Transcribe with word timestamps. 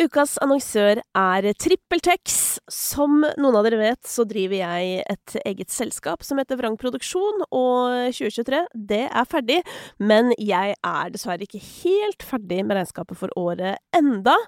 Ukas 0.00 0.38
annonsør 0.40 1.02
er 1.18 1.46
TrippelTex. 1.60 2.36
Som 2.72 3.18
noen 3.20 3.56
av 3.58 3.66
dere 3.66 3.80
vet, 3.80 4.00
så 4.08 4.24
driver 4.28 4.56
jeg 4.56 5.02
et 5.12 5.34
eget 5.42 5.72
selskap 5.74 6.24
som 6.24 6.40
heter 6.40 6.56
Vrang 6.56 6.78
Produksjon, 6.80 7.42
og 7.52 8.08
2023, 8.16 8.62
det 8.88 9.02
er 9.10 9.28
ferdig. 9.28 9.58
Men 10.00 10.32
jeg 10.40 10.76
er 10.78 11.12
dessverre 11.12 11.44
ikke 11.44 11.60
helt 11.60 12.24
ferdig 12.24 12.62
med 12.64 12.78
regnskapet 12.78 13.20
for 13.20 13.34
året 13.36 13.82
enda. 13.96 14.38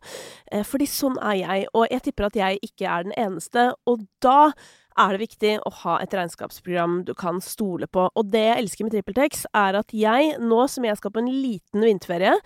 Eh, 0.48 0.64
fordi 0.64 0.88
sånn 0.88 1.20
er 1.20 1.42
jeg, 1.42 1.68
og 1.76 1.84
jeg 1.90 2.06
tipper 2.08 2.30
at 2.30 2.40
jeg 2.40 2.62
ikke 2.70 2.88
er 2.88 3.10
den 3.10 3.16
eneste. 3.20 3.68
Og 3.84 4.06
da 4.24 4.54
er 4.98 5.14
det 5.14 5.22
viktig 5.22 5.54
å 5.64 5.72
ha 5.82 5.96
et 6.02 6.14
regnskapsprogram 6.16 7.02
du 7.08 7.14
kan 7.18 7.40
stole 7.44 7.88
på. 7.88 8.08
Og 8.12 8.30
det 8.32 8.44
jeg 8.44 8.60
elsker 8.62 8.86
med 8.86 8.96
TrippelTex, 8.96 9.46
er 9.56 9.78
at 9.80 9.94
jeg, 9.96 10.36
nå 10.42 10.62
som 10.70 10.86
jeg 10.86 11.00
skal 11.00 11.14
på 11.14 11.22
en 11.22 11.32
liten 11.32 11.86
vinterferie, 11.86 12.36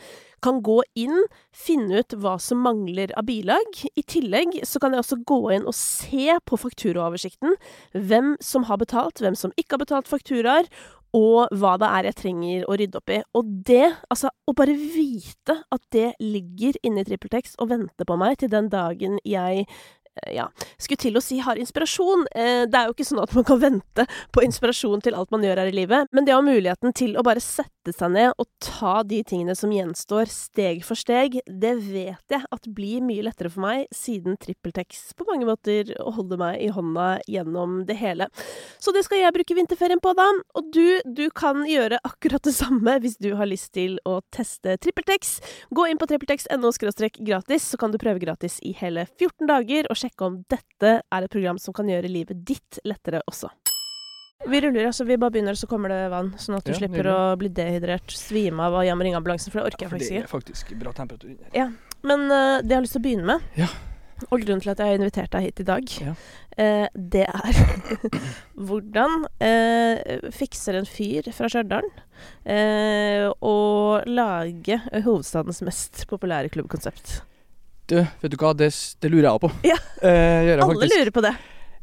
kan 0.45 0.61
gå 0.63 0.79
inn, 1.01 1.25
finne 1.57 2.03
ut 2.03 2.15
hva 2.21 2.37
som 2.43 2.61
mangler 2.63 3.11
av 3.19 3.27
bilag. 3.29 3.81
I 3.97 4.05
tillegg 4.07 4.61
så 4.69 4.83
kan 4.83 4.95
jeg 4.95 5.03
også 5.03 5.23
gå 5.27 5.41
inn 5.57 5.67
og 5.67 5.75
se 5.77 6.37
på 6.47 6.61
fakturaoversikten 6.61 7.57
hvem 7.97 8.37
som 8.45 8.69
har 8.69 8.79
betalt, 8.83 9.23
hvem 9.23 9.39
som 9.39 9.55
ikke 9.57 9.77
har 9.77 9.87
betalt 9.87 10.13
fakturaer, 10.13 10.69
og 11.17 11.53
hva 11.57 11.77
det 11.81 11.89
er 11.89 12.09
jeg 12.09 12.19
trenger 12.19 12.65
å 12.69 12.77
rydde 12.77 12.99
opp 13.01 13.13
i. 13.15 13.21
Og 13.39 13.53
det, 13.69 13.85
altså, 14.13 14.31
å 14.47 14.55
bare 14.57 14.75
vite 14.77 15.55
at 15.73 15.83
det 15.95 16.11
ligger 16.21 16.77
inne 16.85 17.03
i 17.03 17.09
TrippelTex 17.09 17.57
og 17.63 17.71
venter 17.73 18.09
på 18.09 18.19
meg 18.21 18.41
til 18.43 18.53
den 18.53 18.69
dagen 18.73 19.21
jeg 19.25 19.65
ja, 20.33 20.49
skulle 20.79 21.03
til 21.03 21.19
å 21.19 21.23
si 21.25 21.39
har 21.45 21.61
inspirasjon. 21.61 22.27
Eh, 22.35 22.65
det 22.71 22.81
er 22.81 22.89
jo 22.89 22.97
ikke 22.97 23.09
sånn 23.09 23.23
at 23.23 23.35
man 23.37 23.47
kan 23.47 23.61
vente 23.63 24.07
på 24.35 24.45
inspirasjon 24.47 25.05
til 25.05 25.17
alt 25.19 25.33
man 25.35 25.45
gjør 25.45 25.63
her 25.63 25.73
i 25.73 25.77
livet, 25.77 26.13
men 26.13 26.27
det 26.27 26.35
å 26.35 26.41
ha 26.41 26.47
muligheten 26.47 26.95
til 26.97 27.17
å 27.17 27.25
bare 27.27 27.43
sette 27.45 27.76
seg 27.95 28.13
ned 28.15 28.33
og 28.41 28.49
ta 28.63 29.03
de 29.07 29.21
tingene 29.27 29.55
som 29.59 29.73
gjenstår, 29.75 30.31
steg 30.33 30.83
for 30.87 30.99
steg, 30.99 31.39
det 31.47 31.75
vet 31.85 32.35
jeg 32.35 32.43
at 32.43 32.69
blir 32.75 33.05
mye 33.05 33.25
lettere 33.27 33.51
for 33.53 33.63
meg, 33.63 33.87
siden 33.95 34.39
TrippelTex 34.43 35.13
på 35.19 35.27
mange 35.29 35.47
måter 35.49 35.93
holder 36.01 36.41
meg 36.41 36.65
i 36.65 36.71
hånda 36.75 37.09
gjennom 37.31 37.79
det 37.89 37.99
hele. 38.01 38.29
Så 38.83 38.95
det 38.97 39.05
skal 39.07 39.23
jeg 39.23 39.35
bruke 39.37 39.59
vinterferien 39.59 40.03
på, 40.03 40.15
da. 40.19 40.27
Og 40.59 40.73
du, 40.75 40.99
du 41.07 41.27
kan 41.37 41.63
gjøre 41.69 42.01
akkurat 42.07 42.43
det 42.47 42.57
samme 42.57 42.99
hvis 43.05 43.19
du 43.23 43.33
har 43.39 43.51
lyst 43.51 43.75
til 43.77 44.01
å 44.09 44.19
teste 44.35 44.79
TrippelTex. 44.83 45.37
Gå 45.77 45.87
inn 45.91 46.01
på 46.01 46.09
trippeltex.no 46.11 46.73
gratis, 47.27 47.71
så 47.71 47.79
kan 47.81 47.93
du 47.93 48.01
prøve 48.03 48.23
gratis 48.23 48.59
i 48.67 48.75
hele 48.81 49.07
14 49.19 49.47
dager. 49.47 49.91
og 49.91 50.01
sjekke 50.01 50.27
om 50.27 50.43
dette 50.51 50.99
er 51.01 51.23
et 51.23 51.33
program 51.33 51.61
som 51.63 51.77
kan 51.77 51.89
gjøre 51.91 52.11
livet 52.11 52.45
ditt 52.47 52.81
lettere 52.85 53.23
også. 53.31 53.53
Vi 54.45 54.61
ruller, 54.61 54.87
altså 54.87 55.05
vi 55.05 55.17
bare 55.17 55.33
begynner, 55.33 55.57
så 55.57 55.67
kommer 55.71 55.91
det 55.91 56.03
vann. 56.13 56.29
Sånn 56.39 56.59
at 56.59 56.67
du 56.67 56.75
Ja, 56.75 56.79
slipper 56.79 57.09
å 57.09 57.19
bli 57.41 57.49
dehydrert, 57.57 58.13
svime 58.13 58.67
av 58.69 58.77
og 58.79 58.85
jeg 58.87 58.97
må 58.99 59.07
ringe 59.07 59.19
ambulansen, 59.19 59.51
for 59.53 59.63
det 59.63 59.73
orker 59.73 59.87
jeg 59.87 59.91
For 59.91 59.97
faktisk 59.97 60.13
det 60.13 60.23
er 60.23 60.31
faktisk 60.31 60.73
bra 60.83 60.93
temperatur 60.97 61.33
inne. 61.33 61.51
Ja. 61.57 61.71
Men 62.07 62.27
uh, 62.29 62.61
det 62.61 62.71
jeg 62.71 62.77
har 62.77 62.85
lyst 62.85 62.97
til 62.99 63.03
å 63.03 63.07
begynne 63.09 63.31
med, 63.33 63.47
Ja. 63.57 63.71
og 64.29 64.45
grunnen 64.45 64.63
til 64.63 64.71
at 64.75 64.83
jeg 64.83 64.93
har 64.93 65.01
invitert 65.01 65.33
deg 65.33 65.47
hit 65.49 65.61
i 65.65 65.67
dag, 65.73 65.95
Ja. 66.05 66.13
uh, 66.61 66.87
det 66.95 67.25
er 67.25 67.59
hvordan 68.69 69.25
uh, 69.25 70.31
fikser 70.37 70.79
en 70.79 70.87
fyr 70.91 71.33
fra 71.33 71.51
Stjørdal 71.53 71.89
å 73.45 73.57
lage 74.09 74.79
hovedstadens 75.05 75.59
mest 75.67 76.07
populære 76.09 76.49
klubbkonsept? 76.55 77.19
Du, 77.91 77.99
vet 78.23 78.33
du 78.33 78.39
hva, 78.41 78.55
det, 78.57 78.71
det 79.03 79.11
lurer 79.13 79.29
jeg 79.29 79.43
på. 79.43 79.51
Ja. 79.69 79.77
Alle 80.03 80.65
faktisk. 80.65 80.95
lurer 80.97 81.13
på 81.15 81.23
det. 81.27 81.35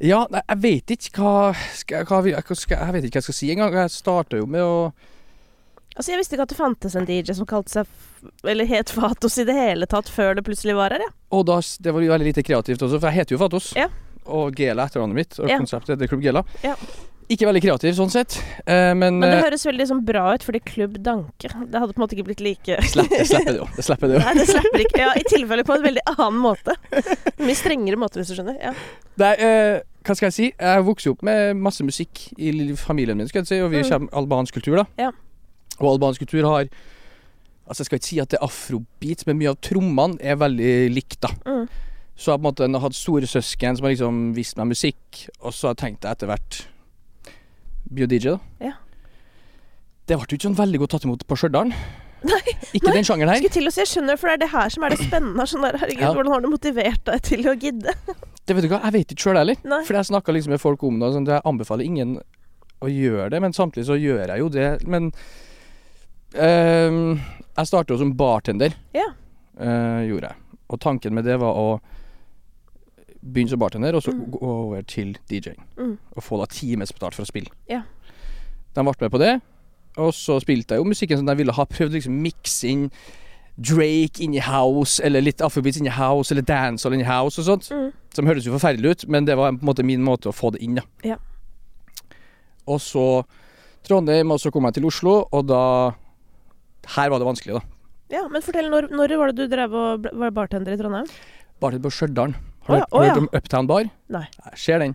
Ja, 0.03 0.25
nei, 0.33 0.41
jeg 0.49 0.59
vet 0.63 0.93
ikke 0.97 1.21
hva, 1.23 1.53
skal, 1.77 2.03
hva, 2.09 2.55
skal, 2.59 2.77
Jeg 2.77 2.95
vet 2.97 3.05
ikke 3.07 3.17
hva 3.17 3.21
jeg 3.21 3.27
skal 3.29 3.37
si 3.37 3.51
engang. 3.53 3.75
Jeg 3.77 3.93
starta 3.93 4.39
jo 4.41 4.47
med 4.49 4.63
å 4.65 4.77
Altså, 5.93 6.09
Jeg 6.11 6.19
visste 6.23 6.35
ikke 6.35 6.47
at 6.47 6.53
det 6.53 6.57
fantes 6.57 6.95
en 6.97 7.05
DJ 7.05 7.35
som 7.37 7.47
kalte 7.49 7.69
seg 7.69 8.49
Eller 8.49 8.65
het 8.69 8.89
Fatos 8.93 9.37
i 9.37 9.45
det 9.47 9.55
hele 9.57 9.87
tatt, 9.89 10.09
før 10.09 10.33
det 10.39 10.43
plutselig 10.47 10.75
var 10.77 10.95
her, 10.95 11.05
ja. 11.05 11.11
Og 11.37 11.45
da, 11.47 11.59
det 11.61 11.93
var 11.93 12.01
jo 12.03 12.11
veldig 12.13 12.29
lite 12.31 12.43
kreativt 12.45 12.81
også, 12.81 12.97
for 12.99 13.09
jeg 13.11 13.21
heter 13.21 13.35
jo 13.35 13.41
Fatos. 13.41 13.71
Ja. 13.77 13.87
Og 14.23 14.55
Gela 14.57 14.85
er 14.85 14.89
etternavnet 14.91 15.19
mitt, 15.19 15.39
og 15.39 15.49
Ja. 15.51 15.57
konseptet 15.61 15.95
heter 15.95 16.09
Klubb 16.09 16.23
Gela. 16.25 16.43
Ja. 16.63 16.73
Ikke 17.31 17.47
veldig 17.47 17.61
kreativ 17.63 17.95
sånn 17.97 18.11
sett, 18.11 18.35
eh, 18.65 18.91
men, 18.93 19.19
Men 19.19 19.29
det 19.29 19.37
eh, 19.37 19.43
høres 19.45 19.63
veldig 19.65 19.85
sånn 19.89 20.01
bra 20.05 20.25
ut, 20.35 20.43
fordi 20.43 20.59
Klubb 20.67 20.97
Danke 21.01 21.47
Det 21.47 21.79
hadde 21.79 21.93
på 21.93 22.01
en 22.01 22.03
måte 22.03 22.17
ikke 22.17 22.25
blitt 22.27 22.43
like 22.43 22.75
det 22.83 22.89
slipper 23.29 23.53
det 23.53 23.59
jo. 23.61 23.67
Det 23.77 23.85
slipper 23.87 24.11
det 24.11 24.17
jo. 24.17 24.25
Nei, 24.25 24.33
det 24.41 24.47
slipper 24.49 24.83
ikke. 24.83 24.99
Ja, 24.99 25.13
I 25.15 25.23
tilfelle 25.35 25.63
på 25.67 25.77
en 25.77 25.85
veldig 25.87 26.03
annen 26.17 26.41
måte. 26.43 26.75
Mye 27.39 27.57
strengere 27.57 28.01
måte, 28.01 28.19
hvis 28.19 28.33
du 28.33 28.37
skjønner. 28.37 28.59
Ja. 28.61 28.73
Nei, 29.23 29.33
eh, 29.39 29.79
hva 30.03 30.15
skal 30.15 30.27
jeg 30.29 30.33
si? 30.35 30.47
Jeg 30.59 30.83
vokste 30.87 31.11
opp 31.13 31.23
med 31.23 31.55
masse 31.57 31.83
musikk 31.85 32.25
i 32.37 32.51
familien 32.79 33.17
min, 33.17 33.27
skal 33.27 33.41
jeg 33.43 33.47
si, 33.47 33.59
og 33.63 33.71
vi 33.71 33.81
Mm. 33.83 33.89
kommer 33.89 34.09
albansk 34.21 34.53
kultur, 34.59 34.75
da. 34.77 34.85
Ja. 34.99 35.11
Og 35.79 35.93
albansk 35.95 36.19
kultur 36.25 36.43
har 36.49 36.67
Altså, 37.63 37.79
jeg 37.79 37.85
skal 37.85 37.97
ikke 37.99 38.05
si 38.09 38.17
at 38.19 38.27
det 38.29 38.37
er 38.41 38.43
afrobeat, 38.45 39.21
men 39.25 39.37
mye 39.39 39.49
av 39.53 39.55
trommene 39.63 40.17
er 40.19 40.35
veldig 40.35 40.91
likt, 40.93 41.21
da. 41.21 41.29
Mm. 41.47 41.69
Så 42.13 42.33
jeg 42.33 42.41
på 42.41 42.43
en 42.43 42.51
måte 42.51 42.67
har 42.73 42.81
hatt 42.83 42.93
store 42.97 43.23
søsken 43.25 43.77
som 43.77 43.85
har 43.85 43.93
liksom 43.93 44.17
vist 44.35 44.57
meg 44.57 44.67
musikk, 44.67 45.29
og 45.39 45.53
så 45.55 45.69
har 45.69 45.73
jeg 45.77 45.79
tenkt 45.95 46.03
etter 46.03 46.27
hvert 46.27 46.65
bli 47.89 48.05
DJ, 48.05 48.35
da. 48.35 48.39
Ja. 48.59 48.73
Det 50.05 50.17
ble 50.19 50.27
jo 50.27 50.35
ikke 50.35 50.49
sånn 50.49 50.59
veldig 50.59 50.79
godt 50.83 50.91
tatt 50.97 51.05
imot 51.07 51.23
på 51.25 51.37
Stjørdal. 51.39 51.71
Nei, 52.23 52.41
Ikke 52.73 52.87
nei. 52.91 52.97
den 52.99 53.03
sjangeren 53.07 53.31
her. 53.31 53.39
Skulle 53.39 53.55
til 53.55 53.67
å 53.67 53.71
si, 53.71 53.79
jeg 53.81 53.91
skjønner, 53.93 54.19
for 54.19 54.27
det 54.27 54.33
er 54.35 54.43
det 54.43 54.51
her 54.51 54.69
som 54.75 54.83
er 54.83 54.89
det 54.93 54.99
spennende. 54.99 55.47
Sånn 55.47 55.63
der, 55.63 55.77
herregud, 55.79 56.03
Ja. 56.03 56.11
Hvordan 56.13 56.31
har 56.35 56.41
du 56.43 56.47
motivert 56.51 57.03
deg 57.07 57.21
til 57.31 57.47
å 57.47 57.55
gidde? 57.55 57.95
Det 58.45 58.55
vet 58.57 58.65
du 58.65 58.69
hva, 58.73 58.81
jeg 58.83 58.91
vet 58.97 59.11
ikke 59.13 59.23
sjøl 59.29 59.37
heller. 59.39 59.55
For 59.87 59.93
jeg 59.95 60.09
snakka 60.09 60.33
liksom 60.35 60.51
med 60.51 60.59
folk 60.61 60.83
om 60.83 60.97
det, 60.99 61.07
og 61.07 61.13
sånn, 61.15 61.27
jeg 61.31 61.41
anbefaler 61.47 61.85
ingen 61.87 62.17
å 62.83 62.89
gjøre 62.91 63.29
det, 63.31 63.39
men 63.41 63.53
samtidig 63.55 63.85
så 63.87 63.95
gjør 63.95 64.27
jeg 64.27 64.39
jo 64.43 64.49
det. 64.51 64.67
Men 64.91 65.11
ehm, 66.35 67.19
jeg 67.55 67.69
starta 67.69 67.93
jo 67.93 67.99
som 68.01 68.13
bartender, 68.19 68.73
Ja. 68.93 69.07
eh, 69.59 70.07
gjorde 70.09 70.29
jeg. 70.33 70.35
Og 70.69 70.79
tanken 70.79 71.13
med 71.13 71.23
det 71.25 71.37
var 71.39 71.53
å 71.55 71.79
begynne 73.23 73.49
som 73.49 73.59
bartender, 73.59 73.95
og 73.95 74.03
så 74.03 74.11
Mm. 74.11 74.31
gå 74.31 74.41
over 74.41 74.81
til 74.81 75.15
DJ-ing. 75.29 75.63
Mm. 75.77 75.97
Og 76.17 76.23
få 76.23 76.37
da 76.39 76.45
timesbetalt 76.45 77.13
for 77.15 77.23
å 77.23 77.25
spille. 77.31 77.49
Ja. 77.69 77.83
De 78.73 78.81
ble 78.83 78.93
med 78.99 79.11
på 79.11 79.19
det, 79.19 79.41
og 79.97 80.11
så 80.13 80.41
spilte 80.41 80.71
jeg 80.75 80.79
jo 80.79 80.89
musikken 80.89 81.17
som 81.17 81.25
de 81.27 81.35
ville 81.35 81.53
ha. 81.53 81.65
Prøvd 81.65 81.91
liksom 81.93 82.21
mikse 82.21 82.67
inn 82.67 82.91
Drake 83.55 84.23
inni 84.25 84.41
house, 84.41 84.97
eller 85.05 85.21
litt 85.21 85.41
afrobeats 85.45 85.77
inni 85.77 85.93
house, 85.93 86.33
eller 86.33 86.45
dancehall 86.47 86.95
inni 86.97 87.05
house 87.05 87.41
og 87.41 87.45
sånt. 87.45 87.69
Mm. 87.69 87.91
Som 88.13 88.29
høres 88.29 88.47
jo 88.47 88.53
forferdelig 88.55 88.89
ut, 88.95 89.05
men 89.13 89.25
det 89.29 89.37
var 89.37 89.53
på 89.53 89.61
en 89.61 89.69
måte 89.69 89.85
min 89.85 90.01
måte 90.05 90.31
å 90.31 90.35
få 90.35 90.53
det 90.55 90.63
inn, 90.65 90.79
da. 90.79 90.85
Ja. 91.05 91.19
Og 92.69 92.79
så 92.81 93.05
Trondheim, 93.83 94.31
og 94.31 94.39
så 94.39 94.51
kom 94.53 94.65
jeg 94.69 94.77
til 94.79 94.87
Oslo, 94.87 95.17
og 95.31 95.45
da 95.49 95.63
Her 96.95 97.11
var 97.11 97.19
det 97.21 97.27
vanskelig, 97.27 97.59
da. 97.59 97.63
Ja, 98.13 98.25
Men 98.29 98.43
fortell, 98.45 98.69
når, 98.69 98.89
når 98.93 99.13
var 99.17 99.31
det 99.31 99.45
du 99.45 99.51
drev 99.51 99.73
og 99.73 100.09
var 100.21 100.33
bartender 100.35 100.73
i 100.73 100.79
Trondheim? 100.79 101.07
Bartender 101.63 101.85
på 101.85 101.93
Stjørdal. 101.95 102.33
Har 102.67 102.79
du 102.79 102.95
oh, 102.95 103.03
ja. 103.03 103.11
hørt 103.11 103.21
om 103.23 103.29
Uptown 103.35 103.67
Bar? 103.67 103.87
Nei. 104.13 104.23
Jeg 104.51 104.59
ser 104.59 104.83
den. 104.83 104.93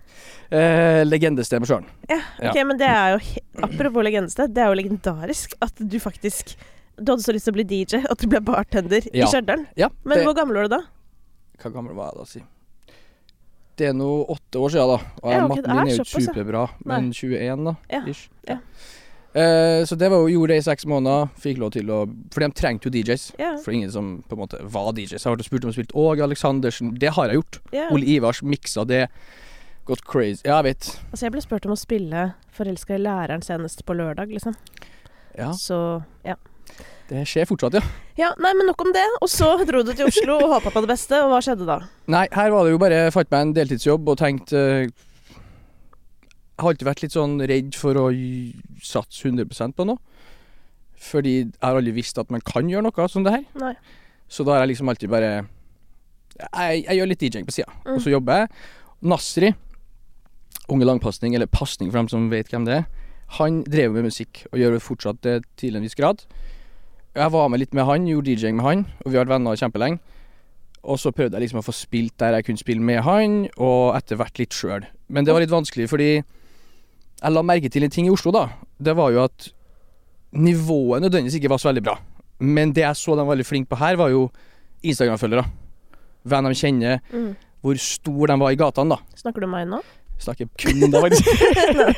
Eh, 0.54 1.02
legendested 1.08 1.64
på 1.64 1.68
Stjørdal. 1.68 1.88
Ja, 2.08 2.20
Ja. 2.38 2.50
ok, 2.50 2.60
men 2.68 2.78
det 2.80 2.88
er 2.88 3.16
jo 3.16 3.18
Apropos 3.66 4.04
legendested, 4.04 4.54
det 4.54 4.62
er 4.62 4.68
jo 4.70 4.78
legendarisk 4.78 5.56
at 5.64 5.80
du 5.80 5.98
faktisk 6.00 6.54
Du 6.98 7.12
hadde 7.12 7.22
så 7.22 7.32
lyst 7.32 7.46
til 7.48 7.54
å 7.54 7.58
bli 7.58 7.64
DJ 7.64 8.02
at 8.10 8.18
du 8.18 8.26
ble 8.30 8.40
bartender 8.44 9.02
Ja. 9.14 9.24
i 9.24 9.30
Stjørdal. 9.30 9.66
Ja, 9.76 9.88
Men 10.04 10.18
det, 10.18 10.24
hvor 10.26 10.34
gammel 10.34 10.56
var 10.56 10.68
du 10.68 10.76
da? 10.76 10.82
Hva 11.62 11.72
gammel 11.72 11.94
var 11.94 12.12
jeg 12.12 12.18
da, 12.18 12.24
si? 12.26 12.42
Det 13.78 13.86
er 13.88 13.92
nå 13.94 14.08
åtte 14.26 14.58
år 14.58 14.72
siden, 14.74 14.88
da. 14.90 14.98
Og 15.22 15.30
Ja, 15.32 15.44
okay, 15.44 15.48
matten 15.48 15.76
min 15.76 15.88
er 15.88 15.96
jo 15.96 16.02
ikke 16.02 16.22
superbra, 16.26 16.62
men 16.84 17.12
21, 17.12 17.64
da. 17.64 17.74
Ja, 17.92 18.00
Ish. 18.10 18.28
ja. 18.48 18.58
Uh, 19.38 19.84
så 19.86 19.94
det 19.94 20.08
var 20.10 20.22
jo, 20.24 20.30
gjorde 20.32 20.54
det 20.54 20.62
i 20.62 20.64
seks 20.66 20.86
måneder. 20.88 21.28
Fikk 21.38 21.58
lov 21.60 21.70
til 21.76 21.90
å 21.92 21.98
For 22.32 22.40
de 22.42 22.48
trengte 22.56 22.88
jo 22.88 22.90
DJs. 22.90 23.26
Yeah. 23.38 23.58
For 23.62 23.76
ingen 23.76 23.92
som 23.92 24.24
på 24.26 24.34
en 24.34 24.40
måte 24.40 24.58
var 24.64 24.88
DJs. 24.96 25.12
Jeg 25.20 25.28
har 25.28 25.36
vært 25.36 25.44
og 25.44 25.50
spurt 25.50 25.66
om 25.68 25.70
å 25.70 25.76
spille 25.76 25.94
Åge 25.94 26.24
Aleksandersen. 26.24 26.94
Det 26.98 27.12
har 27.14 27.28
jeg 27.28 27.38
gjort. 27.42 27.60
Yeah. 27.70 27.92
Ole 27.92 28.08
Ivars 28.16 28.42
miksa 28.42 28.86
det. 28.88 29.04
Gått 29.86 30.02
crazy. 30.08 30.42
Ja, 30.44 30.58
jeg 30.62 30.72
vet. 30.72 30.88
Altså, 31.12 31.26
jeg 31.26 31.32
ble 31.36 31.44
spurt 31.44 31.68
om 31.68 31.72
å 31.72 31.78
spille 31.78 32.24
'Forelska 32.56 32.96
i 32.96 33.02
læreren' 33.04 33.44
senest 33.44 33.84
på 33.84 33.94
lørdag, 33.94 34.32
liksom. 34.32 34.56
Ja, 35.38 35.52
Så 35.52 36.02
ja. 36.24 36.34
Det 37.08 37.22
skjer 37.24 37.46
fortsatt, 37.48 37.78
ja. 37.78 37.82
Ja, 38.18 38.28
nei, 38.42 38.50
men 38.58 38.66
nok 38.68 38.82
om 38.84 38.90
det. 38.92 39.04
Og 39.24 39.30
så 39.32 39.46
dro 39.64 39.80
du 39.86 39.94
til 39.94 40.08
Oslo 40.10 40.34
og 40.42 40.50
håpa 40.52 40.72
på 40.74 40.82
det 40.84 40.90
beste, 40.90 41.16
og 41.24 41.30
hva 41.32 41.38
skjedde 41.44 41.64
da? 41.68 41.78
Nei, 42.12 42.26
her 42.34 42.50
var 42.52 42.66
det 42.66 42.74
jo 42.74 42.80
bare 42.82 42.98
Fant 43.14 43.30
meg 43.32 43.46
en 43.46 43.54
deltidsjobb 43.56 44.10
og 44.12 44.18
tenkte 44.20 44.58
uh, 44.58 44.82
Jeg 45.38 46.60
har 46.60 46.72
alltid 46.72 46.88
vært 46.90 47.04
litt 47.06 47.14
sånn 47.16 47.38
redd 47.48 47.78
for 47.78 47.96
å 48.02 48.08
satse 48.84 49.24
100 49.30 49.72
på 49.78 49.86
noe. 49.88 49.96
Fordi 50.98 51.34
jeg 51.38 51.62
har 51.62 51.78
aldri 51.78 51.94
visst 51.96 52.18
at 52.20 52.32
man 52.34 52.42
kan 52.44 52.68
gjøre 52.68 52.88
noe 52.88 53.08
som 53.08 53.24
det 53.24 53.36
her. 53.36 53.46
Nei. 53.62 53.72
Så 54.28 54.44
da 54.44 54.56
har 54.56 54.66
jeg 54.66 54.74
liksom 54.74 54.90
alltid 54.92 55.08
bare 55.08 55.30
Jeg, 56.38 56.82
jeg 56.84 56.98
gjør 56.98 57.08
litt 57.08 57.22
DJ-ing 57.22 57.46
på 57.48 57.54
sida, 57.54 57.72
Mm. 57.86 57.94
og 57.96 58.02
så 58.04 58.10
jobber 58.12 58.42
jeg. 58.42 58.48
Nasri, 59.02 59.54
Unge 60.68 60.84
Langpasning, 60.84 61.34
eller 61.34 61.46
Pasning 61.46 61.90
for 61.90 61.98
dem 62.02 62.08
som 62.12 62.28
vet 62.30 62.50
hvem 62.52 62.66
det 62.66 62.74
er, 62.82 62.84
han 63.38 63.62
drev 63.64 63.92
med 63.96 64.04
musikk, 64.10 64.44
og 64.52 64.58
gjør 64.60 64.76
det 64.76 64.82
fortsatt 64.84 65.26
til 65.56 65.76
en 65.76 65.82
viss 65.82 65.96
grad. 65.98 66.22
Jeg 67.18 67.32
var 67.34 67.48
med 67.50 67.58
litt 67.62 67.74
med 67.74 67.86
han, 67.88 68.06
gjorde 68.06 68.30
DJ-ing 68.30 68.56
med 68.60 68.64
han, 68.66 68.84
og 69.02 69.10
vi 69.10 69.16
har 69.18 69.24
vært 69.26 69.34
venner 69.34 69.58
kjempelenge. 69.58 69.98
Og 70.88 71.00
så 71.02 71.10
prøvde 71.12 71.34
jeg 71.34 71.42
liksom 71.48 71.58
å 71.60 71.66
få 71.66 71.74
spilt 71.74 72.14
der 72.22 72.36
jeg 72.38 72.46
kunne 72.46 72.60
spille 72.62 72.84
med 72.84 73.02
han, 73.02 73.38
og 73.58 73.96
etter 73.98 74.16
hvert 74.20 74.38
litt 74.38 74.54
sjøl. 74.54 74.86
Men 75.10 75.26
det 75.26 75.34
var 75.34 75.42
litt 75.42 75.50
vanskelig, 75.52 75.88
fordi 75.90 76.10
jeg 76.22 77.34
la 77.34 77.42
merke 77.42 77.70
til 77.74 77.82
en 77.82 77.90
ting 77.90 78.06
i 78.06 78.12
Oslo, 78.14 78.30
da. 78.32 78.44
Det 78.78 78.94
var 78.94 79.10
jo 79.10 79.24
at 79.24 79.48
nivået 80.38 81.02
nødvendigvis 81.02 81.34
ikke 81.40 81.50
var 81.50 81.58
så 81.58 81.70
veldig 81.72 81.82
bra. 81.88 81.96
Men 82.38 82.72
det 82.72 82.84
jeg 82.84 83.00
så 83.00 83.16
de 83.16 83.24
var 83.24 83.32
veldig 83.34 83.48
flinke 83.48 83.72
på 83.72 83.80
her, 83.80 83.96
var 83.98 84.12
jo 84.14 84.28
Instagram-følgere. 84.86 85.46
hvem 86.28 86.44
de 86.44 86.54
kjenner, 86.54 87.00
Mm. 87.10 87.36
hvor 87.62 87.74
stor 87.78 88.26
de 88.26 88.34
var 88.38 88.50
i 88.50 88.56
gatene, 88.56 88.90
da. 88.90 88.96
Snakker 89.16 89.40
du 89.40 89.44
om 89.46 89.50
meg 89.50 89.66
nå? 89.66 89.80
Snakker 90.18 90.48
kun 90.58 90.82
om 90.82 90.90
det, 90.90 91.00
faktisk. 91.00 91.28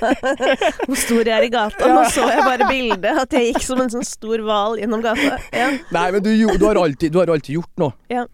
Hvor 0.86 0.98
stor 1.00 1.22
jeg 1.24 1.36
er 1.38 1.46
i 1.46 1.52
gata. 1.52 1.86
Nå 1.88 2.02
så 2.12 2.26
jeg 2.28 2.42
bare 2.44 2.66
bildet, 2.68 3.06
at 3.22 3.32
jeg 3.32 3.52
gikk 3.54 3.64
som 3.64 3.80
en 3.80 3.88
sånn 3.92 4.04
stor 4.06 4.42
hval 4.44 4.76
gjennom 4.80 5.00
gata. 5.04 5.38
Ja. 5.56 5.70
Nei, 5.94 6.10
men 6.14 6.22
du, 6.24 6.30
du, 6.58 6.66
har 6.68 6.76
alltid, 6.82 7.12
du 7.14 7.18
har 7.22 7.32
alltid 7.32 7.56
gjort 7.60 7.72
noe. 7.80 7.94
Ja. 8.12 8.26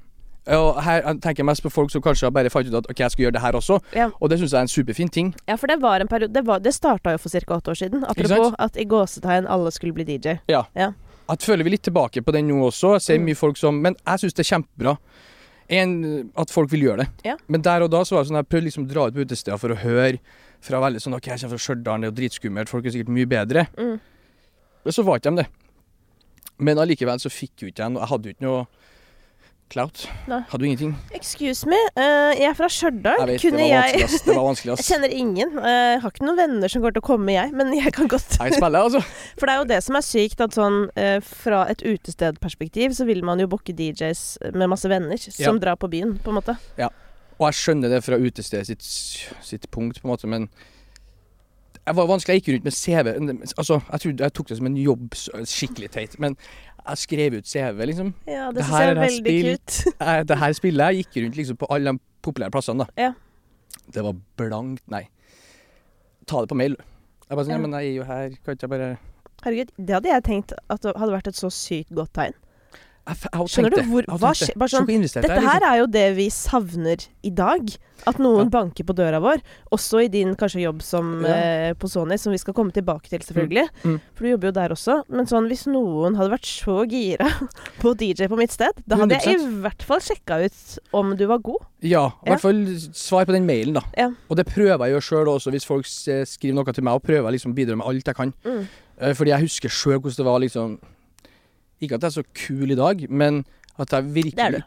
Og 0.57 0.77
her 0.87 1.03
tenker 1.19 1.41
jeg 1.43 1.47
mest 1.49 1.63
på 1.65 1.71
folk 1.75 1.91
som 1.91 2.03
kanskje 2.05 2.29
har 2.29 2.35
bare 2.35 2.51
fant 2.55 2.69
ut 2.71 2.77
at 2.79 2.87
ok, 2.93 3.01
jeg 3.03 3.15
skal 3.15 3.25
gjøre 3.27 3.35
det 3.35 3.43
her 3.43 3.57
også. 3.59 3.81
Ja. 3.99 4.09
Og 4.23 4.31
det 4.31 4.39
syns 4.39 4.53
jeg 4.55 4.59
er 4.61 4.67
en 4.69 4.71
superfin 4.71 5.11
ting. 5.11 5.33
ja, 5.51 5.57
for 5.59 5.67
det 5.71 5.81
var 5.83 6.03
en 6.05 6.11
periode 6.11 6.33
Det, 6.37 6.45
var- 6.47 6.61
det 6.63 6.75
starta 6.75 7.17
jo 7.17 7.19
for 7.19 7.31
ca. 7.35 7.57
åtte 7.59 7.73
år 7.75 7.81
siden. 7.81 8.05
Apropos 8.07 8.55
at 8.59 8.77
i 8.79 8.85
gåsetegn 8.87 9.49
alle 9.51 9.73
skulle 9.75 9.93
bli 9.97 10.05
DJ. 10.07 10.37
Ja 10.51 10.63
Jeg 10.77 11.43
føler 11.43 11.65
vi 11.67 11.71
litt 11.75 11.83
tilbake 11.83 12.23
på 12.23 12.31
den 12.33 12.47
nå 12.47 12.61
også. 12.69 12.93
Jeg 12.95 13.03
ser 13.03 13.19
Mm. 13.19 13.25
mye 13.27 13.35
folk 13.35 13.57
som 13.59 13.75
Men 13.83 13.97
jeg 14.07 14.19
syns 14.23 14.35
det 14.35 14.47
er 14.47 14.51
kjempebra. 14.55 14.97
En, 15.73 15.93
at 16.39 16.53
folk 16.55 16.71
vil 16.71 16.85
gjøre 16.87 17.05
det. 17.05 17.07
Ja. 17.27 17.37
Men 17.51 17.65
der 17.67 17.83
og 17.83 17.91
da 17.91 18.05
så 18.07 18.15
var 18.15 18.23
det 18.23 18.31
sånn 18.31 18.39
jeg 18.39 18.49
prøvde 18.51 18.69
liksom 18.69 18.85
å 18.87 18.91
dra 18.91 19.07
ut 19.09 19.17
på 19.17 19.25
utesteder 19.27 19.59
for 19.59 19.75
å 19.75 19.79
høre 19.81 20.21
fra 20.67 20.81
veldig 20.83 21.03
sånn 21.03 21.17
OK, 21.19 21.27
jeg 21.33 21.43
kommer 21.43 21.57
fra 21.57 21.65
Stjørdal, 21.65 22.03
det 22.03 22.07
er 22.07 22.13
jo 22.13 22.17
dritskummelt, 22.21 22.71
folk 22.71 22.87
er 22.87 22.95
sikkert 22.95 23.15
mye 23.17 23.31
bedre. 23.31 23.67
Mm. 23.79 23.97
Men 24.87 24.95
så 24.95 25.05
var 25.07 25.19
ikke 25.19 25.33
de 25.33 25.43
det. 25.43 25.49
Men 26.63 26.81
allikevel 26.81 27.21
så 27.21 27.33
fikk 27.33 27.65
jo 27.65 27.69
ikke 27.69 27.83
jeg 27.83 27.93
noe 27.93 28.01
Jeg 28.01 28.11
hadde 28.13 28.29
jo 28.31 28.35
ikke 28.37 28.47
noe 28.47 28.61
clout. 29.73 30.05
Hadde 30.27 30.59
du 30.63 30.67
ingenting. 30.67 30.93
Excuse 31.17 31.69
me, 31.69 31.79
uh, 31.99 32.33
jeg 32.37 32.49
er 32.51 32.57
fra 32.59 32.69
Stjørdal. 32.71 33.23
Vet, 33.31 33.43
det 33.43 33.69
jeg 33.69 34.03
ass. 34.05 34.21
Det 34.25 34.37
var 34.37 34.47
vanskelig, 34.49 34.77
Jeg 34.81 34.89
kjenner 34.89 35.15
ingen. 35.15 35.57
Uh, 35.59 35.69
Jeg 35.69 36.03
har 36.05 36.15
ikke 36.15 36.27
noen 36.27 36.39
venner 36.41 36.73
som 36.73 36.85
går 36.85 36.97
til 36.97 37.05
å 37.05 37.07
komme, 37.09 37.35
jeg. 37.35 37.55
Men 37.57 37.73
jeg 37.77 37.93
kan 37.97 38.11
godt 38.11 38.39
Jeg 38.39 38.57
spiller, 38.59 38.87
altså. 38.87 39.03
For 39.41 39.49
det 39.49 39.57
er 39.57 39.63
jo 39.63 39.69
det 39.73 39.81
som 39.87 39.99
er 39.99 40.07
sykt, 40.07 40.45
at 40.45 40.57
sånn 40.57 40.79
uh, 40.99 41.19
fra 41.27 41.65
et 41.73 41.83
utestedperspektiv 41.87 42.95
så 42.97 43.09
vil 43.09 43.25
man 43.27 43.43
jo 43.43 43.51
booke 43.51 43.75
DJs 43.77 44.25
med 44.55 44.71
masse 44.73 44.89
venner 44.91 45.21
som 45.21 45.61
drar 45.63 45.79
på 45.81 45.91
byen, 45.93 46.17
på 46.23 46.33
en 46.33 46.41
måte. 46.41 46.57
Og 47.37 47.51
jeg 47.51 47.59
skjønner 47.59 47.93
det 47.93 48.01
fra 48.07 48.17
utestedet 48.17 48.71
sitt, 48.71 48.87
sitt 49.45 49.69
punkt, 49.75 50.01
på 50.01 50.09
en 50.09 50.13
måte, 50.15 50.31
men 50.31 50.49
jeg 51.87 51.95
var 51.95 52.09
vanskelig. 52.11 52.35
Jeg 52.35 52.43
gikk 52.43 52.55
rundt 52.55 52.65
med 52.65 52.75
CV. 52.75 53.13
Altså, 53.59 53.81
jeg 53.93 54.01
trodde 54.03 54.25
jeg 54.25 54.35
tok 54.35 54.49
det 54.49 54.57
som 54.59 54.67
en 54.67 54.79
jobb, 54.81 55.19
skikkelig 55.47 55.91
teit, 55.95 56.17
men 56.23 56.35
jeg 56.87 57.03
skrev 57.03 57.37
ut 57.39 57.49
CV, 57.51 57.83
liksom. 57.91 58.13
Ja, 58.29 58.49
det 58.51 58.61
Det 58.61 58.67
syns 58.67 58.81
jeg 58.81 58.91
er 58.91 59.01
veldig 59.01 59.19
spill. 59.19 59.95
Jeg, 60.01 60.27
det 60.31 60.39
her 60.43 60.57
spillet 60.59 60.87
jeg 60.87 61.05
gikk 61.05 61.19
rundt 61.25 61.41
liksom 61.41 61.59
på 61.61 61.69
alle 61.75 61.93
de 61.93 62.05
populære 62.27 62.55
plassene, 62.55 62.87
da. 62.87 63.03
Ja. 63.09 63.13
Det 63.95 64.05
var 64.07 64.17
blankt 64.39 64.85
nei. 64.91 65.05
Ta 66.27 66.43
det 66.43 66.51
på 66.51 66.59
mail. 66.59 66.77
Jeg 67.27 67.35
bare 67.35 67.47
sånn, 67.47 67.57
ja, 67.57 67.63
men 67.63 67.75
jeg 67.79 67.91
er 67.91 67.97
jo 67.97 68.07
her, 68.07 68.35
kan 68.45 68.57
ikke 68.57 68.67
jeg 68.67 68.73
bare 68.77 68.91
Herregud, 69.45 69.71
det 69.77 69.95
hadde 69.95 70.11
jeg 70.11 70.25
tenkt 70.27 70.53
at 70.57 70.83
det 70.83 70.95
hadde 70.97 71.13
vært 71.13 71.29
et 71.31 71.39
så 71.39 71.51
sykt 71.53 71.93
godt 71.95 72.15
tegn. 72.17 72.35
Skjønner 73.07 73.71
du 73.71 73.83
hvor- 73.87 74.07
hva 74.09 74.19
bare 74.19 74.35
sånn, 74.35 74.87
Dette 74.87 75.23
liksom. 75.23 75.47
her 75.47 75.63
er 75.63 75.77
jo 75.79 75.87
det 75.87 76.17
vi 76.17 76.29
savner 76.29 77.07
i 77.23 77.31
dag. 77.31 77.69
At 78.07 78.19
noen 78.19 78.45
Ja. 78.53 78.61
banker 78.61 78.85
på 78.85 78.95
døra 78.95 79.21
vår. 79.21 79.41
Også 79.73 80.05
i 80.05 80.09
din 80.09 80.35
kanskje 80.37 80.61
jobb 80.63 80.83
som, 80.83 81.23
Ja. 81.25 81.29
eh, 81.33 81.73
på 81.75 81.89
Sony, 81.89 82.19
som 82.19 82.31
vi 82.33 82.37
skal 82.39 82.53
komme 82.53 82.71
tilbake 82.73 83.09
til, 83.09 83.21
selvfølgelig. 83.21 83.69
Mm. 83.85 84.01
For 84.15 84.25
du 84.25 84.31
jobber 84.31 84.49
jo 84.49 84.53
der 84.53 84.69
også. 84.69 85.03
Men 85.09 85.25
sånn, 85.27 85.49
hvis 85.49 85.67
noen 85.67 86.15
hadde 86.17 86.31
vært 86.31 86.45
så 86.45 86.85
gira 86.87 87.27
på 87.81 87.97
DJ 87.97 88.27
på 88.29 88.37
mitt 88.37 88.51
sted, 88.53 88.71
da 88.87 88.97
hadde 88.97 89.19
jeg 89.23 89.41
i 89.41 89.61
hvert 89.63 89.83
fall 89.83 89.99
sjekka 90.01 90.45
ut 90.45 90.79
om 90.93 91.17
du 91.17 91.27
var 91.27 91.39
god. 91.39 91.65
Ja, 91.81 92.13
i 92.27 92.31
hvert 92.31 92.41
fall 92.41 92.65
svar 92.93 93.25
på 93.25 93.33
den 93.33 93.47
mailen, 93.47 93.75
da. 93.75 93.83
Ja. 93.97 94.11
Og 94.31 94.37
det 94.37 94.47
prøver 94.47 94.87
jeg 94.87 94.93
jo 94.95 95.01
sjøl 95.01 95.27
også, 95.27 95.51
hvis 95.51 95.65
folk 95.65 95.85
skriver 95.87 96.55
noe 96.55 96.73
til 96.73 96.85
meg, 96.85 96.95
og 96.95 97.03
prøver 97.03 97.31
liksom 97.33 97.53
å 97.53 97.57
bidra 97.57 97.77
med 97.77 97.87
alt 97.87 98.05
jeg 98.05 98.15
kan. 98.15 98.35
Mm. 98.45 98.67
Eh, 99.01 99.13
Fordi 99.15 99.29
jeg 99.31 99.41
husker 99.41 99.69
sjøl 99.69 100.01
hvordan 100.01 100.17
det 100.17 100.25
var 100.25 100.39
liksom 100.41 100.79
Ikke 101.81 101.95
at 101.99 102.03
jeg 102.03 102.09
er 102.09 102.17
så 102.23 102.27
kul 102.47 102.71
i 102.73 102.79
dag, 102.79 103.07
men 103.11 103.45
at 103.79 103.91
jeg 103.93 104.15
virkelig 104.15 104.37
Det 104.37 104.45
er 104.45 104.51
du. 104.57 104.61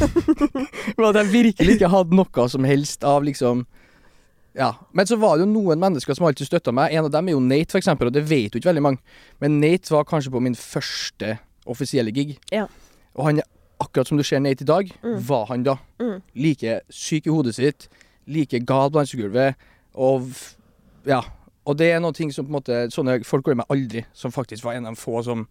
Men 0.98 1.06
at 1.08 1.16
jeg 1.22 1.32
virkelig 1.32 1.74
ikke 1.78 1.88
hadde 1.88 2.16
noe 2.18 2.48
som 2.52 2.66
helst 2.68 3.04
av 3.08 3.24
liksom 3.24 3.62
Ja. 4.58 4.72
Men 4.92 5.06
så 5.06 5.16
var 5.16 5.38
det 5.38 5.46
jo 5.46 5.52
noen 5.52 5.80
mennesker 5.80 6.14
som 6.18 6.26
alltid 6.26 6.48
støtta 6.50 6.72
meg. 6.74 6.92
En 6.92 7.06
av 7.06 7.12
dem 7.14 7.28
er 7.30 7.36
jo 7.36 7.40
Nate, 7.40 7.78
eksempel, 7.78 8.10
og 8.10 8.12
det 8.16 8.24
vet 8.28 8.52
jo 8.52 8.58
ikke 8.60 8.72
veldig 8.72 8.82
mange. 8.82 8.98
Men 9.40 9.60
Nate 9.62 9.92
var 9.94 10.04
kanskje 10.04 10.32
på 10.34 10.40
min 10.42 10.56
første 10.58 11.36
offisielle 11.70 12.10
gig. 12.12 12.34
Ja. 12.52 12.66
Og 13.14 13.24
han 13.28 13.38
er 13.40 13.46
akkurat 13.80 14.10
som 14.10 14.18
du 14.18 14.24
ser 14.26 14.42
Nate 14.42 14.66
i 14.66 14.68
dag, 14.68 14.90
Mm. 15.02 15.16
var 15.28 15.46
han 15.46 15.62
da. 15.62 15.76
Mm. 16.00 16.20
Like 16.34 16.80
syk 16.90 17.26
i 17.26 17.30
hodet 17.30 17.54
sitt, 17.54 17.88
like 18.26 18.60
gal 18.66 18.90
på 18.90 18.98
dansegulvet, 18.98 19.54
og 19.94 20.28
ja. 21.06 21.22
Og 21.64 21.78
det 21.78 21.92
er 21.92 22.00
noen 22.00 22.14
ting 22.14 22.32
som 22.32 22.44
på 22.44 22.50
en 22.50 22.58
måte 22.58 22.90
Sånne 22.90 23.22
folk 23.24 23.44
går 23.44 23.54
med 23.56 23.70
aldri, 23.70 24.04
som 24.12 24.32
faktisk 24.32 24.64
var 24.64 24.74
en 24.74 24.86
av 24.86 24.94
de 24.94 25.00
få 25.00 25.22
som 25.24 25.46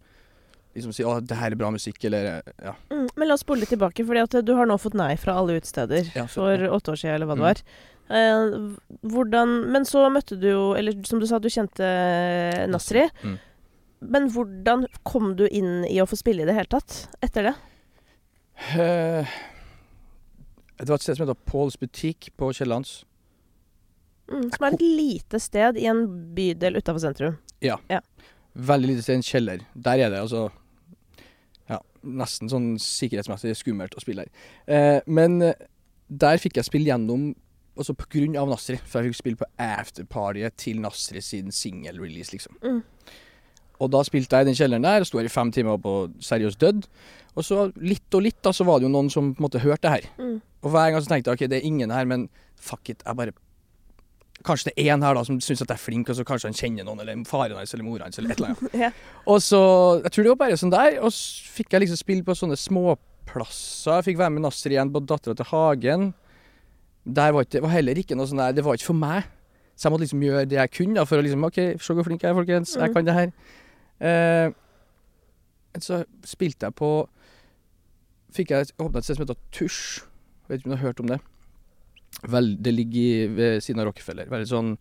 liksom 0.80 0.94
sier 0.96 1.06
'Å, 1.08 1.20
det 1.26 1.38
her 1.38 1.52
er 1.52 1.56
bra 1.60 1.70
musikk', 1.72 2.04
eller 2.06 2.42
ja. 2.64 2.74
Mm, 2.90 3.08
men 3.16 3.28
la 3.28 3.34
oss 3.36 3.42
spole 3.46 3.60
litt 3.62 3.70
tilbake, 3.70 4.02
at 4.24 4.46
du 4.46 4.56
har 4.56 4.66
nå 4.66 4.78
fått 4.80 4.94
nei 4.96 5.16
fra 5.16 5.34
alle 5.36 5.60
utesteder 5.60 6.10
Ja, 6.16 6.26
for 6.26 6.58
åtte 6.58 6.92
år 6.92 6.98
siden, 6.98 7.16
eller 7.16 7.26
hva 7.28 7.36
det 7.36 7.44
Mm. 7.44 7.50
var. 7.50 7.62
Eh, 8.10 8.76
hvordan 9.06 9.70
Men 9.72 9.84
så 9.86 10.10
møtte 10.10 10.40
du 10.40 10.48
jo 10.50 10.74
Eller 10.74 10.94
som 11.06 11.20
du 11.20 11.28
sa, 11.28 11.38
du 11.38 11.48
kjente 11.48 12.68
Nasri. 12.68 13.08
Mm. 13.24 13.38
Men 14.02 14.30
hvordan 14.32 14.86
kom 15.06 15.36
du 15.36 15.48
inn 15.48 15.84
i 15.86 16.00
å 16.02 16.08
få 16.08 16.18
spille 16.18 16.42
i 16.42 16.46
det 16.46 16.56
hele 16.56 16.66
tatt 16.72 17.08
etter 17.22 17.44
det? 17.44 17.56
Eh, 18.80 19.26
Det 20.80 20.88
var 20.88 20.96
et 20.96 21.02
sted 21.02 21.18
som 21.18 21.28
heter 21.28 21.40
Pauls 21.46 21.76
butikk 21.76 22.30
på 22.38 22.54
Kiellands. 22.56 23.04
Mm, 24.32 24.50
som 24.56 24.64
er 24.68 24.74
et 24.74 24.80
lite 24.82 25.40
sted 25.42 25.78
i 25.78 25.86
en 25.90 26.06
bydel 26.34 26.78
utafor 26.78 27.00
sentrum. 27.02 27.38
Ja, 27.62 27.76
Veldig 28.58 28.88
lite 28.88 29.04
sted, 29.04 29.16
en 29.16 29.22
kjeller. 29.22 29.60
Der 29.76 30.00
er 30.00 30.10
det 30.10 30.20
altså 30.22 30.52
Ja, 31.70 31.80
nesten 32.02 32.50
sånn 32.52 32.72
sikkerhetsmessig 32.82 33.54
skummelt 33.60 33.96
å 33.98 34.02
spille 34.04 34.26
her. 34.26 34.48
Eh, 34.66 35.00
men 35.06 35.38
eh, 35.46 35.68
der 36.10 36.42
fikk 36.42 36.58
jeg 36.58 36.68
spille 36.68 36.90
gjennom 36.90 37.32
også 37.80 37.96
på 37.96 38.10
grunn 38.16 38.38
av 38.40 38.50
Nasri. 38.50 38.80
For 38.84 39.00
jeg 39.00 39.14
fikk 39.14 39.20
spille 39.22 39.40
på 39.40 39.50
afterpartyet 39.64 40.58
til 40.60 40.82
Nasri 40.84 41.24
sin 41.24 41.54
single-release, 41.56 42.34
liksom. 42.34 42.58
Mm. 42.64 42.82
Og 43.80 43.92
da 43.94 44.02
spilte 44.04 44.36
jeg 44.36 44.44
i 44.44 44.50
den 44.50 44.58
kjelleren 44.60 44.84
der, 44.84 45.06
sto 45.08 45.22
her 45.22 45.30
i 45.30 45.32
fem 45.32 45.54
timer 45.56 45.80
på 45.80 45.94
seriøst 46.24 46.60
dødd. 46.60 46.88
Og 47.40 47.46
så 47.48 47.70
litt 47.80 48.18
og 48.18 48.26
litt 48.26 48.42
da, 48.44 48.52
så 48.56 48.66
var 48.68 48.80
det 48.80 48.90
jo 48.90 48.96
noen 48.96 49.12
som 49.14 49.32
på 49.32 49.40
en 49.40 49.48
måte 49.48 49.62
hørte 49.64 49.86
det 49.86 49.94
her. 49.94 50.10
Mm. 50.20 50.40
Og 50.66 50.74
hver 50.74 50.92
gang 50.92 51.06
så 51.06 51.14
tenkte 51.14 51.32
jeg 51.32 51.40
ok, 51.40 51.52
det 51.54 51.62
er 51.62 51.70
ingen 51.70 51.94
her, 51.96 52.10
men 52.10 52.28
fuck 52.60 52.92
it, 52.92 53.06
jeg 53.06 53.20
bare 53.22 53.36
Kanskje 54.48 54.70
det 54.70 54.74
er 54.80 54.94
én 54.96 55.04
her 55.04 55.14
da 55.18 55.24
som 55.28 55.40
syns 55.44 55.62
at 55.62 55.68
jeg 55.68 55.76
er 55.76 55.82
flink, 55.84 56.10
og 56.10 56.16
så 56.16 56.24
kanskje 56.24 56.48
han 56.48 56.54
kjenner 56.56 56.86
noen, 56.88 57.02
eller 57.04 57.24
faren 57.28 57.58
hans 57.60 57.74
eller 57.76 57.84
mora 57.84 58.06
hans, 58.08 58.18
eller 58.22 58.32
et 58.32 58.40
eller 58.40 58.54
annet. 58.56 58.76
Ja. 58.86 58.92
Og 59.28 59.42
så 59.44 59.60
Jeg 60.04 60.12
tror 60.16 60.24
det 60.24 60.30
var 60.36 60.40
bare 60.46 60.58
sånn 60.62 60.72
der. 60.72 61.00
Og 61.04 61.12
så 61.12 61.50
fikk 61.58 61.74
jeg 61.76 61.82
liksom 61.84 62.00
spille 62.00 62.24
på 62.24 62.36
sånne 62.40 62.56
småplasser. 62.60 63.98
Jeg 64.00 64.08
fikk 64.12 64.18
være 64.22 64.32
med 64.38 64.46
Nasser 64.48 64.72
igjen 64.72 64.94
på 64.96 65.02
Dattera 65.06 65.36
til 65.36 65.50
Hagen. 65.52 66.14
Der 67.06 67.32
var 67.36 67.44
ikke, 67.44 67.62
var 67.64 67.74
heller 67.74 67.98
ikke 68.00 68.16
noe 68.16 68.28
sånn 68.30 68.38
der 68.44 68.54
Det 68.56 68.64
var 68.64 68.76
ikke 68.80 68.90
for 68.92 69.00
meg. 69.02 69.28
Så 69.76 69.88
jeg 69.88 69.92
måtte 69.94 70.04
liksom 70.08 70.24
gjøre 70.24 70.46
det 70.52 70.58
jeg 70.60 70.72
kunne 70.76 70.96
da, 71.00 71.06
for 71.08 71.20
å 71.20 71.24
liksom 71.24 71.46
OK, 71.48 71.60
se 71.80 71.94
hvor 71.96 72.04
flink 72.08 72.24
jeg 72.24 72.32
er, 72.34 72.36
folkens. 72.36 72.74
Jeg 72.76 72.90
Mm. 72.90 72.94
kan 72.96 73.06
det 73.08 73.14
her. 73.16 73.32
Eh, 74.00 74.52
så 75.80 76.04
spilte 76.28 76.68
jeg 76.68 76.76
på 76.76 76.90
Fikk 78.36 78.52
jeg 78.54 78.72
åpna 78.78 79.00
et 79.00 79.04
sted 79.08 79.16
som 79.18 79.26
heter 79.26 79.40
Tusj. 79.52 80.02
Vet 80.50 80.60
ikke 80.60 80.70
om 80.70 80.74
du 80.76 80.78
har 80.78 80.86
hørt 80.88 81.00
om 81.02 81.08
det? 81.10 81.20
Vel, 82.28 82.56
det 82.60 82.74
ligger 82.76 83.36
ved 83.38 83.62
siden 83.64 83.80
av 83.84 83.90
Rockefeller. 83.90 84.28
Veldig 84.32 84.50
sånn 84.50 84.74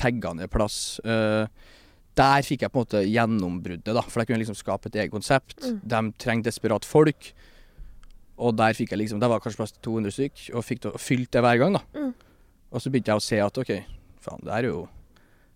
taggende 0.00 0.48
plass. 0.52 0.98
Uh, 1.04 1.46
der 2.18 2.44
fikk 2.44 2.64
jeg 2.64 2.72
på 2.72 2.80
en 2.80 2.84
måte 2.84 3.00
gjennombruddet, 3.08 3.94
da. 3.96 4.02
For 4.04 4.20
jeg 4.20 4.28
kunne 4.28 4.42
liksom 4.42 4.58
skape 4.58 4.90
et 4.90 4.98
eget 5.00 5.14
konsept. 5.14 5.56
Mm. 5.64 5.78
De 5.88 6.02
trenger 6.20 6.48
desperat 6.50 6.84
folk. 6.84 7.30
Og 8.42 8.56
der 8.58 8.74
fikk 8.76 8.92
jeg 8.92 9.02
liksom 9.02 9.20
Der 9.20 9.30
var 9.30 9.40
kanskje 9.40 9.60
plass 9.60 9.72
til 9.76 9.84
200 9.86 10.12
stykk, 10.16 10.42
og 10.56 10.64
fikk 10.66 10.82
det, 10.84 10.92
fylt 11.00 11.30
det 11.32 11.44
hver 11.44 11.60
gang, 11.62 11.78
da. 11.78 11.82
Mm. 11.96 12.12
Og 12.72 12.80
så 12.82 12.90
begynte 12.92 13.12
jeg 13.12 13.20
å 13.20 13.24
se 13.24 13.40
at 13.44 13.58
OK, 13.60 13.72
faen, 14.24 14.44
det 14.44 14.52
er 14.58 14.68
jo 14.72 14.88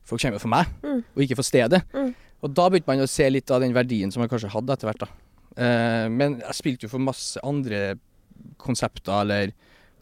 Folk 0.06 0.22
kommer 0.22 0.36
jo 0.38 0.42
for 0.44 0.52
meg, 0.52 0.68
Mm. 0.84 1.00
og 1.02 1.22
ikke 1.24 1.34
for 1.34 1.42
stedet. 1.42 1.80
Mm. 1.90 2.12
Og 2.46 2.52
da 2.54 2.68
begynte 2.70 2.86
man 2.86 3.00
å 3.02 3.08
se 3.10 3.24
litt 3.26 3.50
av 3.50 3.58
den 3.60 3.72
verdien 3.74 4.12
som 4.12 4.20
man 4.22 4.28
kanskje 4.30 4.52
hadde 4.52 4.70
etter 4.70 4.86
hvert, 4.86 5.02
da. 5.02 5.08
Uh, 5.56 6.06
men 6.12 6.36
jeg 6.38 6.54
spilte 6.54 6.86
jo 6.86 6.92
for 6.92 7.02
masse 7.02 7.40
andre 7.42 7.96
konsepter 8.62 9.24
eller 9.24 9.50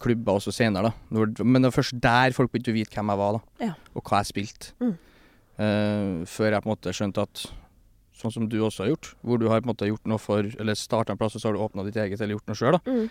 klubber 0.03 0.39
også 0.39 0.53
senere, 0.55 0.91
da. 0.91 1.09
Når, 1.15 1.35
men 1.47 1.63
det 1.63 1.71
var 1.71 1.77
først 1.79 1.99
der 2.03 2.35
folk 2.37 2.53
begynte 2.53 2.73
å 2.73 2.77
vite 2.77 2.97
hvem 2.97 3.13
jeg 3.13 3.21
var, 3.21 3.37
da. 3.37 3.69
Ja. 3.71 3.75
Og 3.95 4.03
hva 4.03 4.23
jeg 4.23 4.33
spilte. 4.33 4.73
Mm. 4.83 4.95
Uh, 5.55 6.25
før 6.27 6.51
jeg 6.51 6.65
på 6.65 6.69
en 6.69 6.75
måte 6.75 6.97
skjønte 6.97 7.29
at 7.29 7.45
Sånn 8.15 8.31
som 8.31 8.45
du 8.47 8.55
også 8.63 8.85
har 8.85 8.93
gjort, 8.93 9.09
hvor 9.27 9.41
du 9.43 9.49
har 9.51 9.59
på 9.59 9.67
en 9.67 9.73
måte 9.73 9.89
gjort 9.89 10.05
noe 10.07 10.23
for 10.23 10.47
Eller 10.47 10.79
starta 10.79 11.13
en 11.13 11.19
plass, 11.19 11.35
og 11.35 11.43
så 11.43 11.49
har 11.49 11.57
du 11.57 11.65
åpna 11.65 11.83
ditt 11.83 11.99
eget, 11.99 12.21
eller 12.23 12.37
gjort 12.37 12.51
noe 12.53 12.59
sjøl, 12.61 12.77
da. 12.77 12.81
Mm. 12.87 13.09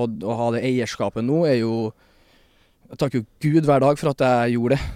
Og 0.00 0.26
å 0.28 0.36
ha 0.36 0.48
det 0.52 0.60
eierskapet 0.68 1.24
nå 1.24 1.38
er 1.48 1.62
jo 1.62 1.72
Jeg 2.90 3.00
takker 3.00 3.22
jo 3.22 3.26
Gud 3.40 3.68
hver 3.68 3.80
dag 3.80 3.96
for 4.00 4.12
at 4.12 4.24
jeg 4.26 4.58
gjorde 4.58 4.76
det. 4.76 4.90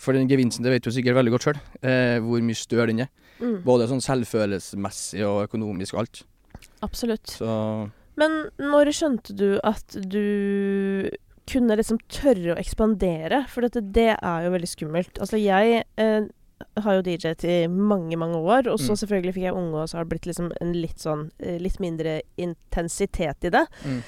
For 0.00 0.16
den 0.16 0.30
gevinsten, 0.30 0.64
det 0.64 0.72
vet 0.72 0.86
du 0.86 0.94
sikkert 0.96 1.18
veldig 1.18 1.34
godt 1.34 1.44
sjøl, 1.44 1.58
eh, 1.84 2.16
hvor 2.24 2.40
mye 2.40 2.56
større 2.56 2.88
den 2.88 3.02
er. 3.04 3.10
Mm. 3.36 3.58
Både 3.66 3.88
sånn 3.90 4.00
selvfølelsesmessig 4.00 5.20
og 5.28 5.42
økonomisk 5.44 5.98
og 5.98 6.00
alt. 6.06 6.22
Absolutt. 6.86 7.34
Så 7.36 7.50
Men 8.20 8.36
når 8.60 8.90
skjønte 8.96 9.34
du 9.38 9.48
at 9.64 9.96
du 10.12 11.08
kunne 11.50 11.74
liksom 11.80 11.98
tørre 12.12 12.52
å 12.54 12.58
ekspandere? 12.60 13.44
For 13.50 13.64
dette, 13.66 13.82
det 13.96 14.10
er 14.20 14.44
jo 14.46 14.52
veldig 14.54 14.68
skummelt. 14.70 15.16
Altså, 15.24 15.40
jeg 15.40 15.80
eh, 15.98 16.28
har 16.84 16.98
jo 16.98 17.02
DJ-et 17.06 17.44
i 17.48 17.56
mange, 17.72 18.18
mange 18.20 18.36
år, 18.38 18.68
og 18.70 18.78
så 18.78 18.92
Mm. 18.92 19.00
selvfølgelig 19.02 19.34
fikk 19.38 19.46
jeg 19.48 19.56
unge, 19.56 19.80
og 19.80 19.88
så 19.90 19.96
har 19.98 20.04
det 20.04 20.12
blitt 20.12 20.28
liksom 20.28 20.50
en 20.60 20.72
litt 20.76 20.98
sånn 21.00 21.30
eh, 21.40 21.56
Litt 21.58 21.80
mindre 21.80 22.20
intensitet 22.38 23.48
i 23.48 23.54
det. 23.56 23.64
Mm. 23.88 24.02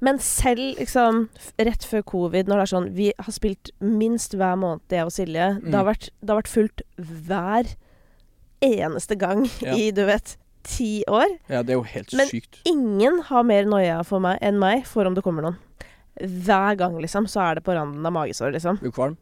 Men 0.00 0.18
selv 0.24 0.78
liksom 0.80 1.26
rett 1.60 1.84
før 1.84 2.02
covid, 2.08 2.48
når 2.48 2.56
det 2.56 2.64
er 2.64 2.72
sånn 2.72 2.90
Vi 2.96 3.10
har 3.18 3.32
spilt 3.36 3.70
minst 3.84 4.32
hver 4.32 4.56
måned, 4.56 4.80
jeg 4.88 5.04
og 5.04 5.12
Silje. 5.12 5.60
Det, 5.60 5.74
har 5.74 5.84
Mm. 5.84 5.90
vært, 5.92 6.08
det 6.24 6.28
har 6.32 6.40
vært 6.40 6.54
fullt 6.56 6.82
hver 6.96 7.74
eneste 8.62 9.16
gang 9.20 9.44
Ja. 9.60 9.74
i, 9.80 9.90
du 9.92 10.04
vet, 10.08 10.36
ti 10.62 11.04
år. 11.08 11.26
Ja, 11.48 11.62
det 11.62 11.70
er 11.74 11.78
jo 11.80 11.82
helt 11.82 12.12
Men- 12.14 12.28
sykt. 12.28 12.60
Ingen 12.66 13.20
har 13.30 13.42
mer 13.44 13.64
noia 13.64 14.04
for 14.04 14.20
meg 14.20 14.38
enn 14.42 14.58
meg 14.58 14.86
for 14.86 15.04
om 15.06 15.14
det 15.14 15.22
kommer 15.24 15.42
noen. 15.42 15.56
Hver 16.20 16.76
gang, 16.76 16.98
liksom, 17.00 17.26
så 17.26 17.40
er 17.50 17.54
det 17.56 17.64
på 17.64 17.72
randen 17.74 18.04
av 18.04 18.12
magesår, 18.12 18.52
liksom. 18.52 18.78
Blir 18.80 18.90
du 18.90 18.96
kvalm? 18.96 19.16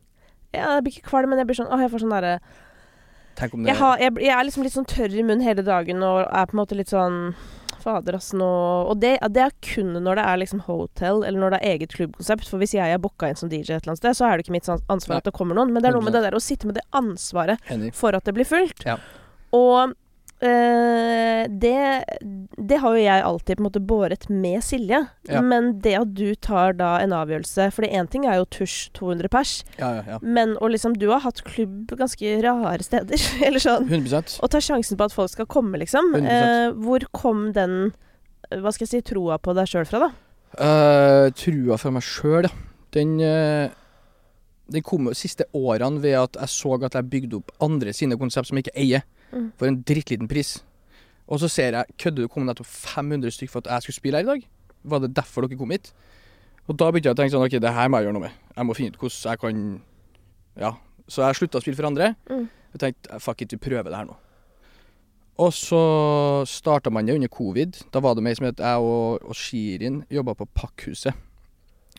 Ja, 0.54 0.74
jeg 0.76 0.84
blir 0.84 0.92
ikke 0.98 1.10
kvalm, 1.10 1.28
men 1.28 1.38
jeg 1.38 1.46
blir 1.46 1.56
sånn 1.60 1.68
Åh, 1.70 1.78
jeg 1.84 1.90
får 1.92 2.00
sånn 2.00 2.10
derre 2.14 2.40
Tenk 3.36 3.52
om 3.54 3.62
det 3.62 3.68
jeg, 3.68 3.76
har- 3.76 3.98
jeg, 3.98 4.14
jeg 4.18 4.34
er 4.34 4.44
liksom 4.48 4.62
litt 4.64 4.72
sånn 4.72 4.86
tørr 4.88 5.12
i 5.14 5.22
munnen 5.22 5.42
hele 5.44 5.62
dagen 5.62 6.02
og 6.02 6.24
er 6.26 6.46
på 6.46 6.54
en 6.56 6.60
måte 6.66 6.74
litt 6.74 6.88
sånn 6.88 7.34
Fader, 7.78 8.16
ass, 8.16 8.32
nå 8.32 8.88
Og 8.88 8.98
det, 8.98 9.18
det 9.30 9.42
er 9.44 9.52
kun 9.62 9.92
når 10.02 10.16
det 10.16 10.24
er 10.24 10.36
liksom 10.40 10.60
hotel, 10.66 11.22
eller 11.22 11.38
når 11.38 11.50
det 11.54 11.60
er 11.62 11.76
eget 11.76 11.92
klubbkonsept. 11.94 12.48
For 12.48 12.58
hvis 12.58 12.72
jeg 12.74 12.90
er 12.90 12.98
booka 12.98 13.28
inn 13.28 13.36
som 13.36 13.48
DJ 13.48 13.76
et 13.76 13.84
eller 13.84 13.92
annet 13.94 13.98
sted, 14.02 14.16
så 14.18 14.26
er 14.26 14.36
det 14.36 14.46
ikke 14.46 14.56
mitt 14.56 14.66
ansvar 14.90 15.14
Nei. 15.14 15.18
at 15.22 15.24
det 15.28 15.32
kommer 15.36 15.54
noen. 15.54 15.70
Men 15.72 15.82
det 15.84 15.90
er 15.92 15.94
noe 15.94 16.02
med 16.02 16.12
det 16.16 16.22
der 16.24 16.34
å 16.34 16.42
sitte 16.42 16.66
med 16.66 16.74
det 16.74 16.82
ansvaret 16.92 17.60
Enig. 17.70 17.94
for 17.94 18.16
at 18.16 18.24
det 18.24 18.34
blir 18.34 18.44
fullt. 18.48 18.82
Ja. 18.84 18.96
Og 19.54 19.94
det, 20.38 22.04
det 22.70 22.76
har 22.78 22.94
jo 22.94 23.00
jeg 23.02 23.22
alltid 23.26 23.58
på 23.58 23.62
en 23.62 23.66
måte 23.66 23.80
båret 23.82 24.28
med 24.30 24.62
Silje. 24.62 25.00
Ja. 25.26 25.40
Men 25.42 25.72
det 25.82 25.96
at 25.98 26.12
du 26.14 26.34
tar 26.38 26.76
da 26.78 26.92
en 27.02 27.14
avgjørelse 27.16 27.66
For 27.74 27.86
én 27.86 28.06
ting 28.10 28.22
er 28.28 28.38
jo 28.38 28.46
tusj 28.54 28.92
200 28.94 29.32
pers, 29.32 29.54
Ja, 29.80 29.90
ja, 29.98 30.04
ja. 30.14 30.18
men 30.22 30.54
og 30.60 30.70
liksom 30.74 30.94
du 30.98 31.08
har 31.10 31.24
hatt 31.24 31.42
klubb 31.48 31.90
ganske 31.98 32.36
rare 32.44 32.86
steder. 32.86 33.24
eller 33.48 33.62
sånn. 33.62 33.88
100 33.90 34.38
Og 34.38 34.52
tar 34.54 34.64
sjansen 34.64 35.00
på 35.00 35.08
at 35.08 35.16
folk 35.16 35.34
skal 35.34 35.50
komme, 35.50 35.80
liksom. 35.82 36.14
Eh, 36.20 36.70
hvor 36.78 37.02
kom 37.10 37.50
den 37.56 37.92
eh, 38.50 38.62
hva 38.62 38.70
skal 38.74 38.86
jeg 38.86 38.94
si, 38.94 39.04
troa 39.10 39.40
på 39.42 39.56
deg 39.58 39.68
sjøl 39.70 39.90
fra, 39.90 40.06
da? 40.06 40.14
Uh, 40.58 41.26
trua 41.36 41.76
for 41.76 41.92
meg 41.92 42.06
sjøl, 42.06 42.46
ja. 42.48 42.54
Den, 42.94 43.18
uh 43.20 43.68
den 44.72 44.84
kom 44.84 45.08
de 45.08 45.16
siste 45.16 45.46
årene 45.56 46.02
ved 46.02 46.16
at 46.18 46.36
jeg 46.42 46.52
så 46.52 46.74
at 46.84 46.96
jeg 46.96 47.08
bygde 47.10 47.40
opp 47.40 47.52
andre 47.64 47.94
sine 47.96 48.18
konsept 48.20 48.50
som 48.50 48.58
jeg 48.58 48.66
ikke 48.66 48.80
eier, 48.80 49.06
Mm. 49.32 49.50
for 49.58 49.68
en 49.68 49.82
drittliten 49.82 50.28
pris. 50.28 50.58
Og 51.28 51.40
så 51.42 51.48
ser 51.52 51.74
jeg 51.76 51.84
Kødder 51.98 52.24
du? 52.24 52.28
kom 52.28 52.46
nettopp 52.48 52.66
500 52.66 53.30
stykker 53.30 53.52
for 53.52 53.60
at 53.66 53.72
jeg 53.74 53.82
skulle 53.82 53.96
spille 53.96 54.16
her 54.16 54.24
i 54.24 54.30
dag? 54.30 54.48
Var 54.84 54.98
det 55.04 55.16
derfor 55.16 55.44
dere 55.44 55.58
kom 55.58 55.70
hit? 55.70 55.92
Og 56.68 56.76
da 56.78 56.90
begynte 56.90 57.08
jeg 57.08 57.16
å 57.16 57.18
tenke 57.18 57.32
sånn 57.32 57.44
OK, 57.44 57.58
det 57.60 57.72
her 57.74 57.88
må 57.88 57.98
jeg 57.98 58.08
gjøre 58.08 58.16
noe 58.16 58.26
med. 58.26 58.38
Jeg 58.56 58.68
må 58.68 58.76
finne 58.76 58.92
ut 58.94 59.00
hvordan 59.00 59.32
jeg 59.32 59.40
kan 59.44 59.82
Ja. 60.58 60.72
Så 61.08 61.22
jeg 61.24 61.36
slutta 61.38 61.58
å 61.58 61.64
spille 61.64 61.76
for 61.76 61.88
andre. 61.88 62.14
Mm. 62.28 62.48
Jeg 62.74 62.80
tenkte 62.80 63.20
fuck 63.20 63.40
it, 63.42 63.52
vi 63.52 63.56
prøver 63.56 63.88
det 63.88 63.96
her 63.96 64.08
nå. 64.08 64.16
Og 65.38 65.52
så 65.54 65.78
starta 66.50 66.90
man 66.90 67.06
det 67.06 67.14
under 67.14 67.28
covid. 67.28 67.78
Da 67.94 68.00
var 68.00 68.14
det 68.14 68.24
meg 68.26 68.36
som 68.36 68.48
het 68.48 68.58
jeg 68.58 68.82
og, 68.82 69.22
og 69.22 69.36
Shirin 69.38 70.02
jobba 70.10 70.34
på 70.34 70.48
Pakkhuset. 70.54 71.14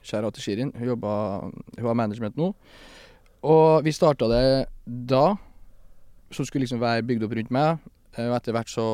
Kjære 0.03 0.31
til 0.35 0.43
Shirin. 0.43 0.73
Hun, 0.75 0.87
jobba, 0.91 1.13
hun 1.77 1.87
har 1.87 1.97
management 1.97 2.37
nå. 2.37 2.51
Og 3.47 3.85
vi 3.85 3.93
starta 3.95 4.27
det 4.27 4.43
da, 4.85 5.37
som 6.31 6.45
skulle 6.45 6.65
liksom 6.65 6.81
være 6.81 7.05
bygd 7.07 7.23
opp 7.25 7.35
rundt 7.37 7.51
meg. 7.51 7.79
Eh, 8.17 8.27
Og 8.29 8.35
etter 8.37 8.53
hvert 8.55 8.69
så 8.71 8.85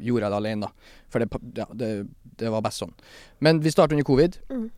gjorde 0.00 0.24
jeg 0.26 0.32
det 0.32 0.38
alene, 0.40 0.66
da. 0.68 0.96
For 1.12 1.18
det, 1.20 1.28
ja, 1.56 1.66
det, 1.74 1.90
det 2.40 2.50
var 2.52 2.62
best 2.64 2.80
sånn. 2.82 2.92
Men 3.40 3.60
vi 3.60 3.70
starta 3.72 3.94
under 3.96 4.04
covid, 4.08 4.38
Mm. 4.50 4.70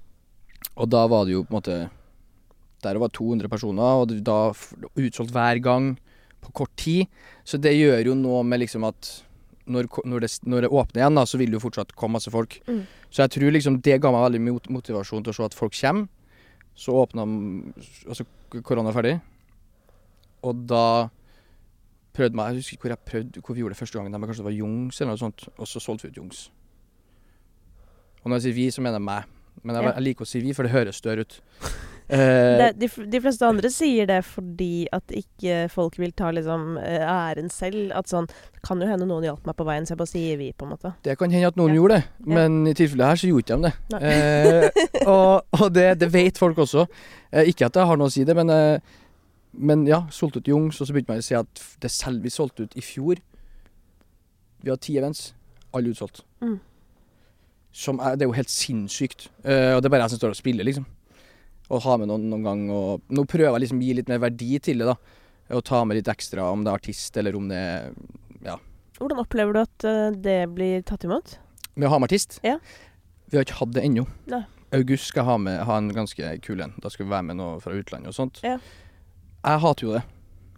og 0.77 0.89
da 0.91 1.07
var 1.07 1.25
det 1.27 1.33
jo 1.37 1.43
på 1.45 1.53
en 1.53 1.59
måte 1.61 1.91
Der 2.83 2.99
var 2.99 3.09
200 3.15 3.49
personer, 3.49 4.01
og 4.03 4.09
da 4.27 4.53
utsolgt 4.99 5.31
hver 5.31 5.61
gang 5.62 5.93
på 6.43 6.51
kort 6.53 6.73
tid. 6.77 7.07
Så 7.45 7.61
det 7.62 7.77
gjør 7.79 8.05
jo 8.09 8.15
noe 8.19 8.43
med 8.43 8.59
liksom 8.59 8.83
at 8.89 9.23
når, 9.71 9.87
når, 10.05 10.21
det, 10.25 10.31
når 10.43 10.61
det 10.62 10.71
åpner 10.75 10.99
igjen, 11.05 11.15
da, 11.15 11.23
så 11.25 11.39
vil 11.39 11.47
det 11.53 11.61
jo 11.61 11.69
fortsatt 11.69 11.93
komme 11.95 12.17
masse 12.19 12.31
folk. 12.35 12.57
Mm. 12.67 12.81
Så 13.09 13.23
jeg 13.23 13.31
tror 13.37 13.53
liksom 13.55 13.77
det 13.87 14.01
ga 14.03 14.11
meg 14.11 14.25
veldig 14.27 14.41
mye 14.43 14.59
motivasjon 14.75 15.23
til 15.23 15.31
å 15.31 15.37
se 15.37 15.45
at 15.47 15.55
folk 15.55 15.77
kommer. 15.79 16.09
Så 16.75 16.91
åpna 16.99 17.23
altså 18.09 18.27
korona 18.67 18.91
er 18.91 18.97
ferdig, 18.99 19.15
og 20.43 20.67
da 20.67 21.09
prøvde 22.14 22.37
meg 22.37 22.50
Jeg 22.52 22.61
husker 22.62 22.76
ikke 22.76 22.83
hvor 22.88 22.95
jeg 22.97 23.04
prøvde 23.12 23.40
Hvor 23.42 23.54
vi 23.54 23.61
gjorde 23.62 23.75
det 23.75 23.78
første 23.83 23.99
gangen. 23.99 24.12
Men 24.21 24.28
kanskje 24.28 24.42
det 24.45 24.50
var 24.50 24.59
Jungs 24.59 25.00
eller 25.00 25.12
noe 25.12 25.19
sånt. 25.25 25.49
Og 25.59 25.66
så 25.66 25.81
solgte 25.81 26.02
vi 26.09 26.12
ut 26.12 26.16
Jungs. 26.23 26.50
Og 28.23 28.31
når 28.31 28.37
jeg 28.38 28.42
sier 28.49 28.59
vi, 28.59 28.66
så 28.71 28.83
mener 28.85 29.00
jeg 29.00 29.09
meg. 29.09 29.25
Men 29.62 29.76
jeg, 29.76 29.85
Ja. 29.85 29.92
jeg 29.99 30.02
liker 30.07 30.25
å 30.25 30.28
si 30.28 30.40
vi, 30.40 30.52
for 30.57 30.62
det 30.64 30.73
høres 30.73 30.97
større 31.02 31.21
ut. 31.26 31.40
Eh, 32.12 32.19
Det, 32.59 32.66
de, 32.76 32.88
de 33.09 33.21
fleste 33.23 33.47
andre 33.47 33.71
sier 33.73 34.04
det 34.11 34.19
fordi 34.26 34.85
at 34.92 35.09
ikke 35.16 35.71
folk 35.73 35.95
vil 35.97 36.11
ta 36.12 36.28
liksom 36.35 36.75
eh, 36.83 37.00
æren 37.09 37.49
selv. 37.49 37.92
At 37.97 38.11
sånn 38.11 38.26
Det 38.26 38.61
kan 38.66 38.83
jo 38.83 38.88
hende 38.90 39.07
noen 39.09 39.25
hjalp 39.25 39.47
meg 39.47 39.57
på 39.57 39.64
veien, 39.64 39.87
så 39.87 39.95
jeg 39.95 40.00
bare 40.02 40.11
sier 40.11 40.37
vi, 40.37 40.50
på 40.52 40.66
en 40.66 40.73
måte. 40.75 40.92
Det 41.07 41.14
kan 41.16 41.31
hende 41.33 41.47
at 41.49 41.57
noen 41.57 41.71
Ja. 41.73 41.76
gjorde 41.78 41.95
det, 41.95 42.04
Ja. 42.26 42.35
men 42.35 42.66
i 42.66 42.75
tilfellet 42.75 43.07
her 43.07 43.16
så 43.23 43.31
gjorde 43.31 43.45
ikke 43.47 43.57
de 43.57 43.71
det. 43.71 43.75
Nei. 43.95 44.00
Eh, 44.02 45.07
og 45.07 45.47
og 45.62 45.73
det, 45.73 45.87
det 46.02 46.11
vet 46.12 46.37
folk 46.42 46.59
også. 46.59 46.85
Eh, 47.33 47.45
ikke 47.49 47.66
at 47.71 47.75
jeg 47.81 47.87
har 47.87 47.97
noe 47.97 48.11
å 48.11 48.12
si 48.12 48.25
det, 48.25 48.37
men, 48.37 48.50
eh, 48.50 48.78
men 49.52 49.85
ja, 49.87 50.02
solgte 50.11 50.40
ut 50.40 50.49
Jungs, 50.49 50.80
og 50.80 50.88
så 50.88 50.94
begynte 50.94 51.12
man 51.12 51.23
å 51.23 51.26
si 51.26 51.37
at 51.37 51.62
det 51.82 51.90
selv 51.92 52.25
vi 52.25 52.32
solgte 52.32 52.64
ut 52.64 52.76
i 52.78 52.85
fjor 52.85 53.21
Vi 54.62 54.71
har 54.71 54.78
ti 54.80 54.97
events, 54.97 55.32
alle 55.75 55.90
utsolgt. 55.90 56.23
Mm. 56.40 56.61
Som 57.75 57.99
er, 58.00 58.14
det 58.16 58.25
er 58.25 58.30
jo 58.30 58.37
helt 58.37 58.52
sinnssykt. 58.52 59.26
Uh, 59.42 59.75
og 59.75 59.80
det 59.82 59.88
er 59.88 59.94
bare 59.94 60.04
jeg 60.04 60.12
som 60.12 60.21
står 60.21 60.37
og 60.37 60.38
spiller, 60.38 60.68
liksom. 60.68 60.87
Og 61.73 61.82
har 61.82 61.99
med 61.99 62.12
noen 62.12 62.28
noen 62.30 62.47
gang. 62.47 62.62
Og 62.71 63.11
nå 63.11 63.25
prøver 63.26 63.49
jeg 63.49 63.64
liksom 63.64 63.80
å 63.80 63.87
gi 63.88 63.97
litt 63.99 64.12
mer 64.12 64.21
verdi 64.23 64.52
til 64.62 64.85
det, 64.85 64.92
da. 64.92 64.94
Og 65.59 65.64
ta 65.66 65.80
med 65.82 65.99
litt 65.99 66.11
ekstra, 66.12 66.47
om 66.52 66.62
det 66.62 66.71
er 66.71 66.78
artist 66.78 67.18
eller 67.18 67.35
om 67.37 67.50
det 67.50 67.59
er 67.59 67.90
Hvordan 69.02 69.18
opplever 69.18 69.56
du 69.56 69.59
at 69.64 69.85
eh, 69.88 70.14
det 70.14 70.38
blir 70.54 70.82
tatt 70.87 71.02
imot? 71.02 71.37
Med 71.75 71.88
å 71.88 71.94
ha 71.94 71.99
med 71.99 72.06
artist? 72.06 72.37
Ja. 72.47 72.61
Vi 73.32 73.38
har 73.38 73.47
ikke 73.47 73.59
hatt 73.59 73.73
det 73.75 73.82
ennå. 73.82 74.04
Nei. 74.30 74.44
August 74.76 75.11
skal 75.11 75.26
ha, 75.26 75.35
med, 75.42 75.59
ha 75.66 75.78
en 75.80 75.90
ganske 75.92 76.37
kul 76.44 76.62
en. 76.62 76.76
Da 76.80 76.92
skal 76.92 77.09
vi 77.09 77.12
være 77.12 77.26
med 77.32 77.40
noe 77.40 77.59
fra 77.61 77.75
utlandet 77.76 78.12
og 78.12 78.16
sånt. 78.16 78.38
Ja. 78.47 78.61
Jeg 79.44 79.61
hater 79.64 79.87
jo 79.87 79.92
det. 79.96 80.02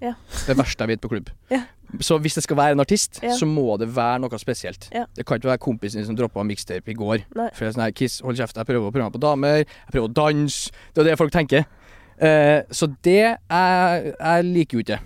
Ja. 0.02 0.12
Det 0.46 0.56
verste 0.58 0.84
jeg 0.84 0.88
vet 0.94 1.00
på 1.00 1.08
klubb. 1.08 1.30
Ja. 1.50 1.62
Så 2.02 2.18
hvis 2.18 2.34
det 2.34 2.42
skal 2.42 2.56
være 2.58 2.72
en 2.74 2.80
artist, 2.82 3.20
Ja. 3.22 3.36
så 3.38 3.46
må 3.46 3.78
det 3.78 3.88
være 3.94 4.18
noe 4.20 4.38
spesielt. 4.38 4.88
Det 4.90 5.24
kan 5.26 5.38
ikke 5.38 5.52
være 5.52 5.58
kompisen 5.62 6.00
din 6.00 6.06
som 6.06 6.16
droppa 6.16 6.42
mixtape 6.42 6.90
i 6.90 6.94
går. 6.98 7.22
Nei. 7.36 7.48
For 7.54 7.64
jeg 7.64 7.68
er 7.70 7.76
sånn 7.76 7.84
her, 7.84 7.92
Kiss, 7.92 8.20
hold 8.20 8.36
kjeft, 8.36 8.56
jeg 8.56 8.66
prøver 8.66 8.88
å 8.90 8.92
prøve 8.92 9.04
meg 9.06 9.14
på 9.14 9.22
damer, 9.22 9.56
jeg 9.62 9.92
prøver 9.92 10.08
å 10.08 10.12
danse. 10.12 10.72
Det 10.92 11.04
er 11.04 11.10
det 11.10 11.18
folk 11.18 11.32
tenker. 11.32 11.64
Uh, 12.14 12.62
så 12.70 12.86
det 13.02 13.14
jeg, 13.22 14.14
jeg 14.20 14.44
liker 14.44 14.78
jo 14.78 14.82
ikke. 14.84 14.98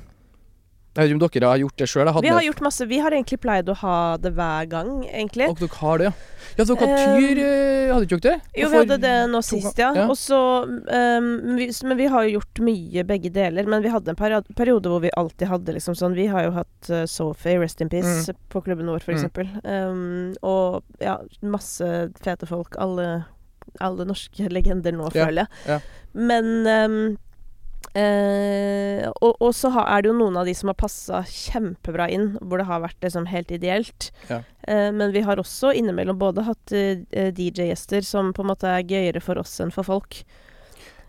Jeg 0.98 1.06
vet 1.06 1.12
ikke 1.12 1.16
om 1.16 1.30
dere 1.30 1.48
har 1.52 1.60
gjort 1.62 1.78
det 1.78 1.86
sjøl? 1.86 2.08
Vi 2.24 2.30
har 2.34 2.42
gjort 2.42 2.60
masse. 2.66 2.86
Vi 2.90 2.96
har 2.98 3.14
egentlig 3.14 3.36
pleid 3.38 3.68
å 3.70 3.74
ha 3.84 3.98
det 4.18 4.32
hver 4.34 4.64
gang, 4.66 4.88
egentlig. 5.06 5.46
Og 5.46 5.60
dere 5.60 5.78
har 5.78 6.00
det, 6.00 6.08
ja? 6.08 6.14
Ja, 6.58 6.64
dere 6.66 6.88
har 6.88 7.20
tyr, 7.20 7.38
eh, 7.38 7.92
hadde 7.92 8.08
ikke 8.08 8.18
dere 8.18 8.24
det? 8.24 8.56
Jo, 8.58 8.70
vi 8.72 8.80
hadde 8.80 8.96
det 9.04 9.12
nå 9.30 9.42
sist, 9.46 9.78
ja. 9.78 9.92
ja. 9.94 10.06
Og 10.10 10.18
så 10.18 10.40
um, 10.66 11.28
vi, 11.54 11.68
Men 11.86 12.00
vi 12.00 12.08
har 12.10 12.26
jo 12.26 12.32
gjort 12.40 12.62
mye 12.66 13.04
begge 13.06 13.30
deler. 13.30 13.70
Men 13.70 13.84
vi 13.84 13.92
hadde 13.94 14.10
en 14.10 14.18
periode, 14.18 14.56
periode 14.58 14.90
hvor 14.90 15.04
vi 15.04 15.14
alltid 15.14 15.52
hadde 15.52 15.76
liksom 15.76 15.94
sånn 15.98 16.18
Vi 16.18 16.26
har 16.32 16.48
jo 16.48 16.56
hatt 16.56 16.90
uh, 16.90 17.04
Sophie, 17.06 17.60
Rest 17.62 17.84
in 17.84 17.92
Peace, 17.92 18.34
på 18.50 18.64
klubben 18.66 18.90
vår, 18.90 19.06
for 19.06 19.14
Mm. 19.18 19.54
Um, 19.68 20.34
og 20.46 20.84
ja, 21.02 21.16
masse 21.42 21.86
fete 22.22 22.46
folk. 22.46 22.74
Alle, 22.82 23.24
alle 23.82 24.06
norske 24.08 24.50
legender 24.50 24.94
nå, 24.94 25.08
føler 25.14 25.44
jeg. 25.44 25.64
ja. 25.76 25.78
Men 26.18 26.66
um, 26.66 27.00
eh, 27.98 29.04
og, 29.08 29.36
og 29.40 29.52
så 29.56 29.70
ha, 29.74 29.84
er 29.94 30.02
det 30.02 30.10
jo 30.10 30.18
noen 30.18 30.38
av 30.40 30.48
de 30.48 30.54
som 30.56 30.70
har 30.72 30.78
passa 30.78 31.22
kjempebra 31.28 32.08
inn, 32.14 32.30
hvor 32.40 32.60
det 32.60 32.68
har 32.68 32.84
vært 32.84 33.00
liksom 33.04 33.28
helt 33.30 33.52
ideelt. 33.54 34.10
Ja. 34.30 34.42
Uh, 34.68 34.90
men 34.92 35.14
vi 35.14 35.22
har 35.24 35.40
også 35.40 35.72
innimellom 35.76 36.18
både 36.20 36.44
hatt 36.48 36.74
uh, 36.74 37.30
DJ-gjester 37.32 38.04
som 38.04 38.34
på 38.36 38.44
en 38.44 38.50
måte 38.52 38.68
er 38.68 38.84
gøyere 38.84 39.22
for 39.24 39.40
oss 39.40 39.56
enn 39.64 39.72
for 39.74 39.88
folk. 39.88 40.22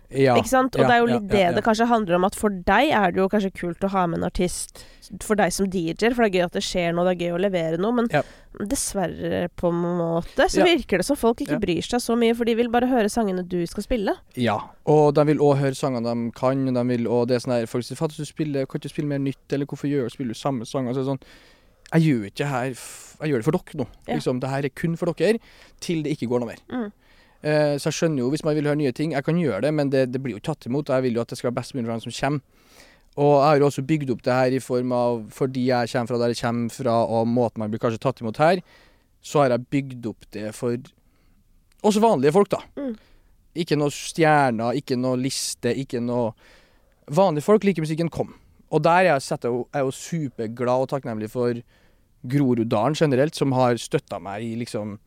Ja. 0.10 0.36
Ikke 0.40 0.50
sant? 0.50 0.74
Og 0.76 0.82
ja, 0.82 0.88
det 0.90 0.96
er 0.96 1.04
jo 1.04 1.10
litt 1.12 1.28
det 1.30 1.44
det 1.58 1.66
kanskje 1.66 1.86
handler 1.90 2.18
om, 2.18 2.26
at 2.26 2.38
for 2.38 2.50
deg 2.50 2.94
er 2.98 3.14
det 3.14 3.22
jo 3.22 3.28
kanskje 3.30 3.52
kult 3.54 3.84
å 3.86 3.92
ha 3.94 4.08
med 4.10 4.22
en 4.22 4.30
artist 4.30 4.84
for 5.26 5.38
deg 5.40 5.54
som 5.54 5.66
DJ-er, 5.70 6.14
for 6.14 6.26
det 6.26 6.30
er 6.30 6.36
gøy 6.38 6.46
at 6.46 6.56
det 6.58 6.64
skjer 6.66 6.94
noe, 6.94 7.06
det 7.08 7.16
er 7.16 7.28
gøy 7.28 7.36
å 7.38 7.42
levere 7.42 7.80
noe, 7.82 7.96
men 7.98 8.10
dessverre, 8.70 9.48
på 9.58 9.72
en 9.72 9.80
måte, 10.00 10.48
så 10.52 10.66
virker 10.66 11.02
det 11.02 11.08
som 11.08 11.18
folk 11.20 11.42
ikke 11.46 11.60
bryr 11.62 11.86
seg 11.86 12.02
så 12.04 12.18
mye, 12.20 12.36
for 12.38 12.50
de 12.50 12.56
vil 12.60 12.72
bare 12.74 12.90
høre 12.90 13.10
sangene 13.12 13.46
du 13.46 13.58
skal 13.70 13.86
spille. 13.86 14.16
Ja, 14.38 14.58
og 14.90 15.16
de 15.18 15.26
vil 15.32 15.42
òg 15.46 15.58
høre 15.64 15.78
sangene 15.78 16.10
de 16.10 16.34
kan. 16.38 16.66
De 16.74 16.84
vil, 16.92 17.08
og 17.10 17.28
det 17.30 17.38
er 17.38 17.46
sånn 17.46 17.56
her 17.56 17.70
Folk 17.70 17.86
sier 17.86 17.98
«Faen, 18.00 18.14
du 18.14 18.26
spiller, 18.28 18.68
kan 18.70 18.82
ikke 18.82 18.92
spille 18.92 19.10
mer 19.10 19.22
nytt, 19.24 19.46
eller 19.54 19.70
hvorfor 19.70 19.90
gjør, 19.90 20.10
spiller 20.14 20.38
du 20.38 20.40
samme 20.40 20.68
sang?' 20.70 20.90
Så 20.94 21.04
er 21.04 21.10
sånn 21.12 21.24
Jeg 21.94 22.06
gjør 22.06 22.50
her 22.50 22.70
Jeg 22.74 23.32
gjør 23.32 23.42
det 23.42 23.48
for 23.48 23.58
dere 23.58 23.82
nå. 23.82 23.88
Ja. 24.08 24.18
Liksom, 24.18 24.42
det 24.42 24.50
her 24.50 24.66
er 24.66 24.74
kun 24.74 24.98
for 25.00 25.14
dere, 25.14 25.42
til 25.82 26.04
det 26.06 26.16
ikke 26.16 26.30
går 26.32 26.44
noe 26.44 26.54
mer. 26.54 26.62
Mm. 26.70 26.90
Eh, 27.40 27.76
så 27.80 27.88
jeg 27.88 27.96
skjønner 27.96 28.26
jo 28.26 28.30
hvis 28.34 28.44
man 28.44 28.58
vil 28.58 28.68
høre 28.68 28.80
nye 28.80 28.96
ting. 28.96 29.14
Jeg 29.16 29.26
kan 29.26 29.40
gjøre 29.40 29.64
det, 29.68 29.74
men 29.76 29.92
det, 29.94 30.10
det 30.14 30.22
blir 30.24 30.38
jo 30.38 30.44
tatt 30.44 30.68
imot. 30.68 30.90
og 30.90 30.98
Jeg 30.98 31.08
vil 31.08 31.20
jo 31.20 31.24
at 31.24 31.32
det 31.32 31.40
skal 31.40 31.50
være 31.50 31.60
best 31.62 31.76
mulig 31.76 31.88
for 31.88 31.96
dem 31.96 32.06
som 32.08 32.18
kommer. 32.20 32.76
Og 33.20 33.34
jeg 33.34 33.48
har 33.48 33.60
jo 33.60 33.68
også 33.68 33.84
bygd 33.90 34.14
opp 34.14 34.22
det 34.24 34.36
her 34.38 34.54
i 34.56 34.62
form 34.62 34.92
av 34.96 35.16
Fordi 35.34 35.64
jeg 35.66 35.90
kommer 35.92 36.12
fra 36.12 36.20
der 36.22 36.32
jeg 36.32 36.42
kommer 36.44 36.72
fra, 36.72 36.96
og 37.04 37.28
måten 37.28 37.64
man 37.64 37.72
blir 37.72 37.82
kanskje 37.82 38.02
tatt 38.04 38.22
imot 38.22 38.38
her, 38.40 38.62
så 39.20 39.44
har 39.44 39.56
jeg 39.56 39.68
bygd 39.74 40.06
opp 40.08 40.28
det 40.32 40.54
for 40.56 40.78
også 41.84 42.04
vanlige 42.04 42.36
folk, 42.36 42.52
da. 42.52 42.60
Mm. 42.76 42.94
Ikke 43.64 43.78
noe 43.80 43.92
stjerner, 43.92 44.78
ikke 44.80 44.98
noe 45.00 45.20
liste, 45.20 45.74
ikke 45.76 46.02
noe 46.04 46.32
Vanlige 47.10 47.42
folk 47.42 47.64
liker 47.66 47.82
musikken, 47.82 48.12
kom. 48.14 48.36
Og 48.70 48.84
der 48.86 49.00
er 49.00 49.16
jeg, 49.16 49.24
jeg 49.42 49.64
er 49.74 49.82
jo 49.82 49.94
superglad 49.98 50.84
og 50.84 50.92
takknemlig 50.92 51.32
for 51.34 51.58
Groruddalen 52.30 52.94
generelt, 52.94 53.34
som 53.34 53.56
har 53.58 53.80
støtta 53.82 54.20
meg 54.22 54.46
i 54.46 54.52
liksom 54.60 55.00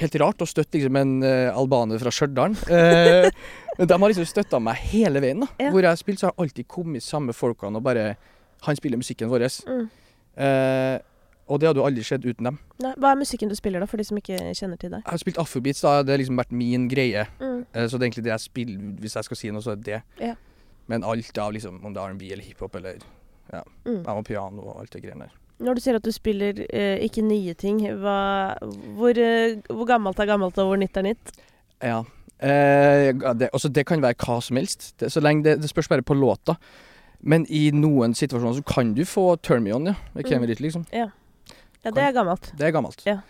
helt 0.00 0.16
rart 0.22 0.42
å 0.44 0.48
støtte 0.48 0.78
liksom 0.78 0.96
en 1.00 1.12
uh, 1.24 1.56
albaner 1.56 2.00
fra 2.02 2.12
Stjørdal. 2.14 2.54
Uh, 2.68 3.28
men 3.78 3.90
de 3.90 3.98
har 3.98 4.12
liksom 4.12 4.28
støtta 4.28 4.60
meg 4.62 4.80
hele 4.92 5.22
veien. 5.24 5.42
da. 5.44 5.48
Ja. 5.60 5.72
Hvor 5.74 5.82
jeg 5.84 5.90
har 5.92 6.00
spilt, 6.00 6.20
så 6.22 6.30
har 6.30 6.38
alltid 6.42 6.68
kommet 6.68 7.04
samme 7.04 7.34
folkene 7.36 7.80
og 7.80 7.84
bare 7.86 8.14
Han 8.66 8.76
spiller 8.78 8.98
musikken 8.98 9.28
vår. 9.30 9.44
Mm. 9.68 9.82
Uh, 10.36 10.96
og 11.46 11.60
det 11.62 11.68
hadde 11.68 11.78
jo 11.78 11.86
aldri 11.86 12.02
skjedd 12.02 12.24
uten 12.26 12.48
dem. 12.48 12.56
Nei, 12.82 12.90
hva 12.98 13.12
er 13.12 13.20
musikken 13.20 13.50
du 13.52 13.54
spiller, 13.54 13.78
da, 13.78 13.86
for 13.86 14.00
de 14.00 14.06
som 14.08 14.16
ikke 14.18 14.38
kjenner 14.58 14.80
til 14.80 14.90
deg? 14.90 15.04
Jeg 15.04 15.12
har 15.12 15.20
spilt 15.22 15.38
afrobeats, 15.38 15.84
da. 15.84 16.00
Det 16.02 16.16
har 16.16 16.18
liksom 16.18 16.40
vært 16.40 16.54
min 16.56 16.88
greie. 16.90 17.22
Mm. 17.38 17.60
Så 17.86 17.94
det 17.94 18.00
er 18.00 18.06
egentlig 18.08 18.24
det 18.26 18.32
jeg 18.32 18.44
spiller, 18.48 18.88
hvis 19.04 19.14
jeg 19.20 19.28
skal 19.28 19.38
si 19.38 19.52
noe, 19.54 19.62
så 19.62 19.76
er 19.76 19.78
det 19.78 19.86
det. 19.92 20.00
Ja. 20.32 20.34
Men 20.90 21.06
alt 21.06 21.38
av 21.38 21.54
liksom, 21.54 21.78
om 21.86 21.94
det 21.94 22.02
er 22.02 22.16
R&B 22.16 22.32
eller 22.34 22.48
hiphop 22.48 22.74
eller 22.80 22.98
Mm. 23.52 24.02
jeg 24.02 24.14
må 24.18 24.22
piano 24.26 24.62
og 24.66 24.80
alt 24.80 24.90
det 24.90 25.02
greiene 25.04 25.28
der. 25.28 25.34
Når 25.58 25.74
du 25.74 25.80
sier 25.80 25.96
at 25.96 26.04
du 26.04 26.12
spiller 26.12 26.58
eh, 26.68 26.98
ikke 27.06 27.22
nye 27.24 27.54
ting, 27.56 27.78
hva, 28.02 28.18
hvor, 28.98 29.16
eh, 29.16 29.56
hvor 29.70 29.88
gammelt 29.88 30.18
er 30.20 30.28
gammelt, 30.28 30.58
og 30.60 30.68
hvor 30.72 30.80
nytt 30.80 30.96
er 31.00 31.06
nytt? 31.08 31.32
Ja. 31.80 32.02
Eh, 32.36 33.12
det, 33.40 33.48
altså 33.52 33.70
det 33.72 33.86
kan 33.88 34.02
være 34.04 34.18
hva 34.20 34.36
som 34.44 34.60
helst. 34.60 34.90
Det, 35.00 35.08
så 35.12 35.22
lenge 35.24 35.46
det, 35.46 35.56
det 35.62 35.70
spørs 35.72 35.88
bare 35.88 36.04
på 36.04 36.16
låta. 36.18 36.58
Men 37.20 37.46
i 37.48 37.70
noen 37.72 38.12
situasjoner 38.14 38.58
så 38.58 38.66
kan 38.68 38.92
du 38.94 39.04
få 39.08 39.36
'Turn 39.40 39.64
Me 39.64 39.72
On', 39.72 39.86
ja. 39.86 39.94
Med 40.14 40.24
Mm. 40.28 40.46
Ritt, 40.46 40.60
liksom. 40.60 40.86
Ja, 40.92 41.08
det 41.84 41.96
er 41.96 42.12
gammelt. 42.12 42.52
Det 42.58 42.66
er 42.66 42.72
gammelt. 42.72 43.02
Ja. 43.06 43.20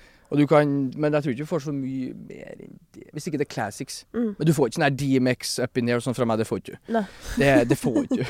Kan, 0.48 0.92
men 0.96 1.14
jeg 1.14 1.22
tror 1.22 1.32
ikke 1.32 1.44
du 1.44 1.48
får 1.48 1.62
så 1.66 1.72
mye 1.72 2.12
mer 2.26 2.54
enn 2.56 2.72
det. 2.94 3.04
Hvis 3.14 3.28
ikke 3.28 3.38
det 3.38 3.46
er 3.46 3.52
classics. 3.52 4.04
Mm. 4.14 4.32
Men 4.38 4.48
du 4.48 4.52
får 4.56 4.70
ikke 4.70 4.80
sånn 4.80 4.96
DMX 4.98 5.58
up 5.62 5.78
in 5.78 5.86
there 5.86 6.02
sånn 6.02 6.16
fra 6.16 6.26
meg. 6.26 6.40
Det 6.40 6.46
får 6.48 6.62
ikke 6.62 6.74
du. 6.74 6.96
Det, 7.38 7.50
det 7.70 7.78
får 7.78 7.98
ikke 8.04 8.26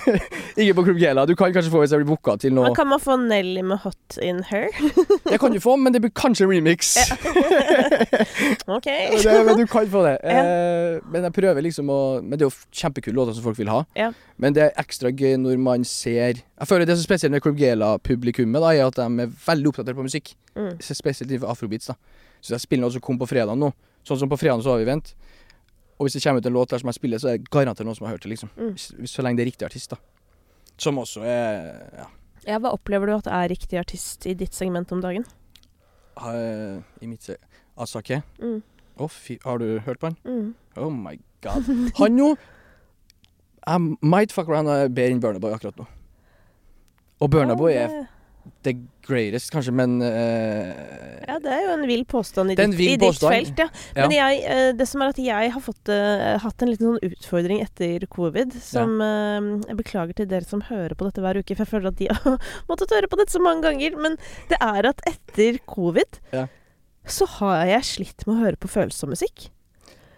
ikke 0.62 0.76
på 0.78 0.84
Club 0.88 1.00
Gela. 1.02 1.26
Du 1.28 1.34
kan 1.36 1.52
kanskje 1.52 1.72
få 1.72 1.82
hvis 1.82 1.92
jeg 1.92 2.02
blir 2.02 2.10
booka 2.14 2.36
til 2.40 2.54
noe. 2.56 2.70
Men 2.70 2.78
kan 2.78 2.88
man 2.88 3.02
få 3.02 3.18
Nelly 3.20 3.64
med 3.66 3.82
'Hot 3.84 4.18
In 4.22 4.42
Her'? 4.48 4.72
Det 5.30 5.40
kan 5.40 5.52
du 5.52 5.60
få, 5.60 5.76
men 5.76 5.92
det 5.92 6.00
blir 6.00 6.12
kanskje 6.16 6.46
remix. 6.48 6.96
OK. 8.76 8.86
det, 8.86 9.46
men 9.46 9.58
du 9.58 9.66
kan 9.66 9.88
få 9.90 10.04
det. 10.06 10.16
Eh, 10.24 11.02
men 11.12 11.26
jeg 11.26 11.32
prøver 11.32 11.64
liksom 11.66 11.90
å 11.90 12.00
Men 12.22 12.38
det 12.38 12.46
er 12.46 12.50
jo 12.50 12.54
kjempekule 12.72 13.16
låter 13.16 13.36
som 13.36 13.44
folk 13.44 13.58
vil 13.58 13.70
ha. 13.72 13.82
Ja. 13.98 14.12
Men 14.38 14.54
det 14.56 14.62
er 14.62 14.80
ekstra 14.80 15.10
gøy 15.10 15.36
når 15.40 15.60
man 15.60 15.84
ser 15.84 16.40
Jeg 16.40 16.68
føler 16.68 16.86
det 16.86 16.96
som 16.96 17.04
er 17.04 17.08
spesielt 17.10 17.32
med 17.32 17.42
Club 17.44 17.58
Gela-publikummet, 17.60 18.62
er 18.62 18.86
at 18.86 18.96
de 18.96 19.26
er 19.26 19.32
veldig 19.46 19.72
oppdatert 19.72 19.98
på 19.98 20.06
musikk. 20.06 20.34
Mm. 20.56 20.76
Spesielt 20.80 21.25
innenfor 21.30 21.50
afrobeats. 21.50 21.86
da 21.86 21.94
Så 22.40 22.50
jeg 22.54 22.60
spiller 22.60 22.82
noe 22.86 22.92
som 22.92 23.00
kom 23.00 23.18
på 23.18 23.26
fredag 23.28 23.56
nå. 23.58 23.72
Sånn 24.04 24.18
som 24.18 24.28
på 24.28 24.38
fredag 24.38 24.62
så 24.62 24.70
har 24.74 24.78
vi 24.78 24.84
vent. 24.84 25.14
Og 25.98 26.06
hvis 26.06 26.12
det 26.12 26.22
kommer 26.22 26.38
ut 26.40 26.46
en 26.46 26.52
låt 26.52 26.68
der 26.70 26.78
som 26.78 26.88
jeg 26.88 26.94
spiller, 26.94 27.18
så 27.18 27.28
er 27.32 27.38
det 27.38 27.50
garantert 27.50 27.86
noen 27.86 27.96
som 27.96 28.06
har 28.06 28.14
hørt 28.16 28.22
det. 28.22 28.30
liksom 28.30 28.50
Mm. 28.56 28.72
Hvis- 28.74 29.10
Så 29.10 29.22
lenge 29.22 29.36
det 29.36 29.46
er 29.46 29.50
riktig 29.50 29.66
artist, 29.66 29.90
da. 29.90 29.96
Som 30.78 30.96
også 30.98 31.22
er 31.24 31.90
Ja. 31.96 32.06
Ja, 32.46 32.58
hva 32.58 32.70
opplever 32.72 33.06
du 33.06 33.14
at 33.16 33.26
er 33.26 33.48
riktig 33.48 33.78
artist 33.78 34.26
i 34.26 34.34
ditt 34.34 34.52
segment 34.54 34.92
om 34.92 35.00
dagen? 35.00 35.24
Uh, 36.16 36.82
I 37.02 37.06
mitt 37.06 37.22
se- 37.22 37.36
Asake. 37.76 38.22
Mm. 38.40 38.62
Oh, 38.98 39.08
fy 39.08 39.38
Har 39.44 39.58
du 39.58 39.78
hørt 39.80 39.98
på 40.00 40.06
han? 40.06 40.16
Mm. 40.24 40.54
Oh 40.76 40.90
my 40.90 41.18
god. 41.42 41.62
Han 41.98 42.16
jo 42.18 42.36
I 43.66 43.78
might 44.00 44.30
fuck 44.32 44.48
around 44.48 44.68
bedre 44.94 45.10
enn 45.10 45.20
Burnaboy 45.20 45.52
akkurat 45.52 45.76
nå. 45.76 45.86
Og 47.20 47.30
Burnaboy 47.30 47.72
oh, 47.72 47.82
er 47.82 48.06
the 48.66 48.72
greatest, 49.06 49.50
kanskje, 49.54 49.72
men 49.74 49.96
uh, 50.02 50.70
Ja, 51.26 51.36
det 51.42 51.50
er 51.52 51.60
jo 51.64 51.72
en 51.76 51.84
vill 51.88 52.04
påstand 52.08 52.50
i, 52.52 52.56
ditt, 52.58 52.74
i 52.82 52.96
ditt 52.98 53.20
felt, 53.22 53.58
ja. 53.60 53.66
Ja. 53.94 54.06
Men 54.06 54.14
jeg, 54.16 54.40
eh, 54.50 54.70
det 54.78 54.86
som 54.90 55.02
er 55.04 55.12
at 55.14 55.20
jeg 55.22 55.52
har 55.54 55.62
fått, 55.62 55.90
uh, 55.92 56.34
hatt 56.42 56.64
en 56.64 56.70
liten 56.72 56.88
sånn 56.90 57.06
utfordring 57.10 57.60
etter 57.64 58.06
covid, 58.10 58.54
som 58.62 58.96
eh, 59.04 59.50
Jeg 59.68 59.78
beklager 59.78 60.18
til 60.18 60.28
dere 60.30 60.48
som 60.48 60.64
hører 60.68 60.96
på 60.98 61.06
dette 61.08 61.22
hver 61.24 61.38
uke, 61.40 61.54
for 61.54 61.64
jeg 61.66 61.72
føler 61.74 61.92
at 61.92 62.00
de 62.00 62.08
har 62.10 62.38
måttet 62.70 62.94
høre 62.96 63.10
på 63.12 63.20
dette 63.20 63.34
så 63.36 63.42
mange 63.42 63.62
ganger. 63.68 63.96
Men 64.02 64.18
det 64.50 64.58
er 64.60 64.90
at 64.90 65.04
etter 65.08 65.60
covid 65.70 66.18
Ja. 66.34 66.46
så 67.06 67.28
har 67.38 67.64
jeg 67.70 67.86
slitt 67.92 68.26
med 68.26 68.36
å 68.36 68.42
høre 68.44 68.58
på 68.60 68.70
følsom 68.72 69.14
musikk. 69.14 69.48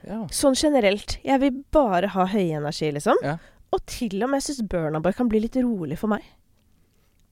ja. 0.08 0.24
Sånn 0.32 0.56
generelt. 0.56 1.18
Jeg 1.24 1.40
vil 1.44 1.62
bare 1.74 2.08
ha 2.14 2.26
høyenergi, 2.32 2.92
liksom. 2.96 3.20
Ja. 3.24 3.36
Og 3.74 3.82
til 3.84 4.22
og 4.24 4.30
med 4.32 4.40
syns 4.40 4.62
Burnaboy 4.64 5.12
kan 5.12 5.28
bli 5.28 5.42
litt 5.44 5.56
rolig 5.60 5.98
for 6.00 6.08
meg. 6.08 6.24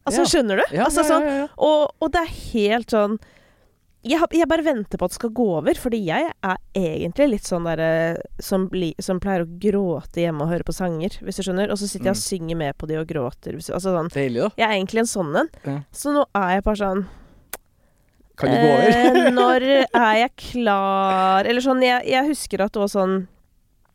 Altså, 0.07 0.23
Ja. 0.23 0.29
skjønner 0.31 0.57
du? 0.63 0.77
Ja, 0.77 0.85
altså, 0.87 1.03
sånn, 1.05 1.25
ja, 1.27 1.37
ja. 1.43 1.47
og, 1.59 1.91
og 2.01 2.13
det 2.15 2.21
er 2.23 2.37
helt 2.53 2.93
sånn 2.95 3.19
jeg, 4.07 4.21
jeg 4.39 4.47
bare 4.47 4.63
venter 4.63 5.01
på 5.01 5.05
at 5.09 5.11
det 5.11 5.17
skal 5.19 5.31
gå 5.35 5.45
over, 5.59 5.75
fordi 5.75 5.99
jeg 6.07 6.29
er 6.47 6.59
egentlig 6.79 7.27
litt 7.33 7.43
sånn 7.49 7.65
derre 7.67 8.21
som, 8.39 8.69
som 9.03 9.19
pleier 9.19 9.43
å 9.43 9.49
gråte 9.59 10.23
hjemme 10.23 10.45
og 10.47 10.53
høre 10.53 10.63
på 10.69 10.75
sanger, 10.77 11.17
hvis 11.27 11.41
du 11.41 11.43
skjønner. 11.43 11.73
Og 11.75 11.81
så 11.81 11.89
sitter 11.91 12.13
jeg 12.13 12.15
og 12.15 12.21
Mm. 12.21 12.29
synger 12.29 12.57
med 12.61 12.79
på 12.79 12.87
de 12.87 13.01
og 13.01 13.09
gråter. 13.11 13.57
Hvis, 13.59 13.67
altså 13.75 13.97
sånn. 13.97 14.13
Deilig, 14.15 14.45
da. 14.45 14.51
Jeg 14.63 14.69
er 14.69 14.77
egentlig 14.79 15.03
en 15.03 15.11
sånn 15.11 15.35
en. 15.43 15.51
Så 15.91 16.15
nå 16.15 16.23
er 16.39 16.55
jeg 16.55 16.63
bare 16.69 16.77
sånn 16.85 17.07
Kan 18.39 18.51
du 18.53 18.57
gå 18.63 18.71
over? 18.77 18.95
Eh, 18.95 19.31
når 19.41 19.67
er 19.91 20.15
jeg 20.21 20.37
klar 20.37 21.47
Eller 21.49 21.61
sånn, 21.65 21.83
jeg, 21.83 22.07
jeg 22.07 22.29
husker 22.31 22.63
at 22.63 22.73
det 22.77 22.83
var 22.85 22.93
sånn 22.93 23.15
eh, 23.25 23.27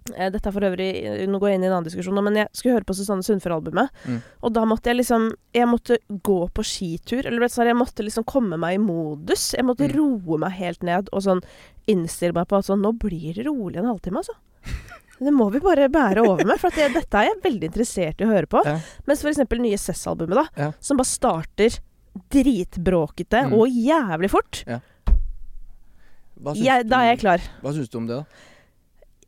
Dette 0.06 0.48
er 0.50 0.52
for 0.56 0.66
øvrig 0.66 0.88
Nå 1.30 1.38
går 1.40 1.50
jeg 1.52 1.56
inn 1.60 1.64
i 1.64 1.68
en 1.70 1.74
annen 1.76 1.86
diskusjon, 1.86 2.18
men 2.26 2.36
jeg 2.36 2.48
skulle 2.58 2.74
høre 2.80 2.88
på 2.90 2.96
Susanne 2.98 3.22
Sundfør-albumet. 3.24 3.90
Mm. 4.10 4.22
Og 4.44 4.54
da 4.54 4.64
måtte 4.66 4.90
jeg 4.90 4.98
liksom 4.98 5.28
Jeg 5.54 5.68
måtte 5.70 5.98
gå 6.10 6.40
på 6.52 6.64
skitur. 6.66 7.26
Eller 7.26 7.46
jeg 7.48 7.76
måtte 7.78 8.04
liksom 8.04 8.26
komme 8.26 8.58
meg 8.58 8.76
i 8.76 8.82
modus. 8.82 9.54
Jeg 9.54 9.64
måtte 9.66 9.86
Mm. 9.88 9.96
roe 9.96 10.38
meg 10.42 10.52
helt 10.58 10.82
ned 10.84 11.10
og 11.14 11.22
sånn 11.22 11.42
innstille 11.88 12.34
meg 12.34 12.48
på 12.48 12.58
at 12.58 12.66
sånn 12.66 12.82
Nå 12.82 12.94
blir 12.98 13.34
det 13.36 13.46
rolig 13.46 13.78
en 13.78 13.86
halvtime, 13.86 14.18
altså. 14.24 14.34
Det 15.22 15.30
må 15.32 15.52
vi 15.54 15.60
bare 15.60 15.86
bære 15.88 16.26
over 16.26 16.44
med, 16.50 16.58
for 16.58 16.72
jeg, 16.74 16.94
dette 16.96 17.14
er 17.14 17.28
jeg 17.30 17.42
veldig 17.44 17.68
interessert 17.70 18.22
i 18.22 18.26
å 18.26 18.32
høre 18.34 18.48
på. 18.50 18.64
Ja. 18.66 18.80
Mens 19.06 19.22
eksempel 19.24 19.60
nye 19.62 19.78
Cess-albumet, 19.78 20.34
da, 20.34 20.46
Ja. 20.58 20.72
som 20.82 20.98
bare 20.98 21.06
starter 21.06 21.78
dritbråkete 22.34 23.44
Mm. 23.46 23.54
og 23.54 23.68
jævlig 23.70 24.30
fort. 24.34 24.64
Syns 26.42 26.58
Jeg, 26.58 26.88
da 26.90 27.02
er 27.04 27.12
jeg 27.14 27.20
klar. 27.22 27.40
Hva 27.62 27.72
syns 27.76 27.88
du 27.92 27.98
om 28.00 28.08
det, 28.08 28.18
da? 28.18 28.26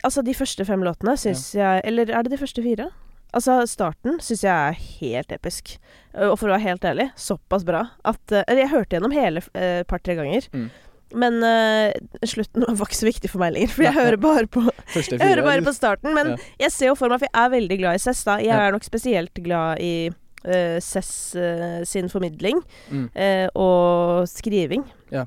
Altså, 0.03 0.21
de 0.25 0.33
første 0.35 0.65
fem 0.67 0.81
låtene 0.83 1.13
syns 1.17 1.53
jeg 1.55 1.81
Eller 1.87 2.09
er 2.11 2.23
det 2.23 2.31
de 2.33 2.37
første 2.41 2.61
fire? 2.65 2.89
Altså, 3.33 3.61
starten 3.65 4.19
syns 4.21 4.43
jeg 4.43 4.53
er 4.53 4.75
helt 4.99 5.31
episk. 5.31 5.77
Eh, 6.13 6.27
Og 6.29 6.37
for 6.37 6.47
å 6.49 6.53
være 6.53 6.67
helt 6.67 6.83
ærlig, 6.85 7.07
såpass 7.17 7.63
bra 7.65 7.85
at 8.05 8.31
eh, 8.31 8.43
jeg 8.59 8.69
hørte 8.69 8.97
gjennom 8.97 9.11
hele 9.15 9.41
et 9.41 9.47
uh, 9.57 9.83
par-tre 9.89 10.13
ganger. 10.19 10.45
Mm. 10.53 10.67
Men 11.15 11.39
uh, 11.45 11.93
slutten 12.25 12.65
var 12.77 12.85
ikke 12.89 12.99
så 12.99 13.07
viktig 13.09 13.29
for 13.31 13.41
meg 13.41 13.53
lenger, 13.55 13.71
for 13.73 13.83
jeg 13.87 13.93
hører 13.97 14.17
bare 14.21 14.45
på, 14.49 14.61
jeg 14.93 15.17
hører 15.21 15.41
bare 15.45 15.65
på 15.65 15.73
starten. 15.73 16.13
Men 16.13 16.33
Ja. 16.35 16.37
jeg 16.67 16.71
ser 16.75 16.91
jo 16.91 16.95
for 16.99 17.09
meg, 17.09 17.23
for 17.23 17.29
jeg 17.31 17.41
er 17.45 17.55
veldig 17.55 17.79
glad 17.81 17.95
i 17.97 18.03
Cess, 18.05 18.21
da. 18.27 18.37
Jeg 18.37 18.53
Ja. 18.53 18.59
er 18.67 18.71
nok 18.77 18.83
spesielt 18.85 19.41
glad 19.45 19.81
i 19.81 20.09
uh, 20.45 20.77
Cess 20.83 21.33
uh, 21.35 21.81
sin 21.89 22.09
formidling 22.13 22.61
Mm. 22.91 23.09
uh, 23.15 23.47
og 23.55 24.27
skriving. 24.29 24.83
Ja. 25.11 25.25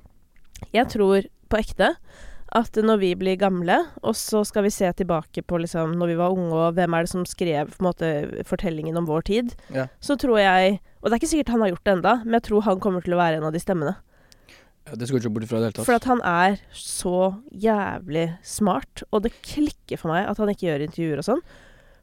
Jeg 0.73 0.87
tror 0.95 1.27
på 1.51 1.59
ekte 1.59 1.95
at 2.57 2.79
når 2.81 2.99
vi 3.03 3.11
blir 3.19 3.37
gamle, 3.41 3.77
og 4.03 4.15
så 4.17 4.41
skal 4.49 4.65
vi 4.65 4.71
se 4.73 4.89
tilbake 4.97 5.43
på 5.45 5.59
liksom 5.61 5.93
når 6.01 6.11
vi 6.13 6.17
var 6.19 6.33
unge, 6.33 6.55
og 6.57 6.75
hvem 6.79 6.95
er 6.97 7.05
det 7.05 7.11
som 7.13 7.27
skrev 7.29 7.69
på 7.75 7.83
en 7.83 7.89
måte 7.91 8.11
fortellingen 8.49 8.97
om 8.97 9.07
vår 9.09 9.27
tid, 9.29 9.55
Ja. 9.75 9.87
så 10.01 10.17
tror 10.17 10.39
jeg 10.41 10.81
Og 11.03 11.11
det 11.11 11.13
er 11.15 11.21
ikke 11.21 11.31
sikkert 11.37 11.53
han 11.55 11.61
har 11.63 11.69
gjort 11.71 11.85
det 11.87 11.93
enda, 11.99 12.13
men 12.25 12.33
jeg 12.41 12.43
tror 12.49 12.63
han 12.67 12.81
kommer 12.83 13.05
til 13.05 13.15
å 13.15 13.19
være 13.21 13.37
en 13.39 13.45
av 13.47 13.53
de 13.55 13.61
stemmene. 13.63 13.93
Ja, 14.89 14.95
det 14.99 15.07
skal 15.07 15.21
ikke 15.21 15.31
bort 15.35 15.45
ifra 15.47 15.59
i 15.59 15.61
det 15.61 15.67
hele 15.69 15.77
tatt. 15.77 15.87
For 15.87 15.95
at 15.95 16.05
han 16.11 16.21
er 16.25 16.57
så 16.75 17.15
jævlig 17.55 18.25
smart, 18.43 19.03
og 19.13 19.23
det 19.23 19.33
klikker 19.43 19.99
for 20.01 20.11
meg 20.11 20.27
at 20.31 20.39
han 20.43 20.51
ikke 20.51 20.67
gjør 20.67 20.83
intervjuer 20.87 21.19
og 21.23 21.27
sånn. 21.29 21.43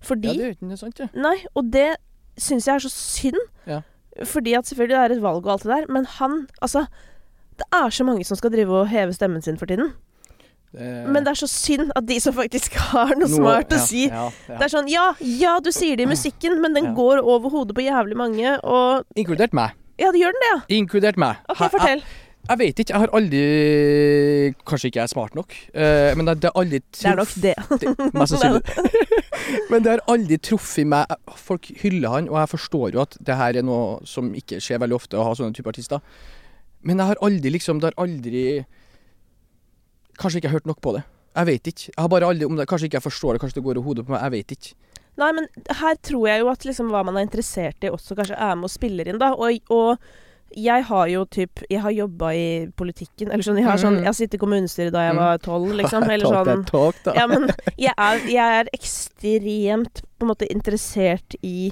Fordi 0.04 0.28
Ja, 0.28 0.34
det 0.34 0.44
er 0.44 0.50
jo 0.52 0.56
ikke 0.58 0.70
noe 0.70 0.78
sant, 0.80 1.00
ja. 1.00 1.08
Nei, 1.16 1.36
og 1.56 1.72
det 1.72 1.98
syns 2.38 2.66
jeg 2.68 2.76
er 2.76 2.84
så 2.86 2.92
synd. 2.94 3.40
Ja. 3.68 3.82
Fordi 4.24 4.54
at 4.56 4.66
selvfølgelig 4.70 4.96
det 4.96 5.04
er 5.04 5.16
et 5.18 5.24
valg 5.24 5.46
og 5.46 5.52
alt 5.58 5.64
det 5.64 5.72
der, 5.74 5.86
men 5.92 6.06
han 6.20 6.48
Altså, 6.62 6.88
det 7.58 7.68
er 7.74 7.90
så 7.90 8.04
mange 8.08 8.24
som 8.26 8.38
skal 8.38 8.52
drive 8.52 8.72
og 8.84 8.88
heve 8.88 9.14
stemmen 9.14 9.42
sin 9.44 9.58
for 9.58 9.66
tiden. 9.66 9.92
Det, 10.74 10.90
Men 11.14 11.22
det 11.26 11.30
er 11.36 11.38
så 11.44 11.48
synd 11.52 11.92
at 11.96 12.06
de 12.10 12.16
som 12.24 12.34
faktisk 12.34 12.74
har 12.90 13.12
noe, 13.14 13.28
noe- 13.28 13.36
smart 13.36 13.74
å 13.76 13.78
ja, 13.78 13.86
si 13.86 14.08
Ja, 14.08 14.24
ja. 14.50 14.58
Det 14.58 14.66
er 14.66 14.72
sånn 14.74 14.88
ja, 14.90 15.06
ja, 15.22 15.60
du 15.62 15.70
sier 15.76 16.00
det 16.00 16.08
i 16.08 16.10
musikken, 16.10 16.58
men 16.64 16.74
den 16.74 16.92
går 16.98 17.22
over 17.22 17.54
hodet 17.54 17.76
på 17.78 17.86
jævlig 17.86 18.18
mange, 18.18 18.56
og 18.66 19.06
Inkludert 19.16 19.54
meg. 19.54 19.78
Ja, 20.02 20.10
det 20.12 20.24
gjør 20.24 20.34
den 20.34 20.42
det, 20.48 20.52
ja. 20.56 20.60
Inkludert 20.80 21.20
meg. 21.22 21.38
OK, 21.54 21.62
fortell. 21.76 22.02
Jeg, 22.02 22.32
jeg 22.50 22.60
vet 22.64 22.80
ikke. 22.82 22.94
Jeg 22.96 23.04
har 23.04 23.14
aldri 23.16 23.44
Kanskje 24.68 24.90
ikke 24.90 25.00
jeg 25.00 25.06
er 25.06 25.12
smart 25.14 25.36
nok, 25.38 25.54
uh, 25.78 26.10
men 26.18 26.28
det, 26.28 26.36
det 26.42 26.50
har 26.50 26.60
aldri 26.64 26.80
Det 26.90 27.06
er 27.12 27.20
nok 27.22 27.34
det. 27.46 27.54
det- 27.84 28.14
Mest 28.18 28.34
sannsynlig. 28.34 28.64
men 29.72 29.86
det 29.86 29.92
har 29.94 30.04
aldri 30.12 30.38
truffet 30.50 30.90
meg. 30.90 31.14
Folk 31.40 31.70
hyller 31.84 32.18
han, 32.18 32.30
og 32.34 32.40
jeg 32.42 32.52
forstår 32.56 32.98
jo 32.98 33.04
at 33.06 33.18
det 33.22 33.38
her 33.40 33.62
er 33.62 33.68
noe 33.70 34.00
som 34.10 34.34
ikke 34.36 34.60
skjer 34.64 34.82
veldig 34.84 34.98
ofte, 34.98 35.20
å 35.22 35.28
ha 35.30 35.36
sånne 35.38 35.54
type 35.56 35.70
artister. 35.72 36.02
Men 36.84 37.00
jeg 37.00 37.14
har 37.14 37.22
aldri 37.24 37.54
liksom 37.54 37.80
Det 37.80 37.94
har 37.94 38.02
aldri 38.04 38.42
Kanskje 40.20 40.38
ikke 40.40 40.48
jeg 40.48 40.52
har 40.54 40.60
hørt 40.60 40.70
nok 40.70 40.82
på 40.82 40.94
det. 40.98 41.04
Jeg 41.36 41.46
vet 41.50 41.68
ikke. 41.72 41.86
Jeg 41.90 42.02
har 42.04 42.10
bare 42.14 42.28
aldri 42.30 42.46
om 42.46 42.56
det, 42.60 42.68
Kanskje 42.70 42.86
ikke 42.90 43.00
jeg 43.02 43.08
forstår 43.08 43.34
det, 43.34 43.42
kanskje 43.42 43.58
det 43.62 43.64
går 43.66 43.78
i 43.80 43.86
hodet 43.88 44.06
på 44.06 44.14
meg. 44.14 44.22
Jeg 44.22 44.32
vet 44.38 44.52
ikke. 44.58 44.76
Nei, 45.18 45.32
men 45.38 45.48
her 45.80 45.96
tror 46.02 46.28
jeg 46.28 46.42
jo 46.42 46.48
at 46.50 46.64
liksom 46.66 46.92
hva 46.94 47.02
man 47.06 47.18
er 47.18 47.26
interessert 47.28 47.84
i 47.86 47.90
også 47.94 48.16
kanskje 48.18 48.38
er 48.38 48.56
med 48.58 48.66
og 48.70 48.74
spiller 48.74 49.10
inn, 49.10 49.20
da. 49.22 49.32
Og, 49.38 49.60
og 49.74 49.98
jeg 50.54 50.84
har 50.86 51.08
jo 51.10 51.24
typ 51.26 51.64
Jeg 51.70 51.82
har 51.82 51.90
jobba 51.92 52.28
i 52.38 52.44
politikken, 52.78 53.32
eller 53.34 53.42
sånn 53.46 53.58
Jeg 53.58 53.66
har 53.66 53.78
sånn 53.82 53.96
Mm. 53.98 54.04
Jeg 54.04 54.10
har 54.12 54.18
sittet 54.18 54.38
i 54.38 54.42
kommunestyret 54.44 54.94
da 54.94 55.08
jeg 55.08 55.16
Mm. 55.16 55.22
var 55.24 55.38
tolv, 55.42 55.74
liksom. 55.82 56.04
Eller 56.14 56.26
sånn 56.30 56.66
talk, 56.70 56.96
da. 57.06 57.14
Ja, 57.18 57.26
men 57.28 57.50
jeg 57.78 57.94
er, 57.98 58.18
jeg 58.30 58.60
er 58.62 58.70
ekstremt 58.74 60.02
på 60.18 60.26
en 60.26 60.32
måte 60.34 60.50
interessert 60.54 61.36
i 61.42 61.72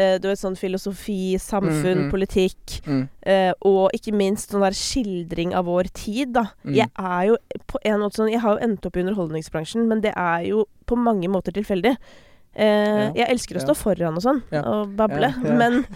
eh, 0.00 0.16
du 0.22 0.28
vet, 0.30 0.38
sånn 0.40 0.56
filosofi, 0.58 1.34
samfunn, 1.38 1.98
Mm, 1.98 2.06
mm. 2.06 2.10
politikk, 2.14 2.80
Mm. 2.86 3.02
eh, 3.22 3.52
og 3.62 3.90
ikke 3.96 4.14
minst 4.16 4.50
sånn 4.54 4.64
der 4.64 4.76
skildring 4.76 5.52
av 5.54 5.66
vår 5.68 5.90
tid, 5.92 6.32
da. 6.32 6.46
Mm. 6.64 6.74
Jeg 6.74 6.88
er 6.96 7.26
jo 7.28 7.36
på 7.68 7.78
en 7.84 8.00
måte 8.00 8.16
sånn 8.20 8.30
Jeg 8.32 8.40
har 8.40 8.56
jo 8.58 8.64
endt 8.66 8.86
opp 8.86 8.96
i 8.96 9.02
underholdningsbransjen, 9.04 9.86
men 9.88 10.00
det 10.00 10.14
er 10.16 10.46
jo 10.48 10.64
på 10.86 10.96
mange 10.96 11.28
måter 11.28 11.52
tilfeldig. 11.52 11.96
Eh, 12.56 13.12
Ja. 13.12 13.12
Jeg 13.14 13.28
elsker 13.30 13.56
å 13.56 13.60
Ja. 13.60 13.66
stå 13.66 13.76
foran 13.76 14.16
og 14.16 14.22
sånn, 14.22 14.42
Ja. 14.50 14.62
og 14.62 14.96
bable, 14.96 15.20
Ja, 15.28 15.34
ja. 15.44 15.54
men 15.54 15.86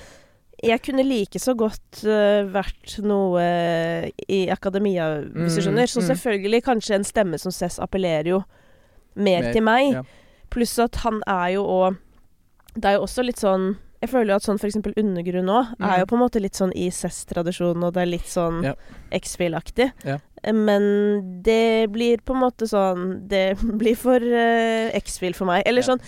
jeg 0.62 0.82
kunne 0.82 1.02
like 1.04 1.38
så 1.38 1.54
godt 1.54 2.04
uh, 2.04 2.44
vært 2.48 3.02
noe 3.02 4.10
i 4.28 4.46
akademia, 4.48 5.24
hvis 5.34 5.56
du 5.56 5.60
Mm, 5.60 5.64
skjønner. 5.66 5.88
Så 5.90 6.00
mm. 6.00 6.08
selvfølgelig, 6.14 6.62
kanskje 6.62 6.94
en 6.94 7.04
stemme 7.04 7.38
som 7.38 7.50
Cess 7.52 7.78
appellerer 7.78 8.26
jo 8.28 8.44
mer, 9.16 9.42
Mer, 9.42 9.52
til 9.52 9.62
meg. 9.62 9.92
ja. 9.92 10.02
Pluss 10.50 10.78
at 10.78 10.94
han 10.96 11.20
er 11.26 11.54
jo 11.54 11.64
òg 11.64 11.96
Det 12.76 12.84
er 12.86 12.94
jo 12.98 13.02
også 13.02 13.24
litt 13.24 13.36
sånn 13.38 13.76
Jeg 14.04 14.10
føler 14.12 14.34
jo 14.34 14.36
at 14.36 14.44
sånn 14.44 14.58
eksempel 14.60 14.92
Undergrunn 15.00 15.48
òg 15.48 15.70
er 15.80 15.98
jo 16.02 16.04
Mm. 16.04 16.10
på 16.10 16.16
en 16.18 16.22
måte 16.22 16.40
litt 16.44 16.58
sånn 16.58 16.72
i 16.76 16.90
Cess-tradisjonen, 16.92 17.84
og 17.88 17.94
det 17.96 18.02
er 18.02 18.10
litt 18.10 18.28
sånn 18.28 18.62
Ja. 18.66 18.74
X-Fil-aktig. 19.16 19.90
Ja. 20.04 20.18
Men 20.52 21.40
det 21.42 21.88
blir 21.90 22.18
på 22.20 22.34
en 22.34 22.42
måte 22.42 22.66
sånn 22.68 23.26
Det 23.28 23.56
blir 23.80 23.96
for 23.96 24.20
uh, 24.20 24.90
X-Fil 25.00 25.32
for 25.34 25.48
meg. 25.48 25.62
Eller 25.64 25.80
sånn. 25.86 26.02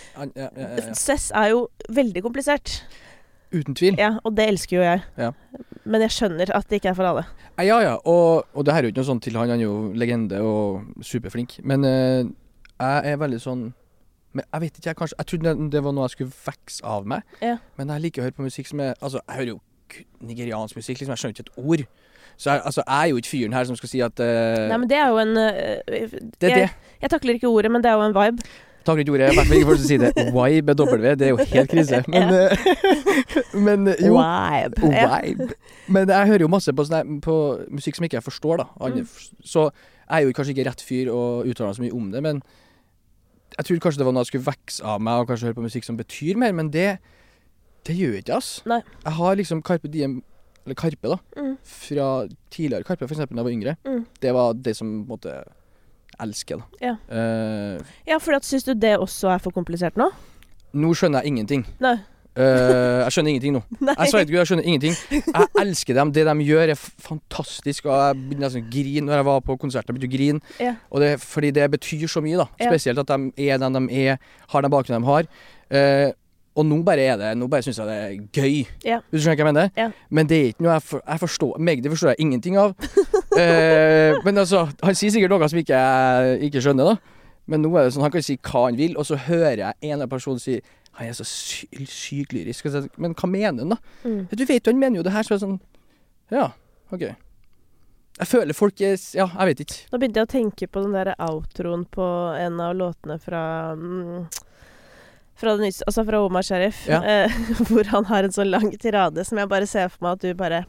Cess 0.95 1.31
er 1.35 1.55
jo 1.55 1.69
veldig 1.89 2.23
komplisert. 2.27 2.83
Uten 3.55 3.75
tvil. 3.79 3.97
Ja, 3.97 4.19
og 4.27 4.35
det 4.37 4.49
elsker 4.51 4.77
jo 4.77 4.83
jeg. 4.85 5.03
Ja. 5.17 5.31
Men 5.87 6.03
jeg 6.03 6.11
skjønner 6.11 6.51
at 6.53 6.67
det 6.69 6.81
ikke 6.83 6.91
er 6.91 6.99
for 6.99 7.07
alle. 7.09 7.25
Ja, 7.57 7.65
ja, 7.65 7.79
ja. 7.81 7.95
Og, 8.05 8.45
og 8.53 8.65
det 8.67 8.75
her 8.75 8.83
er 8.83 8.89
jo 8.91 8.93
ikke 8.93 9.01
noe 9.05 9.11
sånn 9.15 9.23
til 9.25 9.39
han, 9.39 9.49
han 9.49 9.61
er 9.63 9.69
jo 9.69 9.77
legende 9.97 10.41
og 10.45 10.83
superflink. 11.07 11.61
Men 11.65 11.85
eh, 11.87 12.25
jeg 12.77 13.13
er 13.15 13.21
veldig 13.23 13.41
sånn 13.41 13.69
men 14.37 14.45
jeg 14.45 14.65
vet 14.67 14.79
ikke, 14.79 14.89
jeg 14.91 14.99
kanskje 14.99 15.17
Jeg 15.19 15.31
trodde 15.31 15.53
det, 15.55 15.71
det 15.73 15.81
var 15.85 15.95
noe 15.97 16.09
jeg 16.09 16.17
skulle 16.17 16.35
vokse 16.47 16.85
av 16.97 17.07
meg. 17.09 17.39
Ja. 17.41 17.57
Men 17.79 17.95
jeg 17.95 18.05
liker 18.05 18.23
å 18.23 18.27
høre 18.27 18.37
på 18.37 18.47
musikk 18.47 18.69
som 18.69 18.83
er 18.85 18.93
Altså, 19.01 19.23
jeg 19.23 19.41
hører 19.41 19.53
jo 19.55 19.63
nigeriansk 20.27 20.77
musikk, 20.77 20.99
liksom. 20.99 21.15
Jeg 21.15 21.23
skjønner 21.23 21.37
ikke 21.37 21.47
et 21.47 21.59
ord. 21.63 21.85
Så 22.37 22.51
jeg, 22.51 22.63
altså, 22.69 22.83
jeg 22.85 23.01
er 23.01 23.11
jo 23.13 23.21
ikke 23.21 23.33
fyren 23.33 23.57
her 23.57 23.65
som 23.65 23.77
skal 23.79 23.89
si 23.89 24.01
at 24.05 24.21
uh, 24.21 24.67
Nei, 24.69 24.79
men 24.83 24.89
det 24.91 24.99
er 25.01 25.09
jo 25.09 25.21
en 25.23 25.37
eh, 25.41 26.17
Det 26.43 26.51
er 26.51 26.57
det. 26.59 26.71
Jeg 27.01 27.13
takler 27.15 27.39
ikke 27.39 27.49
ordet, 27.49 27.71
men 27.73 27.85
det 27.85 27.91
er 27.91 27.97
jo 27.97 28.09
en 28.11 28.17
vibe. 28.17 28.51
Takler 28.87 29.07
ikke 29.07 29.15
ordet. 29.15 29.31
I 29.31 29.39
hvert 29.39 29.49
fall 29.49 29.57
ikke 29.57 29.71
for 29.71 29.79
å 29.79 29.87
si 29.87 29.97
det. 30.03 30.11
Vibe 30.37 30.75
er 30.75 30.79
W. 30.83 31.15
Det 31.19 31.27
er 31.27 31.33
jo 31.33 31.49
helt 31.55 31.73
krise. 31.73 32.03
Men, 32.13 32.35
ja. 32.35 32.45
men 33.67 33.89
eh, 33.95 34.05
jo. 34.05 34.21
Vibe. 34.21 34.93
Vibe. 34.93 35.49
Men 35.97 36.13
jeg 36.13 36.33
hører 36.33 36.45
jo 36.45 36.51
masse 36.53 36.77
på, 36.77 36.87
sånne, 36.87 37.19
på 37.25 37.37
musikk 37.73 37.99
som 37.99 38.07
ikke 38.07 38.21
jeg 38.21 38.27
forstår, 38.27 38.63
da. 38.63 38.93
Mm. 38.93 39.09
Så 39.43 39.71
jeg 39.71 40.21
er 40.21 40.29
jo 40.29 40.37
kanskje 40.37 40.55
ikke 40.55 40.69
rett 40.69 40.85
fyr 40.87 41.11
å 41.11 41.23
uttale 41.43 41.73
meg 41.73 41.81
så 41.81 41.87
mye 41.87 41.97
om 41.97 42.13
det, 42.13 42.23
men 42.23 42.45
jeg 43.57 43.65
trodde 43.69 43.81
kanskje 43.85 43.99
det 44.03 44.07
var 44.07 44.13
noe 44.17 44.25
jeg 44.25 44.31
skulle 44.33 44.47
vokse 44.51 44.85
av 44.85 45.01
meg, 45.01 45.21
og 45.23 45.29
kanskje 45.31 45.49
høre 45.51 45.59
på 45.59 45.65
musikk 45.67 45.85
som 45.89 45.97
betyr 45.99 46.37
mer, 46.41 46.53
men 46.53 46.71
det, 46.75 46.99
det 47.89 47.97
gjør 47.97 48.19
ikke 48.21 48.33
jeg, 48.35 48.37
ass. 48.37 48.51
Nei. 48.69 48.81
Jeg 49.05 49.13
har 49.19 49.37
liksom 49.41 49.63
Carpe 49.67 49.89
Diem, 49.93 50.19
eller 50.67 50.75
Karpe, 50.79 51.09
da, 51.15 51.19
Mm. 51.37 51.53
fra 51.63 52.09
tidligere 52.51 52.85
Karpe, 52.85 53.07
eksempel 53.17 53.37
da 53.37 53.43
jeg 53.43 53.49
var 53.49 53.55
yngre. 53.55 53.77
Mm. 53.87 54.07
Det 54.21 54.35
var 54.35 54.53
det 54.55 54.77
som 54.77 54.89
på 55.07 55.15
en 55.15 55.19
måte 55.19 55.37
elsker, 56.21 56.61
da. 56.63 56.65
Ja. 56.81 56.95
uh, 57.11 57.83
Ja, 58.07 58.19
for 58.19 58.33
syns 58.45 58.65
du 58.65 58.75
det 58.75 58.97
også 58.99 59.31
er 59.35 59.39
for 59.39 59.51
komplisert 59.53 59.97
nå? 59.97 60.11
nå 60.77 60.93
skjønner 60.95 61.23
jeg 61.23 61.33
ingenting. 61.33 61.65
Nei. 61.81 61.97
Eh, 62.37 62.99
jeg 63.07 63.15
skjønner 63.15 63.33
ingenting 63.33 63.55
nå. 63.57 63.63
Nei. 63.87 63.95
Jeg 63.97 64.13
sa 64.13 64.21
ikke 64.21 64.37
jeg 64.37 64.51
skjønner 64.51 64.69
ingenting. 64.69 64.99
Jeg 65.13 65.49
elsker 65.63 65.97
dem. 65.97 66.13
Det 66.13 66.27
de 66.29 66.35
gjør, 66.45 66.75
er 66.75 66.83
fantastisk. 67.09 67.89
Og 67.89 67.97
jeg 67.97 68.21
begynte 68.21 68.45
nesten 68.45 68.67
å 68.67 68.75
grine 68.75 69.07
når 69.09 69.19
jeg 69.21 69.29
var 69.31 69.41
på 69.47 69.57
konsert. 69.63 69.89
Jeg 69.89 69.97
begynte 69.97 70.11
å 70.11 70.17
grine. 70.17 70.55
Ja. 70.61 70.77
Og 70.91 71.05
det, 71.05 71.15
fordi 71.25 71.55
det 71.57 71.71
betyr 71.73 72.07
så 72.13 72.23
mye, 72.25 72.45
da. 72.45 72.49
Spesielt 72.61 73.01
at 73.03 73.15
de 73.15 73.49
er 73.49 73.59
den 73.63 73.81
de 73.81 74.05
er, 74.05 74.23
har 74.53 74.65
den 74.65 74.73
bakgrunnen 74.73 75.05
de 75.05 75.13
har. 75.13 75.33
Uh, 75.67 76.13
og 76.57 76.65
nå 76.65 76.77
bare 76.87 77.03
er 77.03 77.17
det 77.21 77.31
Nå 77.37 77.49
bare 77.51 77.65
syns 77.67 77.81
jeg 77.83 77.89
det 77.89 77.97
er 77.97 78.13
gøy. 78.33 78.61
Ja. 78.87 79.01
Du 79.11 79.19
skjønner 79.19 79.37
hva 79.37 79.43
jeg 79.43 79.51
mener? 79.51 79.73
Ja. 79.77 79.91
Men 80.09 80.29
det 80.31 80.39
er 80.39 80.53
ikke 80.53 80.65
noe 80.65 80.77
jeg, 80.77 80.85
for, 80.89 81.03
jeg 81.03 81.23
forstår 81.25 81.59
Magdi 81.69 81.93
forstår 81.93 82.15
jeg 82.15 82.25
ingenting 82.25 82.57
av. 82.61 82.73
uh, 82.77 84.17
men 84.27 84.45
altså, 84.45 84.67
han 84.85 84.97
sier 84.97 85.13
sikkert 85.13 85.35
noe 85.35 85.51
som 85.53 85.61
ikke 85.61 85.83
jeg 85.83 86.51
ikke 86.51 86.65
skjønner, 86.65 86.95
da. 86.95 87.15
Men 87.47 87.63
nå 87.63 87.71
er 87.77 87.87
det 87.87 87.95
sånn, 87.95 88.03
han 88.03 88.13
kan 88.15 88.25
si 88.27 88.35
hva 88.43 88.65
han 88.67 88.79
vil, 88.79 88.97
og 88.99 89.07
så 89.07 89.19
hører 89.29 89.61
jeg 89.61 89.69
en 89.71 89.87
eller 89.87 90.01
annen 90.01 90.11
person 90.11 90.41
si 90.43 90.57
han 90.97 91.09
er 91.11 91.17
så 91.19 91.25
sy 91.29 91.67
sykt 91.87 92.33
lyrisk. 92.33 92.67
Så- 92.73 92.89
Men 92.97 93.15
hva 93.15 93.29
mener 93.29 93.63
han, 93.65 93.69
da? 93.75 93.77
Mm. 94.05 94.27
Du 94.33 94.45
vet 94.45 94.65
jo, 94.67 94.73
han 94.73 94.81
mener 94.81 94.97
jo 95.01 95.03
det 95.07 95.13
her, 95.13 95.23
så 95.29 95.39
sånn 95.43 95.59
Ja, 96.33 96.51
OK. 96.93 97.03
Jeg 98.17 98.27
føler 98.31 98.55
folk 98.57 98.81
er 98.81 98.97
Ja, 99.15 99.27
jeg 99.29 99.51
vet 99.53 99.61
ikke. 99.67 99.79
Nå 99.93 99.99
begynte 100.01 100.23
jeg 100.23 100.27
å 100.27 100.33
tenke 100.33 100.69
på 100.73 100.83
den 100.83 100.93
der 100.97 101.15
outroen 101.21 101.85
på 101.93 102.07
en 102.41 102.61
av 102.65 102.75
låtene 102.79 103.19
fra 103.21 103.43
mm, 103.77 104.27
fra, 105.37 105.53
nyeste, 105.61 105.85
altså 105.85 106.05
fra 106.09 106.23
Omar 106.25 106.43
Sharif, 106.43 106.87
Ja. 106.89 107.03
eh, 107.05 107.31
hvor 107.69 107.85
han 107.93 108.07
har 108.09 108.25
en 108.25 108.33
så 108.33 108.45
lang 108.49 108.71
tirade 108.81 109.25
som 109.27 109.37
jeg 109.39 109.49
bare 109.53 109.67
ser 109.69 109.89
for 109.93 110.07
meg 110.07 110.13
at 110.17 110.25
du 110.25 110.35
bare 110.35 110.63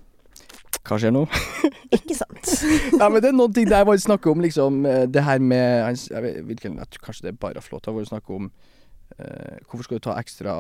Hva 0.88 0.98
skjer 1.00 1.12
nå? 1.16 1.22
Ikke 1.96 2.16
sant? 2.16 2.52
ja, 3.00 3.08
men 3.10 3.22
det 3.24 3.30
er 3.32 3.38
noen 3.38 3.54
ting 3.56 3.68
der 3.72 3.86
hvor 3.88 3.96
vi 3.96 4.04
snakker 4.04 4.32
om 4.32 4.44
liksom 4.44 4.84
eh, 4.86 5.06
det 5.08 5.24
her 5.24 5.40
med 5.40 5.96
jeg 6.12 6.22
vet, 6.48 7.00
Kanskje 7.00 7.30
det 7.30 7.32
er 7.34 7.40
bare 7.40 7.64
flott, 7.64 7.88
hvor 7.88 8.00
vi 8.04 8.10
snakker 8.12 8.36
om 8.42 8.52
eh, 9.20 9.58
Hvorfor 9.68 9.84
skal 9.88 10.00
du 10.00 10.04
ta 10.08 10.16
ekstra 10.20 10.54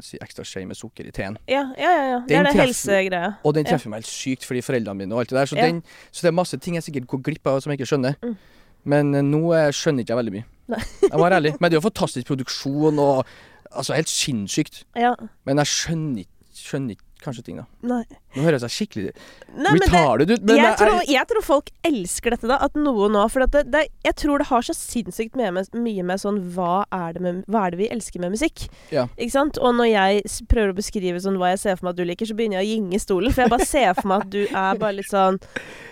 jeg 0.00 0.20
ekstra 0.22 0.44
skje 0.46 0.64
med 0.68 0.78
sukker 0.78 1.08
i 1.08 1.12
teen? 1.14 1.38
Ja, 1.50 1.64
ja, 1.78 1.90
ja. 1.90 2.04
ja. 2.12 2.20
Det 2.28 2.36
er 2.38 2.48
det 2.48 2.54
helsegreia. 2.60 3.34
Og 3.44 3.54
den 3.54 3.66
Ja. 3.66 3.74
treffer 3.74 3.90
meg 3.92 4.02
helt 4.02 4.12
sykt 4.12 4.46
fordi 4.48 4.62
foreldrene 4.62 4.98
mine 5.02 5.14
og 5.14 5.20
alt 5.20 5.30
det 5.30 5.38
der. 5.38 5.46
Så, 5.46 5.56
Ja. 5.56 5.66
den, 5.66 5.82
så 6.10 6.22
det 6.22 6.32
er 6.32 6.38
masse 6.40 6.56
ting 6.58 6.74
jeg 6.74 6.82
sikkert 6.86 7.06
går 7.06 7.22
glipp 7.22 7.46
av 7.46 7.60
som 7.60 7.72
jeg 7.72 7.80
ikke 7.80 7.90
skjønner. 7.92 8.14
Mm. 8.22 8.36
Men 8.84 9.14
uh, 9.14 9.22
nå 9.22 9.42
eh, 9.54 9.70
skjønner 9.70 10.02
ikke 10.02 10.14
jeg 10.14 10.20
veldig 10.22 10.32
mye. 10.32 10.44
Nei. 10.68 10.82
jeg 11.10 11.12
må 11.14 11.22
være 11.22 11.38
ærlig. 11.40 11.52
Men 11.60 11.70
det 11.70 11.76
er 11.76 11.80
jo 11.80 11.88
fantastisk 11.90 12.26
produksjon 12.26 12.98
og 12.98 13.26
Altså 13.72 13.94
helt 13.96 14.08
sinnssykt. 14.08 14.82
Ja. 15.00 15.14
Men 15.48 15.56
jeg 15.56 15.66
skjønner 15.66 16.18
ikke, 16.26 16.48
skjønner 16.52 16.90
ikke 16.92 17.06
kanskje 17.24 17.44
ting, 17.46 17.56
da. 17.60 17.64
Nei. 17.86 18.02
Nå 18.36 18.42
høres 18.46 18.62
jeg 18.66 18.72
skikkelig 18.74 19.10
Nei, 19.56 19.72
retarded 19.76 20.30
ut, 20.32 20.42
men 20.48 20.56
jeg, 20.56 20.76
tror, 20.80 21.02
jeg 21.08 21.26
tror 21.28 21.42
folk 21.44 21.70
elsker 21.84 22.34
dette, 22.36 22.48
da. 22.48 22.56
At 22.64 22.74
noe 22.78 23.08
nå 23.12 23.24
For 23.32 23.44
det, 23.46 23.64
det, 23.72 23.82
jeg 24.06 24.14
tror 24.22 24.38
det 24.42 24.46
har 24.48 24.62
så 24.66 24.74
sinnssykt 24.76 25.36
mye 25.36 25.50
med, 25.52 25.68
mye 25.76 26.02
med 26.08 26.20
sånn 26.22 26.40
hva 26.54 26.84
er, 26.92 27.12
det 27.16 27.22
med, 27.24 27.42
hva 27.52 27.66
er 27.66 27.74
det 27.76 27.80
vi 27.82 27.88
elsker 27.92 28.20
med 28.24 28.32
musikk? 28.34 28.66
Ja. 28.94 29.06
Ikke 29.16 29.34
sant? 29.36 29.58
Og 29.60 29.74
når 29.78 29.90
jeg 29.92 30.22
prøver 30.48 30.72
å 30.72 30.78
beskrive 30.80 31.20
sånn 31.22 31.36
hva 31.40 31.52
jeg 31.52 31.62
ser 31.64 31.76
for 31.76 31.86
meg 31.88 31.94
at 31.94 32.00
du 32.02 32.04
liker, 32.08 32.26
så 32.30 32.34
begynner 32.38 32.60
jeg 32.62 32.66
å 32.68 32.72
gynge 32.76 33.02
stolen. 33.04 33.32
For 33.36 33.44
jeg 33.44 33.52
bare 33.54 33.68
ser 33.68 33.94
for 34.00 34.08
meg 34.12 34.26
at 34.26 34.30
du 34.32 34.42
er 34.48 34.82
bare 34.82 34.96
litt 34.98 35.10
sånn 35.12 35.38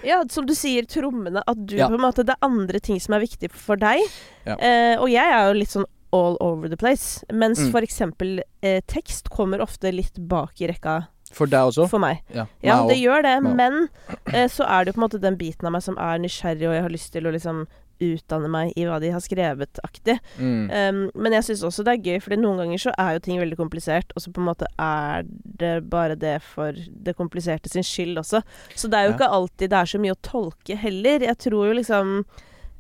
Ja, 0.07 0.23
som 0.33 0.47
du 0.49 0.55
sier, 0.57 0.87
trommene. 0.89 1.43
At 1.47 1.67
du 1.67 1.77
Ja. 1.77 1.89
på 1.89 1.95
en 1.95 2.01
måte 2.07 2.25
Det 2.25 2.35
er 2.37 2.47
andre 2.47 2.81
ting 2.81 2.99
som 3.01 3.15
er 3.15 3.21
viktig 3.21 3.51
for 3.53 3.77
deg. 3.77 4.01
Ja. 4.47 4.57
Eh, 4.57 4.97
og 4.99 5.09
jeg 5.13 5.25
er 5.29 5.49
jo 5.53 5.59
litt 5.61 5.69
sånn 5.77 5.85
all 6.13 6.37
over 6.41 6.67
the 6.69 6.77
place. 6.77 7.23
Mens 7.33 7.61
Mm. 7.61 7.71
for 7.71 7.81
eksempel 7.87 8.41
eh, 8.63 8.81
tekst 8.89 9.29
kommer 9.31 9.61
ofte 9.63 9.93
litt 9.95 10.17
bak 10.19 10.61
i 10.61 10.67
rekka 10.67 11.07
For 11.33 11.47
deg 11.47 11.61
også? 11.71 11.89
for 11.89 11.99
meg. 12.03 12.23
Ja, 12.35 12.47
Ja, 12.63 12.81
meg 12.83 12.89
det 12.91 12.97
også. 12.97 13.05
gjør 13.05 13.23
det, 13.23 13.37
men 13.57 13.89
eh, 14.35 14.49
så 14.51 14.65
er 14.67 14.85
det 14.85 14.93
jo 14.95 14.99
på 14.99 15.03
en 15.05 15.09
måte 15.09 15.21
den 15.23 15.37
biten 15.39 15.67
av 15.67 15.73
meg 15.73 15.83
som 15.83 15.97
er 15.99 16.19
nysgjerrig, 16.19 16.67
og 16.69 16.75
jeg 16.75 16.83
har 16.83 16.91
lyst 16.91 17.13
til 17.13 17.27
å 17.27 17.33
liksom 17.33 17.67
utdanne 18.01 18.49
meg 18.49 18.71
i 18.81 18.87
hva 18.89 18.97
de 18.99 19.11
har 19.13 19.21
skrevet-aktig. 19.21 20.15
Mm. 20.41 20.71
Um, 20.73 21.01
men 21.21 21.35
jeg 21.37 21.45
syns 21.45 21.63
også 21.69 21.85
det 21.85 21.93
er 21.99 22.07
gøy, 22.07 22.21
for 22.25 22.33
noen 22.41 22.57
ganger 22.63 22.81
så 22.81 22.95
er 22.97 23.13
jo 23.19 23.21
ting 23.27 23.37
veldig 23.39 23.59
komplisert, 23.61 24.15
og 24.17 24.23
så 24.25 24.33
på 24.33 24.41
en 24.41 24.47
måte 24.49 24.65
er 24.81 25.27
det 25.61 25.75
bare 25.93 26.17
det 26.17 26.39
for 26.43 26.73
det 26.73 27.13
kompliserte 27.19 27.69
sin 27.69 27.85
skyld 27.85 28.17
også. 28.23 28.41
Så 28.75 28.89
det 28.89 28.97
er 28.97 29.05
jo 29.05 29.13
Ja. 29.13 29.17
ikke 29.19 29.29
alltid 29.37 29.69
det 29.71 29.79
er 29.83 29.85
så 29.93 30.01
mye 30.01 30.17
å 30.17 30.23
tolke 30.25 30.77
heller. 30.81 31.21
Jeg 31.29 31.37
tror 31.45 31.67
jo 31.69 31.77
liksom 31.77 32.25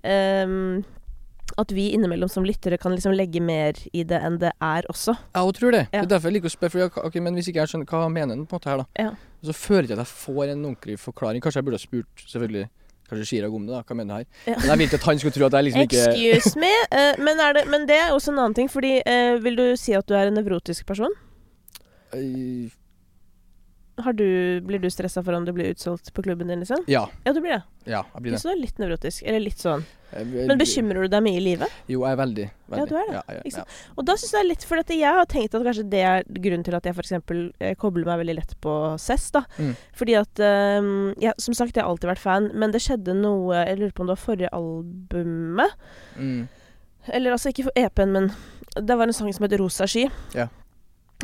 um, 0.05 0.85
at 1.61 1.75
vi 1.77 1.91
innimellom 1.95 2.31
som 2.33 2.47
lyttere 2.47 2.79
kan 2.81 2.95
liksom 2.95 3.15
legge 3.17 3.43
mer 3.45 3.79
i 3.93 4.05
det 4.07 4.21
enn 4.25 4.41
det 4.43 4.53
er 4.57 4.89
også. 4.91 5.17
Jeg 5.37 5.57
tror 5.59 5.77
det. 5.77 5.85
Ja. 5.91 6.01
Det 6.01 6.07
er 6.07 6.13
derfor 6.17 6.31
jeg 6.31 6.39
liker 6.39 6.53
å 6.53 6.57
spørre. 6.57 6.75
For 6.75 6.85
jeg, 6.85 6.93
ok, 7.11 7.21
men 7.25 7.39
hvis 7.39 7.51
ikke 7.53 7.63
jeg 7.63 7.73
skjønner 7.73 7.91
hva 7.91 8.11
mener 8.13 8.35
han 8.35 8.45
på 8.47 8.57
en 8.57 8.61
måte 8.61 8.73
her, 8.73 8.83
da. 8.83 9.07
Ja. 9.07 9.47
Så 9.47 9.57
føler 9.57 9.89
jeg 9.89 9.97
at 9.97 10.05
jeg 10.05 10.13
får 10.13 10.45
en 10.45 10.69
ordentlig 10.69 10.99
forklaring. 11.01 11.43
Kanskje 11.45 11.63
jeg 11.63 11.69
burde 11.69 11.81
ha 11.81 11.87
spurt 11.87 12.29
selvfølgelig 12.29 12.69
Kanskje 13.11 13.27
Chirag 13.27 13.55
om 13.55 13.65
det, 13.67 13.75
da. 13.75 13.83
Hva 13.83 13.97
mener 13.99 14.11
du 14.11 14.19
her? 14.21 14.27
Ja. 14.47 14.59
Men 14.61 14.69
jeg 14.71 14.79
vil 14.79 14.87
ikke 14.87 15.01
at 15.01 15.07
han 15.09 15.23
skulle 15.23 15.35
tro 15.35 15.47
at 15.49 15.57
jeg 15.59 15.67
liksom 15.67 15.87
ikke 15.89 16.05
Excuse 16.37 16.61
me, 16.63 16.75
Uh, 16.91 17.15
men, 17.23 17.41
er 17.43 17.57
det, 17.57 17.65
men 17.71 17.87
det 17.89 17.97
er 17.99 18.13
også 18.15 18.31
en 18.33 18.39
annen 18.43 18.55
ting, 18.55 18.71
fordi 18.71 19.01
uh, 19.03 19.39
vil 19.43 19.59
du 19.59 19.65
si 19.79 19.95
at 19.99 20.07
du 20.07 20.15
er 20.15 20.31
en 20.31 20.39
nevrotisk 20.39 20.87
person? 20.87 21.11
Har 22.15 22.23
du, 24.17 24.61
blir 24.67 24.79
du 24.83 24.89
stressa 24.91 25.23
for 25.23 25.37
om 25.37 25.45
du 25.45 25.53
blir 25.53 25.71
utsolgt 25.75 26.13
på 26.15 26.23
klubben 26.23 26.49
din, 26.49 26.61
liksom? 26.61 26.85
Ja. 26.91 27.07
Ja, 27.25 27.33
du 27.33 27.41
blir 27.41 27.53
det. 27.59 27.63
Ja, 27.87 28.05
jeg 28.15 28.23
blir 28.23 28.33
det. 28.35 28.41
Så 28.43 28.49
du 28.51 28.55
er 28.55 28.61
litt 28.61 28.79
nevrotisk. 28.81 29.23
Eller 29.27 29.41
litt 29.41 29.59
sånn. 29.61 29.85
Men 30.11 30.59
bekymrer 30.59 31.05
du 31.07 31.09
deg 31.13 31.23
mye 31.23 31.39
i 31.39 31.43
livet? 31.45 31.71
Jo, 31.87 32.01
jeg 32.03 32.17
er 32.17 32.19
veldig. 32.19 32.47
veldig. 32.73 32.81
Ja, 32.81 32.87
du 32.91 32.95
er 32.99 33.07
det. 33.07 33.15
Ja, 33.15 33.37
ja, 33.37 33.53
ja. 33.61 33.65
Og 33.95 34.07
da 34.09 34.17
syns 34.19 34.33
jeg 34.35 34.49
litt 34.49 34.65
For 34.67 34.81
dette, 34.81 34.97
jeg 34.99 35.15
har 35.21 35.29
tenkt 35.31 35.55
at 35.55 35.63
kanskje 35.69 35.85
det 35.93 36.01
er 36.03 36.25
grunnen 36.27 36.65
til 36.67 36.75
at 36.75 36.89
jeg 36.89 36.97
f.eks. 36.99 37.13
eh, 37.61 37.75
kobler 37.79 38.09
meg 38.09 38.19
veldig 38.25 38.35
lett 38.41 38.57
på 38.65 38.75
CES. 38.99 39.29
da 39.37 39.45
Mm. 39.61 39.75
Fordi 39.95 40.15
at 40.19 40.43
um, 40.83 40.91
ja, 41.23 41.33
Som 41.39 41.55
sagt, 41.55 41.77
jeg 41.77 41.85
har 41.85 41.91
alltid 41.91 42.11
vært 42.11 42.23
fan, 42.25 42.51
men 42.55 42.73
det 42.75 42.81
skjedde 42.83 43.15
noe 43.15 43.55
Jeg 43.69 43.79
lurer 43.79 43.93
på 43.95 44.03
om 44.03 44.11
det 44.11 44.17
var 44.17 44.25
forrige 44.25 44.51
albumet. 44.57 45.77
Mm. 46.17 46.49
Eller 47.15 47.33
altså 47.37 47.53
ikke 47.55 47.71
EP-en, 47.77 48.13
men 48.13 48.31
det 48.77 48.97
var 48.99 49.07
en 49.09 49.15
sang 49.17 49.31
som 49.35 49.47
het 49.47 49.55
Rosa 49.59 49.87
sky. 49.89 50.09
Ja. 50.37 50.49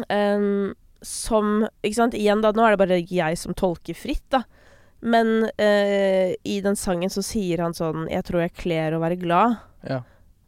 Ehm, 0.09 0.75
som 1.05 1.67
Ikke 1.85 1.99
sant, 1.99 2.15
igjen 2.15 2.41
da, 2.45 2.53
nå 2.57 2.65
er 2.67 2.75
det 2.77 2.81
bare 2.83 3.01
jeg 3.05 3.39
som 3.39 3.55
tolker 3.55 3.95
fritt, 3.95 4.25
da. 4.33 4.43
Men 5.07 5.51
eh, 5.61 6.35
i 6.49 6.61
den 6.65 6.77
sangen 6.77 7.11
så 7.13 7.21
sier 7.23 7.61
han 7.63 7.75
sånn 7.77 8.07
Jeg 8.11 8.25
tror 8.25 8.41
jeg 8.47 8.55
kler 8.57 8.97
å 8.97 9.01
være 9.03 9.19
glad. 9.21 9.59
ja. 9.89 10.03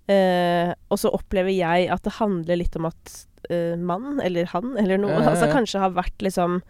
Eh, 0.09 0.71
og 0.89 0.97
så 0.97 1.11
opplever 1.13 1.53
jeg 1.53 1.91
at 1.93 2.01
det 2.07 2.15
handler 2.17 2.57
litt 2.57 2.77
om 2.81 2.87
at 2.89 3.11
eh, 3.53 3.75
mann, 3.77 4.23
eller 4.25 4.47
han, 4.55 4.71
eller 4.81 4.97
noe. 4.97 5.13
Ja, 5.13 5.21
ja. 5.21 5.35
Altså 5.35 5.51
kanskje 5.53 5.83
har 5.83 5.93
vært 5.93 6.25
liksom 6.25 6.63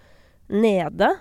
nede. 0.51 1.12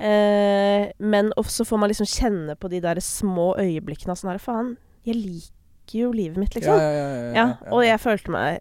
Eh, 0.00 0.88
men 1.04 1.28
også 1.36 1.66
får 1.68 1.78
man 1.82 1.90
liksom 1.92 2.08
kjenne 2.08 2.56
på 2.56 2.70
de 2.72 2.80
der 2.80 3.00
små 3.04 3.50
øyeblikkene 3.60 4.14
av 4.14 4.20
sånn 4.22 4.30
her 4.32 4.40
Faen, 4.40 4.70
jeg 5.04 5.18
liker 5.20 5.98
jo 6.06 6.12
livet 6.16 6.40
mitt, 6.40 6.56
liksom. 6.56 6.80
Ja, 6.80 6.80
ja, 6.80 6.96
ja, 6.96 7.06
ja, 7.12 7.30
Ja, 7.36 7.46
ja. 7.60 7.70
og 7.76 7.84
jeg 7.84 8.00
følte 8.00 8.32
meg 8.32 8.60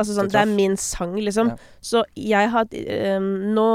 Altså 0.00 0.16
sånn, 0.16 0.30
Det 0.32 0.38
det 0.38 0.42
er 0.42 0.50
min 0.56 0.76
sang, 0.80 1.12
liksom. 1.20 1.52
Ja. 1.52 1.56
Så 1.84 2.02
jeg 2.18 2.48
har 2.52 2.64
um, 3.16 3.28
Nå 3.56 3.66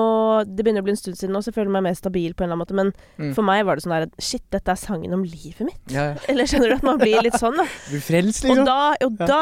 Det 0.50 0.64
begynner 0.66 0.84
å 0.84 0.88
bli 0.88 0.94
en 0.96 1.00
stund 1.00 1.18
siden 1.20 1.34
nå, 1.36 1.42
så 1.46 1.52
jeg 1.52 1.58
føler 1.60 1.72
meg 1.78 1.86
mer 1.88 1.96
stabil 1.98 2.34
på 2.34 2.44
en 2.44 2.50
eller 2.50 2.58
annen 2.58 2.64
måte. 2.66 2.76
Men 2.76 2.94
Mm. 3.16 3.34
for 3.38 3.44
meg 3.48 3.64
var 3.66 3.78
det 3.78 3.86
sånn 3.86 3.94
der 3.96 4.08
Shit, 4.20 4.44
dette 4.52 4.74
er 4.74 4.76
sangen 4.80 5.14
om 5.16 5.24
livet 5.24 5.62
mitt. 5.70 5.80
ja, 5.94 6.10
ja. 6.12 6.16
Eller 6.30 6.50
skjønner 6.50 6.70
du 6.74 6.76
at 6.76 6.84
man 6.84 6.98
blir 7.00 7.22
litt 7.24 7.38
sånn, 7.40 7.56
da. 7.62 7.66
Du 7.92 7.96
er 7.98 8.26
liksom. 8.28 8.52
Og, 8.52 8.66
da, 8.68 8.96
og 9.06 9.18
da, 9.22 9.40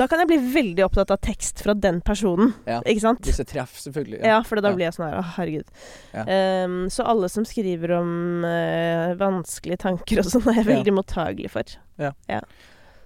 da 0.00 0.06
kan 0.10 0.22
jeg 0.24 0.30
bli 0.32 0.38
veldig 0.56 0.84
opptatt 0.88 1.12
av 1.14 1.20
tekst 1.22 1.62
fra 1.62 1.74
den 1.74 2.00
personen. 2.00 2.54
Ikke 2.66 3.04
sant? 3.04 3.22
Hvis 3.26 3.38
jeg 3.42 3.50
treffer, 3.52 3.78
selvfølgelig. 3.86 4.22
Ja, 4.26 4.40
for 4.46 4.58
da 4.64 4.72
blir 4.74 4.86
jeg 4.88 4.96
sånn 4.96 5.06
her 5.10 5.18
Å, 5.20 5.24
herregud. 5.36 5.68
Ja. 6.14 6.24
Ehm, 6.26 6.78
så 6.92 7.06
alle 7.06 7.28
som 7.32 7.44
skriver 7.48 7.96
om 8.00 8.44
uh, 8.46 9.14
vanskelige 9.20 9.78
tanker 9.86 10.22
og 10.22 10.30
sånn, 10.30 10.46
er 10.50 10.62
jeg 10.62 10.68
veldig 10.72 10.94
mottagelig 10.96 11.50
for. 11.52 11.76
Ja, 12.00 12.12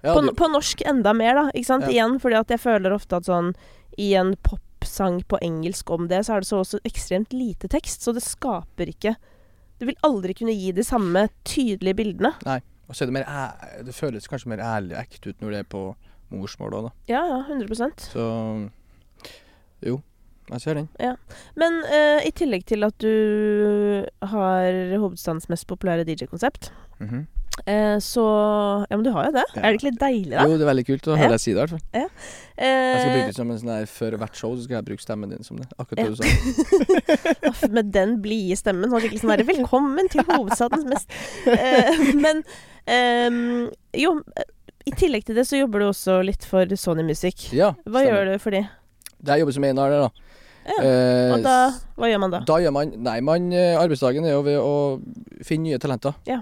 på, 0.01 0.21
du, 0.25 0.31
på 0.37 0.47
norsk 0.51 0.81
enda 0.89 1.13
mer, 1.13 1.35
da. 1.37 1.43
Ikke 1.53 1.67
sant? 1.69 1.85
Ja. 1.87 1.91
Igjen 1.95 2.19
fordi 2.23 2.39
at 2.39 2.49
jeg 2.55 2.59
føler 2.63 2.93
ofte 2.95 3.19
at 3.19 3.27
sånn 3.29 3.51
i 4.01 4.13
en 4.17 4.33
popsang 4.41 5.21
på 5.29 5.37
engelsk 5.45 5.89
om 5.93 6.07
det, 6.09 6.23
så 6.25 6.35
er 6.37 6.41
det 6.41 6.47
så 6.49 6.61
også 6.63 6.79
ekstremt 6.87 7.33
lite 7.35 7.67
tekst, 7.69 8.01
så 8.05 8.13
det 8.15 8.23
skaper 8.25 8.89
ikke 8.93 9.15
Du 9.81 9.85
vil 9.89 9.97
aldri 10.05 10.33
kunne 10.37 10.53
gi 10.53 10.71
de 10.77 10.83
samme 10.85 11.27
tydelige 11.43 11.95
bildene. 11.97 12.31
Nei. 12.45 12.59
og 12.87 12.95
så 12.95 13.03
er 13.03 13.09
det 13.11 13.15
mer 13.17 13.83
Det 13.87 13.93
føles 13.97 14.27
kanskje 14.29 14.49
mer 14.53 14.61
ærlig 14.61 14.95
og 14.97 15.01
ekte 15.03 15.29
ut 15.33 15.41
når 15.41 15.51
det 15.51 15.59
er 15.65 15.69
på 15.73 15.83
morsmål 16.31 16.73
òg, 16.77 16.85
da. 16.87 16.91
Ja, 17.11 17.21
ja, 17.27 17.39
100% 17.49 18.05
Så 18.13 18.25
jo, 19.83 19.97
jeg 20.51 20.61
ser 20.63 20.77
den. 20.79 20.87
Men 21.59 21.79
uh, 21.89 22.21
i 22.23 22.31
tillegg 22.37 22.63
til 22.69 22.85
at 22.87 22.95
du 23.01 24.05
har 24.31 24.97
hovedstadens 25.01 25.49
mest 25.51 25.67
populære 25.67 26.05
DJ-konsept, 26.07 26.71
Mhm. 27.01 27.27
Eh, 27.67 27.97
så 27.99 28.23
Ja, 28.89 28.95
men 28.97 29.03
du 29.03 29.11
har 29.11 29.25
jo 29.27 29.31
det. 29.35 29.43
Ja. 29.55 29.61
Er 29.61 29.71
det 29.71 29.79
ikke 29.79 29.89
litt 29.91 29.99
deilig, 30.01 30.31
da? 30.33 30.45
Jo, 30.47 30.57
det 30.57 30.65
er 30.65 30.69
veldig 30.73 30.85
kult 30.87 31.07
å 31.07 31.15
Ja. 31.15 31.17
høre 31.21 31.29
deg 31.35 31.39
si 31.43 31.53
det, 31.53 31.57
i 31.57 31.61
hvert 31.61 31.69
fall. 31.69 31.83
Jeg 31.93 32.09
skal 32.11 33.09
Eh, 33.11 33.15
bruke 33.15 33.27
det 33.31 33.35
som 33.35 33.49
en 33.51 33.57
sånn 33.57 33.69
her 33.73 33.85
Før 33.89 34.17
hvert 34.21 34.35
show 34.35 34.51
så 34.55 34.63
skal 34.67 34.75
jeg 34.77 34.85
bruke 34.85 35.01
stemmen 35.01 35.29
din 35.31 35.43
som 35.43 35.57
det. 35.57 35.67
Akkurat 35.79 35.97
Ja. 35.97 36.03
det 36.05 36.17
du 36.17 37.55
sa. 37.61 37.67
Med 37.77 37.91
den 37.91 38.21
blide 38.21 38.57
stemmen. 38.59 38.89
Sånn 38.91 39.01
skikkelig 39.01 39.21
sånn 39.23 39.31
herre 39.33 39.47
Velkommen 39.47 40.09
til 40.11 40.21
hovedstadens 40.27 40.85
mest 40.85 41.09
Eh, 41.47 42.13
Men 42.25 42.43
ehm, 42.87 43.71
jo, 43.97 44.21
i 44.85 44.91
tillegg 44.97 45.25
til 45.25 45.35
det 45.35 45.45
så 45.47 45.57
jobber 45.59 45.79
du 45.79 45.85
også 45.91 46.19
litt 46.25 46.43
for 46.47 46.65
Sony 46.75 47.03
Music. 47.05 47.49
Ja, 47.53 47.73
Hva 47.85 48.05
gjør 48.05 48.33
du 48.33 48.37
for 48.39 48.51
de? 48.51 48.63
Det 49.21 49.35
jeg 49.35 49.39
jobber 49.43 49.53
som 49.53 49.63
einar 49.63 49.89
der, 49.93 49.99
da. 50.07 50.09
Ja. 50.61 50.77
Eh, 50.85 51.33
Og 51.33 51.43
da 51.43 51.57
Hva 51.97 52.05
gjør 52.09 52.19
man 52.21 52.31
da? 52.35 52.39
Da 52.45 52.57
gjør 52.61 52.73
man 52.73 52.91
Nei, 53.01 53.19
man, 53.25 53.51
eh, 53.53 53.73
arbeidsdagen 53.81 54.25
er 54.25 54.35
jo 54.35 54.41
ved 54.45 54.59
å 54.61 55.01
finne 55.45 55.63
nye 55.71 55.79
talenter. 55.81 56.13
Ja. 56.29 56.41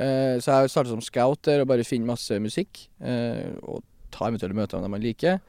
Eh, 0.00 0.38
så 0.40 0.62
jeg 0.62 0.70
starta 0.72 0.88
som 0.94 1.02
scout 1.04 1.42
der 1.44 1.60
og 1.64 1.68
bare 1.68 1.84
finne 1.84 2.08
masse 2.08 2.38
musikk. 2.40 2.86
Eh, 3.04 3.50
og 3.62 3.82
ta 4.14 4.30
eventuelle 4.30 4.56
møter 4.56 4.78
med 4.80 4.86
dem 4.88 4.94
man 4.96 5.04
liker. 5.04 5.40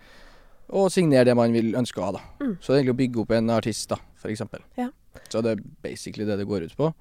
Og 0.72 0.90
signere 0.94 1.26
det 1.32 1.36
man 1.40 1.52
vil 1.56 1.74
ønske 1.76 2.00
å 2.00 2.10
ha, 2.10 2.12
da. 2.20 2.24
Mm. 2.44 2.58
Så 2.60 2.72
det 2.72 2.76
er 2.76 2.82
egentlig 2.82 2.96
å 2.98 3.02
bygge 3.02 3.24
opp 3.26 3.32
en 3.36 3.50
artist, 3.56 3.90
da, 3.92 3.98
eksempel. 4.30 4.62
Ja. 4.80 4.90
Så 5.32 5.42
det 5.44 5.56
er 5.58 5.64
basically 5.84 6.24
det 6.28 6.38
det 6.40 6.48
går 6.48 6.68
ut 6.70 6.76
på. 6.80 6.92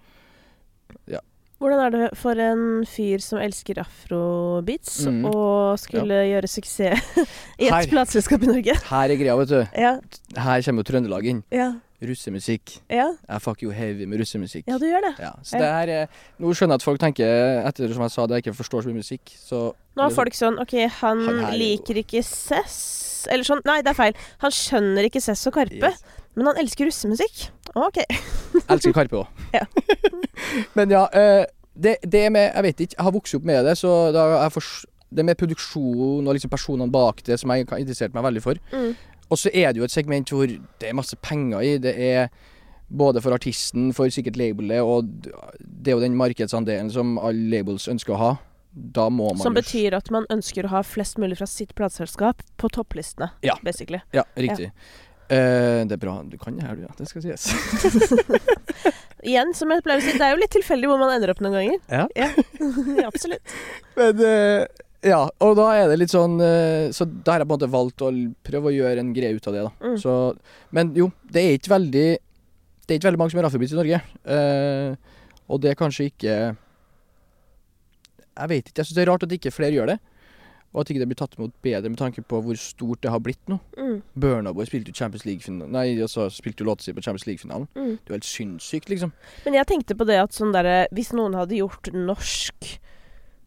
Hvordan 1.60 1.80
er 1.84 1.90
det 1.92 2.06
for 2.16 2.38
en 2.40 2.62
fyr 2.88 3.20
som 3.20 3.36
elsker 3.44 3.76
afrobeats, 3.82 5.02
Mm. 5.06 5.26
og 5.28 5.76
skulle 5.78 6.16
gjøre 6.30 6.48
suksess 6.48 7.18
i 7.60 7.68
et 7.68 7.90
plateselskap 7.92 8.42
i 8.46 8.48
Norge? 8.48 8.76
Her 8.88 9.12
er 9.12 9.20
greia, 9.20 9.34
vet 9.36 9.50
du. 9.52 9.58
Ja, 9.76 9.90
Her 10.40 10.62
kommer 10.64 10.80
jo 10.80 10.88
Trøndelag 10.88 11.28
inn. 11.28 11.42
ja, 11.52 11.74
Russemusikk. 12.00 12.78
ja. 12.90 13.06
Jeg 13.28 13.42
fucker 13.44 13.66
jo 13.66 13.70
heavy 13.76 14.06
med 14.08 14.20
russemusikk. 14.22 14.64
Ja, 14.70 14.78
du 14.80 14.86
gjør 14.88 15.02
det. 15.04 15.12
Ja, 15.20 15.32
så 15.44 15.58
det 15.60 15.68
her 15.68 15.88
er 15.88 16.06
Nå 16.40 16.52
skjønner 16.56 16.74
jeg 16.78 16.80
at 16.80 16.86
folk 16.86 17.00
tenker, 17.02 17.60
etter 17.68 17.92
som 17.92 18.02
jeg 18.06 18.10
sa, 18.14 18.26
det 18.26 18.38
jeg 18.38 18.46
ikke 18.46 18.56
forstår 18.62 18.82
så 18.86 18.88
mye 18.92 19.00
musikk, 19.02 19.34
så 19.36 19.60
Nå 19.98 20.06
er 20.06 20.14
folk 20.16 20.32
sånn 20.38 20.56
OK, 20.62 20.74
han, 21.00 21.20
Han 21.26 21.38
her 21.44 21.48
er 21.50 21.52
jo- 21.52 21.58
liker 21.64 22.00
ikke 22.00 22.22
Cess 22.24 23.26
Eller 23.30 23.44
sånn 23.44 23.60
Nei, 23.68 23.82
det 23.82 23.90
er 23.92 23.98
feil. 23.98 24.14
Han 24.40 24.50
skjønner 24.50 25.04
ikke 25.10 25.20
Cess 25.20 25.46
og 25.46 25.54
Karpe, 25.58 25.76
Yes. 25.92 26.02
men 26.36 26.46
han 26.46 26.56
elsker 26.62 26.86
russemusikk. 26.88 27.50
OK. 27.76 27.98
Elsker 28.72 28.92
Karpe 28.96 29.20
òg. 29.20 29.26
Ja. 29.52 29.66
Men 30.74 30.90
ja, 30.90 31.04
eh, 31.12 31.44
det, 31.76 31.98
det 32.02 32.30
med 32.32 32.52
Jeg 32.54 32.62
vet 32.62 32.80
ikke, 32.86 32.96
jeg 32.96 33.04
har 33.04 33.12
vokst 33.14 33.34
opp 33.36 33.44
med 33.44 33.64
det, 33.68 33.76
så 33.78 33.92
da 34.14 34.24
jeg 34.42 34.52
fors- 34.56 34.86
det 35.12 35.24
med 35.26 35.34
produksjon 35.36 36.22
og 36.28 36.34
liksom 36.36 36.50
personene 36.52 36.86
bak 36.90 37.20
det 37.26 37.34
som 37.40 37.50
jeg 37.50 37.66
har 37.68 37.78
interessert 37.82 38.14
meg 38.14 38.22
veldig 38.28 38.42
for. 38.44 38.54
Mm. 38.72 38.92
Og 39.30 39.38
så 39.38 39.50
er 39.54 39.72
det 39.72 39.78
jo 39.82 39.86
et 39.86 39.94
segment 39.94 40.30
hvor 40.34 40.46
det 40.50 40.88
er 40.88 40.96
masse 40.98 41.16
penger 41.22 41.62
i. 41.62 41.74
Det 41.78 41.92
er 41.94 42.28
både 42.90 43.20
for 43.22 43.30
artisten, 43.36 43.92
for 43.94 44.10
sikkert 44.10 44.36
labelet, 44.40 44.82
og 44.82 45.06
det 45.62 45.92
er 45.92 45.94
jo 45.94 46.02
den 46.02 46.16
markedsandelen 46.18 46.90
som 46.90 47.18
alle 47.22 47.46
labels 47.52 47.86
ønsker 47.92 48.16
å 48.16 48.18
ha. 48.18 48.30
Da 48.74 49.08
må 49.10 49.28
man 49.32 49.42
Som 49.42 49.54
betyr 49.54 49.94
at 49.98 50.10
man 50.14 50.26
ønsker 50.30 50.66
å 50.66 50.72
ha 50.74 50.80
flest 50.86 51.18
mulig 51.18 51.38
fra 51.38 51.46
sitt 51.50 51.74
plateselskap 51.78 52.42
på 52.58 52.70
topplistene, 52.74 53.30
Ja. 53.46 53.54
basically. 53.62 54.00
Ja, 54.14 54.24
riktig. 54.36 54.72
Eh, 55.30 55.84
det 55.86 55.92
er 55.94 56.02
bra. 56.02 56.22
Du 56.26 56.36
kan 56.38 56.56
det 56.58 56.66
her, 56.66 56.74
du. 56.74 56.82
Ja. 56.82 56.88
Det 56.98 57.06
skal 57.06 57.22
sies. 57.22 57.46
Igjen, 59.22 59.52
som 59.54 59.70
jeg 59.70 59.82
pleier 59.84 60.00
å 60.00 60.04
si, 60.04 60.14
det 60.16 60.24
er 60.26 60.32
jo 60.34 60.40
litt 60.40 60.54
tilfeldig 60.54 60.88
hvor 60.90 60.98
man 61.02 61.12
ender 61.14 61.30
opp 61.34 61.42
noen 61.44 61.54
ganger. 61.58 61.80
Ja. 61.92 62.06
Ja, 62.16 62.30
absolutt. 63.10 63.54
Men 63.98 64.22
eh, 64.24 64.64
ja, 65.00 65.20
og 65.40 65.54
da 65.56 65.66
er 65.78 65.86
det 65.88 65.96
litt 65.96 66.12
sånn 66.12 66.34
eh, 66.44 66.90
Så 66.92 67.06
da 67.08 67.32
har 67.32 67.40
jeg 67.40 67.48
på 67.48 67.54
en 67.54 67.56
måte 67.56 67.72
valgt 67.72 68.02
å 68.04 68.10
prøve 68.44 68.68
å 68.68 68.74
gjøre 68.74 69.00
en 69.00 69.14
greie 69.16 69.32
ut 69.32 69.46
av 69.48 69.56
det, 69.56 69.62
da. 69.64 69.70
Mm. 69.80 69.94
Så, 70.02 70.16
men 70.76 70.92
jo, 70.96 71.08
det 71.24 71.44
er 71.44 71.56
ikke 71.56 71.72
veldig 71.72 72.08
Det 72.20 72.92
er 72.92 72.98
ikke 72.98 73.08
veldig 73.08 73.22
mange 73.22 73.32
som 73.32 73.40
er 73.40 73.48
afrobeats 73.48 73.72
i 73.72 73.78
Norge. 73.78 74.00
Eh, 74.36 75.16
og 75.50 75.62
det 75.64 75.72
er 75.72 75.78
kanskje 75.80 76.10
ikke 76.10 76.34
Jeg 78.36 78.52
vet 78.52 78.68
ikke. 78.68 78.82
Jeg 78.82 78.90
syns 78.90 78.98
det 78.98 79.04
er 79.06 79.12
rart 79.12 79.24
at 79.24 79.36
ikke 79.38 79.54
flere 79.54 79.78
gjør 79.78 79.94
det. 79.94 79.98
Og 80.70 80.82
at 80.82 80.92
ikke 80.92 81.00
det 81.02 81.08
blir 81.10 81.18
tatt 81.18 81.32
imot 81.34 81.54
bedre 81.64 81.90
med 81.90 81.98
tanke 81.98 82.22
på 82.22 82.38
hvor 82.44 82.60
stort 82.60 83.00
det 83.02 83.10
har 83.10 83.24
blitt 83.24 83.40
nå. 83.50 83.56
Mm. 83.80 83.96
Burnaboy 84.20 84.68
spilte 84.68 84.92
jo 84.92 85.00
Champions 85.00 85.24
League-finalen 85.26 85.72
Nei, 85.74 85.96
altså 85.98 86.28
spilte 86.30 86.62
jo 86.62 86.68
låta 86.68 86.86
si 86.86 86.94
på 86.94 87.02
Champions 87.02 87.26
League-finalen. 87.26 87.66
Mm. 87.74 87.96
Det 87.96 88.06
er 88.06 88.14
jo 88.14 88.18
helt 88.20 88.28
sinnssykt, 88.28 88.92
liksom. 88.92 89.16
Men 89.48 89.58
jeg 89.58 89.70
tenkte 89.72 89.96
på 89.98 90.06
det 90.06 90.20
at 90.20 90.36
sånn 90.36 90.54
derre 90.54 90.84
Hvis 90.94 91.10
noen 91.16 91.34
hadde 91.40 91.58
gjort 91.58 91.90
norsk 91.96 92.70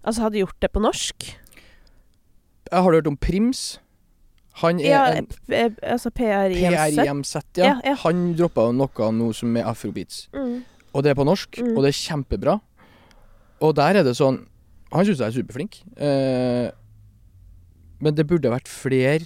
Altså 0.03 0.25
hadde 0.25 0.41
gjort 0.41 0.59
det 0.59 0.73
på 0.73 0.83
norsk 0.83 1.29
Jeg 2.73 2.81
har 2.81 2.91
hørt 2.97 3.07
om 3.07 3.17
Prims. 3.21 3.79
Han 4.61 4.79
er 4.81 4.85
Ja, 4.85 5.01
en 5.17 5.27
altså 5.81 6.09
PRIMZ. 6.13 7.35
Ja. 7.57 7.63
Ja, 7.65 7.73
ja. 7.85 7.93
Han 8.03 8.33
droppa 8.37 8.67
noe 8.73 9.11
nå 9.13 9.31
som 9.33 9.55
er 9.57 9.65
afrobeats. 9.69 10.27
Mm. 10.33 10.63
Og 10.93 11.03
det 11.03 11.09
er 11.13 11.17
på 11.17 11.25
norsk, 11.25 11.57
Mm. 11.61 11.75
og 11.77 11.83
det 11.83 11.89
er 11.89 11.97
kjempebra. 12.01 12.59
Og 13.61 13.75
der 13.75 13.95
er 14.01 14.03
det 14.03 14.15
sånn 14.17 14.45
Han 14.93 15.05
syns 15.05 15.17
jeg 15.17 15.27
er 15.27 15.31
superflink. 15.41 15.79
Eh, 15.97 16.69
men 17.99 18.13
det 18.13 18.27
burde 18.27 18.51
vært 18.51 18.67
flere 18.69 19.25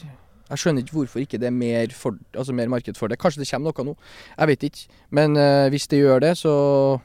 Jeg 0.49 0.57
skjønner 0.61 0.79
ikke 0.85 0.95
hvorfor 0.95 1.19
ikke 1.19 1.37
det 1.41 1.47
er 1.49 1.51
mer, 1.51 1.87
for, 1.91 2.15
altså 2.33 2.53
mer 2.55 2.69
marked 2.71 2.95
for 2.95 3.07
det. 3.09 3.17
Kanskje 3.19 3.39
det 3.43 3.49
kommer 3.51 3.73
noe 3.75 3.83
nå. 3.89 3.95
Jeg 4.39 4.47
vet 4.47 4.63
ikke. 4.63 4.87
Men 5.11 5.35
eh, 5.35 5.67
hvis 5.69 5.87
det 5.91 5.99
gjør 5.99 6.19
det, 6.23 6.37
så 6.37 7.01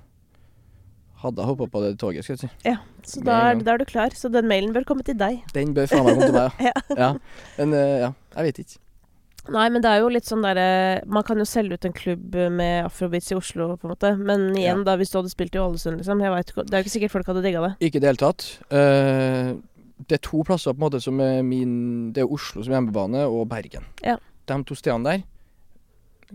hadde 1.22 1.42
jeg 1.42 1.50
hoppa 1.52 1.68
på 1.72 1.82
det 1.84 1.92
toget, 2.00 2.26
skal 2.26 2.36
jeg 2.36 2.44
si. 2.44 2.52
Ja, 2.66 2.76
Så 3.06 3.22
da 3.26 3.38
er, 3.48 3.60
da 3.62 3.74
er 3.74 3.82
du 3.82 3.88
klar. 3.88 4.14
Så 4.16 4.30
den 4.32 4.48
mailen 4.50 4.74
bør 4.74 4.86
komme 4.88 5.04
til 5.06 5.18
deg. 5.18 5.42
Den 5.54 5.74
bør 5.76 5.90
faen 5.90 6.06
meg 6.06 6.18
komme 6.18 6.30
til 6.30 6.38
meg, 6.38 6.62
ja. 6.68 6.72
Ja. 6.90 6.96
ja. 6.98 7.10
Men 7.58 7.76
eh, 7.78 7.98
ja, 8.04 8.14
jeg 8.36 8.48
vet 8.48 8.64
ikke. 8.64 8.80
Nei, 9.50 9.64
men 9.74 9.82
det 9.82 9.90
er 9.90 10.04
jo 10.04 10.10
litt 10.14 10.28
sånn 10.28 10.44
derre 10.44 11.02
Man 11.10 11.24
kan 11.26 11.40
jo 11.40 11.46
selge 11.48 11.74
ut 11.74 11.86
en 11.88 11.94
klubb 11.96 12.36
med 12.54 12.84
afrobeats 12.84 13.32
i 13.32 13.38
Oslo, 13.38 13.72
på 13.74 13.88
en 13.88 13.94
måte. 13.96 14.12
Men 14.18 14.52
igjen, 14.54 14.84
da, 14.86 14.94
hvis 15.00 15.10
du 15.10 15.18
hadde 15.18 15.32
spilt 15.32 15.58
i 15.58 15.62
Ålesund, 15.62 15.98
liksom. 15.98 16.22
Jeg 16.22 16.34
vet, 16.36 16.54
det 16.60 16.70
er 16.70 16.78
jo 16.78 16.86
ikke 16.86 16.94
sikkert 16.94 17.16
folk 17.16 17.32
hadde 17.32 17.42
digga 17.46 17.64
det. 17.66 17.72
Ikke 17.82 17.98
i 17.98 18.04
det 18.04 18.12
hele 18.12 18.22
tatt. 18.22 18.46
Uh, 18.70 19.58
det 20.06 20.18
er 20.18 20.22
to 20.22 20.44
plasser 20.46 20.74
på 20.74 20.78
en 20.78 20.86
måte 20.86 21.02
som 21.02 21.18
er 21.22 21.42
min 21.46 21.74
Det 22.14 22.22
er 22.24 22.30
Oslo 22.30 22.62
som 22.62 22.74
hjemmebane, 22.74 23.26
og 23.26 23.48
Bergen. 23.50 23.86
Ja. 24.06 24.18
De 24.46 24.62
to 24.66 24.78
stedene 24.78 25.10
der 25.10 25.26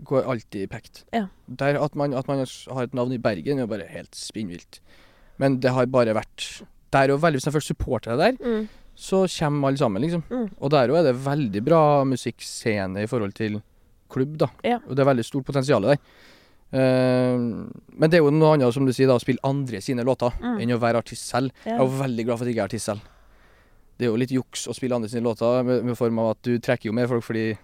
går 0.04 0.24
alltid 0.28 0.62
i 0.62 0.66
pekt. 0.70 1.04
Ja. 1.12 1.26
Der 1.48 1.78
at 1.82 1.94
man, 1.96 2.14
at 2.14 2.28
man 2.28 2.44
har 2.44 2.82
et 2.82 2.94
navn 2.94 3.12
i 3.12 3.18
Bergen, 3.18 3.58
er 3.58 3.66
jo 3.66 3.70
bare 3.70 3.86
helt 3.88 4.14
spinnvilt. 4.14 4.80
Men 5.38 5.60
det 5.60 5.70
har 5.72 5.86
bare 5.86 6.14
vært 6.14 6.62
Der 6.90 7.10
er 7.10 7.18
veldig, 7.20 7.36
Hvis 7.42 7.46
man 7.46 7.52
først 7.60 7.68
supporter 7.68 8.16
det 8.16 8.38
der, 8.38 8.44
Mm. 8.44 8.68
så 8.96 9.26
kommer 9.28 9.68
alle 9.68 9.76
sammen, 9.78 10.02
liksom. 10.02 10.22
Mm. 10.30 10.50
Og 10.60 10.70
der 10.70 10.88
òg 10.88 10.98
er 10.98 11.12
det 11.12 11.16
veldig 11.24 11.64
bra 11.64 12.04
musikkscene 12.04 13.02
i 13.02 13.06
forhold 13.06 13.34
til 13.34 13.62
klubb, 14.10 14.38
da. 14.38 14.46
Ja. 14.64 14.78
Og 14.88 14.96
det 14.96 15.00
er 15.00 15.10
veldig 15.14 15.24
stort 15.24 15.44
potensial 15.44 15.82
der. 15.82 15.96
Uh, 16.72 17.68
men 17.96 18.10
det 18.10 18.18
er 18.18 18.24
jo 18.24 18.30
noe 18.30 18.54
annet, 18.56 18.72
som 18.74 18.84
du 18.84 18.92
sier, 18.92 19.06
da, 19.08 19.16
å 19.16 19.22
spille 19.22 19.40
andre 19.44 19.80
sine 19.80 20.04
låter 20.04 20.32
Mm. 20.40 20.60
enn 20.60 20.70
å 20.76 20.80
være 20.80 20.98
artist 21.00 21.28
selv. 21.28 21.50
Ja. 21.64 21.72
Jeg 21.76 21.80
er 21.80 21.84
jo 21.86 22.02
veldig 22.04 22.24
glad 22.26 22.38
for 22.38 22.44
at 22.44 22.48
jeg 22.48 22.56
ikke 22.56 22.64
er 22.64 22.68
artist 22.68 22.86
selv. 22.86 23.00
Det 23.98 24.06
er 24.06 24.10
jo 24.10 24.16
litt 24.16 24.30
juks 24.30 24.66
å 24.68 24.74
spille 24.74 24.94
andre 24.94 25.08
sine 25.08 25.22
låter, 25.24 25.64
med, 25.64 25.84
med 25.84 25.96
form 25.96 26.18
av 26.18 26.30
at 26.36 26.42
du 26.42 26.58
trekker 26.58 26.86
jo 26.86 26.92
mer 26.92 27.06
folk 27.08 27.24
fordi 27.24 27.56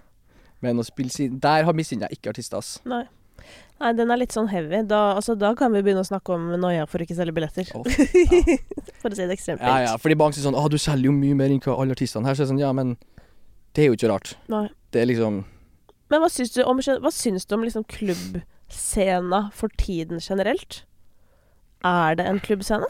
Men 0.64 0.80
å 0.80 0.86
spille 0.86 1.12
sin 1.12 1.38
Der 1.42 1.66
har 1.68 1.76
misunner 1.76 2.08
jeg 2.08 2.20
ikke 2.20 2.32
artister, 2.34 2.62
ass. 2.62 2.78
Nei. 2.88 3.04
Nei, 3.82 3.90
den 3.98 4.12
er 4.14 4.20
litt 4.20 4.32
sånn 4.32 4.48
heavy. 4.48 4.80
Da, 4.88 5.00
altså, 5.18 5.34
da 5.36 5.50
kan 5.58 5.74
vi 5.74 5.82
begynne 5.84 6.04
å 6.04 6.06
snakke 6.06 6.36
om 6.36 6.52
noia 6.62 6.86
for 6.88 7.02
å 7.02 7.06
ikke 7.06 7.16
selge 7.18 7.34
billetter. 7.36 7.68
Å, 7.74 7.82
for 9.02 9.10
å 9.10 9.16
si 9.18 9.26
det 9.26 9.34
ekstremt 9.34 9.64
Ja, 9.64 9.74
ja, 9.82 9.96
fordi 10.00 10.16
mange 10.20 10.36
sier 10.36 10.46
sånn 10.46 10.56
Å, 10.56 10.62
du 10.70 10.78
selger 10.80 11.10
jo 11.10 11.16
mye 11.16 11.36
mer 11.36 11.52
enn 11.52 11.60
hva 11.64 11.76
alle 11.82 11.96
artistene 11.96 12.28
her. 12.28 12.38
Så 12.38 12.44
er 12.44 12.48
det 12.48 12.52
sånn 12.54 12.62
Ja, 12.62 12.70
men 12.76 12.94
det 13.74 13.84
er 13.84 13.90
jo 13.90 13.98
ikke 13.98 14.12
rart. 14.12 14.34
Nei. 14.52 14.68
Det 14.94 15.02
er 15.02 15.10
liksom 15.10 15.42
Men 16.12 16.22
hva 16.22 16.30
syns 16.32 16.54
du 16.54 16.62
om, 16.62 16.80
hva 16.80 17.12
syns 17.12 17.48
du 17.50 17.56
om 17.56 17.66
liksom 17.66 17.86
klubbscena 17.90 19.48
for 19.56 19.74
tiden 19.80 20.22
generelt? 20.22 20.84
Er 21.84 22.16
det 22.16 22.28
en 22.30 22.40
klubbscene? 22.40 22.88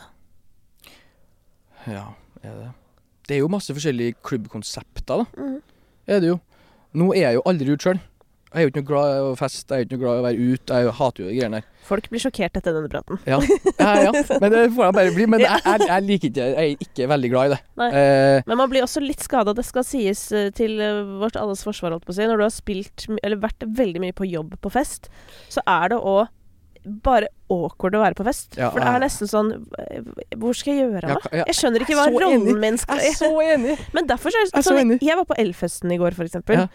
Ja, 1.88 2.12
er 2.44 2.58
det 2.60 2.72
Det 3.26 3.38
er 3.38 3.40
jo 3.40 3.48
masse 3.48 3.72
forskjellige 3.72 4.18
klubbkonsepter, 4.22 5.24
da. 5.24 5.24
Mm. 5.40 5.62
Er 6.06 6.20
det 6.20 6.28
jo. 6.34 6.40
Nå 6.94 7.12
er 7.14 7.24
jeg 7.28 7.38
jo 7.40 7.46
aldri 7.50 7.74
ute 7.74 7.88
sjøl. 7.88 8.02
Jeg 8.54 8.62
er 8.62 8.68
jo 8.68 8.70
ikke 8.70 8.82
noe 8.84 8.86
glad 8.86 9.08
i 9.10 9.22
å 9.26 9.30
feste, 9.34 9.74
jeg 9.74 9.82
er 9.82 9.86
ikke 9.88 9.96
noe 9.96 10.02
glad 10.04 10.14
i 10.14 10.20
å 10.20 10.24
være 10.28 10.44
ute. 10.54 10.76
Jeg 10.78 10.92
hater 10.94 11.24
jo 11.24 11.26
de 11.26 11.38
greiene 11.40 11.58
der. 11.58 11.64
Folk 11.84 12.04
blir 12.12 12.22
sjokkert 12.22 12.60
etter 12.60 12.76
denne 12.76 12.90
praten. 12.92 13.18
Ja. 13.26 13.40
ja, 13.80 13.88
ja. 14.06 14.12
Men 14.44 14.54
det 14.54 14.60
får 14.76 14.86
jeg 14.86 14.96
bare 15.00 15.14
bli. 15.16 15.26
Men 15.34 15.42
jeg, 15.42 15.64
jeg, 15.64 15.88
jeg 15.90 16.04
liker 16.06 16.30
ikke 16.30 16.46
Jeg 16.52 16.60
er 16.76 16.84
ikke 16.86 17.08
veldig 17.10 17.30
glad 17.32 17.48
i 17.48 17.52
det. 17.56 17.58
Eh, 17.88 18.38
Men 18.46 18.60
man 18.62 18.70
blir 18.70 18.86
også 18.86 19.02
litt 19.02 19.26
skada, 19.26 19.56
det 19.58 19.66
skal 19.66 19.82
sies 19.88 20.22
eh, 20.30 20.52
til 20.54 20.78
eh, 20.78 21.02
vårt 21.18 21.34
alles 21.40 21.66
forsvar, 21.66 21.96
holdt 21.96 22.06
på 22.06 22.14
å 22.14 22.16
si. 22.20 22.28
Når 22.30 22.38
du 22.38 22.46
har 22.46 22.54
spilt, 22.54 23.08
eller 23.26 23.42
vært 23.42 23.66
veldig 23.82 24.04
mye 24.06 24.14
på 24.14 24.30
jobb 24.30 24.54
på 24.62 24.72
fest, 24.72 25.10
så 25.50 25.64
er 25.66 25.90
det 25.90 25.98
òg 25.98 26.30
bare 26.84 27.28
awkward 27.50 27.94
å 27.94 28.00
være 28.02 28.14
på 28.18 28.24
fest. 28.26 28.56
Ja, 28.58 28.70
For 28.70 28.80
det 28.80 28.88
er 28.88 29.00
nesten 29.00 29.28
sånn 29.30 29.52
Hvor 30.36 30.52
skal 30.56 30.74
jeg 30.74 30.84
gjøre 30.90 31.10
av 31.14 31.22
meg? 31.32 31.46
Jeg 31.48 31.54
skjønner 31.58 31.80
ikke 31.84 31.96
hva 31.96 32.08
enig. 32.10 32.20
rollen 32.24 32.60
min 32.60 32.76
skal 32.78 32.98
jeg 33.00 33.14
er 33.14 33.16
så 33.18 33.30
enig! 33.40 33.78
Men 33.96 34.06
derfor 34.10 34.30
så 34.34 34.44
så 34.52 34.62
sånn. 34.70 34.98
Jeg 35.00 35.16
var 35.16 35.24
på 35.24 35.36
Elfesten 35.38 35.92
i 35.92 35.96
går, 36.00 36.12
for 36.18 36.24
eksempel. 36.28 36.66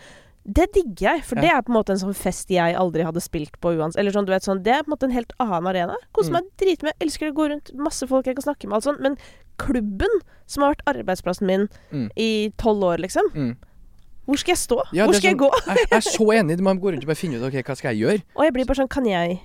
Det 0.49 0.65
digger 0.73 1.03
jeg, 1.13 1.23
for 1.27 1.35
det 1.35 1.49
er 1.51 1.61
på 1.61 1.69
en 1.69 1.77
måte 1.77 1.91
en 1.93 1.99
sånn 2.01 2.15
fest 2.17 2.49
jeg 2.49 2.73
aldri 2.73 3.03
hadde 3.05 3.21
spilt 3.21 3.59
på 3.61 3.75
uansett. 3.77 3.99
Eller 4.01 4.15
sånn, 4.15 4.25
du 4.25 4.31
vet 4.33 4.41
sånn, 4.47 4.63
Det 4.63 4.71
er 4.73 4.81
på 4.83 4.89
en 4.89 4.95
måte 4.95 5.05
en 5.05 5.13
helt 5.13 5.33
annen 5.39 5.67
arena. 5.69 5.95
Koser 6.15 6.31
Mm. 6.31 6.39
meg 6.39 6.43
dritmye. 6.57 6.93
Elsker 7.01 7.29
å 7.29 7.35
gå 7.37 7.49
rundt. 7.51 7.73
Masse 7.75 8.07
folk 8.07 8.25
jeg 8.25 8.35
kan 8.39 8.47
snakke 8.47 8.65
med. 8.65 8.73
Alt 8.79 8.83
sånt. 8.87 9.01
Men 9.01 9.17
klubben, 9.59 10.09
som 10.47 10.63
har 10.63 10.73
vært 10.75 10.85
arbeidsplassen 10.95 11.45
min 11.45 11.67
Mm. 11.91 12.09
i 12.17 12.51
tolv 12.57 12.81
år, 12.83 12.97
liksom. 13.03 13.29
Mm. 13.35 13.57
Hvor 14.25 14.37
skal 14.37 14.53
jeg 14.53 14.61
stå? 14.61 14.81
Ja, 14.93 15.05
Hvor 15.05 15.13
skal 15.13 15.31
sånn, 15.33 15.37
jeg 15.37 15.37
gå? 15.37 15.49
Jeg, 15.67 15.77
jeg 15.89 15.97
er 15.97 16.05
så 16.05 16.25
enig. 16.33 16.59
Man 16.61 16.79
går 16.79 16.91
rundt 16.93 17.03
og 17.03 17.07
bare 17.09 17.15
finner 17.17 17.37
ut 17.41 17.47
ok, 17.53 17.61
hva 17.65 17.75
skal 17.77 17.93
jeg 17.95 18.01
gjøre. 18.05 18.23
Og 18.37 18.43
jeg 18.45 18.53
blir 18.53 18.65
bare 18.65 18.77
sånn 18.77 18.89
Kan 18.89 19.05
jeg 19.05 19.39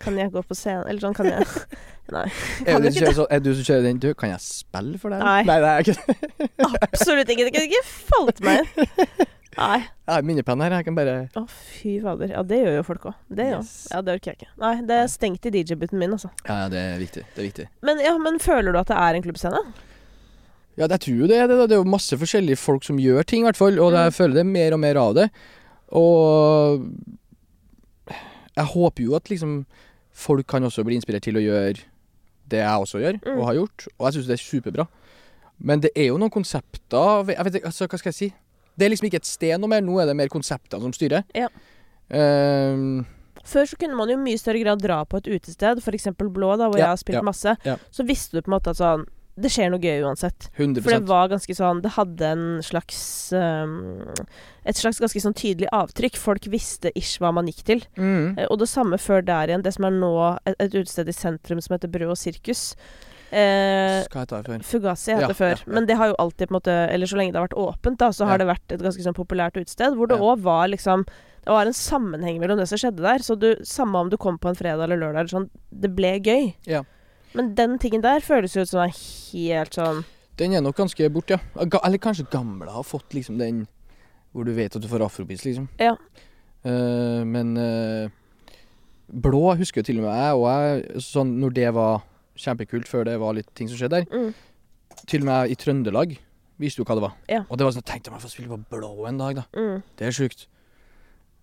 Kan 0.00 0.16
jeg 0.18 0.32
gå 0.32 0.42
på 0.48 0.56
scenen? 0.56 0.86
Eller 0.88 1.00
sånn, 1.04 1.14
kan 1.16 1.28
jeg 1.30 1.46
Nei. 2.14 2.24
Er 2.64 2.72
Kan 2.72 2.82
du, 2.82 2.88
du 2.90 2.96
ikke 2.98 3.12
så, 3.14 3.26
er 3.30 3.42
du 3.44 3.50
som 3.54 3.66
kjører 3.68 3.84
den? 3.86 3.98
Du, 4.02 4.08
kan 4.18 4.32
jeg 4.32 4.40
spille 4.42 4.98
for 4.98 5.12
deg? 5.14 5.20
Nei. 5.22 5.42
Nei, 5.46 5.58
er 5.62 5.84
ikke. 5.84 6.16
Absolutt 6.88 7.28
ikke. 7.30 7.44
Det 7.46 7.52
kunne 7.54 7.68
ikke 7.68 7.84
falt 7.86 8.40
meg 8.42 8.64
inn. 8.64 9.28
Nei. 9.60 9.76
Jeg 9.82 10.14
har 10.14 10.24
minnepenn 10.26 10.62
her. 10.64 10.74
Jeg 10.78 10.86
kan 10.88 10.96
bare 10.98 11.14
Å, 11.38 11.44
fy 11.50 11.92
fader. 12.02 12.32
Ja, 12.34 12.42
det 12.46 12.58
gjør 12.64 12.76
jo 12.80 12.82
folk 12.88 13.06
òg. 13.12 13.20
Det 13.30 13.46
gjør 13.50 13.60
Yes. 13.62 13.74
Ja, 13.92 14.00
det 14.06 14.16
orker 14.16 14.32
jeg 14.32 14.40
ikke. 14.40 14.50
Nei, 14.62 14.72
det 14.88 14.96
er 15.04 15.10
stengt 15.12 15.46
i 15.46 15.52
DJ-buten 15.54 16.00
min, 16.02 16.16
altså. 16.16 16.30
Ja, 16.48 16.56
ja, 16.64 16.68
det 16.72 16.82
er 16.82 16.98
viktig. 17.02 17.24
Det 17.36 17.42
er 17.44 17.46
viktig. 17.48 17.66
Men, 17.86 18.02
ja, 18.02 18.16
men 18.22 18.40
føler 18.42 18.74
du 18.74 18.80
at 18.82 18.90
det 18.90 18.98
er 19.04 19.18
en 19.20 19.26
klubbscene? 19.28 19.62
Ja, 20.78 20.86
jeg 20.86 21.00
tror 21.04 21.18
jo 21.22 21.28
det. 21.30 21.38
er 21.44 21.50
det, 21.50 21.58
det 21.68 21.76
er 21.76 21.82
jo 21.82 21.90
masse 21.94 22.16
forskjellige 22.18 22.58
folk 22.62 22.86
som 22.86 22.98
gjør 23.02 23.26
ting, 23.28 23.42
i 23.44 23.48
hvert 23.50 23.58
fall. 23.58 23.78
Og 23.82 23.92
Mm. 23.92 23.98
jeg 24.06 24.16
føler 24.18 24.38
det 24.38 24.44
er 24.46 24.50
mer 24.54 24.74
og 24.78 24.82
mer 24.86 25.00
av 25.02 25.14
det. 25.18 25.28
Og 25.98 26.86
jeg 28.56 28.66
håper 28.74 29.04
jo 29.06 29.14
at 29.18 29.30
liksom 29.30 29.60
folk 30.20 30.46
kan 30.50 30.64
også 30.68 30.84
bli 30.86 30.98
inspirert 31.00 31.24
til 31.26 31.38
å 31.40 31.42
gjøre 31.44 31.80
det 32.50 32.60
jeg 32.60 32.82
også 32.84 33.00
gjør, 33.00 33.18
Mm. 33.24 33.38
og 33.38 33.44
har 33.46 33.54
gjort. 33.60 33.86
Og 33.98 34.06
jeg 34.06 34.14
syns 34.18 34.26
det 34.28 34.36
er 34.36 34.44
superbra. 34.44 34.86
Men 35.60 35.80
det 35.84 35.90
er 35.94 36.06
jo 36.08 36.16
noen 36.18 36.32
konsepter 36.32 37.26
Jeg 37.28 37.44
vet 37.44 37.54
ikke, 37.60 37.66
altså, 37.68 37.86
hva 37.86 37.98
skal 38.00 38.10
jeg 38.12 38.18
si? 38.18 38.28
Det 38.78 38.86
er 38.86 38.90
liksom 38.94 39.06
ikke 39.10 39.20
et 39.20 39.28
sted 39.28 39.58
noe 39.60 39.68
mer. 39.68 39.82
Nå 39.84 39.98
er 40.00 40.06
det 40.08 40.16
mer 40.16 40.28
konseptene 40.32 40.80
som 40.80 40.92
styrer. 40.96 41.24
Ja. 41.36 41.48
Um, 42.10 43.04
Før 43.44 43.64
så 43.68 43.76
kunne 43.80 43.96
man 43.96 44.08
jo 44.10 44.16
i 44.18 44.22
mye 44.24 44.38
større 44.40 44.60
grad 44.62 44.82
dra 44.82 44.98
på 45.08 45.20
et 45.20 45.28
utested, 45.30 45.78
f.eks. 45.80 46.08
Blå, 46.18 46.50
da, 46.60 46.66
hvor 46.68 46.76
Ja, 46.78 46.84
jeg 46.84 46.92
har 46.92 47.00
spilt 47.00 47.20
ja, 47.20 47.24
masse. 47.24 47.54
Så 47.94 48.04
visste 48.08 48.36
du 48.36 48.42
på 48.42 48.50
en 48.50 48.56
måte 48.58 48.72
at 48.74 48.80
sånn 48.80 49.06
Det 49.40 49.50
skjer 49.52 49.70
noe 49.72 49.80
gøy 49.82 50.02
uansett. 50.04 50.48
100 50.56 50.82
For 50.84 50.94
det 50.94 51.08
var 51.08 51.28
ganske 51.32 51.54
sånn 51.56 51.80
Det 51.84 51.92
hadde 51.96 52.30
en 52.34 52.46
slags 52.66 53.00
um, 53.32 54.08
Et 54.68 54.76
slags 54.76 55.00
ganske 55.00 55.22
sånn 55.24 55.36
tydelig 55.38 55.68
avtrykk. 55.72 56.16
Folk 56.20 56.48
visste 56.52 56.92
ish 56.98 57.18
hva 57.22 57.30
man 57.32 57.46
gikk 57.50 57.62
til. 57.64 57.84
mm. 57.96 58.36
Uh, 58.38 58.46
Og 58.50 58.58
det 58.60 58.68
samme 58.68 58.98
før 59.00 59.22
der 59.24 59.48
igjen. 59.52 59.62
Det 59.64 59.72
som 59.76 59.86
er 59.88 59.94
nå 59.96 60.10
et, 60.44 60.56
et 60.58 60.74
utested 60.76 61.08
i 61.08 61.16
sentrum 61.16 61.60
som 61.64 61.76
heter 61.78 61.88
Brød 61.92 62.12
og 62.12 62.20
sirkus. 62.20 62.74
Uh, 63.30 64.02
Hva 64.10 64.24
heter 64.24 64.42
det 64.42 64.50
før? 64.50 64.62
Fugazi 64.66 65.12
het 65.14 65.20
Ja, 65.22 65.28
det 65.30 65.36
før. 65.38 65.54
ja, 65.54 65.62
ja. 65.64 65.72
Men 65.72 65.86
det 65.86 65.96
har 66.00 66.08
jo 66.10 66.16
alltid 66.18 66.48
på 66.48 66.50
en 66.50 66.56
måte 66.58 66.74
Eller 66.90 67.06
så 67.06 67.14
lenge 67.18 67.30
det 67.30 67.38
har 67.38 67.46
vært 67.46 67.60
åpent, 67.62 67.98
da, 68.00 68.08
så 68.10 68.26
har 68.26 68.40
det 68.42 68.48
vært 68.48 68.72
et 68.74 68.82
ganske 68.82 69.04
sånn 69.06 69.14
populært 69.14 69.54
utested. 69.60 69.94
Hvor 69.94 70.10
det 70.10 70.18
òg 70.18 70.42
var 70.42 70.66
liksom 70.72 71.04
Det 71.06 71.52
var 71.54 71.64
en 71.70 71.72
sammenheng 71.76 72.40
mellom 72.42 72.58
det 72.58 72.66
som 72.68 72.76
skjedde 72.82 73.00
der. 73.06 73.22
Så 73.22 73.38
du, 73.38 73.54
samme 73.64 73.96
om 74.02 74.10
du 74.10 74.16
kom 74.20 74.36
på 74.38 74.50
en 74.50 74.58
fredag 74.58 74.82
eller 74.84 74.98
lørdag, 74.98 75.20
eller 75.22 75.32
sånn, 75.32 75.46
det 75.70 75.94
ble 75.96 76.18
gøy. 76.20 76.50
Ja. 76.68 76.82
Men 77.36 77.52
den 77.58 77.78
tingen 77.78 78.02
der 78.02 78.24
føles 78.24 78.56
jo 78.56 78.64
ut 78.64 78.70
som 78.72 78.82
er 78.82 78.94
helt 78.94 79.76
sånn 79.76 80.02
Den 80.40 80.54
er 80.56 80.64
nok 80.64 80.78
ganske 80.78 81.10
borte, 81.12 81.36
ja. 81.36 81.66
Eller 81.84 82.00
kanskje 82.00 82.26
gamle 82.32 82.70
har 82.72 82.86
fått 82.86 83.14
liksom 83.14 83.38
den 83.38 83.66
hvor 84.32 84.46
du 84.46 84.52
vet 84.54 84.76
at 84.76 84.82
du 84.82 84.86
får 84.88 85.02
afrobeats, 85.02 85.42
liksom. 85.44 85.66
Ja. 85.82 85.96
Uh, 86.62 87.26
men 87.26 87.56
uh, 87.58 88.06
blå 89.10 89.56
husker 89.58 89.82
jo 89.82 89.88
til 89.88 89.98
og 89.98 90.06
med 90.06 90.14
jeg, 90.14 90.36
og 90.38 90.46
jeg 90.46 91.02
sånn 91.02 91.32
når 91.42 91.56
det 91.56 91.72
var 91.74 92.04
kjempekult, 92.40 92.88
før 92.88 93.08
det 93.08 93.16
var 93.20 93.34
litt 93.36 93.50
ting 93.58 93.68
som 93.68 93.80
skjedde 93.80 94.00
der. 94.00 94.06
mm, 94.06 95.02
Til 95.10 95.24
og 95.24 95.30
med 95.30 95.50
i 95.50 95.58
Trøndelag 95.58 96.14
visste 96.60 96.82
jo 96.82 96.86
hva 96.86 96.96
det 96.96 97.04
var. 97.04 97.18
Ja. 97.28 97.42
Og 97.48 97.58
det 97.58 97.66
var 97.66 97.74
sånn 97.74 97.88
Tenk 97.88 98.08
om 98.08 98.16
jeg 98.16 98.24
får 98.24 98.34
spille 98.36 98.52
på 98.52 98.60
blå 98.76 98.92
en 99.10 99.20
dag, 99.20 99.42
da. 99.42 99.44
mm. 99.56 99.82
Det 99.98 100.06
er 100.06 100.16
sjukt. 100.16 100.46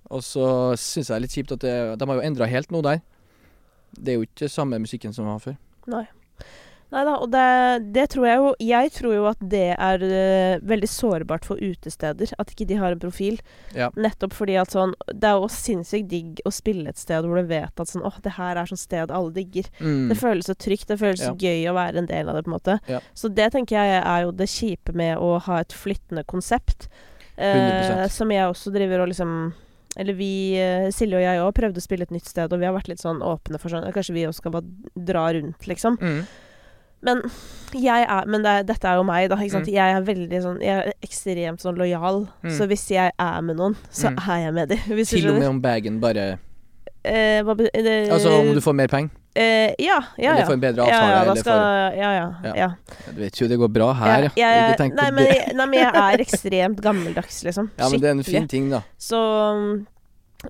Og 0.08 0.23
så 0.23 0.47
syns 0.80 1.10
jeg 1.10 1.12
det 1.12 1.17
er 1.17 1.23
litt 1.26 1.36
kjipt 1.36 1.56
at 1.58 1.63
det, 1.65 1.78
de 2.00 2.08
har 2.08 2.19
jo 2.19 2.28
endra 2.30 2.47
helt 2.47 2.71
noe 2.71 2.86
der. 2.86 3.02
Det 3.97 4.13
er 4.13 4.21
jo 4.21 4.28
ikke 4.28 4.50
samme 4.52 4.80
musikken 4.80 5.15
som 5.15 5.28
var 5.28 5.41
før. 5.43 5.58
Nei. 5.88 6.06
Nei 6.88 7.02
da, 7.04 7.17
og 7.19 7.28
det, 7.34 7.41
det 7.91 8.06
tror 8.13 8.26
jeg 8.30 8.38
jo 8.39 8.52
Jeg 8.63 8.91
tror 8.95 9.12
jo 9.17 9.23
at 9.28 9.41
det 9.52 9.73
er 9.76 10.04
uh, 10.08 10.62
veldig 10.63 10.88
sårbart 10.88 11.43
for 11.47 11.60
utesteder. 11.60 12.32
At 12.39 12.54
ikke 12.54 12.67
de 12.69 12.78
har 12.80 12.95
en 12.95 13.02
profil. 13.02 13.41
Ja. 13.76 13.89
Nettopp 14.00 14.36
fordi 14.38 14.56
at 14.62 14.71
sånn 14.71 14.93
Det 15.12 15.28
er 15.28 15.36
jo 15.36 15.50
sinnssykt 15.52 16.08
digg 16.13 16.39
å 16.47 16.54
spille 16.56 16.88
et 16.93 17.02
sted 17.02 17.28
hvor 17.28 17.41
du 17.41 17.52
vet 17.52 17.84
at 17.84 17.91
sånn 17.91 18.06
Åh, 18.08 18.21
det 18.23 18.38
her 18.38 18.56
er 18.56 18.71
sånn 18.71 18.80
sted 18.80 19.12
alle 19.12 19.36
digger. 19.36 19.67
Mm. 19.82 20.08
Det 20.13 20.19
føles 20.21 20.47
så 20.47 20.56
trygt. 20.56 20.88
Det 20.88 21.00
føles 21.04 21.26
Ja. 21.28 21.36
gøy 21.36 21.67
å 21.67 21.76
være 21.76 22.04
en 22.06 22.08
del 22.08 22.32
av 22.32 22.39
det, 22.39 22.45
på 22.47 22.54
en 22.54 22.56
måte. 22.56 22.80
Ja. 22.88 23.04
Så 23.12 23.34
det 23.36 23.52
tenker 23.52 23.76
jeg 23.82 24.00
er 24.00 24.23
jo 24.23 24.32
det 24.32 24.47
kjipe 24.47 24.95
med 24.95 25.19
å 25.19 25.36
ha 25.43 25.60
et 25.60 25.76
flyttende 25.76 26.23
konsept. 26.23 26.88
Uh, 27.38 28.08
som 28.10 28.32
jeg 28.32 28.47
også 28.47 28.71
driver 28.73 29.04
og 29.04 29.12
liksom 29.12 29.34
Eller 29.97 30.13
vi, 30.17 30.55
eh, 30.62 30.88
Silje 30.93 31.17
og 31.17 31.23
jeg 31.25 31.41
òg, 31.41 31.53
prøvde 31.57 31.81
å 31.81 31.86
spille 31.86 32.05
et 32.07 32.12
nytt 32.13 32.27
sted, 32.29 32.51
og 32.53 32.60
vi 32.62 32.65
har 32.69 32.75
vært 32.75 32.88
litt 32.91 33.01
sånn 33.01 33.19
åpne 33.25 33.60
for 33.60 33.73
sånn 33.73 33.88
Kanskje 33.93 34.13
vi 34.13 34.25
også 34.29 34.43
skal 34.43 34.51
bare 34.51 35.05
dra 35.10 35.25
rundt, 35.33 35.67
liksom. 35.67 35.97
Mm. 35.99 36.25
Men 37.07 37.21
jeg 37.73 38.05
er 38.10 38.25
Men 38.25 38.41
det 38.41 38.53
er, 38.53 38.63
dette 38.63 38.89
er 38.89 38.95
jo 38.97 39.03
meg, 39.03 39.29
da. 39.29 39.36
Mm. 39.38 39.67
Jeg 39.69 39.95
er 39.95 40.01
veldig 40.01 40.41
sånn 40.41 40.62
Jeg 40.62 40.73
er 40.88 40.93
ekstremt 41.05 41.62
sånn 41.62 41.77
lojal. 41.77 42.27
Mm. 42.43 42.51
Så 42.57 42.67
hvis 42.69 42.88
jeg 42.89 43.12
er 43.19 43.41
med 43.41 43.57
noen, 43.57 43.75
så 43.91 44.10
Mm. 44.10 44.17
er 44.29 44.39
jeg 44.45 44.53
med 44.53 44.69
dem. 44.69 45.05
Til 45.05 45.29
og 45.29 45.39
med 45.39 45.47
om 45.49 45.62
bagen 45.62 45.99
bare 45.99 46.39
Eh, 47.07 47.43
det, 47.43 48.10
Altså 48.12 48.39
om 48.41 48.53
du 48.53 48.60
får 48.60 48.75
mer 48.75 48.88
penger. 48.88 49.10
Eh, 49.38 49.73
Ja, 49.80 50.00
ja, 50.17 50.34
Eller 50.34 50.45
for 50.50 50.58
en 50.58 50.63
bedre 50.63 50.88
ja, 50.89 50.97
avtale, 50.97 51.12
ja, 51.13 51.23
ja, 51.23 51.36
skal, 51.41 51.97
ja, 51.97 52.12
ja, 52.17 52.28
Ja. 52.43 52.54
ja. 52.58 52.69
Du 53.13 53.21
vet 53.21 53.41
jo 53.41 53.47
det 53.52 53.60
går 53.62 53.71
bra 53.73 53.91
her, 53.93 54.28
ja. 54.36 54.50
Jeg- 54.76 54.91
nei, 54.97 55.12
men, 55.12 55.30
nei, 55.56 55.65
men 55.65 55.80
jeg 55.80 55.93
er 55.93 56.17
ekstremt 56.26 56.82
gammeldags, 56.82 57.43
liksom. 57.45 57.69
Ja, 57.78 57.89
men 57.89 58.02
det 58.02 58.10
er 58.10 58.17
en 58.17 58.23
fin 58.23 58.47
ting, 58.47 58.69
da. 58.73 58.82
Så 58.97 59.21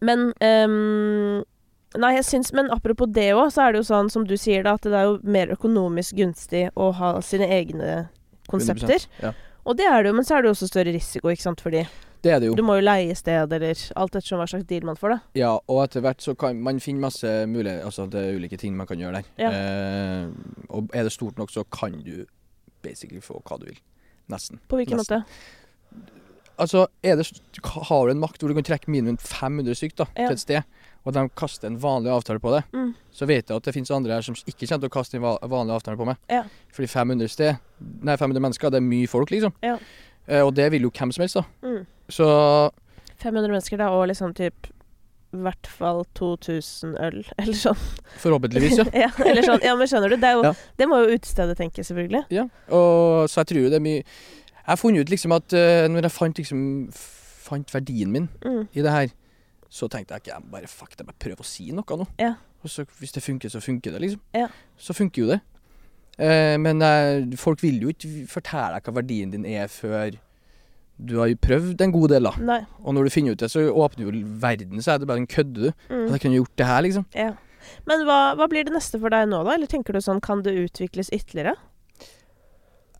Men 0.03 0.33
um, 0.43 1.43
Nei, 1.97 2.09
jeg 2.17 2.25
syns 2.27 2.51
Men 2.53 2.67
apropos 2.75 3.07
det 3.15 3.29
òg, 3.33 3.47
så 3.55 3.63
er 3.67 3.71
det 3.73 3.79
jo 3.79 3.87
sånn 3.87 4.09
som 4.11 4.25
du 4.27 4.35
sier, 4.37 4.63
da, 4.65 4.73
at 4.75 4.83
det 4.83 4.93
er 4.93 5.05
jo 5.07 5.19
mer 5.23 5.47
økonomisk 5.55 6.17
gunstig 6.19 6.67
å 6.75 6.91
ha 6.93 7.13
sine 7.23 7.47
egne 7.47 8.09
konsepter. 8.51 9.05
Ja. 9.23 9.31
Og 9.65 9.77
det 9.79 9.87
er 9.87 10.03
det 10.03 10.11
jo, 10.11 10.17
men 10.19 10.27
så 10.27 10.35
er 10.37 10.43
det 10.43 10.51
jo 10.51 10.55
også 10.55 10.67
større 10.69 10.93
risiko, 10.95 11.31
ikke 11.31 11.41
sant, 11.47 11.63
fordi 11.63 11.85
Det 12.27 12.33
er 12.35 12.39
det 12.43 12.49
jo. 12.51 12.55
du 12.59 12.63
må 12.67 12.75
jo 12.77 12.83
leie 12.83 13.15
sted, 13.15 13.53
eller 13.55 13.79
alt 13.95 14.15
ettersom 14.19 14.41
hva 14.41 14.47
slags 14.51 14.67
deal 14.67 14.83
man 14.89 14.97
får, 14.99 15.13
da. 15.15 15.19
Ja, 15.39 15.51
og 15.71 15.83
etter 15.85 16.03
hvert 16.03 16.23
så 16.23 16.35
kan 16.37 16.59
man 16.65 16.81
finne 16.83 16.99
masse 17.07 17.29
muligheter 17.47 17.85
Altså 17.87 18.07
det 18.11 18.19
er 18.25 18.35
ulike 18.35 18.57
ting 18.59 18.75
man 18.75 18.87
kan 18.89 18.99
gjøre 18.99 19.21
der. 19.21 19.29
Ja. 19.39 19.51
Eh, 19.53 20.65
og 20.69 20.91
er 20.93 21.07
det 21.07 21.13
stort 21.15 21.37
nok, 21.39 21.53
så 21.55 21.63
kan 21.71 22.01
du 22.03 22.25
basically 22.83 23.21
få 23.23 23.39
hva 23.47 23.57
du 23.61 23.69
vil. 23.71 23.79
Nesten. 24.29 24.59
På 24.67 24.75
hvilken 24.81 24.99
Nesten. 24.99 25.23
måte? 25.23 26.03
Altså, 26.59 26.87
det, 27.05 27.13
har 27.87 28.05
du 28.07 28.11
en 28.11 28.19
makt 28.19 28.41
hvor 28.41 28.49
du 28.49 28.55
kan 28.57 28.65
trekke 28.65 28.89
minimum 28.89 29.17
500 29.21 29.75
stykker 29.77 30.07
Ja. 30.17 30.25
til 30.27 30.33
et 30.33 30.39
sted, 30.41 30.61
og 31.05 31.13
de 31.13 31.29
kaster 31.37 31.67
en 31.69 31.77
vanlig 31.79 32.09
avtale 32.11 32.39
på 32.41 32.51
det, 32.55 32.63
Mm. 32.73 32.95
så 33.13 33.25
vet 33.27 33.47
jeg 33.47 33.55
at 33.55 33.63
det 33.63 33.73
finnes 33.75 33.91
andre 33.91 34.13
her 34.13 34.21
som 34.21 34.33
ikke 34.35 34.65
kommer 34.67 34.81
til 34.81 34.89
å 34.89 34.95
kaste 34.97 35.15
en 35.15 35.21
vanlig 35.49 35.73
avtale 35.75 35.97
på 35.97 36.05
meg. 36.05 36.17
Ja. 36.29 36.43
Fordi 36.73 36.87
500 36.89 37.29
sted, 37.29 37.57
nei 38.01 38.15
500 38.17 38.41
mennesker, 38.41 38.69
det 38.71 38.77
er 38.81 38.87
mye 38.89 39.07
folk, 39.07 39.29
liksom. 39.29 39.53
Ja. 39.61 39.77
Eh, 40.27 40.41
og 40.41 40.55
det 40.55 40.71
vil 40.71 40.81
jo 40.81 40.89
hvem 40.89 41.13
som 41.13 41.21
helst, 41.21 41.35
da. 41.35 41.43
Mm. 41.63 41.85
Så 42.09 42.25
500 43.21 43.49
mennesker, 43.51 43.77
da, 43.81 43.89
og 43.91 44.07
liksom 44.11 44.33
typ 44.37 44.67
i 45.35 45.39
hvert 45.43 45.67
fall 45.67 46.05
2000 46.15 46.93
øl, 47.03 47.17
eller 47.41 47.57
sånn. 47.59 47.81
forhåpentligvis, 48.23 48.77
ja. 48.79 48.85
ja, 49.05 49.09
eller 49.25 49.43
sånn. 49.43 49.59
Ja, 49.65 49.73
men 49.75 49.89
skjønner 49.91 50.13
du? 50.13 50.17
Det, 50.21 50.31
jo, 50.37 50.43
Ja. 50.47 50.53
det 50.79 50.87
må 50.87 51.01
jo 51.03 51.17
utestedet 51.17 51.57
tenke, 51.59 51.83
selvfølgelig. 51.83 52.23
Ja, 52.33 52.45
og 52.71 53.27
så 53.29 53.41
jeg 53.43 53.49
tror 53.51 53.61
jo 53.65 53.69
det 53.73 53.79
er 53.81 53.85
mye 53.85 54.01
Jeg 54.03 54.73
har 54.73 54.79
funnet 54.79 55.01
ut 55.05 55.11
liksom 55.11 55.31
at 55.35 55.53
uh, 55.55 55.85
når 55.91 56.07
jeg 56.07 56.11
fant 56.15 56.39
liksom 56.41 56.61
fant 57.47 57.69
verdien 57.75 58.11
min 58.11 58.25
Mm. 58.43 58.67
i 58.75 58.81
det 58.83 58.91
her, 58.91 59.11
så 59.69 59.87
tenkte 59.91 60.13
jeg 60.15 60.21
ikke 60.25 60.33
jeg 60.33 60.51
bare 60.51 60.67
fuck 60.67 60.95
det, 60.97 61.05
bare 61.07 61.19
prøve 61.19 61.43
å 61.43 61.47
si 61.47 61.69
noe 61.71 61.97
nå. 61.99 62.07
Ja. 62.19 62.33
Og 62.63 62.69
så 62.71 62.83
hvis 62.99 63.11
det 63.15 63.23
funker, 63.23 63.49
så 63.51 63.61
funker 63.63 63.91
det, 63.95 64.01
liksom. 64.01 64.19
Ja. 64.35 64.47
Så 64.79 64.93
funker 64.95 65.21
jo 65.21 65.27
det. 65.31 65.39
Uh, 66.19 66.55
men 66.59 66.81
uh, 66.81 67.35
folk 67.39 67.61
vil 67.63 67.79
jo 67.83 67.91
ikke 67.93 68.25
fortelle 68.31 68.73
deg 68.79 68.87
hva 68.87 68.95
verdien 69.01 69.31
din 69.35 69.45
er 69.45 69.67
før 69.71 70.15
Du 70.97 71.19
har 71.21 71.29
jo 71.29 71.37
prøvd 71.41 71.81
en 71.85 71.93
god 71.93 72.13
del, 72.15 72.27
da. 72.29 72.33
Nei. 72.41 72.61
Og 72.81 72.95
når 72.97 73.07
du 73.07 73.13
finner 73.13 73.35
ut 73.35 73.41
det, 73.43 73.51
så 73.53 73.63
åpner 73.69 74.07
jo 74.07 74.23
verden 74.41 74.81
seg. 74.81 74.97
Det 74.97 75.05
er 75.05 75.11
bare 75.11 75.21
en 75.23 75.29
kødde, 75.29 75.69
du. 75.69 75.87
Mm. 75.93 76.07
Jeg 76.15 76.23
kunne 76.23 76.39
gjort 76.39 76.55
det 76.57 76.69
her, 76.69 76.81
liksom. 76.87 77.05
Ja. 77.13 77.31
Men 77.87 78.05
hva, 78.07 78.19
hva 78.39 78.47
blir 78.49 78.65
det 78.65 78.73
neste 78.73 78.99
for 79.01 79.13
deg 79.13 79.27
nå, 79.29 79.43
da? 79.45 79.55
Eller 79.57 79.69
tenker 79.69 79.93
du 79.93 80.01
sånn, 80.01 80.23
kan 80.23 80.41
det 80.45 80.55
utvikles 80.57 81.11
ytterligere? 81.13 81.53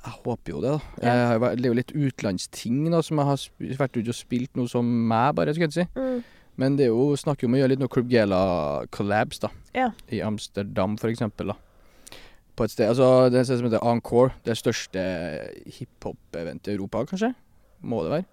Jeg 0.08 0.16
håper 0.24 0.54
jo 0.54 0.64
det, 0.64 0.74
da. 0.78 0.96
Ja. 1.02 1.14
Jeg 1.14 1.28
har 1.28 1.56
Det 1.58 1.66
er 1.66 1.72
jo 1.72 1.80
litt 1.82 1.94
utenlandsting 1.96 2.82
da, 2.94 3.02
som 3.04 3.20
jeg 3.20 3.30
har 3.32 3.46
vært 3.82 3.98
ute 3.98 4.14
og 4.14 4.18
spilt 4.18 4.60
noe 4.60 4.72
som 4.72 4.88
meg, 4.88 5.34
bare, 5.40 5.56
skulle 5.56 5.72
jeg 5.72 5.88
si. 5.88 5.88
Mm. 5.98 6.22
Men 6.58 6.78
det 6.78 6.88
er 6.88 6.94
jo 6.94 7.14
snakk 7.20 7.44
om 7.46 7.54
å 7.54 7.60
gjøre 7.60 7.74
litt 7.74 7.82
noe 7.82 7.92
Club 7.92 8.10
Gela-collabs, 8.14 9.42
da. 9.44 9.52
Ja. 9.78 9.92
I 10.14 10.22
Amsterdam, 10.26 10.96
for 11.02 11.12
eksempel, 11.14 11.54
da. 11.54 11.58
På 12.58 12.66
et 12.66 12.74
sted 12.74 12.90
Altså, 12.90 13.28
det 13.30 13.38
er 13.38 13.44
et 13.44 13.50
sted 13.50 13.60
som 13.60 13.68
heter 13.68 13.84
Encore. 13.86 14.32
Det 14.46 14.56
største 14.58 15.04
hiphop-eventet 15.76 16.72
i 16.72 16.78
Europa, 16.78 17.04
kanskje? 17.12 17.36
Må 17.84 18.04
det 18.04 18.12
være. 18.12 18.26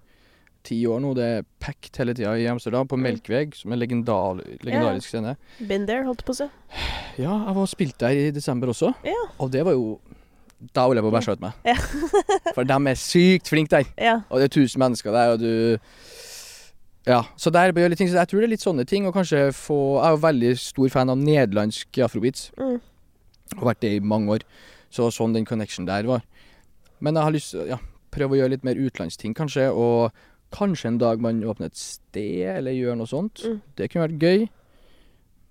Ti 0.64 0.78
år 0.88 1.00
nå. 1.04 1.10
Det 1.14 1.24
er 1.24 1.42
packed 1.60 1.96
hele 2.00 2.14
tida 2.16 2.32
i 2.40 2.46
Amsterdam, 2.48 2.88
på 2.88 2.96
Mm. 2.96 3.02
Melkveg, 3.04 3.54
som 3.54 3.70
er 3.70 3.74
en 3.76 3.80
legendar 3.82 4.40
legendarisk 4.64 5.08
scene. 5.08 5.36
Been 5.68 5.86
there, 5.86 6.04
holdt 6.04 6.24
på 6.24 6.32
å 6.32 6.36
si. 6.36 6.46
Ja, 7.18 7.34
jeg 7.46 7.54
var 7.54 7.66
spilt 7.66 7.98
der 7.98 8.08
i 8.16 8.30
desember 8.30 8.68
også, 8.72 8.94
Ja. 9.04 9.12
og 9.38 9.50
det 9.52 9.64
var 9.64 9.72
jo 9.72 10.00
Da 10.72 10.86
holdt 10.86 10.96
jeg 10.96 11.04
på 11.04 11.10
å 11.10 11.12
bæsje 11.12 11.32
ut 11.32 11.40
meg. 11.40 11.52
Ja. 11.66 11.74
For 12.54 12.64
de 12.64 12.72
er 12.72 12.94
sykt 12.96 13.48
flinke 13.50 13.68
der. 13.68 14.22
Og 14.30 14.38
det 14.40 14.44
er 14.44 14.54
tusen 14.62 14.80
mennesker 14.80 15.12
der, 15.12 15.32
og 15.34 15.38
du 15.40 15.78
Ja. 17.06 17.22
Så 17.36 17.50
der 17.52 17.70
bør 17.72 17.88
litt 17.90 17.98
ting. 17.98 18.08
Så 18.08 18.14
jeg 18.16 18.28
tror 18.28 18.40
det 18.40 18.44
er 18.48 18.54
litt 18.54 18.64
sånne 18.64 18.86
ting. 18.86 19.04
Og 19.06 19.12
kanskje 19.12 19.50
få 19.52 20.00
Jeg 20.00 20.06
er 20.06 20.16
jo 20.16 20.22
veldig 20.22 20.58
stor 20.58 20.88
fan 20.88 21.10
av 21.10 21.18
nederlandsk 21.18 21.98
afrobeats. 22.00 22.50
Mm. 22.56 22.80
Har 23.58 23.74
vært 23.74 23.80
det 23.80 23.92
i 23.96 24.00
mange 24.00 24.28
år. 24.38 24.40
Så 24.90 25.10
sånn 25.12 25.34
den 25.34 25.44
connection 25.44 25.84
der 25.84 26.04
var. 26.08 26.22
Men 27.00 27.14
jeg 27.14 27.22
har 27.24 27.32
lyst 27.32 27.52
ja, 27.68 27.76
prøve 28.14 28.36
å 28.36 28.40
gjøre 28.40 28.54
litt 28.54 28.64
mer 28.66 28.78
utenlandsting, 28.80 29.34
kanskje. 29.36 29.68
Og 29.74 30.12
kanskje 30.54 30.86
en 30.92 30.98
dag 31.02 31.20
man 31.20 31.42
åpner 31.44 31.66
et 31.72 31.76
sted, 31.80 32.44
eller 32.56 32.72
gjør 32.76 32.96
noe 33.00 33.10
sånt. 33.10 33.42
Mm. 33.44 33.60
Det 33.76 33.90
kunne 33.90 34.06
vært 34.08 34.22
gøy. 34.22 34.48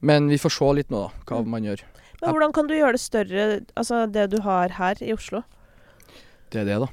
Men 0.03 0.27
vi 0.31 0.37
får 0.41 0.51
se 0.57 0.71
litt 0.79 0.89
nå, 0.91 1.05
da, 1.07 1.11
hva 1.29 1.41
Mm. 1.43 1.49
man 1.49 1.63
gjør. 1.63 1.83
Men 2.21 2.31
hvordan 2.31 2.53
kan 2.55 2.67
du 2.67 2.73
gjøre 2.75 2.93
det 2.95 3.01
større, 3.03 3.65
altså 3.75 4.05
det 4.11 4.29
du 4.31 4.41
har 4.41 4.69
her 4.69 4.95
i 5.01 5.11
Oslo? 5.13 5.43
Det 6.51 6.61
er 6.61 6.65
det, 6.65 6.79
da. 6.79 6.87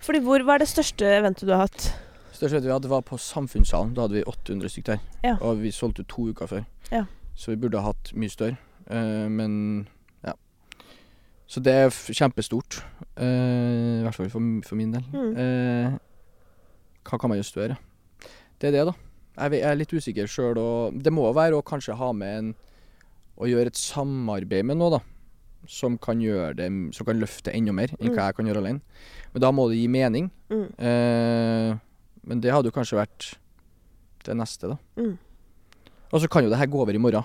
Fordi 0.00 0.20
hvor, 0.20 0.38
Hva 0.44 0.54
er 0.54 0.58
det 0.58 0.68
største 0.68 1.02
eventet 1.06 1.46
du 1.46 1.52
har 1.52 1.66
hatt? 1.66 1.92
Største 2.32 2.56
eventet 2.56 2.66
vi 2.68 2.72
hadde, 2.74 2.88
var 2.90 3.02
på 3.02 3.18
Samfunnssalen. 3.18 3.94
Da 3.94 4.02
hadde 4.06 4.18
vi 4.18 4.24
800 4.26 4.68
stykker 4.68 4.96
der. 4.96 5.00
Ja. 5.24 5.36
Og 5.40 5.62
vi 5.62 5.70
solgte 5.70 6.04
to 6.06 6.28
uker 6.30 6.46
før. 6.46 6.64
Ja. 6.92 7.04
Så 7.34 7.50
vi 7.54 7.56
burde 7.56 7.80
ha 7.80 7.90
hatt 7.92 8.12
mye 8.14 8.30
større. 8.30 8.58
Eh, 8.90 9.28
men. 9.28 9.88
Så 11.46 11.62
det 11.62 11.72
er 11.72 11.90
kjempestort. 11.94 12.80
Uh, 13.16 14.00
I 14.00 14.04
hvert 14.06 14.16
fall 14.18 14.30
for, 14.32 14.46
for 14.66 14.78
min 14.78 14.92
del. 14.96 15.04
Mm. 15.14 15.34
Uh, 15.38 15.98
hva 17.06 17.18
kan 17.22 17.30
man 17.30 17.38
gjøre 17.38 17.46
større? 17.50 17.76
Det 18.58 18.70
er 18.70 18.74
det, 18.74 18.86
da. 18.88 18.94
Jeg, 19.36 19.60
jeg 19.60 19.68
er 19.70 19.76
litt 19.78 19.92
usikker 19.94 20.30
sjøl, 20.32 20.58
og 20.58 20.96
det 21.04 21.12
må 21.14 21.26
være 21.36 21.58
å 21.58 21.64
kanskje 21.66 21.94
ha 21.98 22.08
med 22.16 22.38
en 22.40 22.54
Å 23.36 23.44
gjøre 23.44 23.68
et 23.68 23.76
samarbeid 23.76 24.64
med 24.64 24.78
noe, 24.80 24.96
da. 24.96 25.00
Som 25.68 25.98
kan 26.00 26.22
gjøre 26.24 26.54
det 26.56 26.68
Som 26.96 27.04
kan 27.04 27.18
løfte 27.20 27.52
enda 27.52 27.74
mer 27.76 27.92
enn 27.98 28.08
Mm. 28.08 28.14
hva 28.16 28.30
jeg 28.30 28.36
kan 28.38 28.46
gjøre 28.48 28.62
alene. 28.62 28.80
Men 29.34 29.42
da 29.44 29.50
må 29.52 29.68
det 29.68 29.76
gi 29.76 29.88
mening. 29.92 30.30
Mm. 30.48 30.66
Uh, 30.80 31.76
men 32.26 32.40
det 32.42 32.50
hadde 32.54 32.70
jo 32.72 32.74
kanskje 32.74 32.96
vært 32.98 33.26
det 34.26 34.34
neste, 34.40 34.72
da. 34.72 34.78
Mm. 34.98 35.14
Og 36.10 36.22
så 36.22 36.30
kan 36.32 36.42
jo 36.46 36.50
det 36.50 36.58
her 36.58 36.66
gå 36.70 36.80
over 36.80 36.94
i 36.96 37.02
morgen. 37.02 37.22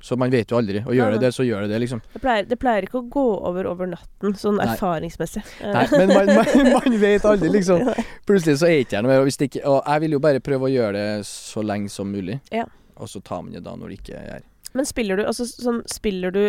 Så 0.00 0.16
man 0.20 0.30
vet 0.30 0.50
jo 0.52 0.58
aldri. 0.58 0.82
Og 0.86 0.94
gjør 0.94 1.16
det 1.16 1.20
det, 1.24 1.30
så 1.34 1.44
gjør 1.46 1.64
det 1.64 1.72
det, 1.72 1.78
liksom. 1.82 2.00
Det 2.12 2.20
pleier, 2.22 2.46
det 2.46 2.58
pleier 2.60 2.84
ikke 2.86 3.00
å 3.00 3.06
gå 3.10 3.24
over 3.48 3.66
over 3.70 3.88
natten, 3.90 4.36
sånn 4.38 4.60
Nei. 4.60 4.68
erfaringsmessig. 4.74 5.42
Nei, 5.64 5.84
men 5.96 6.12
man, 6.12 6.32
man, 6.36 6.70
man 6.76 6.98
vet 7.00 7.26
aldri, 7.26 7.50
liksom. 7.56 7.88
Plutselig 8.28 8.60
så 8.60 8.68
er 8.68 8.84
ikke 8.84 8.98
jeg 8.98 9.06
noe 9.06 9.14
mer. 9.14 9.24
Og, 9.24 9.32
ikke, 9.32 9.64
og 9.64 9.80
jeg 9.80 10.04
vil 10.04 10.18
jo 10.18 10.22
bare 10.28 10.42
prøve 10.44 10.68
å 10.68 10.72
gjøre 10.72 10.92
det 10.98 11.26
så 11.30 11.64
lenge 11.64 11.90
som 11.92 12.12
mulig. 12.12 12.38
Ja. 12.54 12.68
Og 12.96 13.10
så 13.10 13.20
tar 13.24 13.42
man 13.42 13.56
det 13.56 13.64
da 13.64 13.74
når 13.76 13.92
det 13.92 13.98
ikke 14.00 14.20
er 14.20 14.44
Men 14.76 14.86
spiller 14.88 15.18
du 15.20 15.26
altså 15.26 15.44
sånn 15.44 15.82
Spiller 15.90 16.32
du 16.32 16.40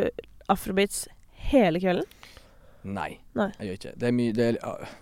afrobeats 0.48 1.02
hele 1.50 1.82
kvelden? 1.84 2.08
Nei, 2.88 3.18
Nei. 3.36 3.50
jeg 3.58 3.68
gjør 3.68 3.80
ikke 3.80 3.92
det. 3.96 4.08
Er 4.08 4.16
mye 4.16 4.36
det 4.36 4.46
er, 4.54 4.60
uh, 4.64 4.96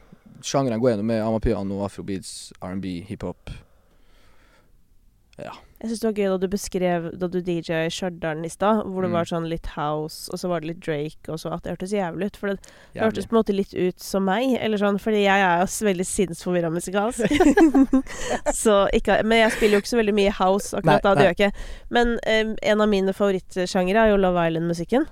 Sjangrene 0.45 0.79
går 0.81 0.95
gjennom 0.95 1.07
med 1.09 1.21
amapiano, 1.21 1.77
afrobeats, 1.85 2.53
R&B, 2.65 2.99
hiphop. 3.07 3.51
Jeg 5.35 5.89
syns 5.91 5.99
det 5.99 6.07
var 6.07 6.13
gøy 6.15 6.29
da 6.31 6.37
du 6.39 6.45
beskrev 6.47 7.07
da 7.19 7.27
du 7.27 7.41
DJ 7.43 7.81
i 7.85 7.89
Stjørdal 7.91 8.45
i 8.47 8.49
stad, 8.49 8.85
hvor 8.87 9.03
det 9.03 9.09
Mm. 9.11 9.15
var 9.17 9.25
sånn 9.27 9.47
litt 9.51 9.67
house, 9.75 10.29
og 10.31 10.39
så 10.39 10.47
var 10.47 10.61
det 10.63 10.69
litt 10.69 10.79
Drake, 10.85 11.27
og 11.27 11.37
så 11.41 11.51
at 11.53 11.63
det 11.63 11.73
hørtes 11.75 11.91
jævlig 11.91 12.29
ut. 12.31 12.37
For 12.39 12.47
det, 12.53 12.71
det 12.93 13.01
hørtes 13.03 13.27
på 13.27 13.35
en 13.35 13.41
måte 13.41 13.53
litt 13.55 13.73
ut 13.75 13.99
som 13.99 14.23
meg, 14.23 14.55
eller 14.63 14.79
sånn, 14.79 14.97
fordi 14.97 15.25
jeg 15.25 15.43
er 15.43 15.59
jo 15.59 15.67
veldig 15.89 16.05
sinnsforvirra 16.07 16.71
musikalsk. 16.71 17.27
så 18.63 18.77
ikke 18.95 19.19
Men 19.27 19.43
jeg 19.43 19.51
spiller 19.57 19.77
jo 19.77 19.83
ikke 19.83 19.91
så 19.93 19.99
veldig 19.99 20.15
mye 20.15 20.31
house 20.39 20.71
akkurat 20.77 21.03
Nei, 21.03 21.03
da, 21.03 21.13
det 21.15 21.25
gjør 21.27 21.35
jeg 21.35 21.39
ikke. 21.41 21.67
Men 21.99 22.15
um, 22.23 22.55
en 22.71 22.81
av 22.81 22.89
mine 22.95 23.13
favorittsjangere 23.13 24.05
er 24.07 24.13
jo 24.15 24.17
Love 24.23 24.47
Island-musikken. 24.47 25.05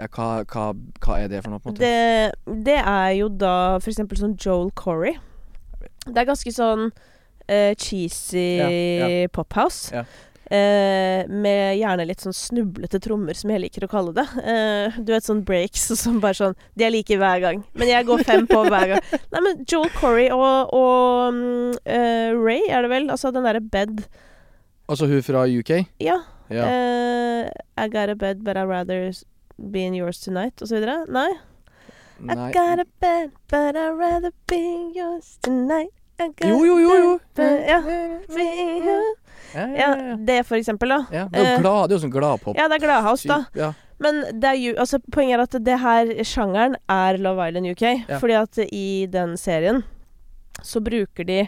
Ja, 0.00 0.08
hva, 0.16 0.30
hva, 0.48 0.66
hva 1.04 1.20
er 1.20 1.28
det 1.28 1.42
for 1.44 1.52
noe, 1.52 1.60
på 1.60 1.68
en 1.68 1.76
måte? 1.76 1.84
Det, 1.84 2.56
det 2.64 2.78
er 2.80 3.10
jo 3.20 3.28
da 3.28 3.54
for 3.82 3.92
eksempel 3.92 4.16
sånn 4.16 4.36
Joel 4.40 4.70
Corey. 4.72 5.18
Det 6.08 6.16
er 6.16 6.28
ganske 6.32 6.52
sånn 6.56 6.88
cheesy 7.78 8.48
Ja, 8.58 8.68
ja. 8.70 9.28
pophouse. 9.34 9.90
Ja. 9.94 10.04
Eh, 10.50 11.28
med 11.30 11.76
gjerne 11.78 12.02
litt 12.08 12.24
sånn 12.24 12.34
snublete 12.34 12.98
trommer, 13.02 13.36
som 13.38 13.52
jeg 13.54 13.60
liker 13.62 13.84
å 13.86 13.90
kalle 13.92 14.14
det. 14.16 14.24
Eh, 14.42 14.96
du 14.98 15.12
vet 15.12 15.22
sånn 15.26 15.44
breaks 15.46 15.84
som 16.00 16.16
bare 16.22 16.34
sånn 16.34 16.56
De 16.74 16.88
er 16.88 16.90
like 16.90 17.14
hver 17.20 17.38
gang. 17.44 17.60
Men 17.78 17.92
jeg 17.92 18.08
går 18.08 18.24
fem 18.26 18.48
på 18.50 18.64
hver 18.66 18.88
gang. 18.96 19.04
Nei, 19.32 19.42
men 19.46 19.60
Joel 19.70 19.92
Corey 19.94 20.26
og, 20.34 20.74
og 20.74 21.78
eh, 21.86 22.32
Ray, 22.34 22.64
er 22.66 22.82
det 22.82 22.90
vel? 22.90 23.06
Altså 23.14 23.30
den 23.36 23.46
derre 23.46 23.62
Bed. 23.62 24.02
Altså 24.90 25.06
hun 25.06 25.22
fra 25.22 25.44
UK? 25.46 25.70
Ja. 26.02 26.18
Ja. 26.50 26.64
Eh, 26.66 27.46
I 27.78 27.86
got 27.88 28.10
a 28.10 28.16
bed, 28.18 28.42
but 28.42 28.56
I'd 28.58 28.66
rather 28.66 29.12
be 29.56 29.84
in 29.86 29.94
yours 29.94 30.18
tonight, 30.18 30.58
og 30.60 30.66
så 30.66 30.80
videre. 30.80 31.04
Nei? 31.06 31.28
I 32.26 32.34
got 32.52 32.80
a 32.82 32.84
bed, 33.00 33.30
but 33.48 33.76
I'd 33.78 33.94
rather 33.96 34.32
be 34.50 34.58
in 34.58 34.90
yours 34.96 35.38
tonight. 35.46 35.94
Jo, 36.44 36.64
jo, 36.64 36.78
jo, 36.78 36.96
jo. 37.04 37.12
Ja. 37.66 37.80
Ja, 39.54 39.88
det 40.16 40.44
for 40.46 40.54
eksempel, 40.60 40.88
da. 40.92 40.98
ja. 41.10 41.24
Det 41.32 41.40
er 41.40 41.46
Eh, 41.46 41.54
jo 41.56 41.62
glad, 41.64 41.88
det 41.88 41.94
er 41.94 41.98
jo 41.98 42.02
sånn 42.06 42.12
gladpop. 42.14 42.56
Ja, 42.56 42.68
det 42.70 42.76
er 42.78 42.84
Gladhouse, 42.84 43.26
da. 43.26 43.38
Ja. 43.58 43.72
Men 44.00 44.20
det 44.40 44.44
er 44.52 44.54
jo, 44.60 44.74
altså, 44.78 45.00
poenget 45.12 45.34
er 45.38 45.42
at 45.42 45.56
det 45.66 45.78
her 45.82 46.12
sjangeren 46.24 46.76
er 46.88 47.18
Love 47.18 47.48
Island 47.48 47.66
UK. 47.72 47.82
Ja. 48.08 48.18
Fordi 48.22 48.36
at 48.38 48.60
i 48.72 49.06
den 49.10 49.34
serien 49.36 49.82
så 50.62 50.80
bruker 50.84 51.24
de 51.26 51.40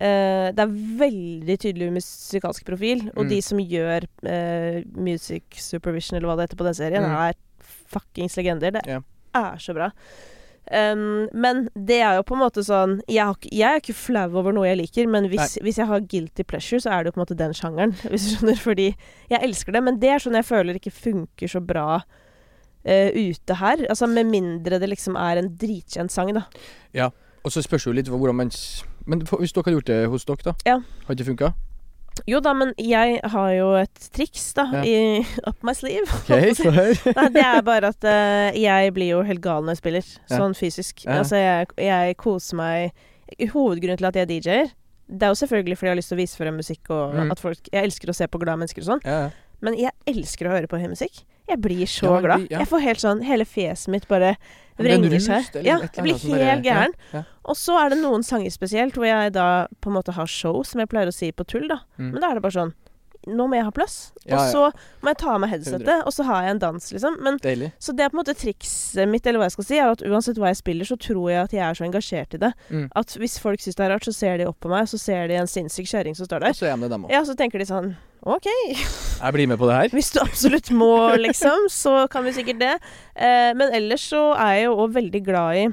eh, 0.00 0.52
Det 0.54 0.60
er 0.62 0.76
veldig 1.00 1.56
tydelig 1.58 1.88
musikalsk 1.92 2.64
profil, 2.68 3.08
og 3.16 3.24
Mm. 3.24 3.28
de 3.30 3.40
som 3.42 3.58
gjør 3.58 4.04
eh, 4.26 4.84
music 4.94 5.42
supervision, 5.58 6.16
eller 6.18 6.28
hva 6.28 6.36
det 6.36 6.48
heter 6.50 6.56
på 6.60 6.64
den 6.68 6.74
serien, 6.74 7.02
Mm. 7.02 7.16
er 7.28 7.34
fuckings 7.88 8.36
legender. 8.36 8.70
Det 8.72 8.84
er 9.34 9.56
så 9.58 9.74
bra. 9.74 9.90
Um, 10.68 11.28
men 11.32 11.62
det 11.72 12.02
er 12.04 12.18
jo 12.18 12.24
på 12.28 12.34
en 12.36 12.42
måte 12.42 12.60
sånn 12.60 12.98
Jeg, 13.08 13.24
har, 13.24 13.46
jeg 13.48 13.64
er 13.64 13.78
ikke 13.80 13.94
flau 13.96 14.26
over 14.36 14.52
noe 14.52 14.66
jeg 14.68 14.76
liker, 14.82 15.06
men 15.08 15.30
hvis, 15.32 15.54
hvis 15.64 15.78
jeg 15.80 15.88
har 15.88 16.02
guilty 16.04 16.44
pleasure, 16.44 16.82
så 16.84 16.92
er 16.92 17.04
det 17.04 17.08
jo 17.08 17.16
på 17.16 17.20
en 17.20 17.24
måte 17.24 17.36
den 17.38 17.54
sjangeren. 17.56 17.94
Hvis 18.12 18.26
du 18.26 18.34
skjønner, 18.34 18.60
Fordi 18.60 18.88
jeg 19.30 19.40
elsker 19.48 19.72
det, 19.72 19.82
men 19.86 20.00
det 20.02 20.10
er 20.12 20.24
sånn 20.24 20.36
jeg 20.36 20.48
føler 20.48 20.76
ikke 20.76 20.92
funker 20.92 21.48
så 21.48 21.62
bra 21.64 21.86
uh, 22.02 23.08
ute 23.16 23.56
her. 23.62 23.86
Altså 23.88 24.10
Med 24.12 24.28
mindre 24.28 24.80
det 24.82 24.92
liksom 24.92 25.16
er 25.16 25.40
en 25.40 25.54
dritkjent 25.56 26.12
sang, 26.12 26.34
da. 26.36 26.44
Ja, 26.96 27.08
Og 27.44 27.54
så 27.54 27.64
spørs 27.64 27.88
jo 27.88 27.94
litt 27.96 28.10
hvordan 28.12 28.36
man 28.36 28.52
Men 29.08 29.24
hvis 29.24 29.56
dere 29.56 29.70
har 29.70 29.78
gjort 29.78 29.88
det 29.88 30.02
hos 30.12 30.28
dere, 30.28 30.50
da? 30.50 30.56
Ja. 30.68 30.80
Har 31.06 31.16
ikke 31.16 31.30
funka? 31.32 31.54
Jo 32.26 32.40
da, 32.40 32.52
men 32.54 32.72
jeg 32.80 33.20
har 33.22 33.50
jo 33.54 33.68
et 33.78 34.08
triks, 34.14 34.52
da, 34.56 34.64
Ja. 34.72 34.82
i 34.84 35.20
up 35.48 35.62
my 35.62 35.72
sleeve. 35.72 36.06
Okay. 36.24 36.52
Nei, 37.14 37.28
det 37.34 37.44
er 37.44 37.62
bare 37.62 37.92
at 37.94 38.04
uh, 38.08 38.50
jeg 38.58 38.92
blir 38.96 39.12
jo 39.14 39.22
helt 39.22 39.40
gal 39.44 39.62
når 39.62 39.76
jeg 39.76 39.82
spiller. 39.82 40.10
Ja. 40.30 40.36
Sånn 40.40 40.56
fysisk. 40.58 41.04
Ja. 41.06 41.20
Altså, 41.20 41.36
jeg, 41.36 41.68
jeg 41.78 42.16
koser 42.16 42.56
meg 42.56 42.92
Hovedgrunnen 43.52 43.98
til 44.00 44.08
at 44.08 44.16
jeg 44.16 44.28
DJ-er, 44.30 44.70
det 45.08 45.22
er 45.24 45.32
jo 45.32 45.38
selvfølgelig 45.40 45.76
fordi 45.78 45.88
jeg 45.88 45.92
har 45.94 46.00
lyst 46.00 46.08
til 46.12 46.18
å 46.18 46.20
vise 46.22 46.36
frem 46.36 46.56
musikk, 46.60 46.90
og 46.90 47.14
Mm. 47.14 47.30
at 47.32 47.40
folk 47.40 47.58
Jeg 47.72 47.84
elsker 47.84 48.08
å 48.10 48.14
se 48.14 48.26
på 48.28 48.38
glade 48.40 48.58
mennesker 48.60 48.82
og 48.84 48.88
sånn, 49.00 49.32
men 49.60 49.74
jeg 49.78 49.90
elsker 50.06 50.48
å 50.48 50.50
høre 50.56 50.68
på 50.68 50.78
høy 50.80 50.88
musikk. 50.88 51.22
Jeg 51.48 51.60
blir 51.64 51.86
så 51.88 52.10
Ja, 52.14 52.20
glad. 52.20 52.46
ja. 52.50 52.58
Jeg 52.62 52.68
får 52.68 52.80
helt 52.84 53.00
sånn 53.00 53.22
Hele 53.24 53.44
fjeset 53.48 53.88
mitt 53.88 54.08
bare 54.08 54.34
er 54.34 54.36
vrenger 54.78 55.18
seg. 55.20 55.48
Ja, 55.64 55.78
jeg 55.80 56.04
blir 56.04 56.18
helt 56.44 56.64
gæren. 56.64 56.92
Ja. 57.12 57.22
Og 57.44 57.56
så 57.58 57.74
er 57.84 57.90
det 57.90 57.98
noen 58.02 58.22
sanger 58.22 58.50
spesielt 58.54 58.94
hvor 58.94 59.06
jeg 59.08 59.32
da 59.34 59.66
på 59.80 59.90
en 59.90 59.96
måte 59.96 60.12
har 60.14 60.26
show, 60.30 60.62
som 60.62 60.78
jeg 60.80 60.88
pleier 60.92 61.08
å 61.10 61.14
si 61.14 61.32
på 61.32 61.46
tull, 61.48 61.66
da. 61.68 61.80
Mm. 61.98 62.12
Men 62.12 62.20
da 62.20 62.30
er 62.30 62.34
det 62.38 62.42
bare 62.44 62.52
sånn 62.60 62.74
Nå 63.28 63.46
må 63.50 63.58
jeg 63.58 63.66
ha 63.66 63.72
plass. 63.74 63.96
Ja, 64.28 64.38
og 64.38 64.52
så 64.52 64.62
må 65.04 65.12
jeg 65.12 65.20
ta 65.22 65.34
av 65.34 65.42
meg 65.42 65.52
headsetet, 65.52 66.02
og 66.06 66.14
så 66.14 66.26
har 66.28 66.46
jeg 66.46 66.56
en 66.56 66.62
dans, 66.62 66.88
liksom. 66.94 67.18
Men 67.24 67.38
så 67.40 67.94
det 67.96 68.04
er 68.04 68.12
på 68.12 68.18
en 68.18 68.22
måte 68.22 68.36
trikset 68.38 69.08
mitt, 69.10 69.26
eller 69.26 69.42
hva 69.42 69.48
jeg 69.48 69.56
skal 69.56 69.68
si, 69.68 69.78
er 69.80 69.92
at 69.94 70.04
uansett 70.04 70.40
hva 70.40 70.52
jeg 70.52 70.60
spiller, 70.60 70.88
så 70.88 70.98
tror 71.00 71.30
jeg 71.32 71.46
at 71.46 71.56
jeg 71.56 71.64
er 71.64 71.78
så 71.78 71.86
engasjert 71.88 72.36
i 72.38 72.42
det. 72.44 72.52
Mm. 72.68 72.86
At 72.98 73.16
hvis 73.20 73.38
folk 73.42 73.64
syns 73.64 73.78
det 73.78 73.86
er 73.86 73.94
rart, 73.94 74.08
så 74.08 74.14
ser 74.16 74.38
de 74.40 74.48
opp 74.50 74.60
på 74.64 74.72
meg, 74.72 74.88
så 74.90 75.00
ser 75.00 75.30
de 75.30 75.38
en 75.40 75.50
sinnssyk 75.50 75.88
kjerring 75.88 76.16
som 76.18 76.28
står 76.28 76.48
Og 76.48 76.56
så 76.58 76.70
er 76.70 76.76
det, 76.76 76.92
dem. 76.92 77.08
Ja, 77.12 77.24
så 77.24 77.36
tenker 77.38 77.62
de 77.62 77.68
sånn 77.68 77.94
OK, 78.28 78.48
Jeg 78.50 79.32
blir 79.32 79.46
med 79.46 79.60
på 79.60 79.68
det 79.68 79.76
her. 79.76 79.92
hvis 79.94 80.10
du 80.10 80.18
absolutt 80.20 80.72
må, 80.74 80.90
liksom, 81.26 81.68
så 81.70 82.08
kan 82.10 82.26
vi 82.26 82.34
sikkert 82.34 82.58
det. 82.60 82.72
Eh, 83.14 83.52
men 83.54 83.70
ellers 83.72 84.08
så 84.10 84.32
er 84.34 84.56
jeg 84.58 84.64
jo 84.66 84.80
òg 84.82 84.96
veldig 84.98 85.22
glad 85.24 85.60
i 85.60 85.68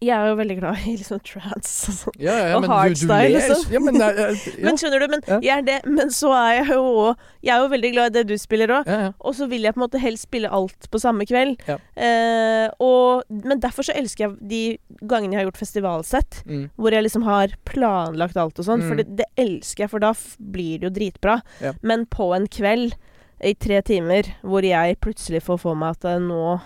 Jeg 0.00 0.16
er 0.16 0.30
jo 0.30 0.36
veldig 0.38 0.54
glad 0.56 0.78
i 0.88 0.94
liksom 0.96 1.18
trance 1.28 1.90
og 1.90 1.96
sånn. 1.98 2.14
Ja, 2.24 2.32
ja, 2.48 2.54
Og 2.56 2.62
men 2.62 2.70
du, 2.70 2.72
du 2.72 2.72
hardstyle, 2.72 3.32
liksom. 3.34 3.72
Ja, 3.74 3.80
men. 3.84 3.98
Men 4.64 4.78
skjønner 4.80 5.02
du, 5.02 5.06
men 5.12 5.20
Ja. 5.28 5.36
jeg 5.44 5.58
er 5.58 5.62
det, 5.66 5.74
men 5.92 6.08
så 6.16 6.30
er 6.32 6.54
jeg 6.62 6.70
jo 6.72 6.86
òg 7.02 7.16
Jeg 7.44 7.52
er 7.52 7.60
jo 7.60 7.68
veldig 7.74 7.90
glad 7.92 8.06
i 8.08 8.14
det 8.16 8.22
du 8.30 8.38
spiller 8.40 8.72
òg. 8.78 8.88
Og 9.20 9.34
så 9.36 9.48
vil 9.50 9.62
jeg 9.68 9.74
på 9.76 9.80
en 9.82 9.84
måte 9.84 10.00
helst 10.00 10.24
spille 10.24 10.48
alt 10.48 10.88
på 10.90 11.00
samme 11.02 11.26
kveld. 11.28 11.60
Ja. 11.68 11.76
Eh, 12.00 12.70
og, 12.80 13.24
men 13.28 13.60
derfor 13.60 13.84
så 13.84 13.92
elsker 13.96 14.24
jeg 14.24 14.48
de 14.48 14.62
gangene 15.04 15.36
jeg 15.36 15.42
har 15.42 15.50
gjort 15.50 15.60
festivalsett, 15.60 16.40
Mm. 16.48 16.70
hvor 16.80 16.90
jeg 16.96 17.04
liksom 17.04 17.22
har 17.28 17.52
planlagt 17.68 18.36
alt 18.40 18.58
og 18.58 18.64
sånn. 18.64 18.80
For 18.88 18.96
Mm. 18.96 19.02
det, 19.04 19.16
det 19.20 19.26
elsker 19.36 19.84
jeg, 19.84 19.90
for 19.92 19.98
da 20.00 20.14
blir 20.40 20.80
det 20.80 20.88
jo 20.88 20.94
dritbra. 20.96 21.42
Ja. 21.60 21.72
Men 21.82 22.06
på 22.06 22.32
en 22.34 22.48
kveld 22.48 22.96
i 23.44 23.52
tre 23.54 23.82
timer 23.82 24.32
hvor 24.42 24.64
jeg 24.64 24.96
plutselig 25.00 25.42
får 25.44 25.60
for 25.60 25.74
meg 25.76 25.96
at 26.00 26.04
eh, 26.14 26.18
nå, 26.24 26.56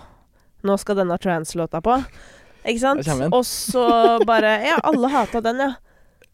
nå 0.63 0.79
skal 0.79 0.95
denne 1.03 1.19
trance-låta 1.19 1.83
på. 1.83 1.99
Ikke 2.65 2.81
sant? 2.81 3.01
Og 3.33 3.45
så 3.45 3.85
bare 4.25 4.55
Ja, 4.65 4.79
alle 4.83 5.09
hata 5.13 5.41
den, 5.45 5.59
ja. 5.61 5.73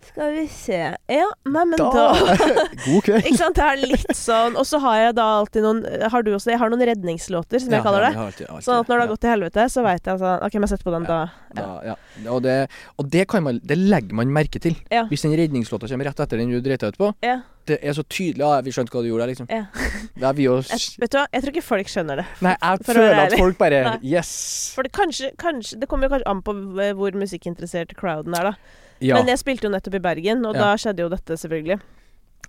Skal 0.10 0.34
vi 0.34 0.43
se 0.49 0.78
Ja, 1.12 1.28
nei, 1.45 1.64
men 1.70 1.78
da, 1.80 1.89
Da 1.93 2.06
God 2.86 3.04
kveld. 3.06 3.28
Ikke 3.28 3.38
sant? 3.39 3.58
Det 3.60 3.68
er 3.68 3.82
litt 3.82 4.16
sånn 4.18 4.58
Og 4.60 4.66
så 4.68 4.82
har 4.84 4.97
jeg 4.97 5.16
da 5.20 5.28
alltid 5.41 5.66
noen 5.66 5.84
Har 6.14 6.26
du 6.26 6.32
også 6.34 6.49
det? 6.49 6.56
Jeg 6.56 6.64
har 6.64 6.74
noen 6.74 6.86
redningslåter, 6.91 7.62
som 7.64 7.76
jeg 7.76 7.86
kaller 7.86 8.08
det. 8.08 8.12
Ja, 8.16 8.26
alltid, 8.28 8.49
alltid, 8.49 8.66
Sånn 8.68 8.82
at 8.82 8.89
når 8.89 8.95
det 8.95 8.99
har 8.99 9.08
ja. 9.08 9.12
gått 9.14 9.24
til 9.26 9.34
helvete, 9.36 9.68
så 9.72 9.86
veit 9.86 10.12
jeg 10.12 10.22
sånn 10.22 10.45
OK, 10.47 10.58
men 10.58 10.68
jeg 10.68 10.74
sette 10.74 10.88
på 10.88 10.95
den 10.95 11.08
da? 11.08 11.22
Da, 11.56 11.70
ja. 11.86 11.95
Og, 12.32 12.41
det, 12.45 12.58
og 13.02 13.08
det, 13.14 13.26
kan 13.32 13.45
man, 13.45 13.60
det 13.68 13.78
legger 13.78 14.18
man 14.18 14.32
merke 14.34 14.62
til. 14.64 14.78
Ja. 14.93 15.04
Hvis 15.10 15.26
den 15.26 15.34
redningslåta 15.38 15.89
kommer 15.91 16.08
rett 16.10 16.22
etter 16.24 16.39
den 16.39 16.54
du 16.54 16.60
dreit 16.64 16.84
deg 16.84 16.95
ut 16.95 17.02
på. 17.02 17.12
Ja. 17.26 17.41
Det 17.68 17.78
er 17.82 17.93
så 17.93 18.04
tydelig. 18.04 18.41
Ja, 18.41 18.62
vi 18.66 18.74
skjønte 18.74 18.93
hva 18.95 19.04
du 19.04 19.10
gjorde 19.12 19.26
der, 19.28 19.34
liksom. 19.34 19.49
Ja. 19.52 20.32
Vi 20.34 20.47
Jeg, 20.47 20.80
vet 21.02 21.14
du 21.14 21.18
hva, 21.20 21.26
jeg 21.30 21.43
tror 21.43 21.54
ikke 21.54 21.66
folk 21.66 21.91
skjønner 21.91 22.22
det. 22.24 22.28
Nei, 22.41 22.56
jeg 22.58 22.86
føler 22.88 23.24
at 23.26 23.36
folk 23.38 23.60
bare 23.60 23.82
Nei. 23.86 23.97
Yes. 24.16 24.32
For 24.76 24.88
det 24.88 24.93
kanskje, 24.95 25.32
kanskje 25.39 25.80
Det 25.82 25.89
kommer 25.89 26.08
jo 26.08 26.16
kanskje 26.16 26.32
an 26.32 26.41
på 26.45 26.56
hvor 26.97 27.20
musikkinteressert 27.22 27.93
crowden 27.99 28.38
er, 28.38 28.52
da. 28.52 28.80
Ja. 29.02 29.16
Men 29.18 29.28
jeg 29.28 29.39
spilte 29.41 29.68
jo 29.68 29.74
nettopp 29.74 29.95
i 29.97 30.04
Bergen, 30.04 30.45
og 30.45 30.56
Ja. 30.56 30.62
da 30.62 30.76
skjedde 30.78 30.99
jo 31.06 31.10
dette, 31.10 31.38
selvfølgelig. 31.41 31.80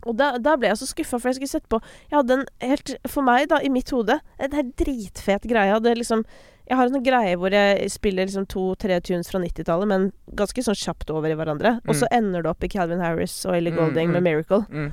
Og 0.05 0.17
da, 0.19 0.33
da 0.39 0.57
ble 0.59 0.67
jeg 0.69 0.79
så 0.81 0.87
skuffa, 0.91 1.19
for 1.21 1.29
jeg 1.31 1.37
skulle 1.37 1.49
sett 1.53 1.69
på 1.71 1.79
Jeg 2.11 2.17
hadde 2.19 2.33
en 2.41 2.47
helt 2.61 2.91
For 3.07 3.23
meg, 3.23 3.45
da, 3.53 3.61
i 3.63 3.69
mitt 3.71 3.91
hode, 3.95 4.17
en 4.41 4.51
helt 4.57 4.73
dritfet 4.77 5.45
greie. 5.47 5.69
Jeg 5.71 5.77
hadde 5.77 5.93
liksom 5.95 6.25
Jeg 6.67 6.77
har 6.77 6.89
en 6.89 6.95
sånn 6.97 7.05
greie 7.07 7.37
hvor 7.39 7.51
jeg 7.55 7.91
spiller 7.91 8.27
liksom 8.27 8.49
to-tre 8.51 8.99
tunes 9.01 9.31
fra 9.31 9.39
90-tallet, 9.39 9.87
men 9.89 10.13
ganske 10.35 10.63
sånn 10.65 10.79
kjapt 10.79 11.11
over 11.11 11.31
i 11.31 11.35
hverandre. 11.39 11.81
Og 11.87 11.95
så 11.95 12.07
ender 12.11 12.43
det 12.43 12.51
opp 12.51 12.65
i 12.65 12.69
Calvin 12.73 13.01
Harris 13.03 13.45
og 13.47 13.55
Ellie 13.57 13.73
Mm, 13.73 13.79
Golding 13.79 14.09
mm. 14.09 14.13
med 14.13 14.23
'Miracle'. 14.27 14.67
Mm. 14.71 14.93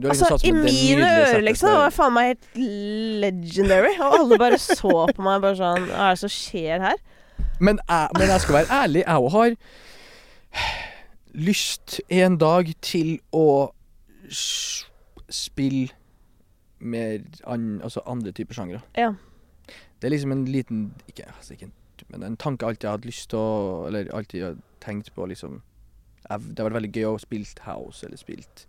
Du 0.00 0.08
Altså, 0.08 0.38
I 0.44 0.52
mine 0.52 1.04
ører, 1.04 1.42
liksom. 1.44 1.68
Det 1.68 1.76
var 1.76 1.90
faen 1.90 2.12
meg 2.14 2.26
helt 2.32 2.46
legendary. 2.56 3.92
Og 4.00 4.18
alle 4.20 4.38
bare 4.38 4.58
så 4.58 5.06
på 5.12 5.22
meg 5.24 5.40
bare 5.44 5.56
sånn 5.56 5.86
Hva 5.88 6.10
er 6.10 6.16
det 6.16 6.22
som 6.24 6.32
skjer 6.32 6.80
her? 6.80 6.96
Men 7.60 7.78
jeg, 7.88 8.08
men 8.18 8.28
jeg 8.28 8.40
skal 8.40 8.54
være 8.60 8.78
ærlig, 8.82 9.04
jeg 9.06 9.16
òg 9.16 9.30
har 9.36 9.56
lyst 11.32 12.00
en 12.12 12.38
dag 12.38 12.70
til 12.84 13.18
å 13.32 13.72
spille 15.32 15.92
mer 16.82 17.22
an, 17.46 17.80
altså 17.82 18.02
andre 18.06 18.32
typer 18.32 18.58
sjangre. 18.58 18.82
Ja. 18.98 19.12
Det 20.00 20.08
er 20.08 20.14
liksom 20.16 20.32
en 20.34 20.44
liten 20.50 20.80
Ikke, 21.06 21.28
altså 21.30 21.54
ikke 21.54 21.68
en, 21.68 21.74
men 22.10 22.24
en 22.26 22.36
tanke 22.36 22.64
jeg 22.64 22.74
alltid 22.74 22.88
har 22.88 22.96
hatt 22.96 23.04
lyst 23.06 23.28
til 23.30 23.38
å 23.38 23.84
Eller 23.86 24.08
alltid 24.10 24.42
har 24.42 24.56
tenkt 24.82 25.12
på, 25.14 25.26
liksom 25.30 25.60
jeg, 26.26 26.40
Det 26.56 26.64
vært 26.66 26.74
veldig 26.80 26.90
gøy 26.90 27.06
å 27.06 27.20
spille 27.22 27.62
house 27.62 28.02
eller 28.06 28.18
spilt 28.18 28.66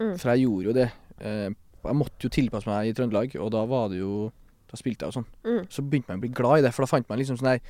Mm. 0.00 0.14
For 0.16 0.30
jeg 0.30 0.46
gjorde 0.46 0.64
jo 0.64 0.72
det. 0.72 0.90
Eh, 1.20 1.50
jeg 1.84 1.96
måtte 1.96 2.24
jo 2.24 2.32
tilpasse 2.32 2.68
meg 2.68 2.88
i 2.88 2.94
Trøndelag, 2.96 3.34
og 3.40 3.50
da 3.52 3.64
var 3.68 3.90
det 3.92 4.00
jo 4.00 4.30
Da 4.70 4.78
spilte 4.78 5.02
jeg 5.02 5.10
og 5.10 5.16
sånn. 5.16 5.26
Mm. 5.42 5.64
Så 5.66 5.82
begynte 5.82 6.12
man 6.12 6.20
å 6.20 6.22
bli 6.22 6.30
glad 6.30 6.60
i 6.60 6.62
det, 6.62 6.70
for 6.72 6.86
da 6.86 6.90
fant 6.92 7.08
man 7.10 7.18
liksom 7.18 7.40
sånn 7.40 7.48
der 7.48 7.60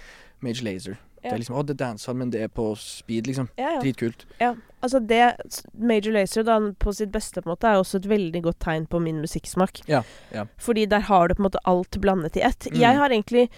Mage 0.43 0.62
Laser. 0.64 0.99
Det 1.22 1.28
er 1.34 1.36
liksom, 1.36 1.57
å, 1.61 1.62
det 1.68 1.74
er 1.74 1.84
dancehall, 1.84 2.16
men 2.16 2.30
det 2.32 2.41
er 2.41 2.49
på 2.49 2.70
speed, 2.80 3.26
liksom. 3.28 3.51
Ja, 3.61 3.74
ja. 3.74 3.80
Dritkult. 3.82 4.22
Ja, 4.41 4.55
altså 4.80 5.03
det 5.05 5.36
Major 5.76 6.12
Lazer 6.16 6.43
da, 6.49 6.55
på 6.80 6.95
sitt 6.97 7.11
beste 7.12 7.43
på 7.43 7.51
en 7.51 7.53
måte 7.53 7.68
er 7.68 7.76
også 7.76 7.97
et 8.01 8.09
veldig 8.09 8.41
godt 8.47 8.59
tegn 8.64 8.86
på 8.88 9.03
min 9.05 9.20
musikksmak. 9.20 9.82
Ja, 9.86 10.01
ja. 10.32 10.47
Fordi 10.57 10.86
der 10.88 11.01
har 11.11 11.28
du 11.28 11.34
på 11.36 11.43
en 11.45 11.51
måte 11.51 11.61
alt 11.68 12.01
blandet 12.01 12.36
i 12.41 12.41
ett. 12.49 12.70
Mm. 12.72 12.80
Jeg 12.80 12.97
har 12.97 13.11
egentlig 13.12 13.51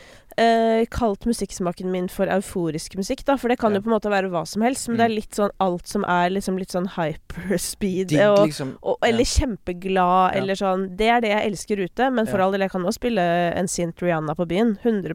eh, 0.42 0.86
kalt 0.90 1.22
musikksmaken 1.28 1.92
min 1.92 2.08
for 2.10 2.26
euforisk 2.26 2.96
musikk, 2.98 3.22
da, 3.28 3.36
for 3.38 3.46
det 3.52 3.60
kan 3.60 3.70
Ja. 3.70 3.78
jo 3.78 3.82
på 3.86 3.92
en 3.92 3.98
måte 4.00 4.10
være 4.10 4.30
hva 4.32 4.42
som 4.48 4.62
helst, 4.66 4.88
men 4.88 4.96
Mm. 4.96 4.98
det 4.98 5.04
er 5.04 5.14
litt 5.20 5.38
sånn 5.38 5.50
alt 5.60 5.86
som 5.86 6.04
er 6.08 6.30
liksom 6.34 6.58
litt 6.58 6.70
sånn 6.74 6.88
hyperspeed. 6.96 8.14
Og, 8.26 8.46
liksom. 8.48 8.74
og, 8.82 8.96
eller 9.06 9.24
kjempeglad, 9.28 10.34
Ja. 10.34 10.40
eller 10.40 10.54
sånn. 10.58 10.96
Det 10.96 11.06
er 11.08 11.20
det 11.20 11.30
jeg 11.30 11.52
elsker 11.52 11.84
ute, 11.84 12.10
men 12.10 12.26
for 12.26 12.38
Ja. 12.38 12.44
all 12.46 12.52
del, 12.52 12.62
jeg 12.62 12.70
kan 12.72 12.82
også 12.82 12.98
spille 12.98 13.20
en 13.54 13.68
sint 13.68 13.94
Rihanna 14.02 14.34
på 14.34 14.46
byen. 14.48 14.78
100 14.82 15.14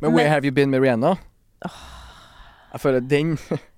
Men 0.00 0.12
Where 0.12 0.24
men- 0.24 0.32
Have 0.32 0.44
You 0.44 0.50
Been 0.52 0.70
med 0.72 0.82
Rihanna? 0.84 1.14
Jeg 2.72 2.80
føler 2.80 3.04
den 3.04 3.36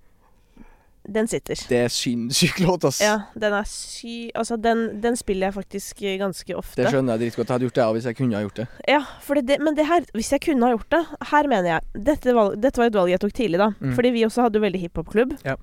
Den 1.04 1.26
sitter. 1.28 1.58
Det 1.68 1.78
er 1.84 1.90
sinnssyk 1.92 2.62
låt, 2.64 2.84
ass. 2.88 3.02
Ja, 3.04 3.26
den 3.36 3.52
er 3.52 3.66
sy... 3.68 4.30
Altså, 4.32 4.56
den, 4.56 5.02
den 5.02 5.18
spiller 5.20 5.50
jeg 5.50 5.56
faktisk 5.58 6.00
ganske 6.00 6.56
ofte. 6.56 6.80
Det 6.80 6.94
skjønner 6.94 7.18
jeg 7.18 7.26
dritgodt. 7.26 7.50
Jeg 7.50 7.54
hadde 7.54 7.68
gjort 7.68 7.76
det 7.76 7.88
hvis 7.96 8.06
jeg 8.08 8.16
kunne 8.16 8.38
ha 8.38 8.40
gjort 8.46 8.62
det. 8.62 8.66
Ja, 8.88 9.02
det, 9.44 9.58
men 9.60 9.76
det 9.76 9.84
her 9.90 10.06
Hvis 10.16 10.32
jeg 10.32 10.40
kunne 10.46 10.64
ha 10.64 10.72
gjort 10.72 10.88
det 10.94 11.02
Her 11.28 11.50
mener 11.50 11.68
jeg 11.74 12.04
Dette, 12.08 12.32
valg, 12.36 12.56
dette 12.62 12.80
var 12.80 12.88
et 12.88 12.96
valg 12.96 13.12
jeg 13.12 13.20
tok 13.20 13.36
tidlig, 13.36 13.60
da. 13.60 13.68
Mm. 13.84 13.92
Fordi 13.98 14.14
vi 14.16 14.24
også 14.24 14.46
hadde 14.46 14.64
veldig 14.64 14.80
hiphop-klubb. 14.86 15.36
Ja. 15.44 15.58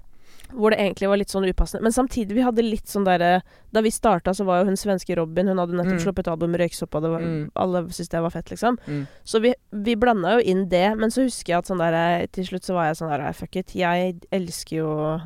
Hvor 0.54 0.70
det 0.72 0.80
egentlig 0.80 1.08
var 1.10 1.18
litt 1.18 1.30
sånn 1.32 1.46
upassende. 1.48 1.82
Men 1.84 1.92
samtidig, 1.96 2.34
vi 2.36 2.42
hadde 2.44 2.62
litt 2.64 2.86
sånn 2.88 3.06
derre 3.06 3.42
Da 3.72 3.82
vi 3.82 3.90
starta, 3.90 4.34
så 4.36 4.44
var 4.46 4.60
jo 4.62 4.66
hun 4.66 4.76
svenske 4.76 5.16
Robin 5.16 5.48
Hun 5.48 5.58
hadde 5.58 5.74
nettopp 5.74 6.00
Mm. 6.00 6.04
sluppet 6.06 6.28
album 6.28 6.54
Røyksopp, 6.60 6.96
og 6.96 7.02
det 7.04 7.10
var, 7.12 7.20
Mm. 7.22 7.52
alle 7.56 7.84
syntes 7.88 8.10
det 8.10 8.22
var 8.22 8.30
fett, 8.30 8.50
liksom. 8.52 8.78
Mm. 8.88 9.08
Så 9.24 9.42
vi, 9.42 9.54
vi 9.72 9.96
blanda 9.96 10.34
jo 10.40 10.40
inn 10.52 10.68
det. 10.70 10.98
Men 10.98 11.10
så 11.10 11.24
husker 11.24 11.54
jeg 11.54 11.58
at 11.60 11.66
sånn 11.68 11.78
der 11.80 12.28
Til 12.28 12.44
slutt 12.46 12.64
så 12.64 12.74
var 12.74 12.86
jeg 12.88 12.98
sånn 12.98 13.10
der 13.10 13.34
Fuck 13.34 13.56
it. 13.56 13.72
Jeg 13.76 14.20
elsker 14.32 14.76
jo 14.78 15.22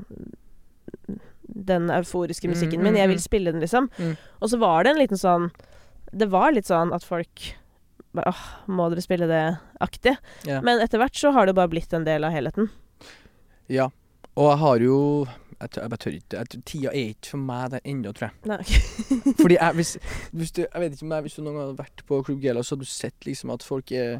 den 1.47 1.89
euforiske 1.93 2.47
musikken 2.49 2.79
Mm, 2.79 2.83
min. 2.83 2.93
mm, 2.93 2.97
Jeg 2.97 3.07
mm. 3.07 3.13
vil 3.13 3.19
spille 3.19 3.51
den, 3.51 3.61
liksom. 3.61 3.89
Mm. 3.97 4.17
Og 4.41 4.49
så 4.49 4.59
var 4.59 4.83
det 4.83 4.91
en 4.95 4.99
liten 5.01 5.17
sånn 5.17 5.51
Det 6.15 6.29
var 6.29 6.51
litt 6.53 6.65
sånn 6.65 6.93
at 6.93 7.03
folk 7.03 7.55
bare 8.13 8.25
Åh, 8.31 8.43
må 8.69 8.89
dere 8.89 9.01
spille 9.03 9.27
det-aktig? 9.27 10.17
Yeah. 10.47 10.61
Men 10.61 10.79
etter 10.79 10.97
hvert 11.01 11.13
så 11.19 11.33
har 11.33 11.45
det 11.45 11.55
bare 11.55 11.67
blitt 11.67 11.91
en 11.93 12.05
del 12.05 12.23
av 12.23 12.31
helheten. 12.31 12.69
ja. 13.67 13.89
Og 14.35 14.49
jeg 14.51 14.57
har 14.57 14.77
jo 14.83 14.97
Jeg, 15.61 15.69
tør, 15.71 15.81
jeg 15.81 15.89
bare 15.89 15.97
tør 16.03 16.15
ikke. 16.17 16.37
Jeg, 16.37 16.63
tida 16.67 16.89
er 16.91 17.11
ikke 17.13 17.29
for 17.31 17.37
meg 17.47 17.69
der 17.71 17.79
ennå, 17.87 18.11
tror 18.11 18.27
jeg. 18.27 18.33
Nei. 18.51 18.57
Fordi 19.41 19.55
jeg, 19.55 19.71
hvis, 19.77 19.93
hvis 20.37 20.51
du, 20.51 20.61
jeg 20.65 20.81
vet 20.81 20.93
ikke 20.97 21.05
om 21.07 21.11
jeg, 21.15 21.21
hvis 21.27 21.37
du 21.37 21.41
noen 21.45 21.55
gang 21.55 21.67
har 21.69 21.77
vært 21.79 22.03
på 22.09 22.19
Club 22.27 22.41
Gela, 22.43 22.63
så 22.63 22.75
har 22.75 22.81
du 22.83 22.89
sett 22.91 23.25
liksom 23.25 23.53
at 23.55 23.63
folk 23.63 23.91
er 23.95 24.17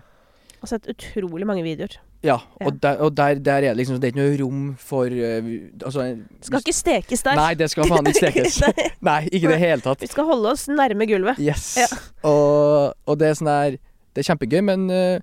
har 0.62 0.70
sett 0.72 0.88
utrolig 0.90 1.46
mange 1.46 1.64
videoer. 1.66 1.98
Ja, 2.24 2.38
Ja. 2.62 2.66
og, 2.66 2.80
der, 2.82 2.96
og 3.04 3.12
der, 3.18 3.36
der 3.44 3.54
er 3.60 3.62
det 3.62 3.78
liksom 3.78 4.00
Det 4.02 4.08
er 4.08 4.14
ikke 4.16 4.22
noe 4.24 4.38
rom 4.40 4.62
for 4.82 5.06
uh, 5.06 5.50
Altså 5.86 6.06
Skal 6.42 6.64
ikke 6.64 6.74
stekes 6.74 7.22
der. 7.28 7.36
Nei, 7.38 7.52
det 7.60 7.68
skal 7.70 7.86
faen 7.92 8.08
ikke 8.08 8.18
stekes. 8.24 8.62
Nei, 8.64 8.88
Nei, 9.06 9.20
ikke 9.28 9.50
i 9.50 9.52
det 9.52 9.60
hele 9.62 9.84
tatt. 9.86 10.02
Vi 10.02 10.10
skal 10.10 10.26
holde 10.32 10.56
oss 10.56 10.64
nærme 10.72 11.06
gulvet. 11.12 11.38
Yes. 11.44 11.76
Ja. 11.84 11.86
Og, 12.26 12.96
og 13.06 13.20
det 13.20 13.28
er 13.30 13.38
sånn 13.38 13.52
der 13.52 13.76
Det 14.16 14.24
er 14.24 14.30
kjempegøy, 14.32 14.62
men 14.72 14.88
uh, 14.90 15.20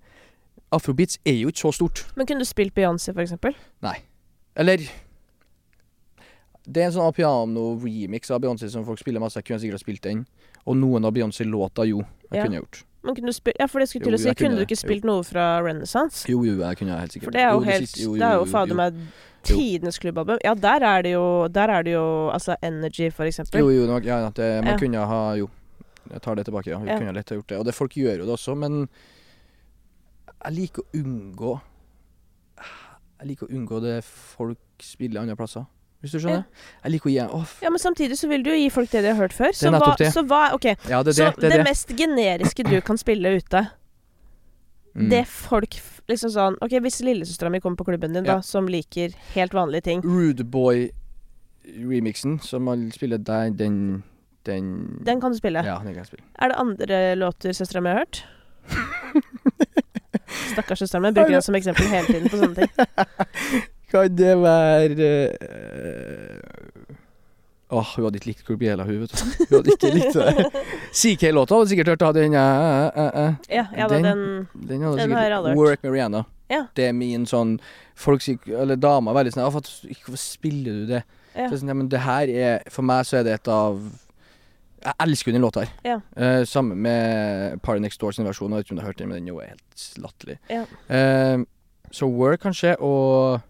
afrobeats 0.76 1.18
er 1.26 1.40
jo 1.40 1.50
ikke 1.50 1.64
så 1.64 1.72
stort. 1.80 2.04
Men 2.14 2.28
kunne 2.28 2.44
du 2.44 2.50
spilt 2.52 2.76
Beyoncé, 2.76 3.10
for 3.16 3.24
eksempel? 3.24 3.56
Eller 4.56 4.78
Det 6.64 6.78
er 6.82 6.86
en 6.86 6.92
sånn 6.94 7.14
piano-remix 7.16 8.30
av 8.30 8.40
Beyoncé 8.40 8.68
som 8.70 8.84
folk 8.86 8.98
spiller 9.00 9.18
masse. 9.20 9.34
Jeg 9.40 9.44
kunne 9.48 9.58
sikkert 9.58 9.80
ha 9.80 9.82
spilt 9.82 10.02
den. 10.02 10.26
Og 10.64 10.76
noen 10.78 11.04
av 11.04 11.12
Beyoncé-låta, 11.12 11.82
jo. 11.88 11.98
Jeg 12.30 12.38
Ja. 12.38 12.42
kunne 12.44 12.54
jeg 12.54 12.62
gjort. 12.62 12.84
Men 13.02 13.14
kunne 13.16 13.32
spil 13.34 13.52
ja, 13.58 13.66
for 13.66 13.80
det 13.80 13.88
skulle 13.88 14.04
til 14.04 14.14
å 14.14 14.18
si. 14.18 14.34
kunne 14.34 14.54
du 14.56 14.62
ikke 14.64 14.78
spilt 14.78 15.02
noe 15.04 15.24
fra 15.24 15.60
Renaissance? 15.60 16.24
Jo, 16.28 16.44
jo, 16.44 16.60
jeg 16.60 16.76
kunne 16.78 16.96
helt 17.00 17.10
sikkert 17.10 17.24
For 17.24 17.30
det 17.32 17.40
er 17.40 17.50
jo 17.50 17.58
jo 17.58 17.64
helt 17.66 17.82
siste- 17.88 18.02
jo, 18.04 18.12
Det 18.14 18.22
er 18.22 18.32
jo 18.34 18.44
jo, 18.44 18.50
fader 18.52 18.74
meg 18.76 18.94
tidenes 19.42 19.98
klubbalbum. 19.98 20.38
Ja, 20.44 20.54
der 20.54 20.84
er 20.84 21.02
det 21.02 21.12
jo 21.12 21.48
Der 21.48 21.68
er 21.68 21.82
det 21.82 21.92
jo 21.94 22.30
altså 22.30 22.54
Energy, 22.62 23.10
for 23.10 23.24
eksempel. 23.24 23.58
Jo, 23.58 23.68
jo, 23.70 23.86
nok, 23.88 24.04
ja, 24.04 24.30
det, 24.30 24.64
man 24.64 24.74
Ja. 24.74 24.78
kunne 24.78 25.04
ha 25.04 25.34
Jo, 25.34 25.50
jeg 26.12 26.22
tar 26.22 26.34
det 26.36 26.46
tilbake, 26.46 26.66
ja. 26.68 26.78
Vi 26.78 26.86
Ja. 26.90 26.98
kunne 27.00 27.12
lett 27.12 27.28
ha 27.28 27.34
gjort 27.36 27.46
det. 27.48 27.58
Og 27.58 27.64
det 27.64 27.74
folk 27.74 27.90
gjør 27.92 28.18
jo 28.18 28.24
det 28.26 28.38
også, 28.38 28.56
men 28.56 28.88
jeg 30.44 30.54
liker 30.54 30.82
å 30.82 31.02
unngå 31.02 31.60
Jeg 33.22 33.28
liker 33.30 33.46
å 33.46 33.54
unngå 33.54 33.78
det 33.84 34.00
folk 34.04 34.82
spiller 34.82 35.22
andre 35.22 35.36
plasser, 35.38 35.62
hvis 36.02 36.10
du 36.16 36.18
skjønner? 36.18 36.42
Jeg 36.82 36.90
liker 36.96 37.06
å 37.06 37.12
gi 37.14 37.20
oh. 37.38 37.52
Ja, 37.62 37.70
men 37.70 37.78
samtidig 37.78 38.16
så 38.18 38.26
vil 38.30 38.42
du 38.42 38.50
jo 38.50 38.56
gi 38.58 38.66
folk 38.74 38.90
det 38.90 39.04
de 39.04 39.12
har 39.14 39.20
hørt 39.20 39.32
før. 39.36 39.54
Så 39.54 39.70
hva, 39.70 39.92
så 40.10 40.24
hva 40.26 40.40
OK. 40.56 40.66
ja, 40.90 41.02
det 41.06 41.14
så 41.14 41.28
det. 41.30 41.36
Det 41.38 41.50
det, 41.52 41.60
det. 41.62 41.66
mest 41.70 41.92
generiske 41.94 42.66
du 42.66 42.80
kan 42.82 42.98
spille 43.00 43.36
ute, 43.38 43.68
Mm. 44.92 45.06
det 45.08 45.22
folk 45.24 45.72
liksom 46.10 46.28
sånn 46.34 46.56
OK, 46.60 46.74
hvis 46.84 46.98
lillesøstera 47.00 47.48
mi 47.48 47.60
kommer 47.64 47.78
på 47.80 47.86
klubben 47.88 48.12
din, 48.12 48.26
Ja. 48.28 48.34
da, 48.34 48.42
som 48.44 48.66
liker 48.68 49.14
helt 49.32 49.54
vanlige 49.56 49.86
ting 49.86 50.02
Rude 50.04 50.44
Boy-remixen 50.44 52.36
som 52.44 52.66
man 52.68 52.90
spiller 52.92 53.16
der, 53.16 53.48
den 53.56 54.02
Den, 54.44 54.98
Den 55.02 55.20
kan 55.22 55.32
du 55.32 55.38
spille. 55.38 55.62
Ja, 55.64 55.78
den 55.78 55.94
kan 55.94 56.02
jeg 56.02 56.06
spille. 56.10 56.24
Er 56.36 56.48
det 56.48 56.56
andre 56.58 57.14
låter 57.16 57.52
søstera 57.56 57.80
mi 57.80 57.88
har 57.88 57.98
hørt? 58.04 58.24
Stakkars 60.52 60.82
søsteren 60.84 61.02
min 61.06 61.14
bruker 61.16 61.36
den 61.38 61.44
som 61.44 61.56
eksempel 61.58 61.88
hele 61.92 62.06
tiden 62.06 62.28
på 62.32 62.40
sånne 62.40 62.54
ting. 62.54 62.70
Kan 63.92 64.14
det 64.16 64.34
være 64.40 65.08
Åh, 67.72 67.78
Åh, 67.78 67.88
hun 67.96 68.04
hadde 68.04 68.18
ikke 68.20 68.28
likt 68.28 68.42
Corbiela, 68.44 68.84
hun, 68.84 68.98
vet 69.00 69.12
du. 69.14 69.22
Hun 69.48 69.54
hadde 69.56 69.72
ikke 69.72 69.90
likt 69.94 70.16
det. 70.18 70.62
CK-låta 71.00 71.56
hadde 71.56 71.70
sikkert 71.70 71.88
hørt 71.94 72.02
da. 72.04 72.10
den. 72.12 72.34
eh, 72.36 72.84
eh, 73.00 73.10
eh. 73.22 73.34
Ja, 73.48 73.64
ja 73.76 73.88
Den- 73.88 74.02
den 74.02 74.24
Den 74.52 74.82
hadde 74.82 74.96
Den 74.98 75.08
sikkert 75.08 75.32
hørt. 75.46 75.56
Work 75.56 75.82
med 75.82 75.92
Rihanna. 75.92 76.24
Ja. 76.52 76.66
Det 76.76 76.84
er 76.90 76.92
min 76.92 77.24
sånn 77.26 77.54
Folk 77.96 78.20
sier 78.20 78.36
Eller 78.60 78.76
damer 78.76 79.12
er 79.14 79.22
veldig 79.22 79.32
sånn 79.32 79.46
Hvorfor 79.48 80.18
spiller 80.20 80.82
du 80.82 80.86
det? 80.90 81.02
Ja. 81.32 81.46
Så 81.48 81.62
sånn, 81.62 81.68
ja, 81.72 81.76
men 81.78 81.88
det 81.88 82.02
her 82.04 82.28
er 82.28 82.58
For 82.68 82.84
meg 82.84 83.06
så 83.08 83.20
er 83.20 83.24
det 83.24 83.38
et 83.38 83.48
av 83.48 83.78
Jeg 84.82 84.94
elsker 85.04 85.34
den 85.34 85.44
låta 85.44 85.62
her. 85.62 85.72
Ja. 85.86 85.98
Uh, 86.16 86.44
sammen 86.48 86.78
med 86.82 87.60
Party 87.62 87.82
Next 87.84 88.00
Door 88.00 88.14
sin 88.16 88.26
versjon. 88.26 88.50
Jeg 88.50 88.62
vet 88.62 88.66
ikke 88.66 88.74
om 88.74 88.80
du 88.80 88.82
har 88.82 88.90
hørt 88.90 88.98
den, 88.98 89.08
men 89.12 89.22
den 89.22 89.34
er 89.36 89.52
helt 89.52 89.84
latterlig. 90.02 90.38
Ja. 90.50 90.64
Uh, 90.90 91.44
så 91.92 92.08
Work, 92.08 92.40
kanskje, 92.42 92.74
og 92.80 93.42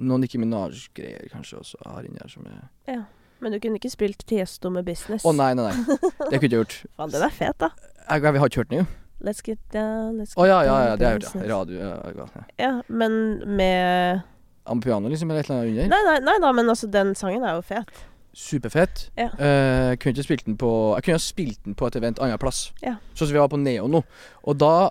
noen 0.00 0.22
Nicki 0.24 0.38
Minaj-greier 0.40 1.26
kanskje 1.32 1.58
også 1.60 1.80
har 1.86 2.06
inni 2.06 2.20
her 2.20 2.30
som 2.30 2.46
er 2.46 3.04
Men 3.40 3.54
du 3.54 3.58
kunne 3.60 3.80
ikke 3.80 3.90
spilt 3.90 4.24
Tiesto 4.28 4.70
med 4.70 4.84
business. 4.84 5.24
Å 5.24 5.32
nei, 5.32 5.52
nei, 5.56 5.70
nei. 5.70 5.98
Det 6.30 6.40
kunne 6.40 6.50
jeg 6.50 6.56
gjort. 6.58 6.76
Faen, 6.96 7.14
den 7.14 7.24
er 7.26 7.34
fet, 7.34 7.56
da. 7.60 7.70
Jeg, 8.04 8.22
jeg 8.22 8.42
har 8.42 8.50
ikke 8.52 8.62
hørt 8.62 8.72
den, 8.72 8.82
jo. 8.84 8.88
Let's 9.20 9.42
get 9.44 9.60
down, 9.72 10.16
let's 10.16 10.32
get 10.32 10.48
ja, 10.48 10.62
ja, 10.64 10.76
ja, 10.86 10.92
det 10.96 11.04
har 11.06 11.16
jeg 11.16 11.24
hørt, 11.26 11.34
ja. 11.34 11.48
Radio 11.54 11.80
ja, 11.80 11.88
ja, 12.08 12.26
ja. 12.36 12.44
Ja, 12.60 12.70
men 12.88 13.12
med 13.56 14.22
Ampiano, 14.70 15.08
liksom, 15.08 15.30
eller 15.30 15.40
et 15.40 15.50
eller 15.50 15.60
annet 15.60 15.70
under. 15.70 15.90
Nei, 15.92 16.00
nei, 16.06 16.16
nei 16.24 16.36
da, 16.40 16.52
men 16.56 16.72
altså, 16.72 16.88
den 16.92 17.12
sangen 17.18 17.44
er 17.44 17.58
jo 17.58 17.64
fet. 17.66 17.90
Superfett. 18.32 19.08
Ja. 19.18 19.28
Uh, 19.34 19.96
kunne 19.98 20.14
ikke 20.14 20.22
spilt 20.22 20.46
den 20.46 20.56
på 20.60 20.70
Jeg 20.96 21.02
kunne 21.04 21.18
ha 21.18 21.22
spilt 21.24 21.64
den 21.64 21.74
på 21.74 21.86
et 21.88 21.96
event 21.98 22.20
annen 22.22 22.38
plass. 22.38 22.70
Ja. 22.82 22.96
Sånn 23.14 23.26
som 23.26 23.34
vi 23.34 23.40
var 23.42 23.50
på 23.50 23.58
Neon 23.58 23.90
nå. 23.90 24.04
Og 24.46 24.58
da 24.60 24.90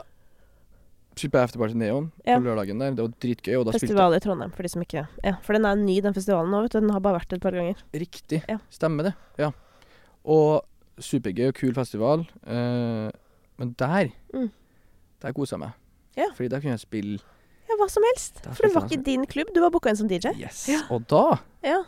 jeg 1.20 1.34
Afterparty 1.36 1.76
Neon 1.76 2.12
Ja. 2.26 2.38
på 2.38 2.44
lørdagen 2.46 2.80
der. 2.80 2.92
Det 2.96 3.04
var 3.04 3.14
dritgøy. 3.20 3.56
Og 3.60 3.74
Festival 3.74 4.14
i 4.16 4.20
Trondheim, 4.20 4.52
for 4.52 4.64
de 4.64 4.70
som 4.70 4.82
ikke 4.82 5.08
Ja, 5.24 5.36
for 5.44 5.54
den 5.54 5.66
er 5.66 5.76
ny, 5.76 6.00
den 6.02 6.14
festivalen 6.14 6.52
nå, 6.52 6.62
vet 6.64 6.72
du. 6.72 6.80
Den 6.80 6.90
har 6.92 7.00
bare 7.00 7.20
vært 7.20 7.34
et 7.34 7.42
par 7.42 7.52
ganger. 7.52 7.76
Riktig. 7.94 8.44
Ja. 8.48 8.58
Stemmer 8.70 9.04
det. 9.04 9.14
Ja. 9.38 9.52
Og 10.26 10.64
supergøy 11.00 11.48
og 11.50 11.56
kul 11.56 11.74
festival. 11.74 12.28
Uh, 12.48 13.10
men 13.58 13.76
der 13.78 14.12
Mm. 14.34 14.52
Der 15.22 15.34
kosa 15.34 15.56
jeg 15.56 15.60
meg. 15.60 15.72
Ja. 16.16 16.30
Fordi 16.36 16.48
der 16.48 16.60
kunne 16.62 16.72
jeg 16.72 16.80
spille 16.80 17.20
Ja, 17.70 17.76
hva 17.78 17.90
som 17.90 18.04
helst. 18.14 18.44
Der 18.44 18.54
For 18.54 18.64
det 18.64 18.76
var 18.76 18.88
ikke 18.88 19.04
din 19.04 19.26
klubb, 19.26 19.48
du 19.54 19.60
var 19.62 19.70
booka 19.70 19.90
inn 19.90 19.96
som 19.98 20.08
DJ. 20.08 20.32
Yes. 20.40 20.68
Ja. 20.70 20.82
Og 20.90 21.08
da 21.08 21.40
Ja. 21.64 21.84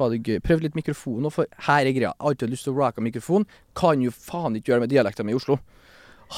Var 0.00 0.12
det 0.12 0.20
gøy. 0.24 0.38
Prøv 0.44 0.62
litt 0.64 0.78
mikrofon 0.78 1.20
nå, 1.24 1.32
for 1.34 1.48
her 1.68 1.88
er 1.88 1.94
greia. 1.96 2.12
Jeg 2.12 2.14
har 2.20 2.30
alltid 2.32 2.54
lyst 2.54 2.68
til 2.68 2.74
å 2.74 2.78
rocke 2.78 3.04
mikrofon. 3.04 3.46
Kan 3.78 4.04
jo 4.04 4.14
faen 4.14 4.56
ikke 4.58 4.72
gjøre 4.72 4.86
med 4.86 4.92
dialekta 4.94 5.26
mi 5.26 5.34
i 5.34 5.38
Oslo. 5.38 5.58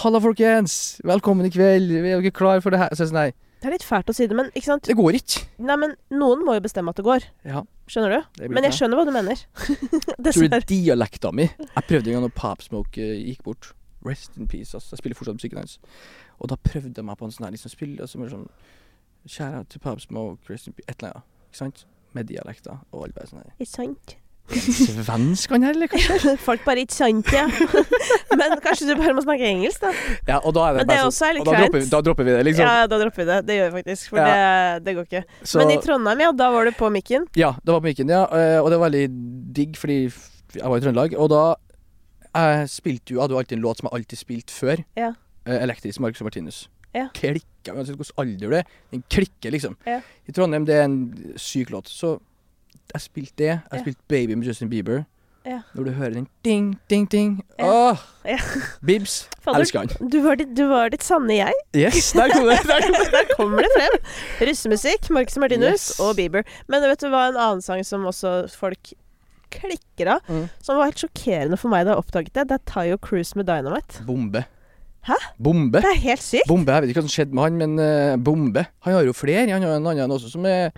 Halla, 0.01 0.21
folkens! 0.23 1.01
Velkommen 1.07 1.49
i 1.49 1.53
kveld. 1.53 1.91
Er 1.99 2.09
dere 2.13 2.31
klar 2.35 2.63
for 2.65 2.75
det 2.75 2.83
her? 2.85 2.95
Så 2.95 3.05
jeg 3.07 3.11
sånn, 3.11 3.21
nei, 3.25 3.31
Det 3.61 3.69
er 3.69 3.75
litt 3.75 3.85
fælt 3.85 4.09
å 4.09 4.15
si 4.17 4.29
det, 4.31 4.37
men 4.39 4.49
ikke 4.55 4.69
sant? 4.71 4.87
det 4.89 4.97
går 4.97 5.19
ikke. 5.19 5.45
Nei, 5.67 5.77
men 5.83 5.97
noen 6.15 6.45
må 6.47 6.55
jo 6.57 6.63
bestemme 6.65 6.95
at 6.95 7.01
det 7.01 7.05
går. 7.05 7.27
Ja, 7.45 7.65
Skjønner 7.91 8.13
du? 8.15 8.47
Men 8.55 8.65
jeg 8.69 8.77
skjønner 8.77 9.01
hva 9.01 9.05
du 9.09 9.11
mener. 9.15 9.41
Tror 10.31 10.47
du 10.47 10.59
dialekta 10.71 11.33
mi 11.35 11.49
Jeg 11.49 11.87
prøvde 11.89 12.13
en 12.13 12.17
gang 12.17 12.25
når 12.29 12.35
Pop 12.39 12.63
Smoke 12.63 13.03
eh, 13.03 13.17
gikk 13.33 13.43
bort. 13.49 13.73
Rest 14.07 14.39
in 14.39 14.47
peace. 14.49 14.77
altså. 14.77 14.95
Jeg 14.95 15.03
spiller 15.03 15.19
fortsatt 15.19 15.41
musikken 15.41 15.59
hans. 15.59 15.81
Og 16.39 16.53
da 16.53 16.57
prøvde 16.57 16.95
jeg 16.95 17.05
meg 17.09 17.19
på 17.19 17.27
en 17.27 17.35
sånn 17.35 17.49
her 17.49 17.57
liksom 17.57 17.73
spill 17.73 17.97
som 18.09 18.23
er 18.23 18.31
sånn 18.31 18.47
kjære 19.27 19.65
til 19.75 19.83
Popsmoke, 19.83 19.99
Pop 19.99 20.05
Smoke, 20.07 20.53
rest 20.53 20.71
in 20.71 20.77
peace 20.77 20.87
Et 20.87 21.03
eller 21.03 21.19
annet. 21.19 21.27
Ikke 21.51 21.61
sant? 21.65 21.83
Med 22.17 22.27
dialekter. 22.31 22.81
Og 22.93 23.05
alle 23.07 23.15
bare 23.17 23.31
sånn 23.31 23.43
her 23.45 23.53
Ikke 23.59 23.71
sant? 23.71 24.17
Svensk 24.51 25.53
han 25.55 25.63
her, 25.63 25.77
eller 25.77 25.87
kanskje? 25.87 26.33
Folk 26.49 26.65
bare 26.67 26.83
ikke 26.83 26.97
sant, 26.97 27.29
ja. 27.31 27.45
men 28.41 28.55
kanskje 28.65 28.89
du 28.89 28.97
bare 28.99 29.13
må 29.15 29.23
snakke 29.23 29.47
engelsk, 29.47 29.85
da. 29.85 29.93
Ja, 30.27 30.41
og 30.41 30.55
da 30.57 30.65
er 30.67 30.73
det 30.75 30.81
Men 30.83 30.91
det 30.91 30.97
også 31.05 31.29
er 31.29 31.39
sånn 31.39 31.43
Og 31.45 31.47
da 31.47 31.55
dropper, 31.61 31.79
vi, 31.79 31.91
da 31.93 32.01
dropper 32.09 32.27
vi 32.27 32.35
det, 32.35 32.41
liksom. 32.49 32.67
Ja, 32.67 32.89
da 32.91 32.99
dropper 32.99 33.23
vi 33.23 33.29
det. 33.31 33.39
Det 33.47 33.59
gjør 33.61 33.71
vi 33.71 33.79
faktisk, 33.85 34.09
for 34.11 34.27
det, 34.27 34.83
det 34.89 34.97
går 34.97 35.07
ikke. 35.07 35.23
Så, 35.45 35.61
Men 35.63 35.71
i 35.77 35.79
Trondheim, 35.85 36.25
ja, 36.27 36.33
da 36.43 36.51
var 36.51 36.67
du 36.67 36.75
på 36.81 36.91
mikken. 36.91 37.29
Ja, 37.39 37.53
det 37.63 37.75
var 37.77 37.83
på 37.85 37.91
mikken, 37.93 38.11
ja. 38.11 38.25
eh, 38.27 38.59
Og 38.59 38.71
det 38.75 38.81
var 38.81 38.91
veldig 38.91 39.05
digg, 39.61 39.79
fordi 39.79 40.01
jeg 40.11 40.67
var 40.67 40.77
i 40.77 40.85
Trøndelag. 40.87 41.15
Og 41.23 41.31
da 41.31 41.45
Jeg 42.35 42.69
spilte 42.75 43.15
jo, 43.15 43.23
hadde 43.23 43.35
jo 43.35 43.39
alltid 43.45 43.59
en 43.59 43.65
låt 43.69 43.79
som 43.81 43.89
jeg 43.91 44.01
alltid 44.01 44.19
spilte 44.25 44.55
før. 44.55 44.83
Ja. 44.99 45.13
Eh, 45.47 45.63
Elektrisk 45.63 46.03
Marcus 46.03 46.27
Martinus. 46.27 46.65
Ja. 46.95 47.07
Klikka, 47.61 47.77
uansett 47.77 47.97
hvilken 47.97 48.19
alder 48.25 48.49
du 48.51 48.57
er. 48.57 48.65
Den 48.91 49.03
klikker, 49.11 49.51
liksom. 49.53 49.77
Ja. 49.87 50.01
I 50.29 50.33
Trondheim, 50.33 50.65
det 50.67 50.75
er 50.81 50.85
en 50.85 50.99
syk 51.37 51.71
låt. 51.71 51.89
Så 51.89 52.19
jeg 52.95 53.01
spilte 53.03 53.37
det. 53.37 53.47
Jeg 53.47 53.73
Ja. 53.73 53.81
spilte 53.85 54.01
Baby 54.09 54.35
med 54.35 54.47
Justin 54.47 54.69
Bieber. 54.71 55.05
Ja. 55.47 55.63
Når 55.75 55.85
du 55.85 55.91
hører 55.93 56.13
den 56.15 56.27
ding, 56.45 56.79
ding, 56.91 57.07
ding. 57.11 57.43
Åh! 57.59 57.97
Bibs. 58.85 59.27
Elsker 59.47 59.79
han. 59.87 60.09
Du 60.11 60.21
var, 60.23 60.37
ditt, 60.37 60.55
du 60.55 60.67
var 60.69 60.91
ditt 60.93 61.03
sanne 61.03 61.33
jeg. 61.39 61.53
Yes, 61.75 62.13
der 62.13 62.29
kom 62.29 62.45
det. 62.47 62.59
Der 62.69 62.81
kom 62.83 62.93
det. 62.93 63.11
Der 63.17 63.35
kommer 63.37 63.63
det 63.65 63.71
frem. 63.77 63.97
Russemusikk, 64.49 65.09
Marcus 65.11 65.37
Martinus 65.41 65.71
Yes. 65.91 66.01
og 66.01 66.17
Bieber. 66.17 66.45
Men 66.69 66.83
vet 66.83 67.01
du 67.01 67.09
hva 67.09 67.29
en 67.31 67.37
annen 67.41 67.63
sang 67.65 67.83
som 67.85 68.05
også 68.05 68.51
folk 68.53 68.93
klikker 69.51 70.07
av, 70.17 70.21
Mm. 70.29 70.49
som 70.63 70.77
var 70.77 70.85
helt 70.91 71.01
sjokkerende 71.03 71.59
for 71.59 71.69
meg 71.73 71.85
da 71.87 71.95
jeg 71.97 72.05
oppdaget 72.05 72.33
det, 72.37 72.49
det 72.49 72.55
er 72.61 72.65
Tayo 72.71 72.99
Cruise 72.99 73.35
med 73.35 73.47
Dynamite. 73.49 74.05
Bombe. 74.07 74.45
Hæ? 75.09 75.17
Bombe. 75.41 75.81
Det 75.81 75.91
er 75.95 76.01
helt 76.03 76.23
sykt. 76.23 76.49
Bombe, 76.49 76.73
jeg 76.73 76.83
vet 76.83 76.91
ikke 76.93 77.01
hva 77.01 77.07
som 77.09 77.15
skjedde 77.15 77.37
med 77.37 77.43
han, 77.47 77.57
men 77.61 77.79
uh, 77.81 78.17
Bombe 78.21 78.67
Han 78.85 78.95
har 78.95 79.07
jo 79.07 79.15
flere. 79.17 79.47
Han 79.49 79.63
har 79.65 79.77
en 79.79 79.87
annen 79.87 80.13
også 80.13 80.29
som 80.33 80.45
er 80.45 80.71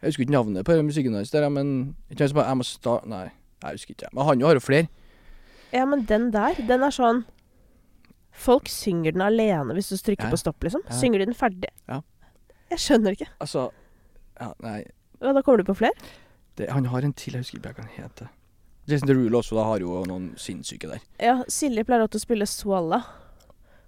Jeg 0.00 0.08
husker 0.10 0.24
ikke 0.26 0.34
navnet 0.34 0.64
på 0.66 0.74
musikken 0.82 1.14
hans, 1.14 1.30
der, 1.30 1.48
men 1.48 1.94
ikke 2.10 2.24
han 2.24 2.32
som 2.32 2.40
bare 2.40 2.48
Jeg 2.48 2.56
må 2.58 2.96
Nei, 3.06 3.26
jeg 3.62 3.76
husker 3.78 3.94
ikke. 3.94 4.10
Men 4.12 4.24
han 4.26 4.42
har 4.42 4.54
jo 4.58 4.64
flere. 4.64 4.88
Ja, 5.72 5.84
men 5.86 6.02
den 6.08 6.32
der, 6.34 6.58
den 6.66 6.82
er 6.82 6.90
sånn 6.94 7.24
Folk 8.32 8.70
synger 8.72 9.12
den 9.12 9.22
alene 9.22 9.74
hvis 9.76 9.90
du 9.92 9.96
trykker 9.98 10.26
Ja. 10.26 10.30
på 10.32 10.38
stopp, 10.40 10.62
liksom. 10.64 10.82
Ja. 10.88 10.96
Synger 10.96 11.18
de 11.22 11.26
den 11.30 11.34
ferdig? 11.38 11.70
Ja. 11.88 12.00
Jeg 12.70 12.78
skjønner 12.78 13.14
ikke. 13.14 13.28
Altså 13.40 13.70
ja, 14.40 14.52
Nei, 14.62 14.84
Ja, 15.20 15.32
da 15.36 15.42
kommer 15.42 15.58
du 15.58 15.64
på 15.68 15.76
flere? 15.76 15.92
det, 16.56 16.70
han 16.70 16.84
har 16.86 17.02
en 17.04 17.12
til, 17.12 17.32
jeg 17.34 17.42
husker 17.44 17.58
ikke 17.58 17.72
hva 17.74 17.84
han 17.86 17.94
heter. 17.96 18.28
Jason 18.88 19.08
Derulo 19.08 19.38
også, 19.38 19.54
da 19.56 19.64
har 19.64 19.80
jo 19.80 20.02
noen 20.08 20.30
sinnssyke 20.40 20.88
der. 20.90 21.00
Ja, 21.20 21.42
Silje 21.48 21.84
pleier 21.84 22.04
å 22.04 22.20
spille 22.20 22.46
Swalla. 22.48 23.02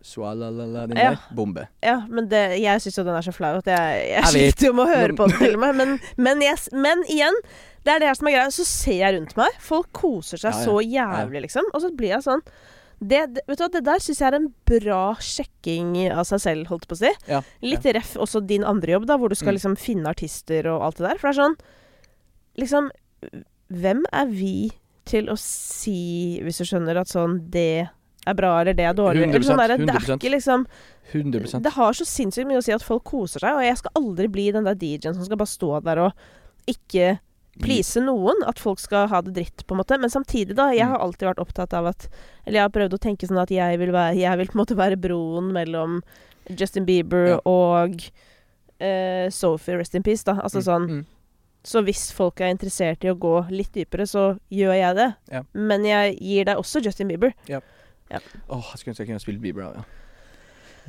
Swalalala, 0.02 0.86
den 0.90 0.96
Ja. 0.98 1.10
der. 1.14 1.18
Bombe. 1.36 1.68
Ja, 1.82 2.00
men 2.08 2.28
det, 2.28 2.40
jeg 2.60 2.80
syns 2.82 2.98
jo 2.98 3.04
den 3.06 3.14
er 3.18 3.22
så 3.26 3.32
flau 3.34 3.56
at 3.58 3.66
jeg, 3.70 4.08
jeg, 4.08 4.22
Jeg 4.22 4.24
sliter 4.32 4.66
jo 4.66 4.72
med 4.74 4.86
å 4.88 4.96
høre 4.96 5.16
på 5.16 5.28
den 5.30 5.38
til 5.38 5.54
og 5.54 5.60
med. 5.60 5.76
Men, 5.78 5.98
men, 6.16 6.42
yes, 6.42 6.68
men 6.72 7.02
igjen, 7.08 7.34
det 7.84 7.94
er 7.94 7.98
det 8.02 8.08
her 8.10 8.14
som 8.18 8.28
er 8.30 8.36
greia. 8.36 8.50
Så 8.54 8.64
ser 8.68 8.98
jeg 9.00 9.14
rundt 9.16 9.36
meg, 9.36 9.56
folk 9.62 9.88
koser 9.92 10.38
seg 10.42 10.52
Ja, 10.52 10.58
ja. 10.58 10.64
så 10.66 10.78
jævlig, 10.82 11.42
liksom. 11.48 11.70
Og 11.74 11.80
så 11.84 11.90
blir 11.94 12.14
jeg 12.16 12.22
sånn 12.26 12.42
det, 13.02 13.18
det, 13.34 13.42
vet 13.48 13.58
du 13.58 13.62
hva, 13.64 13.70
det 13.74 13.80
der 13.88 13.98
syns 13.98 14.20
jeg 14.22 14.28
er 14.28 14.36
en 14.38 14.44
bra 14.64 14.98
sjekking 15.18 15.88
av 16.14 16.22
seg 16.28 16.38
selv, 16.44 16.68
holdt 16.70 16.84
på 16.86 16.94
å 16.94 17.00
si. 17.00 17.10
Ja. 17.26 17.40
Litt 17.66 17.82
ref 17.96 18.12
også 18.14 18.44
din 18.46 18.62
andre 18.62 18.92
jobb, 18.94 19.08
da, 19.10 19.16
hvor 19.18 19.28
du 19.32 19.34
skal 19.34 19.54
Mm. 19.54 19.56
liksom 19.58 19.74
finne 19.76 20.06
artister 20.12 20.68
og 20.70 20.84
alt 20.86 21.00
det 21.00 21.08
der. 21.08 21.18
For 21.18 21.30
det 21.30 21.34
er 21.34 21.42
sånn 21.42 21.56
Liksom 22.62 22.90
Hvem 23.72 24.02
er 24.12 24.26
vi 24.30 24.70
til 25.08 25.26
å 25.32 25.36
si, 25.40 26.38
hvis 26.44 26.58
du 26.60 26.64
skjønner, 26.68 27.00
at 27.00 27.08
sånn 27.10 27.38
Det 27.50 27.88
er 28.26 28.34
bra, 28.34 28.60
eller 28.60 28.74
det 28.74 28.84
er 28.86 28.94
dårlig. 28.94 29.24
sånn 29.42 29.58
100%, 29.58 29.68
der, 29.68 29.76
det 29.76 29.88
er 29.88 30.00
100%. 30.00 30.18
ikke 30.20 30.30
liksom 30.36 30.66
100%. 31.12 31.62
det 31.62 31.72
har 31.72 31.92
så 31.92 32.04
sinnssykt 32.06 32.46
mye 32.46 32.58
å 32.60 32.62
si 32.64 32.72
at 32.72 32.82
folk 32.86 33.04
koser 33.04 33.40
seg, 33.40 33.56
og 33.58 33.62
jeg 33.66 33.76
skal 33.80 33.90
aldri 33.98 34.28
bli 34.28 34.50
den 34.52 34.64
der 34.64 34.74
DJ-en 34.78 35.14
som 35.14 35.24
skal 35.24 35.36
bare 35.40 35.50
stå 35.50 35.82
der 35.84 35.98
og 35.98 36.12
ikke 36.70 37.18
please 37.60 38.00
noen. 38.00 38.38
At 38.48 38.58
folk 38.58 38.78
skal 38.80 39.08
ha 39.08 39.20
det 39.20 39.34
dritt, 39.36 39.66
på 39.66 39.74
en 39.74 39.80
måte. 39.82 39.98
Men 40.00 40.08
samtidig, 40.08 40.54
da. 40.56 40.70
Jeg 40.72 40.86
Mm. 40.86 40.92
har 40.94 40.98
alltid 41.04 41.28
vært 41.28 41.42
opptatt 41.42 41.74
av 41.74 41.86
at 41.86 42.08
Eller 42.46 42.58
jeg 42.60 42.62
har 42.62 42.70
prøvd 42.70 42.94
å 42.94 42.98
tenke 42.98 43.26
sånn 43.28 43.42
at 43.42 43.50
jeg 43.50 43.78
vil, 43.78 43.90
være, 43.92 44.16
jeg 44.16 44.38
vil 44.38 44.46
på 44.46 44.54
en 44.58 44.64
måte 44.64 44.76
være 44.76 44.96
broen 44.96 45.52
mellom 45.52 46.02
Justin 46.48 46.84
Bieber 46.86 47.26
Ja. 47.28 47.40
og 47.44 48.00
uh, 48.80 49.28
Sophie 49.30 49.76
Rest 49.76 49.94
in 49.94 50.02
Peace, 50.02 50.24
da. 50.24 50.40
Altså 50.42 50.58
Mm, 50.58 50.64
sånn 50.64 50.88
mm. 50.88 51.04
Så 51.64 51.84
hvis 51.84 52.10
folk 52.12 52.40
er 52.40 52.50
interessert 52.50 53.04
i 53.04 53.08
å 53.12 53.14
gå 53.16 53.48
litt 53.50 53.70
dypere, 53.72 54.02
så 54.08 54.36
gjør 54.50 54.74
jeg 54.74 54.96
det. 54.96 55.14
Ja. 55.30 55.42
Men 55.54 55.84
jeg 55.84 56.18
gir 56.18 56.44
deg 56.44 56.56
også 56.58 56.82
Justin 56.82 57.06
Bieber. 57.08 57.32
Åh, 58.20 58.70
jeg 58.72 58.78
skulle 58.80 58.92
ønske 58.92 59.02
jeg 59.04 59.08
kunne 59.12 59.22
spilt 59.24 59.40
Bieber, 59.42 59.62
ja. 59.62 59.82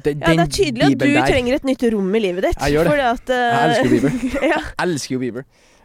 Den, 0.03 0.19
Ja, 0.25 0.31
det 0.33 0.39
er 0.41 0.49
tydelig 0.49 0.83
at 0.87 0.97
du 0.97 1.05
der- 1.13 1.27
trenger 1.29 1.53
et 1.59 1.63
nytt 1.69 1.83
rom 1.93 2.15
i 2.15 2.19
livet 2.19 2.43
ditt. 2.47 2.57
Jeg 2.59 2.73
gjør 2.73 2.83
det. 2.87 2.91
Fordi 2.91 3.05
at, 3.13 3.29
uh... 3.29 3.35
Jeg 3.53 3.69
elsker 3.69 3.85
jo 3.85 3.91
Bieber. 3.93 4.47
ja. 4.53 4.61
Elsker 4.83 5.13
jo 5.15 5.19
Bieber. 5.21 5.43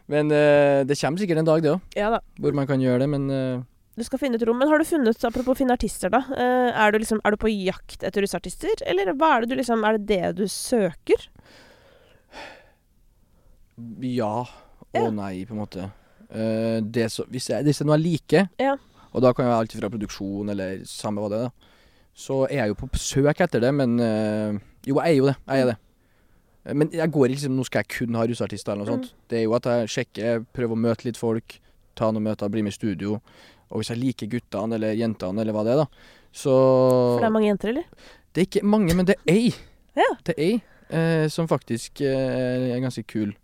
Men 0.09 0.30
uh, 0.32 0.84
det 0.89 0.97
kommer 1.01 1.20
sikkert 1.20 1.39
en 1.43 1.45
dag, 1.51 1.61
det 1.62 1.74
òg, 1.74 1.80
ja 1.99 2.09
da. 2.14 2.20
hvor 2.41 2.55
man 2.57 2.66
kan 2.66 2.80
gjøre 2.80 3.03
det, 3.05 3.09
men 3.12 3.28
uh... 3.28 3.61
Du 3.99 4.05
skal 4.07 4.20
finne 4.22 4.39
et 4.39 4.45
rom. 4.49 4.57
Men 4.57 4.70
har 4.70 4.78
du 4.80 4.86
funnet, 4.89 5.24
apropos 5.26 5.59
finne 5.59 5.74
artister, 5.74 6.09
da. 6.14 6.20
eh, 6.30 6.70
er, 6.70 6.93
du 6.95 7.01
liksom, 7.03 7.18
er 7.26 7.34
du 7.34 7.36
på 7.43 7.51
jakt 7.51 8.05
etter 8.07 8.22
russeartister, 8.22 8.84
eller 8.86 9.11
hva 9.18 9.32
er 9.34 9.43
det 9.45 9.49
du 9.51 9.57
liksom 9.59 9.82
Er 9.84 9.99
det 9.99 10.07
det 10.07 10.28
du 10.39 10.45
søker? 10.49 11.24
Ja 14.01 14.45
Ja. 14.95 15.03
og 15.05 15.12
nei, 15.18 15.45
på 15.45 15.53
en 15.53 15.61
måte. 15.61 15.91
Uh, 16.32 16.78
det 16.84 17.11
så, 17.12 17.24
hvis, 17.28 17.51
jeg, 17.51 17.64
hvis 17.66 17.78
det 17.80 17.84
er 17.84 17.89
noe 17.91 17.97
jeg 17.99 18.05
liker, 18.07 18.49
Ja. 18.61 18.76
Og 19.13 19.23
da 19.25 19.33
kan 19.33 19.45
det 19.47 19.51
være 19.53 19.61
alt 19.65 19.73
fra 19.81 19.91
produksjon 19.93 20.51
eller 20.53 20.81
samme 20.85 21.21
hva 21.23 21.29
det 21.33 21.39
er, 21.43 21.49
da, 21.49 21.75
så 22.19 22.41
er 22.51 22.57
jeg 22.65 22.73
jo 22.73 22.79
på 22.81 22.89
søk 22.99 23.41
etter 23.45 23.61
det, 23.63 23.71
men 23.75 23.99
øh, 24.01 24.59
Jo, 24.89 24.97
jeg 25.05 25.13
er 25.13 25.17
jo 25.19 25.27
det. 25.29 25.37
Jeg 25.47 25.61
er 25.63 25.67
det. 25.73 25.77
Eh, 26.67 26.75
Men 26.75 26.91
jeg 26.93 27.11
går 27.13 27.25
ikke 27.27 27.35
liksom 27.37 27.57
Nå 27.57 27.65
skal 27.69 27.85
jeg 27.85 27.89
kun 27.99 28.15
ha 28.19 28.25
russeartister 28.27 28.73
eller 28.73 28.85
noe 28.85 28.97
Mm. 28.97 29.03
sånt. 29.05 29.15
Det 29.31 29.39
er 29.39 29.45
jo 29.45 29.55
at 29.55 29.65
jeg 29.71 29.89
sjekker, 29.95 30.45
prøver 30.53 30.75
å 30.75 30.81
møte 30.83 31.05
litt 31.07 31.17
folk, 31.21 31.59
ta 31.95 32.11
noen 32.11 32.25
møter, 32.27 32.49
bli 32.51 32.63
med 32.63 32.73
i 32.73 32.79
studio. 32.79 33.21
Og 33.71 33.81
hvis 33.83 33.91
jeg 33.93 33.99
liker 34.01 34.27
guttene 34.33 34.75
eller 34.79 34.95
jentene 34.97 35.41
eller 35.43 35.53
hva 35.53 35.65
det 35.65 35.73
er, 35.77 35.83
da, 35.85 35.87
så 36.33 36.53
For 36.55 37.21
det 37.21 37.29
er 37.29 37.35
mange 37.37 37.49
jenter, 37.51 37.69
eller? 37.69 37.85
Det 38.33 38.41
er 38.43 38.47
ikke 38.49 38.65
mange, 38.67 38.95
men 38.97 39.07
det 39.07 39.17
er 39.27 39.33
ei. 39.35 39.55
Ja. 39.97 40.09
Det 40.25 40.35
er 40.39 40.43
ei 40.43 40.55
eh, 40.91 41.29
som 41.29 41.47
faktisk 41.49 42.01
eh, 42.01 42.73
er 42.75 42.81
ganske 42.81 43.05
kul. 43.07 43.35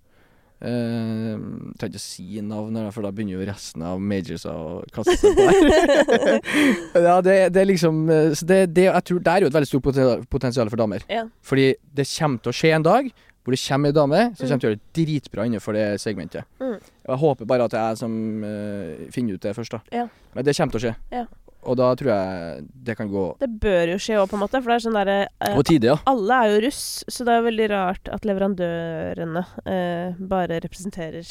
Eh, 0.65 1.35
trenger 1.77 1.93
ikke 1.93 2.01
å 2.01 2.05
si 2.05 2.41
navn, 2.41 2.79
for 2.95 3.05
da 3.05 3.11
begynner 3.13 3.37
jo 3.37 3.45
resten 3.49 3.83
av 3.85 4.01
majors 4.01 4.47
å 4.49 4.55
kaste 4.95 5.17
seg 5.21 5.37
på 5.37 5.45
her. 5.51 6.41
ja, 7.09 7.19
det, 7.27 7.37
det 7.53 7.61
er 7.63 7.69
liksom 7.69 8.01
eh, 8.09 8.33
så 8.39 8.49
det, 8.49 8.59
det, 8.73 8.87
Jeg 8.89 9.05
tror 9.11 9.21
det 9.27 9.35
er 9.35 9.45
jo 9.45 9.51
et 9.53 9.59
veldig 9.59 9.71
stort 9.71 9.91
potensial, 10.33 10.71
for 10.73 10.81
damer. 10.81 11.05
Ja. 11.13 11.27
Fordi 11.45 11.75
det 11.93 12.09
kommer 12.17 12.41
til 12.45 12.55
å 12.55 12.59
skje 12.63 12.73
en 12.79 12.87
dag 12.87 13.13
hvor 13.45 13.53
det 13.53 13.61
kommer 13.61 13.91
ei 13.91 13.93
dame 13.93 14.19
som 14.39 14.47
Mm. 14.47 14.49
kommer 14.49 14.61
til 14.63 14.69
å 14.69 14.71
gjøre 14.73 14.81
det 14.81 15.03
dritbra 15.05 15.45
innenfor 15.45 15.77
det 15.77 15.87
segmentet. 16.01 16.47
Mm. 16.63 16.79
Jeg 16.81 17.19
håper 17.21 17.45
bare 17.51 17.67
at 17.69 17.75
det 17.75 17.83
jeg 17.83 17.99
som 18.01 18.15
uh, 18.41 19.03
finner 19.13 19.37
ut 19.37 19.43
det 19.45 19.53
først, 19.53 19.75
da. 19.77 19.81
Ja. 19.93 20.07
Men 20.33 20.47
det 20.47 20.55
kommer 20.57 20.73
til 20.73 20.81
å 20.81 20.85
skje. 20.87 20.95
Ja. 21.13 21.27
Og 21.65 21.79
da 21.81 21.91
tror 21.99 22.11
jeg 22.13 22.65
det 22.87 22.97
kan 22.99 23.09
gå 23.09 23.25
Det 23.41 23.49
bør 23.63 23.95
jo 23.95 23.99
skje 24.03 24.19
òg, 24.21 24.29
på 24.31 24.37
en 24.39 24.43
måte. 24.45 24.61
For 24.61 24.73
det 24.73 24.77
er 24.77 24.85
sånn 24.85 24.99
derre 24.99 25.19
eh, 25.27 25.57
på 25.57 25.65
tide, 25.67 25.93
ja. 25.93 25.97
Alle 26.11 26.41
er 26.45 26.55
jo 26.55 26.63
russ, 26.67 26.83
så 27.09 27.27
det 27.27 27.35
er 27.35 27.47
veldig 27.49 27.69
rart 27.73 28.11
at 28.13 28.29
leverandørene 28.29 29.45
eh, 29.65 30.25
bare 30.35 30.61
representerer 30.65 31.29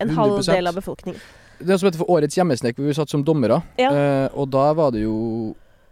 en 0.00 0.14
halv 0.16 0.38
100%. 0.40 0.52
del 0.54 0.70
av 0.70 0.78
befolkningen. 0.80 1.20
Det 1.60 1.76
som 1.76 1.90
heter 1.90 2.00
for 2.00 2.12
Årets 2.16 2.38
hjemmesnek, 2.38 2.78
hvor 2.78 2.88
vi 2.88 2.96
satt 2.96 3.12
som 3.12 3.24
dommere. 3.26 3.60
Ja. 3.80 3.90
Eh, 3.92 4.28
og 4.32 4.48
da 4.52 4.70
var 4.76 4.94
det 4.94 5.04
jo 5.04 5.16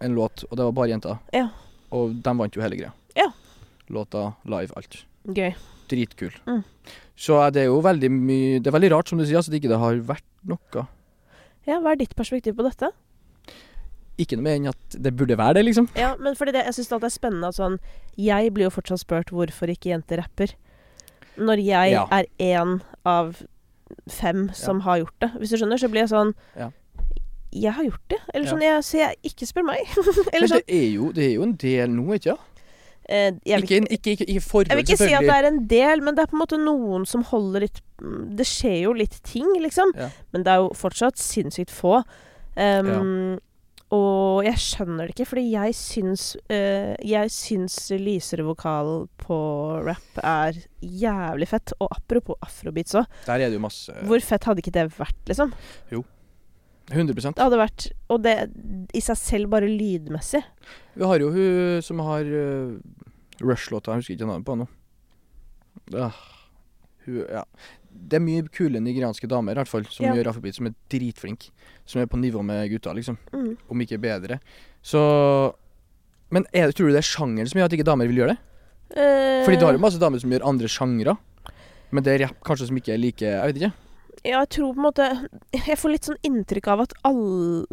en 0.05 0.15
låt, 0.17 0.47
og 0.49 0.57
det 0.57 0.65
var 0.65 0.77
bare 0.79 0.93
jenter. 0.95 1.19
Ja. 1.35 1.49
Og 1.93 2.17
de 2.25 2.35
vant 2.41 2.57
jo 2.57 2.65
hele 2.65 2.79
greia. 2.79 2.95
Ja. 3.19 3.29
Låta, 3.93 4.31
live, 4.49 4.73
alt. 4.77 5.03
Gøy. 5.29 5.53
Dritkul. 5.89 6.33
Mm. 6.49 6.63
Så 7.19 7.37
eh, 7.43 7.51
det 7.53 7.65
er 7.65 7.69
jo 7.73 7.81
veldig 7.85 8.11
mye 8.15 8.63
Det 8.63 8.71
er 8.71 8.77
veldig 8.77 8.93
rart, 8.95 9.11
som 9.11 9.21
du 9.21 9.27
sier, 9.27 9.41
altså, 9.41 9.53
det 9.53 9.61
ikke 9.61 9.75
det 9.75 9.83
har 9.83 10.01
vært 10.09 10.27
noe. 10.49 10.87
Ja, 11.69 11.83
hva 11.85 11.93
er 11.93 12.01
ditt 12.01 12.17
perspektiv 12.17 12.57
på 12.57 12.65
dette? 12.65 12.93
Ikke 14.19 14.37
noe 14.39 14.43
mer 14.49 14.57
enn 14.59 14.69
at 14.73 14.97
det 14.99 15.13
burde 15.17 15.37
være 15.39 15.55
det, 15.61 15.65
liksom. 15.69 15.89
Ja, 15.97 16.15
men 16.19 16.35
fordi 16.35 16.53
det, 16.57 16.65
jeg 16.67 16.75
syns 16.75 16.89
det 16.91 17.03
er 17.07 17.15
spennende 17.15 17.49
at 17.53 17.55
sånn 17.59 17.79
Jeg 18.19 18.53
blir 18.55 18.67
jo 18.67 18.71
fortsatt 18.75 19.01
spurt 19.05 19.31
hvorfor 19.31 19.71
ikke 19.71 19.93
jenter 19.93 20.19
rapper. 20.25 20.55
Når 21.39 21.63
jeg 21.63 21.93
Ja. 21.93 22.07
er 22.11 22.25
én 22.41 22.81
av 23.07 23.37
fem 24.11 24.51
som 24.53 24.81
har 24.81 24.99
gjort 25.05 25.15
det. 25.21 25.31
Hvis 25.39 25.51
du 25.51 25.57
skjønner, 25.57 25.79
så 25.79 25.89
blir 25.89 26.03
jeg 26.03 26.11
sånn 26.11 26.35
Ja. 26.59 26.71
Jeg 27.53 27.73
har 27.73 27.85
gjort 27.85 28.09
det. 28.11 28.19
Eller 28.35 28.45
Ja. 28.47 28.53
sånn, 28.53 28.61
jeg, 28.61 28.83
så 28.85 28.99
jeg 28.99 29.17
ikke 29.25 29.47
spør 29.47 29.65
meg. 29.65 29.79
Eller 30.35 30.41
Men 30.41 30.49
sånn 30.49 30.67
det 30.67 30.75
er, 30.77 30.91
jo, 30.93 31.13
det 31.13 31.25
er 31.25 31.35
jo 31.39 31.43
en 31.43 31.55
del 31.57 31.89
nå, 31.89 32.09
ikke 32.19 32.35
sant? 32.35 32.41
eh, 33.09 33.31
vil, 33.47 33.63
Ikke, 33.63 33.89
ikke, 33.89 34.11
ikke, 34.13 34.27
ikke 34.29 34.41
forhold, 34.45 34.69
jeg 34.69 34.77
vil 34.77 34.85
ikke 34.85 34.99
si 34.99 35.15
at 35.15 35.23
det 35.25 35.31
er 35.33 35.47
en 35.49 35.67
del, 35.67 36.01
men 36.05 36.15
det 36.15 36.23
er 36.23 36.27
på 36.29 36.37
en 36.37 36.43
måte 36.43 36.59
noen 36.61 37.07
som 37.09 37.23
holder 37.25 37.61
litt 37.65 37.81
Det 38.37 38.45
skjer 38.47 38.83
jo 38.83 38.93
litt 38.93 39.23
ting, 39.25 39.47
liksom. 39.63 39.95
Ja. 39.97 40.11
Men 40.33 40.43
det 40.45 40.53
er 40.53 40.57
jo 40.61 40.69
fortsatt 40.77 41.17
sinnssykt 41.17 41.71
få. 41.73 42.03
Um, 42.57 43.39
Og 43.95 44.45
jeg 44.45 44.61
skjønner 44.61 45.09
det 45.09 45.15
ikke, 45.15 45.27
fordi 45.31 45.45
jeg 45.55 45.75
syns 45.77 46.25
uh, 46.53 46.93
Jeg 47.09 47.31
syns 47.33 47.79
lysere 47.97 48.45
vokal 48.45 49.07
på 49.23 49.39
rap 49.87 50.21
er 50.21 50.59
jævlig 50.85 51.49
fett. 51.49 51.73
Og 51.81 51.89
apropos 51.97 52.37
afrobeats 52.45 52.99
òg. 53.01 53.09
Der 53.25 53.41
er 53.41 53.49
det 53.49 53.57
jo 53.57 53.65
masse 53.65 53.95
Hvor 54.05 54.25
fett 54.25 54.49
hadde 54.49 54.65
ikke 54.65 54.77
det 54.77 54.89
vært, 54.99 55.21
liksom? 55.31 55.55
100% 56.89 57.37
Det 57.37 57.45
hadde 57.45 57.61
vært 57.61 57.87
Og 58.13 58.23
det 58.25 58.37
i 58.97 59.03
seg 59.05 59.19
selv 59.21 59.53
bare 59.53 59.69
lydmessig. 59.69 60.41
Vi 60.97 61.09
har 61.09 61.21
jo 61.25 61.33
hun 61.33 61.83
som 61.85 62.01
har 62.05 62.29
uh, 62.29 62.77
Rush-låta, 63.41 63.95
jeg 63.95 64.03
husker 64.03 64.17
ikke 64.17 64.29
navnet 64.29 64.47
på 64.49 64.57
henne 64.57 64.67
nå. 64.67 64.75
Ah, 66.03 66.17
hun, 67.07 67.21
ja. 67.23 67.45
Det 68.09 68.19
er 68.19 68.25
mye 68.25 68.45
kule 68.55 68.81
nigerianske 68.81 69.29
damer 69.29 69.53
i 69.57 69.61
hvert 69.63 69.69
fall 69.71 69.85
som 69.91 70.07
Ja. 70.07 70.15
gjør 70.15 70.31
afrobeat, 70.33 70.55
som 70.55 70.67
er 70.67 70.75
dritflinke. 70.91 71.51
Som 71.87 72.01
er 72.03 72.07
på 72.07 72.21
nivå 72.21 72.45
med 72.45 72.71
gutta, 72.71 72.93
liksom. 72.95 73.19
Mm. 73.33 73.57
Om 73.71 73.81
ikke 73.81 73.99
bedre. 74.01 74.41
Så 74.83 75.55
Men 76.31 76.45
er, 76.53 76.71
tror 76.73 76.89
du 76.89 76.93
det 76.93 77.01
er 77.01 77.09
sjangeren 77.09 77.49
som 77.49 77.59
gjør 77.59 77.65
at 77.71 77.73
ikke 77.73 77.89
damer 77.89 78.07
vil 78.07 78.19
gjøre 78.21 78.35
det? 78.35 78.39
Uh, 78.93 79.45
Fordi 79.45 79.57
du 79.59 79.65
har 79.65 79.73
jo 79.73 79.79
masse 79.81 79.99
damer 80.01 80.21
som 80.21 80.31
gjør 80.31 80.45
andre 80.45 80.69
sjangre. 80.69 81.17
Men 81.91 82.05
det 82.05 82.13
er 82.15 82.27
rapp 82.27 82.43
kanskje 82.45 82.67
som 82.69 82.77
ikke 82.77 82.93
er 82.93 82.99
like 83.01 83.25
Jeg 83.25 83.47
vet 83.49 83.57
ikke. 83.63 83.73
Ja, 84.27 84.41
jeg 84.43 84.49
tror 84.51 84.75
på 84.75 84.81
en 84.83 84.87
måte 84.89 85.07
Jeg 85.55 85.79
får 85.79 85.93
litt 85.93 86.05
sånn 86.09 86.19
inntrykk 86.27 86.69
av 86.69 86.81
at 86.85 86.93
alle 87.07 87.65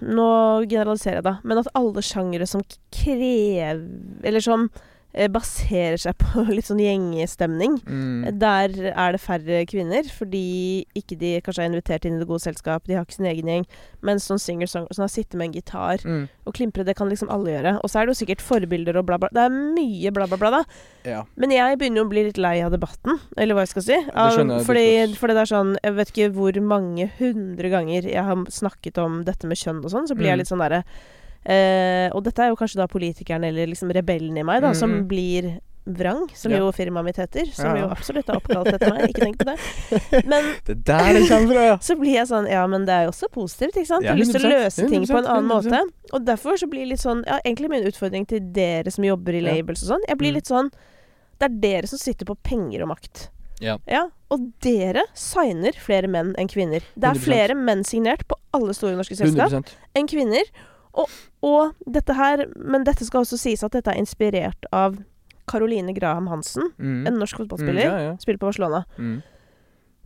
Nå 0.00 0.28
generaliserer 0.70 1.18
jeg, 1.18 1.26
da, 1.26 1.34
men 1.42 1.58
at 1.58 1.68
alle 1.74 2.04
sjangere 2.06 2.46
som 2.48 2.62
krever 2.94 3.82
Eller 4.24 4.40
som 4.44 4.68
eh, 4.70 4.80
baserer 5.28 5.98
seg 6.00 6.16
på 6.16 6.42
litt 6.56 6.64
sånn 6.70 6.80
gjengestemning 6.80 7.78
Mm. 7.84 8.38
Der 8.40 8.70
er 8.96 9.12
det 9.12 9.20
færre 9.20 9.58
kvinner, 9.68 10.06
fordi 10.08 10.84
ikke 10.96 11.16
de 11.18 11.40
kanskje 11.44 11.64
er 11.64 11.68
invitert 11.70 12.04
inn 12.08 12.16
i 12.16 12.20
det 12.22 12.28
gode 12.28 12.40
selskap. 12.44 12.84
De 12.86 12.94
har 12.96 13.04
ikke 13.04 13.16
sin 13.18 13.26
egen 13.28 13.48
gjeng. 13.50 13.66
Men 14.02 14.16
sånn 14.22 14.40
singer-songwriter 14.40 14.94
som 14.96 15.02
har 15.04 15.12
sittet 15.12 15.34
med 15.38 15.48
en 15.50 15.54
gitar 15.58 16.02
Mm. 16.06 16.28
og 16.46 16.54
klimpre, 16.54 16.84
det 16.84 16.96
kan 16.96 17.08
liksom 17.10 17.30
alle 17.30 17.50
gjøre. 17.52 17.74
Og 17.84 17.90
så 17.90 18.00
er 18.00 18.06
det 18.06 18.14
jo 18.16 18.24
sikkert 18.24 18.40
forbilder 18.44 18.96
og 18.96 19.06
bla, 19.06 19.18
bla. 19.18 19.28
Det 19.32 19.42
er 19.44 19.50
mye 19.50 20.12
bla, 20.12 20.26
bla, 20.26 20.36
bla, 20.40 20.50
da. 20.50 20.62
Ja. 21.04 21.22
Men 21.36 21.50
jeg 21.50 21.78
begynner 21.78 22.02
jo 22.02 22.06
å 22.06 22.10
bli 22.12 22.24
litt 22.24 22.38
lei 22.38 22.60
av 22.62 22.72
debatten, 22.72 23.18
eller 23.36 23.54
hva 23.54 23.62
jeg 23.66 23.72
skal 23.74 23.82
si. 23.82 23.98
Av, 24.14 24.36
det 24.36 24.64
fordi, 24.66 24.86
fordi 25.18 25.34
det 25.34 25.42
er 25.44 25.52
sånn 25.54 25.76
Jeg 25.82 25.94
vet 25.94 26.12
ikke 26.12 26.32
hvor 26.34 26.60
mange 26.62 27.10
hundre 27.18 27.68
ganger 27.70 28.02
jeg 28.08 28.24
har 28.24 28.36
snakket 28.48 28.98
om 28.98 29.24
dette 29.24 29.46
med 29.46 29.56
kjønn 29.58 29.84
og 29.84 29.90
sånn, 29.90 30.08
så 30.08 30.14
blir 30.16 30.28
jeg 30.32 30.38
Mm. 30.38 30.38
litt 30.38 30.48
sånn 30.48 30.62
derre 30.62 30.84
eh, 31.44 32.08
Og 32.14 32.22
dette 32.24 32.38
er 32.42 32.48
jo 32.50 32.56
kanskje 32.56 32.76
da 32.82 32.86
politikeren 32.86 33.44
eller 33.44 33.66
liksom 33.66 33.90
rebellen 33.92 34.36
i 34.38 34.42
meg, 34.42 34.60
da, 34.62 34.68
Mm, 34.72 34.76
som 34.76 35.08
blir 35.08 35.60
vrang, 35.84 36.28
som 36.32 36.52
Ja. 36.52 36.58
jo 36.58 36.70
firmaet 36.70 37.04
mitt 37.04 37.16
heter. 37.16 37.46
Som 37.52 37.74
Ja. 37.76 37.82
jo 37.82 37.88
absolutt 37.90 38.28
er 38.28 38.36
oppkalt 38.38 38.68
etter 38.72 38.90
meg, 38.90 39.08
ikke 39.10 39.24
tenk 39.24 39.36
på 39.38 39.44
det. 39.50 40.24
Men 40.30 40.44
Det 40.64 40.70
er 40.70 40.82
der 40.84 41.12
det 41.18 41.28
kommer 41.28 41.54
fra, 41.54 41.64
ja. 41.66 41.76
så 41.88 41.96
blir 41.98 42.12
jeg 42.14 42.26
sånn 42.28 42.48
Ja, 42.48 42.66
men 42.68 42.84
det 42.86 42.92
er 42.94 43.02
jo 43.04 43.10
også 43.10 43.28
positivt, 43.32 43.74
ikke 43.74 43.86
sant? 43.86 44.02
Du 44.02 44.06
Ja, 44.06 44.12
har 44.12 44.18
lyst 44.20 44.30
til 44.32 44.46
å 44.46 44.52
løse 44.52 44.88
ting 44.88 45.02
på 45.06 45.18
en 45.18 45.26
annen 45.26 45.48
100%. 45.50 45.72
måte. 45.72 45.82
Og 46.12 46.24
derfor 46.24 46.54
så 46.56 46.70
blir 46.70 46.86
litt 46.86 47.00
sånn 47.02 47.24
Ja, 47.26 47.40
egentlig 47.44 47.68
min 47.70 47.82
utfordring 47.84 48.26
til 48.28 48.40
dere 48.52 48.90
som 48.92 49.02
jobber 49.02 49.34
i 49.34 49.40
Ja. 49.42 49.54
labels 49.54 49.82
og 49.82 49.96
sånn, 49.98 50.06
jeg 50.08 50.18
blir 50.18 50.30
Mm. 50.30 50.34
litt 50.34 50.46
sånn 50.46 50.70
Det 51.40 51.50
er 51.50 51.58
dere 51.60 51.86
som 51.88 51.98
sitter 51.98 52.24
på 52.24 52.36
penger 52.44 52.82
og 52.82 52.88
makt. 52.94 53.28
Ja. 53.60 53.76
Og 54.30 54.52
dere 54.60 55.02
signer 55.14 55.72
flere 55.74 56.06
menn 56.06 56.34
enn 56.38 56.46
kvinner. 56.48 56.82
Det 56.96 57.02
er 57.02 57.14
100%. 57.14 57.18
flere 57.18 57.54
menn 57.56 57.82
signert 57.82 58.22
på 58.28 58.34
alle 58.54 58.72
store 58.74 58.94
norske 58.94 59.16
selskap 59.16 59.50
100 59.50 59.64
enn 59.96 60.06
kvinner. 60.06 60.44
Og, 60.94 61.08
og 61.42 61.72
dette 61.88 62.12
her 62.12 62.42
Men 62.56 62.84
dette 62.84 63.06
skal 63.06 63.22
også 63.24 63.38
sies 63.40 63.62
at 63.64 63.72
dette 63.72 63.88
er 63.90 63.96
inspirert 63.96 64.66
av 64.76 64.98
Caroline 65.48 65.94
Graham 65.96 66.26
Hansen, 66.30 66.68
mm. 66.78 67.06
en 67.08 67.16
norsk 67.18 67.38
Mm, 67.38 67.44
fotballspiller. 67.46 67.82
ja, 67.82 67.98
ja. 68.10 68.16
Spiller 68.20 68.38
på 68.38 68.46
Barcelona. 68.50 68.84
Mm. 68.98 69.22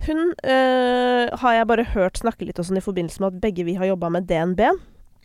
Hun 0.06 0.18
øh, 0.44 1.28
har 1.40 1.52
jeg 1.56 1.66
bare 1.66 1.84
hørt 1.92 2.18
snakke 2.18 2.44
litt 2.46 2.58
og 2.58 2.66
sånn 2.68 2.78
i 2.80 2.84
forbindelse 2.84 3.20
med 3.20 3.34
at 3.34 3.40
begge 3.42 3.64
vi 3.64 3.74
har 3.74 3.86
jobba 3.90 4.08
med 4.12 4.26
DNB. 4.28 4.60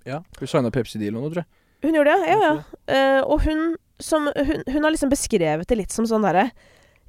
ja. 0.06 0.22
Hun 0.40 0.48
signa 0.48 0.72
Pepsi-deal 0.72 1.14
nå, 1.14 1.22
tror 1.30 1.44
jeg. 1.44 1.50
Hun 1.84 1.96
gjorde 1.98 2.14
det, 2.14 2.30
ja, 2.30 2.40
ja. 2.44 2.52
Eh, 2.94 3.22
og 3.26 3.42
hun, 3.48 3.76
som, 4.00 4.28
hun, 4.36 4.64
hun 4.68 4.84
har 4.84 4.92
liksom 4.94 5.10
beskrevet 5.10 5.68
det 5.68 5.78
litt 5.80 5.92
som 5.92 6.06
sånn 6.06 6.22
derre 6.28 6.52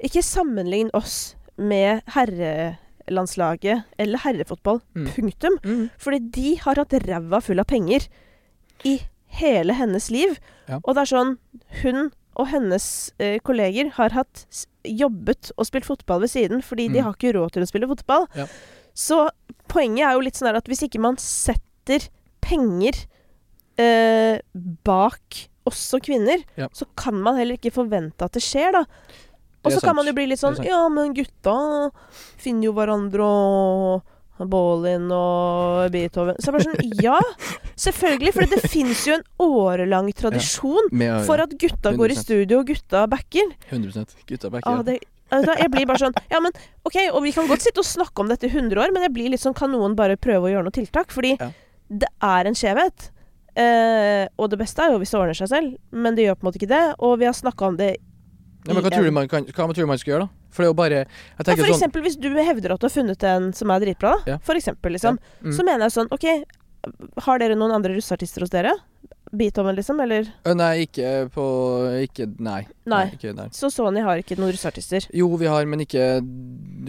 Ikke 0.02 0.22
sammenlign 0.24 0.88
oss 0.96 1.34
med 1.58 2.00
herrelandslaget 2.14 3.84
eller 3.98 4.18
herrefotball. 4.24 4.80
Mm. 4.96 5.06
Punktum. 5.14 5.58
Mm. 5.64 5.82
Fordi 6.00 6.18
de 6.34 6.54
har 6.64 6.80
hatt 6.80 6.96
ræva 7.06 7.40
full 7.44 7.60
av 7.62 7.68
penger 7.70 8.08
i 8.84 9.00
hele 9.38 9.74
hennes 9.78 10.10
liv. 10.10 10.38
Ja. 10.68 10.78
Og 10.84 10.94
det 10.94 11.02
er 11.06 11.10
sånn 11.16 11.38
Hun 11.82 12.10
og 12.36 12.46
hennes 12.48 13.12
eh, 13.20 13.38
kolleger 13.44 13.90
har 13.98 14.10
hatt 14.16 14.46
jobbet 14.88 15.50
og 15.58 15.66
spilt 15.68 15.84
fotball 15.84 16.20
ved 16.24 16.30
siden, 16.32 16.62
fordi 16.64 16.88
de 16.88 16.98
Mm. 17.00 17.04
har 17.04 17.12
ikke 17.14 17.34
råd 17.36 17.52
til 17.52 17.62
å 17.62 17.68
spille 17.68 17.88
fotball. 17.88 18.26
Ja. 18.34 18.46
Så 18.94 19.28
poenget 19.68 20.06
er 20.08 20.12
jo 20.14 20.20
litt 20.24 20.34
sånn 20.40 20.54
at 20.56 20.64
hvis 20.68 20.82
ikke 20.88 21.00
man 21.00 21.16
setter 21.16 22.08
penger 22.40 22.92
eh, 23.78 24.40
bak 24.84 25.48
også 25.68 26.00
kvinner, 26.02 26.42
Ja. 26.56 26.68
så 26.72 26.84
kan 26.96 27.14
man 27.22 27.36
heller 27.36 27.56
ikke 27.56 27.72
forvente 27.72 28.22
at 28.24 28.32
det 28.32 28.42
skjer, 28.42 28.72
da. 28.72 28.84
Og 29.64 29.70
så 29.72 29.80
kan 29.80 29.94
man 29.94 30.04
jo 30.06 30.12
bli 30.12 30.26
litt 30.26 30.40
sånn. 30.40 30.56
Ja, 30.64 30.88
men 30.88 31.14
gutta 31.14 31.90
finner 32.36 32.64
jo 32.64 32.72
hverandre 32.72 33.20
og 33.22 34.02
Baalin 34.50 35.06
og 35.12 35.90
Beethoven 35.94 36.36
Så 36.40 36.50
jeg 36.50 36.56
bare 36.56 36.66
sånn 36.66 37.02
Ja, 37.02 37.18
selvfølgelig. 37.76 38.32
For 38.34 38.46
det 38.50 38.60
fins 38.72 39.04
jo 39.06 39.14
en 39.18 39.24
årelang 39.42 40.10
tradisjon 40.16 40.90
Med, 40.92 41.24
for 41.28 41.42
at 41.44 41.54
gutta 41.60 41.92
går 41.98 42.14
i 42.14 42.18
studio, 42.18 42.60
og 42.62 42.66
gutta 42.72 43.06
backer. 43.10 43.54
100 43.70 44.06
Gutta 44.26 44.50
back, 44.50 44.66
Ah, 44.66 44.82
det, 44.86 44.98
vet 45.32 45.62
jeg 45.62 45.70
blir 45.72 45.86
bare 45.88 46.02
sånn 46.04 46.16
Ja, 46.30 46.40
men 46.44 46.52
OK, 46.84 46.98
og 47.12 47.22
vi 47.24 47.32
kan 47.32 47.48
godt 47.48 47.64
sitte 47.64 47.80
og 47.80 47.88
snakke 47.88 48.20
om 48.24 48.28
dette 48.28 48.46
i 48.48 48.52
100 48.52 48.76
år, 48.82 48.92
men 48.92 49.02
jeg 49.06 49.14
blir 49.16 49.30
litt 49.32 49.40
sånn 49.44 49.56
Kan 49.56 49.72
noen 49.72 49.96
bare 49.98 50.16
prøve 50.20 50.48
å 50.48 50.52
gjøre 50.52 50.66
noe 50.68 50.76
tiltak? 50.76 51.10
Fordi 51.14 51.36
Ja. 51.40 51.50
det 51.88 52.08
er 52.22 52.46
en 52.48 52.54
skjevhet. 52.56 53.10
Eh, 53.54 54.26
og 54.40 54.48
det 54.48 54.58
beste 54.62 54.80
er 54.80 54.92
jo 54.94 54.98
hvis 55.02 55.10
det 55.12 55.18
ordner 55.20 55.36
seg 55.36 55.48
selv, 55.50 55.74
men 55.92 56.14
det 56.16 56.24
gjør 56.24 56.38
på 56.40 56.46
en 56.46 56.48
måte 56.50 56.60
ikke 56.60 56.70
det. 56.72 56.84
Og 57.04 57.18
vi 57.20 57.26
har 57.28 57.34
snakka 57.36 57.66
om 57.68 57.76
det 57.76 57.96
Ja, 58.66 58.72
men 58.74 58.82
hva 58.84 58.90
tror, 58.94 59.04
du 59.04 59.10
man 59.10 59.28
kan, 59.28 59.44
hva 59.44 59.66
man 59.66 59.74
tror 59.74 59.88
man 59.90 59.98
skal 59.98 60.12
gjøre, 60.14 60.28
da? 60.28 60.41
For 60.52 60.62
det 60.62 60.68
er 60.68 60.70
jo 60.70 60.78
bare 60.78 60.98
Jeg 61.02 61.08
ja, 61.08 61.44
For 61.48 61.64
sånn 61.64 61.74
eksempel 61.74 62.04
hvis 62.04 62.18
du 62.20 62.28
hevder 62.36 62.74
at 62.76 62.82
du 62.82 62.86
har 62.88 62.92
funnet 62.92 63.24
en 63.24 63.50
som 63.56 63.72
er 63.72 63.84
dritbra, 63.86 64.14
da. 64.20 64.34
Ja. 64.34 64.38
For 64.44 64.58
eksempel, 64.58 64.92
liksom. 64.98 65.18
mm. 65.42 65.54
Så 65.56 65.64
mener 65.66 65.86
jeg 65.88 65.96
sånn 65.96 66.12
OK, 66.12 66.26
har 67.26 67.38
dere 67.42 67.56
noen 67.58 67.72
andre 67.74 67.94
russeartister 67.96 68.44
hos 68.44 68.52
dere? 68.52 68.74
Beethoven, 69.32 69.76
liksom? 69.78 70.00
Eller 70.04 70.26
Nei, 70.52 70.82
ikke 70.84 71.30
på 71.32 71.44
Ikke 72.04 72.26
Nei. 72.36 72.66
Nei. 72.84 73.06
ikke 73.14 73.32
der. 73.38 73.48
Så 73.56 73.70
Sony 73.72 74.02
har 74.04 74.20
ikke 74.20 74.36
noen 74.36 74.52
russeartister. 74.52 75.06
Jo, 75.16 75.30
vi 75.40 75.48
har, 75.48 75.64
men 75.64 75.86
ikke 75.86 76.20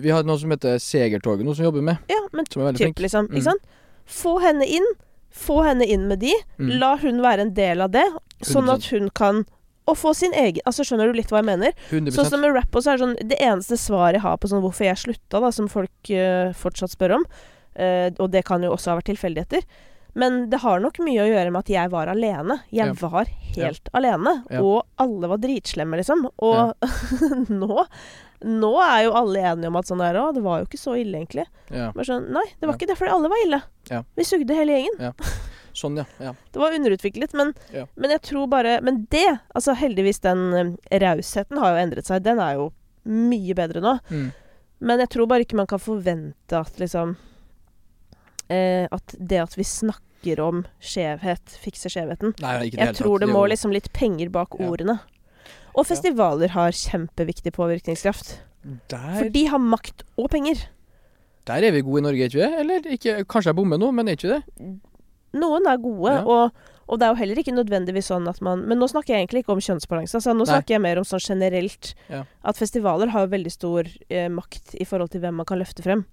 Vi 0.03 0.11
har 0.11 0.27
noe 0.27 0.41
som 0.41 0.51
heter 0.51 0.75
Segertoget, 0.83 1.45
noe 1.47 1.55
som 1.55 1.63
vi 1.63 1.69
jobber 1.69 1.85
med. 1.93 2.03
Ja, 2.11 2.19
men 2.33 2.49
Som 2.51 2.65
er 2.65 2.71
veldig 2.71 2.81
typ, 2.81 2.89
flink. 2.89 3.03
liksom. 3.05 3.29
Mm. 3.29 3.37
Ikke 3.39 3.47
sant? 3.53 3.63
Få 4.03 4.35
henne 4.43 4.67
inn. 4.67 4.89
Få 5.33 5.61
henne 5.63 5.87
inn 5.87 6.09
med 6.09 6.19
de. 6.19 6.33
Mm. 6.59 6.73
La 6.81 6.95
hun 6.99 7.21
være 7.23 7.47
en 7.47 7.53
del 7.55 7.81
av 7.81 7.93
det, 7.95 8.03
sånn 8.45 8.67
at 8.69 8.91
hun 8.91 9.07
kan 9.15 9.45
å 9.87 9.95
få 9.97 10.13
sin 10.15 10.33
egen 10.33 10.61
Altså, 10.65 10.85
skjønner 10.87 11.09
du 11.11 11.17
litt 11.17 11.29
hva 11.33 11.41
jeg 11.41 11.49
mener? 11.49 11.73
100 11.91 12.11
Sånn 12.15 12.29
som 12.31 12.39
med 12.43 12.53
rap 12.55 12.71
også 12.79 12.93
er 12.93 13.01
sånn 13.01 13.15
Det 13.19 13.39
eneste 13.43 13.75
svaret 13.77 14.15
jeg 14.19 14.21
har 14.25 14.37
på 14.37 14.47
sånn 14.51 14.61
hvorfor 14.63 14.85
jeg 14.87 14.97
slutta, 15.01 15.41
da, 15.43 15.49
som 15.51 15.67
folk 15.71 16.11
uh, 16.15 16.53
fortsatt 16.55 16.93
spør 16.95 17.17
om, 17.19 17.25
uh, 17.79 18.09
og 18.19 18.29
det 18.31 18.45
kan 18.47 18.63
jo 18.63 18.71
også 18.75 18.93
ha 18.93 18.99
vært 19.01 19.11
tilfeldigheter, 19.11 19.65
men 20.15 20.43
det 20.51 20.59
har 20.61 20.79
nok 20.79 20.99
mye 21.01 21.23
å 21.23 21.29
gjøre 21.31 21.49
med 21.51 21.63
at 21.65 21.69
jeg 21.73 21.89
var 21.89 22.07
alene. 22.11 22.59
Jeg 22.69 22.85
Ja. 22.85 22.93
var 23.01 23.25
helt 23.55 23.89
alene, 23.97 24.43
Ja. 24.51 24.61
og 24.61 24.85
alle 25.01 25.27
var 25.27 25.37
dritslemme, 25.41 25.97
liksom. 25.97 26.27
Og 26.37 26.73
nå 27.49 27.85
Nå 28.43 28.73
er 28.83 29.05
jo 29.05 29.13
alle 29.15 29.39
enige 29.39 29.69
om 29.71 29.77
at 29.79 29.87
sånn 29.87 30.01
der 30.03 30.17
det 30.35 30.41
var 30.43 30.59
jo 30.59 30.65
ikke 30.67 30.77
så 30.81 30.97
ille, 30.99 31.15
egentlig. 31.21 31.45
Ja. 31.71 31.91
Bare 31.95 32.03
sånn 32.03 32.25
Nei, 32.35 32.43
det 32.59 32.67
var 32.67 32.73
Ja. 32.73 32.77
ikke 32.77 32.87
det, 32.91 32.97
fordi 32.99 33.11
alle 33.15 33.29
var 33.31 33.43
ille. 33.45 33.61
Ja. 33.89 34.01
Vi 34.17 34.23
sugde 34.27 34.53
hele 34.57 34.75
gjengen. 34.75 35.13
Sånn, 35.73 35.97
ja. 35.97 36.05
ja. 36.21 36.33
Det 36.53 36.59
var 36.61 36.71
underutviklet, 36.77 37.33
men, 37.33 37.53
Ja. 37.73 37.85
men 37.95 38.11
jeg 38.13 38.21
tror 38.21 38.47
bare 38.47 38.79
Men 38.85 39.07
det, 39.09 39.39
altså 39.55 39.73
heldigvis, 39.75 40.19
den 40.21 40.43
eh, 40.53 40.99
rausheten 41.01 41.57
har 41.57 41.73
jo 41.75 41.81
endret 41.87 42.05
seg. 42.05 42.23
Den 42.23 42.39
er 42.39 42.53
jo 42.59 42.71
mye 43.05 43.53
bedre 43.57 43.81
nå. 43.81 43.97
Mm. 44.09 44.31
Men 44.81 44.99
jeg 44.99 45.09
tror 45.09 45.27
bare 45.27 45.41
ikke 45.45 45.55
man 45.57 45.67
kan 45.67 45.79
forvente 45.79 46.53
at 46.59 46.77
liksom 46.79 47.15
eh, 48.49 48.87
At 48.91 49.15
det 49.19 49.39
at 49.43 49.57
vi 49.57 49.63
snakker 49.67 50.39
om 50.39 50.61
skjevhet, 50.79 51.57
fikser 51.59 51.91
skjevheten. 51.91 52.33
Nei, 52.39 52.69
Jeg 52.71 52.79
helt, 52.79 52.97
tror 53.01 53.19
det 53.19 53.27
må 53.27 53.43
liksom 53.51 53.73
litt 53.75 53.89
penger 53.93 54.29
bak 54.31 54.55
Ja. 54.59 54.69
ordene. 54.69 54.99
Og 55.75 55.85
festivaler 55.89 56.49
har 56.53 56.71
kjempeviktig 56.71 57.51
påvirkningskraft. 57.51 58.37
der, 58.87 59.17
For 59.19 59.29
de 59.29 59.45
har 59.47 59.59
makt 59.59 60.03
og 60.17 60.29
penger. 60.31 60.67
der 61.45 61.63
er 61.63 61.71
vi 61.71 61.81
gode 61.81 61.97
i 61.99 62.01
Norge, 62.05 62.21
er 62.23 62.29
ikke 62.29 62.39
vi? 62.39 62.59
Eller 62.61 62.79
ikke, 62.95 63.25
kanskje 63.27 63.49
jeg 63.51 63.55
bommer 63.55 63.77
nå, 63.77 63.91
men 63.93 64.07
er 64.07 64.15
ikke 64.15 64.39
det? 64.39 64.79
Noen 65.33 65.65
er 65.67 65.77
gode, 65.81 66.11
Ja. 66.13 66.23
og, 66.23 66.51
og 66.87 66.99
det 66.99 67.05
er 67.07 67.13
jo 67.13 67.19
heller 67.21 67.35
ikke 67.41 67.55
nødvendigvis 67.55 68.09
sånn 68.11 68.27
at 68.29 68.41
man 68.41 68.67
Men 68.67 68.77
nå 68.77 68.85
snakker 68.91 69.15
jeg 69.15 69.23
egentlig 69.27 69.43
ikke 69.45 69.53
om 69.55 69.61
kjønnsbalanse. 69.63 70.15
Altså, 70.19 70.33
nå 70.35 70.45
Nei. 70.45 70.51
snakker 70.53 70.75
jeg 70.75 70.81
mer 70.81 70.97
om 71.01 71.03
sånn 71.07 71.23
generelt. 71.23 71.93
Ja. 72.09 72.23
At 72.43 72.57
festivaler 72.59 73.09
har 73.09 73.27
veldig 73.31 73.51
stor 73.51 73.87
eh, 74.09 74.27
makt 74.29 74.75
i 74.79 74.85
forhold 74.85 75.09
til 75.11 75.21
hvem 75.21 75.33
man 75.41 75.45
kan 75.49 75.57
løfte 75.59 75.81
frem. 75.85 76.05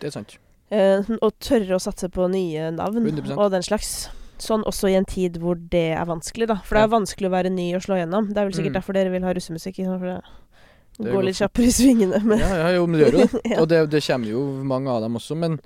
Det 0.00 0.08
er 0.10 0.16
sant. 0.16 0.38
Eh, 0.74 1.02
og 1.22 1.32
tørre 1.38 1.76
å 1.76 1.80
satse 1.82 2.08
på 2.10 2.26
nye 2.32 2.70
navn 2.74 3.04
100%. 3.06 3.36
og 3.38 3.50
den 3.52 3.62
slags. 3.62 4.08
Sånn 4.38 4.64
også 4.66 4.88
i 4.90 4.96
en 4.98 5.04
tid 5.06 5.36
hvor 5.38 5.54
det 5.54 5.92
er 5.94 6.04
vanskelig, 6.10 6.48
da. 6.50 6.56
For 6.66 6.74
det 6.74 6.82
er 6.88 6.90
vanskelig 6.96 7.28
å 7.30 7.34
være 7.36 7.52
ny 7.54 7.68
og 7.76 7.84
slå 7.84 8.00
gjennom. 8.00 8.32
Det 8.34 8.40
er 8.40 8.48
vel 8.48 8.56
sikkert 8.56 8.72
Mm. 8.74 8.78
derfor 8.80 8.92
dere 8.96 9.10
vil 9.12 9.22
ha 9.22 9.32
russemusikk. 9.32 9.76
For 9.84 9.98
det 10.02 11.06
går 11.06 11.12
går 11.12 11.24
litt 11.28 11.36
kjappere 11.38 11.68
i 11.70 11.74
svingene. 11.74 12.18
Men, 12.24 12.38
Ja, 12.42 12.56
ja, 12.56 12.68
jo, 12.74 12.86
men 12.88 12.98
det 12.98 13.06
gjør 13.12 13.20
jo 13.20 13.26
det. 13.38 13.58
Og 13.62 13.68
det, 13.68 13.90
det 13.90 14.02
kommer 14.02 14.26
jo 14.26 14.42
mange 14.64 14.90
av 14.90 15.02
dem 15.02 15.14
også, 15.14 15.36
men 15.38 15.60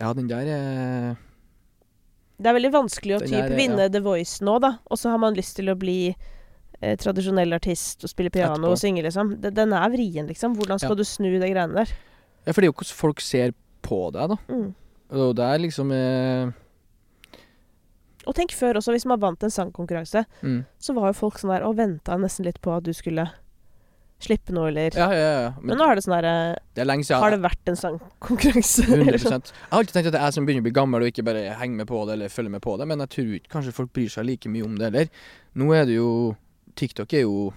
Ja, 0.00 0.12
den 0.16 0.28
der 0.30 0.50
er 0.50 1.14
det 2.34 2.50
er 2.50 2.56
veldig 2.56 2.72
vanskelig 2.74 3.14
å 3.14 3.18
Den 3.22 3.30
typ 3.30 3.52
vinne 3.54 3.84
ja. 3.86 3.90
The 3.94 4.00
Voice 4.02 4.42
nå, 4.44 4.56
da. 4.62 4.72
Og 4.90 4.98
så 4.98 5.12
har 5.12 5.20
man 5.22 5.36
lyst 5.38 5.54
til 5.56 5.70
å 5.70 5.76
bli 5.78 6.08
eh, 6.10 6.96
tradisjonell 6.98 7.54
artist 7.54 8.02
og 8.02 8.10
spille 8.10 8.32
piano 8.34 8.56
Etterpå. 8.58 8.72
og 8.74 8.80
synge, 8.80 9.04
liksom. 9.06 9.30
Den 9.44 9.72
er 9.72 9.92
vrien, 9.92 10.26
liksom. 10.26 10.56
Hvordan 10.58 10.82
skal 10.82 10.96
Ja. 10.96 10.98
du 10.98 11.04
snu 11.04 11.30
de 11.30 11.38
greiene 11.38 11.72
der? 11.78 11.92
Ja, 12.44 12.52
for 12.52 12.60
det 12.60 12.66
er 12.66 12.72
jo 12.72 12.78
hvordan 12.80 12.98
folk 12.98 13.20
ser 13.22 13.54
på 13.86 14.10
deg, 14.12 14.34
da. 14.34 14.36
Mm. 14.48 14.74
Og 15.14 15.36
det 15.36 15.44
er 15.46 15.58
liksom 15.62 15.92
eh, 15.92 16.50
Og 18.26 18.34
tenk 18.34 18.52
før 18.56 18.80
også, 18.80 18.90
hvis 18.92 19.06
man 19.06 19.20
vant 19.20 19.42
en 19.44 19.50
sangkonkurranse, 19.50 20.24
mm. 20.42 20.64
så 20.80 20.94
var 20.96 21.12
jo 21.12 21.20
folk 21.20 21.38
sånn 21.38 21.52
der 21.54 21.62
og 21.68 21.76
venta 21.76 22.16
nesten 22.16 22.44
litt 22.48 22.60
på 22.60 22.72
at 22.74 22.82
du 22.82 22.92
skulle 22.96 23.28
slippe 24.24 24.54
noe, 24.56 24.68
eller 24.72 24.96
Ja, 24.98 25.06
ja, 25.12 25.30
ja. 25.44 25.50
Men 25.60 25.78
nå 25.78 25.86
er 25.90 25.94
det 26.00 26.04
sånn 26.06 26.14
der 26.16 26.58
det 26.78 26.86
lenge 26.88 27.04
siden. 27.06 27.20
Har 27.22 27.30
det 27.34 27.40
vært 27.44 27.70
en 27.72 27.76
sangkonkurranse? 27.84 28.86
100 28.88 29.02
eller 29.08 29.22
sånn? 29.22 29.44
Jeg 29.44 29.68
har 29.70 29.78
alltid 29.80 29.94
tenkt 29.98 30.10
at 30.10 30.16
det 30.16 30.20
er 30.22 30.26
jeg 30.30 30.36
som 30.38 30.46
begynner 30.48 30.64
å 30.64 30.68
bli 30.68 30.74
gammel 30.80 31.04
og 31.06 31.10
ikke 31.12 31.24
bare 31.28 31.44
henger 31.60 31.80
med 31.82 31.88
på 31.90 32.00
det 32.08 32.16
eller 32.18 32.32
følger 32.34 32.54
med 32.56 32.64
på 32.64 32.76
det, 32.80 32.86
men 32.90 33.04
jeg 33.04 33.12
tror 33.16 33.32
ikke 33.38 33.52
kanskje 33.56 33.74
folk 33.76 33.92
bryr 33.96 34.10
seg 34.16 34.26
like 34.28 34.50
mye 34.52 34.64
om 34.66 34.78
det 34.80 34.88
heller. 34.90 35.08
Nå 35.60 35.70
er 35.78 35.84
det 35.90 35.98
jo 36.00 36.08
TikTok 36.74 37.12
er 37.14 37.24
jo 37.28 37.52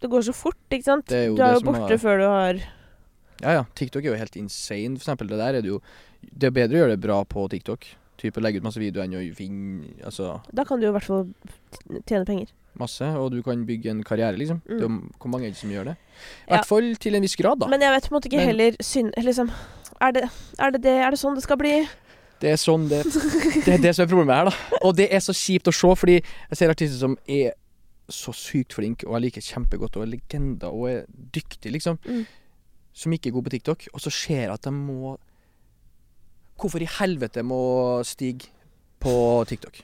Det 0.00 0.08
går 0.10 0.22
så 0.30 0.32
fort, 0.32 0.56
ikke 0.72 0.86
sant? 0.86 1.10
Er 1.12 1.28
du 1.34 1.42
er 1.44 1.58
jo 1.58 1.64
borte 1.66 1.90
har- 1.92 1.98
før 2.00 2.18
du 2.22 2.26
har 2.30 2.62
Ja 3.42 3.52
ja, 3.58 3.64
TikTok 3.76 4.04
er 4.04 4.12
jo 4.14 4.20
helt 4.20 4.36
insane, 4.36 4.96
for 4.96 5.04
eksempel. 5.04 5.28
Det 5.28 5.38
der 5.40 5.54
er 5.58 5.62
det 5.64 5.68
jo 5.74 5.80
Det 6.22 6.48
er 6.48 6.56
bedre 6.56 6.76
å 6.76 6.80
gjøre 6.84 6.94
det 6.96 7.00
bra 7.04 7.22
på 7.24 7.48
TikTok. 7.52 7.84
Type 8.20 8.36
legge 8.44 8.60
ut 8.60 8.64
masse 8.66 8.76
videoer 8.80 9.06
enn 9.08 9.14
å 9.16 9.34
finne 9.36 9.94
Altså 10.04 10.40
Da 10.52 10.64
kan 10.68 10.78
du 10.80 10.84
jo 10.86 10.90
i 10.92 10.96
hvert 10.98 11.06
fall 11.08 11.26
tjene 12.04 12.26
penger. 12.28 12.48
Masse, 12.78 13.04
og 13.18 13.30
du 13.32 13.42
kan 13.42 13.64
bygge 13.66 13.90
en 13.90 14.02
karriere, 14.04 14.36
liksom. 14.38 14.60
Det 14.66 14.82
er 14.82 14.88
hvor 15.18 15.28
mange 15.32 15.46
er 15.46 15.50
det 15.50 15.58
som 15.58 15.70
gjør 15.70 15.90
det? 15.90 15.96
I 16.48 16.52
hvert 16.54 16.66
fall 16.68 16.94
til 16.96 17.14
en 17.14 17.22
viss 17.22 17.36
grad, 17.36 17.58
da. 17.60 17.66
Men 17.72 17.80
jeg 17.80 17.92
vet 17.92 18.08
på 18.08 18.14
en 18.14 18.16
måte 18.18 18.28
ikke 18.30 18.36
Men- 18.36 18.46
heller 18.52 18.76
synd 18.80 19.12
Liksom 19.16 19.50
er 20.00 20.12
det, 20.12 20.22
er 20.58 20.70
det 20.70 20.82
det 20.82 20.92
Er 20.96 21.10
det 21.10 21.18
sånn 21.20 21.34
det 21.34 21.42
skal 21.42 21.56
bli? 21.60 21.88
Det 22.40 22.50
er 22.52 22.56
sånn 22.56 22.88
det 22.88 23.02
Det 23.04 23.74
er 23.74 23.78
det 23.78 23.94
som 23.96 24.04
er 24.04 24.08
problemet 24.08 24.34
her, 24.34 24.44
da. 24.50 24.78
Og 24.82 24.96
det 24.96 25.08
er 25.12 25.20
så 25.20 25.32
kjipt 25.32 25.68
å 25.68 25.72
se, 25.74 25.94
fordi 25.96 26.20
jeg 26.22 26.56
ser 26.56 26.70
artister 26.70 26.98
som 26.98 27.16
er 27.28 27.52
så 28.10 28.32
sykt 28.34 28.74
flinke, 28.74 29.06
og 29.06 29.14
jeg 29.14 29.22
liker 29.28 29.40
kjempegodt, 29.40 29.96
og 29.96 30.02
er 30.02 30.10
legender, 30.16 30.72
og 30.72 30.88
er 30.90 31.04
dyktig, 31.32 31.70
liksom. 31.72 31.98
Mm. 32.04 32.24
Som 32.92 33.12
ikke 33.12 33.28
er 33.30 33.32
god 33.36 33.44
på 33.44 33.50
TikTok. 33.50 33.84
Og 33.94 34.00
så 34.00 34.10
ser 34.10 34.40
jeg 34.48 34.50
at 34.50 34.62
de 34.62 34.72
må 34.74 35.16
Hvorfor 36.60 36.82
i 36.82 36.88
helvete 36.98 37.40
må 37.46 38.04
Stig 38.04 38.50
på 39.00 39.12
TikTok? 39.48 39.78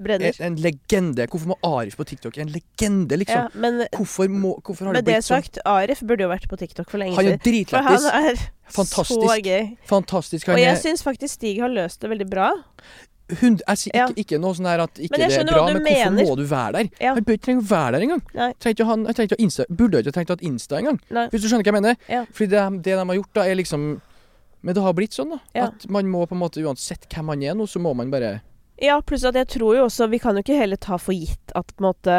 Brenner. 0.00 0.32
En, 0.40 0.52
en 0.52 0.56
legende. 0.62 1.26
Hvorfor 1.28 1.52
må 1.52 1.56
Arif 1.62 1.96
på 1.96 2.04
TikTok? 2.08 2.38
En 2.38 2.48
legende, 2.48 3.12
Ja, 3.12 3.18
liksom. 3.20 3.60
men 3.60 3.82
Hvorfor, 3.92 4.28
må, 4.28 4.54
hvorfor 4.64 4.86
har 4.86 4.94
det 4.94 5.04
det 5.04 5.14
blitt 5.18 5.24
sånn? 5.28 5.42
sagt, 5.42 5.58
Arif 5.68 6.00
burde 6.02 6.22
jo 6.24 6.28
vært 6.32 6.48
på 6.48 6.56
TikTok 6.58 6.90
for 6.90 6.98
lenge 6.98 7.14
Han 7.16 7.26
er 7.26 7.38
siden. 7.38 7.66
For 7.68 7.82
han 7.82 8.08
er 8.24 8.40
Fantastisk. 8.72 9.20
så 9.20 9.38
gøy. 9.44 9.76
Fantastisk. 9.86 10.48
Og 10.48 10.58
jeg 10.58 10.72
er 10.72 10.80
syns 10.80 11.02
faktisk 11.04 11.34
Stig 11.38 11.60
har 11.60 11.68
løst 11.68 12.00
det 12.00 12.10
veldig 12.10 12.28
bra. 12.30 12.50
hund, 13.40 13.62
Jeg 13.68 13.78
sier 13.78 13.92
Ja. 13.96 14.06
ikke, 14.08 14.18
ikke 14.36 14.40
noe 14.40 14.52
sånn 14.54 14.66
her 14.68 14.80
at 14.80 14.94
ikke 14.98 15.16
det 15.16 15.32
er 15.32 15.44
bra, 15.46 15.66
men 15.72 15.82
hvorfor 15.82 16.10
mener. 16.10 16.24
må 16.28 16.36
du 16.36 16.44
være 16.44 16.72
der? 16.72 16.88
Ja. 17.00 17.14
Han 17.14 17.24
bør 17.24 17.32
ikke 17.38 17.44
trenge 17.46 17.62
å 17.62 17.68
være 17.70 17.92
der 17.92 18.02
engang. 18.02 18.22
Burde 19.70 20.02
ikke 20.02 20.12
trengt 20.12 20.30
å 20.30 20.36
ha 20.36 20.46
Insta 20.46 20.78
engang. 20.78 20.98
Hvis 21.30 21.42
du 21.42 21.48
skjønner 21.48 21.64
hva 21.64 21.72
jeg 21.72 21.78
mener? 21.80 21.96
Ja. 22.08 22.24
Fordi 22.32 22.48
det, 22.50 22.82
det 22.82 22.96
de 22.98 23.06
har 23.06 23.16
gjort, 23.16 23.32
da, 23.34 23.42
er 23.48 23.54
liksom 23.56 24.00
Men 24.64 24.74
det 24.76 24.82
har 24.84 24.92
blitt 24.94 25.10
sånn, 25.16 25.30
da. 25.30 25.38
Ja. 25.56 25.64
At 25.72 25.88
man 25.90 26.06
må 26.06 26.20
på 26.28 26.36
en 26.36 26.38
måte, 26.38 26.62
uansett 26.62 27.08
hvem 27.10 27.24
man 27.24 27.42
er 27.42 27.54
nå, 27.58 27.64
så 27.66 27.80
må 27.82 27.96
man 27.96 28.10
bare 28.12 28.42
Ja, 28.80 29.00
pluss 29.02 29.24
at 29.24 29.34
jeg 29.36 29.46
tror 29.48 29.76
jo 29.76 29.84
også 29.86 30.08
Vi 30.10 30.18
kan 30.18 30.34
jo 30.34 30.42
ikke 30.42 30.56
heller 30.58 30.76
ta 30.80 30.96
for 30.98 31.12
gitt 31.14 31.52
at 31.54 31.66
på 31.76 31.82
en 31.84 31.88
måte 31.90 32.14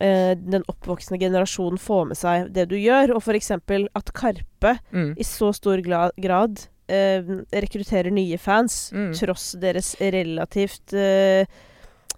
eh, 0.00 0.34
den 0.36 0.64
oppvoksende 0.68 1.20
generasjonen 1.22 1.78
får 1.80 2.08
med 2.10 2.16
seg 2.20 2.50
det 2.52 2.66
du 2.68 2.76
gjør, 2.76 3.14
og 3.16 3.22
f.eks. 3.22 3.50
at 3.54 4.12
Karpe 4.12 4.74
mm. 4.92 5.14
i 5.16 5.24
så 5.24 5.52
stor 5.56 5.80
grad 5.86 6.66
eh, 6.88 7.22
rekrutterer 7.52 8.10
nye 8.12 8.38
fans, 8.38 8.90
Mm. 8.92 9.12
tross 9.14 9.52
deres 9.60 9.94
relativt 10.00 10.92
eh, 10.92 11.46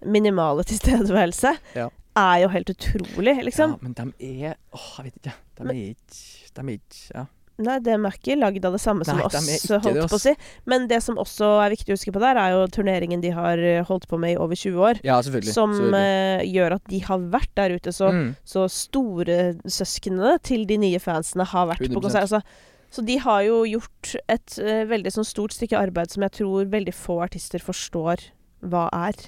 minimale 0.05 0.63
tilstedeværelse, 0.69 1.55
Ja. 1.75 1.89
er 2.17 2.37
jo 2.43 2.47
helt 2.49 2.69
utrolig, 2.69 3.37
liksom. 3.45 3.77
Ja, 3.77 3.77
men 3.81 3.93
de 3.93 4.11
er 4.49 4.55
Åh, 4.73 4.91
jeg 4.97 5.05
vet 5.05 5.15
ikke. 5.21 5.35
De 5.55 5.63
er 5.63 5.83
ikke 5.93 6.53
De 6.55 6.61
er 6.61 6.73
ikke 6.75 7.15
Ja. 7.15 7.25
Nei, 7.59 7.75
det 7.83 7.91
er 7.91 8.05
ikke 8.07 8.37
lagd 8.39 8.65
av 8.67 8.75
det 8.75 8.79
samme 8.81 9.05
som 9.07 9.19
Nei, 9.19 9.25
oss, 9.27 9.65
holdt 9.83 10.05
på 10.07 10.15
å 10.15 10.21
si. 10.21 10.31
Men 10.69 10.87
det 10.87 11.01
som 11.03 11.19
også 11.19 11.49
er 11.65 11.73
viktig 11.73 11.91
å 11.91 11.97
huske 11.97 12.13
på 12.15 12.21
der, 12.23 12.39
er 12.39 12.55
jo 12.55 12.63
turneringen 12.71 13.23
de 13.23 13.33
har 13.35 13.59
eh, 13.59 13.81
holdt 13.87 14.07
på 14.09 14.19
med 14.21 14.35
i 14.35 14.39
over 14.39 14.55
20 14.55 14.85
år. 14.89 15.01
ja 15.03 15.17
selvfølgelig. 15.25 15.55
Som 15.55 15.75
selvfølgelig. 15.75 16.39
Uh, 16.39 16.47
gjør 16.55 16.75
at 16.77 16.85
de 16.93 17.01
har 17.09 17.25
vært 17.35 17.53
der 17.59 17.75
ute. 17.75 17.93
Så, 17.95 18.11
mm. 18.15 18.29
så 18.47 18.65
storesøsknene 18.71 20.37
til 20.47 20.63
de 20.69 20.79
nye 20.85 21.01
fansene 21.03 21.47
har 21.51 21.67
vært 21.73 21.83
på 21.83 21.91
100%. 21.91 22.03
konsert. 22.05 22.29
Altså, 22.29 22.69
så 22.89 23.03
de 23.05 23.19
har 23.21 23.43
jo 23.45 23.59
gjort 23.67 24.15
et 24.31 24.59
uh, 24.63 24.85
veldig 24.89 25.13
sånn 25.17 25.27
stort 25.27 25.57
stykke 25.57 25.77
arbeid 25.79 26.15
som 26.15 26.23
jeg 26.25 26.37
tror 26.39 26.71
veldig 26.71 26.95
få 26.95 27.19
artister 27.27 27.63
forstår 27.63 28.29
hva 28.71 28.87
er. 28.95 29.19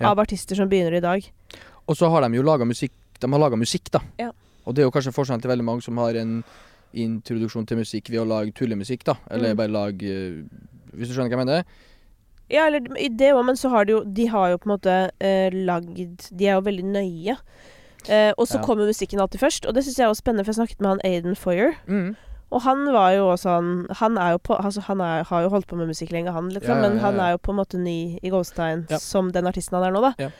Ja. 0.00 0.14
Av 0.14 0.22
artister 0.22 0.56
som 0.56 0.70
begynner 0.70 0.96
i 0.96 1.04
dag. 1.04 1.28
Og 1.84 1.98
så 1.98 2.08
har 2.08 2.24
de 2.24 2.38
jo 2.38 2.44
laga 2.46 2.64
musikk 2.64 2.94
De 3.20 3.28
har 3.28 3.40
laga 3.42 3.56
musikk, 3.60 3.90
da. 3.92 4.00
Ja. 4.16 4.30
Og 4.64 4.72
det 4.72 4.80
er 4.80 4.86
jo 4.88 4.92
kanskje 4.94 5.12
forskjellen 5.12 5.42
til 5.44 5.50
veldig 5.52 5.66
mange 5.66 5.84
som 5.84 5.98
har 6.00 6.16
en 6.16 6.38
introduksjon 6.94 7.66
til 7.66 7.76
musikk 7.78 8.10
ved 8.10 8.20
å 8.20 8.26
lage 8.28 8.52
tullemusikk, 8.54 9.04
da. 9.04 9.14
Eller 9.30 9.52
Mm. 9.54 9.56
bare 9.56 9.68
lage 9.68 10.02
eh, 10.02 10.42
Hvis 10.96 11.08
du 11.08 11.14
skjønner 11.14 11.30
hva 11.30 11.38
jeg 11.38 11.46
mener? 11.46 11.64
Ja, 12.50 12.66
eller 12.66 12.80
i 12.98 13.08
det 13.08 13.32
òg, 13.32 13.44
men 13.46 13.54
så 13.56 13.70
har 13.70 13.84
de 13.84 13.92
jo 13.92 14.04
De 14.04 14.26
har 14.26 14.50
jo 14.50 14.56
på 14.58 14.66
en 14.70 14.76
måte 14.78 15.10
eh, 15.20 15.50
lagd 15.54 16.30
De 16.36 16.46
er 16.46 16.54
jo 16.58 16.60
veldig 16.66 16.84
nøye. 16.84 17.36
Eh, 18.08 18.32
og 18.38 18.46
så 18.48 18.58
Ja. 18.58 18.64
kommer 18.64 18.86
musikken 18.88 19.20
alltid 19.20 19.38
først, 19.40 19.66
og 19.68 19.74
det 19.74 19.84
syns 19.84 19.98
jeg 19.98 20.08
er 20.08 20.14
spennende, 20.14 20.44
for 20.44 20.52
jeg 20.52 20.66
snakket 20.66 20.80
med 20.80 20.88
han 20.88 21.00
Aiden 21.04 21.36
Foyer. 21.36 21.74
Mm. 21.86 22.16
Og 22.50 22.62
han 22.62 22.86
var 22.92 23.12
jo 23.14 23.28
også 23.30 23.48
han 23.60 23.86
Han 23.94 24.18
er 24.18 24.30
jo 24.32 24.38
på 24.38 24.56
Altså, 24.64 24.80
han 24.80 25.00
er, 25.00 25.22
har 25.22 25.42
jo 25.42 25.48
holdt 25.50 25.68
på 25.68 25.76
med 25.76 25.86
musikk 25.86 26.10
lenge, 26.10 26.32
han, 26.32 26.48
liksom, 26.50 26.68
Ja, 26.76 26.82
ja, 26.82 26.88
men 26.88 26.96
ja, 26.98 27.02
han 27.04 27.20
er 27.20 27.30
jo 27.30 27.36
på 27.38 27.50
en 27.52 27.56
måte 27.64 27.78
ny 27.78 28.18
i 28.22 28.28
Ghostein 28.30 28.86
Ja. 28.90 28.98
som 28.98 29.30
den 29.30 29.44
artisten 29.46 29.78
han 29.78 29.84
er 29.84 29.92
nå, 30.00 30.00
da. 30.16 30.30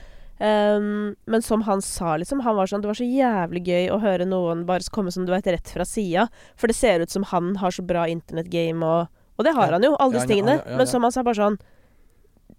Ehm, 0.41 1.17
men 1.27 1.43
som 1.43 1.63
han 1.63 1.83
sa, 1.85 2.15
liksom, 2.17 2.41
han 2.41 2.57
var 2.57 2.67
sånn 2.71 2.81
Det 2.81 2.89
var 2.89 2.97
så 2.97 3.05
jævlig 3.05 3.61
gøy 3.67 3.91
å 3.93 3.99
høre 4.01 4.25
noen 4.25 4.63
bare 4.65 4.87
komme 4.91 5.13
som 5.13 5.27
du 5.29 5.33
vet, 5.35 5.45
rett 5.53 5.69
fra 5.69 5.85
sida. 5.85 6.29
For 6.57 6.67
det 6.71 6.77
ser 6.79 7.01
ut 7.05 7.13
som 7.13 7.27
han 7.29 7.57
har 7.61 7.71
så 7.77 7.85
bra 7.85 8.07
internettgame, 8.09 8.81
og, 8.81 9.09
og 9.37 9.45
det 9.45 9.53
har 9.55 9.69
Ja. 9.69 9.73
han 9.77 9.85
jo, 9.85 9.97
alle 10.01 10.17
disse 10.17 10.29
ja, 10.29 10.35
tingene. 10.35 10.57
ja. 10.65 10.77
Men 10.81 10.87
som 10.89 11.03
han 11.05 11.13
sa, 11.13 11.23
bare 11.23 11.37
sånn 11.37 11.59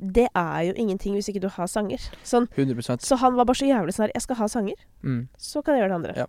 Det 0.02 0.28
er 0.34 0.62
jo 0.66 0.74
ingenting 0.78 1.14
hvis 1.14 1.30
ikke 1.30 1.42
du 1.42 1.50
har 1.50 1.68
sanger. 1.68 2.02
Sånn, 2.24 2.48
100 2.58 3.02
så 3.06 3.18
han 3.18 3.36
var 3.36 3.46
bare 3.46 3.58
så 3.58 3.66
jævlig 3.70 3.94
sånn 3.94 4.08
her 4.08 4.14
Jeg 4.16 4.22
skal 4.22 4.36
ha 4.36 4.48
sanger, 4.48 4.78
mm. 5.04 5.28
så 5.38 5.62
kan 5.64 5.76
jeg 5.76 5.82
gjøre 5.84 5.90
det 5.90 6.00
andre. 6.00 6.14
Ja. 6.18 6.26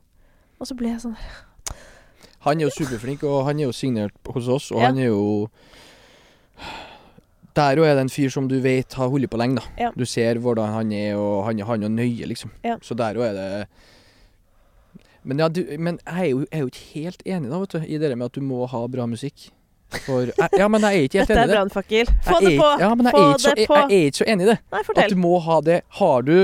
Og 0.61 0.66
så 0.68 0.76
ble 0.76 0.88
jeg 0.88 1.00
sånn 1.00 1.16
Han 2.44 2.61
er 2.61 2.64
jo 2.64 2.70
superflink, 2.70 3.22
og 3.24 3.44
han 3.46 3.61
er 3.61 3.68
jo 3.68 3.72
signert 3.72 4.12
hos 4.26 4.48
oss, 4.48 4.70
og 4.72 4.80
han 4.80 4.98
er 4.98 5.12
jo 5.12 5.48
Der 7.57 7.76
òg 7.76 7.84
er 7.84 7.94
det 7.98 8.05
en 8.07 8.12
fyr 8.12 8.30
som 8.32 8.46
du 8.48 8.55
vet 8.64 8.94
har 8.96 9.11
holdt 9.12 9.28
på 9.30 9.36
lenge, 9.40 9.61
da. 9.61 9.62
Ja. 9.86 9.90
Du 9.96 10.05
ser 10.09 10.38
hvordan 10.40 10.72
han 10.72 10.92
er, 10.96 11.16
og 11.20 11.44
han, 11.44 11.59
han 11.68 11.82
er 11.84 11.92
nøye, 11.92 12.28
liksom. 12.30 12.53
Ja. 12.64 12.78
Så 12.82 12.96
der 12.96 13.18
òg 13.20 13.26
er 13.28 13.34
det 13.36 13.66
Men, 15.24 15.38
ja, 15.38 15.48
du, 15.48 15.61
men 15.78 15.98
jeg 16.07 16.18
er, 16.18 16.30
jo, 16.32 16.38
jeg 16.40 16.48
er 16.59 16.62
jo 16.64 16.70
ikke 16.72 16.86
helt 16.94 17.20
enig 17.26 17.50
da, 17.50 17.59
vet 17.62 17.74
du, 17.76 17.82
i 17.86 17.98
det 18.03 18.16
med 18.18 18.26
at 18.26 18.34
du 18.34 18.40
må 18.42 18.64
ha 18.66 18.80
bra 18.90 19.05
musikk. 19.07 19.50
For 20.07 20.24
jeg, 20.32 20.48
Ja, 20.59 20.66
men 20.72 20.80
jeg 20.82 20.96
er 20.96 21.07
ikke 21.07 21.18
helt 21.20 21.30
enig 21.30 21.38
er 21.38 21.44
i 21.44 21.50
det. 21.53 21.57
brannfakkel. 21.59 22.11
Få 22.24 22.38
det 22.40 22.55
er 22.55 22.59
på! 22.59 22.70
Ja, 22.80 22.88
men 22.96 23.07
jeg 23.07 23.12
Få 23.14 23.20
er, 23.20 23.28
ikke 23.28 23.44
så, 23.44 23.53
jeg, 23.57 23.68
jeg 23.68 24.00
er 24.00 24.09
ikke 24.09 24.18
så 24.22 24.26
enig 24.32 24.46
i 24.46 24.48
det. 24.48 24.59
Nei, 24.72 24.80
At 24.96 25.11
du 25.12 25.20
må 25.20 25.38
ha 25.44 25.61
det. 25.61 25.78
Har 26.00 26.24
du 26.26 26.34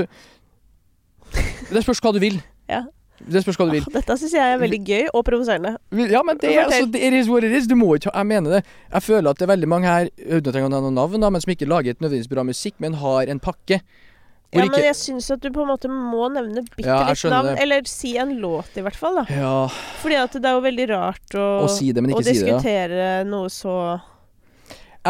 Det 1.73 1.83
spørs 1.83 2.01
hva 2.05 2.13
du 2.15 2.21
vil. 2.23 2.39
Ja. 2.69 2.83
Det 3.27 3.41
spørs 3.43 3.57
hva 3.59 3.65
du 3.67 3.71
vil. 3.75 3.83
Åh, 3.87 3.93
Dette 3.97 4.15
syns 4.21 4.33
jeg 4.37 4.53
er 4.55 4.59
veldig 4.61 4.79
gøy 4.87 5.07
og 5.13 5.23
provoserende. 5.27 5.73
Ja, 6.11 6.21
men 6.23 6.37
det 6.39 6.53
er 6.55 6.63
altså, 6.67 6.85
det 6.93 7.01
it 7.03 7.13
is 7.19 7.27
what 7.27 7.43
it 7.43 7.51
is. 7.51 7.67
Du 7.67 7.75
må 7.75 7.95
ikke 7.97 8.13
Jeg 8.15 8.25
mener 8.29 8.49
det. 8.59 8.61
Jeg 8.93 9.03
føler 9.03 9.29
at 9.33 9.37
det 9.41 9.47
er 9.47 9.53
veldig 9.55 9.67
mange 9.71 9.87
her, 9.91 10.09
uten 10.29 10.51
å 10.51 10.53
trenge 10.55 10.69
å 10.69 10.73
nevne 10.77 10.93
navn, 10.95 11.19
da, 11.19 11.29
men 11.29 11.41
som 11.43 11.51
ikke 11.51 11.67
lager 11.67 11.91
et 11.97 11.99
nødvendigvis 12.03 12.31
bra 12.31 12.45
musikk, 12.47 12.77
men 12.79 12.93
har 13.01 13.27
en 13.33 13.39
pakke. 13.43 13.81
Ja, 14.49 14.63
men 14.65 14.81
jeg 14.81 14.95
syns 14.97 15.27
at 15.29 15.43
du 15.43 15.51
på 15.53 15.61
en 15.61 15.69
måte 15.69 15.85
må 15.93 16.25
nevne 16.33 16.63
bitte 16.73 16.87
Ja, 16.87 17.03
litt 17.11 17.21
navn. 17.29 17.51
det. 17.51 17.59
Eller 17.61 17.83
si 17.85 18.15
en 18.17 18.31
låt, 18.41 18.71
i 18.79 18.81
hvert 18.81 18.95
fall. 18.97 19.19
da 19.21 19.25
Ja, 19.29 19.67
Fordi 20.01 20.15
at 20.17 20.33
det 20.39 20.45
er 20.49 20.55
jo 20.57 20.63
veldig 20.65 20.87
rart 20.89 21.35
å, 21.37 21.49
å 21.67 21.69
si 21.69 21.91
det, 21.93 22.01
men 22.01 22.15
å 22.15 22.17
ikke 22.17 22.31
det. 22.31 22.33
Ja. 22.39 22.55
diskutere 22.57 23.11
noe 23.29 23.51
så 23.53 23.75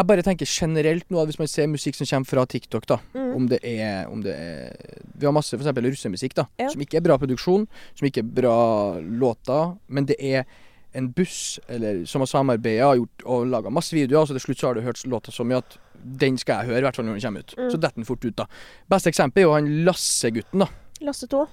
Jeg 0.00 0.08
bare 0.08 0.22
tenker 0.24 0.48
generelt 0.48 1.10
nå, 1.12 1.18
at 1.20 1.28
hvis 1.28 1.38
man 1.38 1.48
ser 1.50 1.66
musikk 1.68 1.98
som 1.98 2.08
kommer 2.08 2.28
fra 2.30 2.46
TikTok, 2.48 2.86
da, 2.88 2.96
mm. 3.12 3.32
om 3.36 3.48
det 3.50 3.58
er, 3.68 4.06
om 4.08 4.22
det 4.24 4.32
er 4.32 4.94
Vi 5.12 5.28
har 5.28 5.34
masse 5.36 5.58
f.eks. 5.58 5.68
russemusikk, 5.76 6.38
da, 6.38 6.46
Ja. 6.58 6.70
som 6.72 6.80
ikke 6.80 6.96
er 6.96 7.04
bra 7.04 7.18
produksjon, 7.20 7.66
som 7.98 8.08
ikke 8.08 8.22
er 8.24 8.30
bra 8.40 8.56
låter, 8.96 9.76
men 9.88 10.08
det 10.08 10.16
er 10.16 10.48
en 10.96 11.10
buss 11.12 11.60
eller, 11.68 12.06
som 12.08 12.24
har 12.24 12.30
samarbeida 12.32 12.88
og, 12.96 13.44
laga 13.46 13.70
masse 13.70 13.92
videoer, 13.94 14.24
så 14.24 14.34
til 14.38 14.46
slutt 14.46 14.62
så 14.62 14.70
har 14.70 14.80
du 14.80 14.86
hørt 14.88 15.04
låta 15.04 15.30
så 15.30 15.44
mye 15.44 15.60
at 15.60 15.76
den 16.00 16.38
skal 16.40 16.62
jeg 16.62 16.72
høre, 16.72 16.80
i 16.80 16.86
hvert 16.88 16.96
fall 16.96 17.04
når 17.04 17.18
den 17.18 17.26
kommer 17.26 17.44
ut. 17.44 17.54
Mm. 17.58 17.70
Så 17.70 17.76
detter 17.76 18.00
den 18.00 18.08
fort 18.08 18.24
ut, 18.24 18.36
da. 18.40 18.48
Beste 18.88 19.12
eksempel 19.12 19.44
er 19.44 19.50
jo 19.50 19.52
han 19.52 19.68
Lasse-gutten, 19.84 20.64
da. 20.64 20.70
Lasse 21.04 21.28
2. 21.28 21.44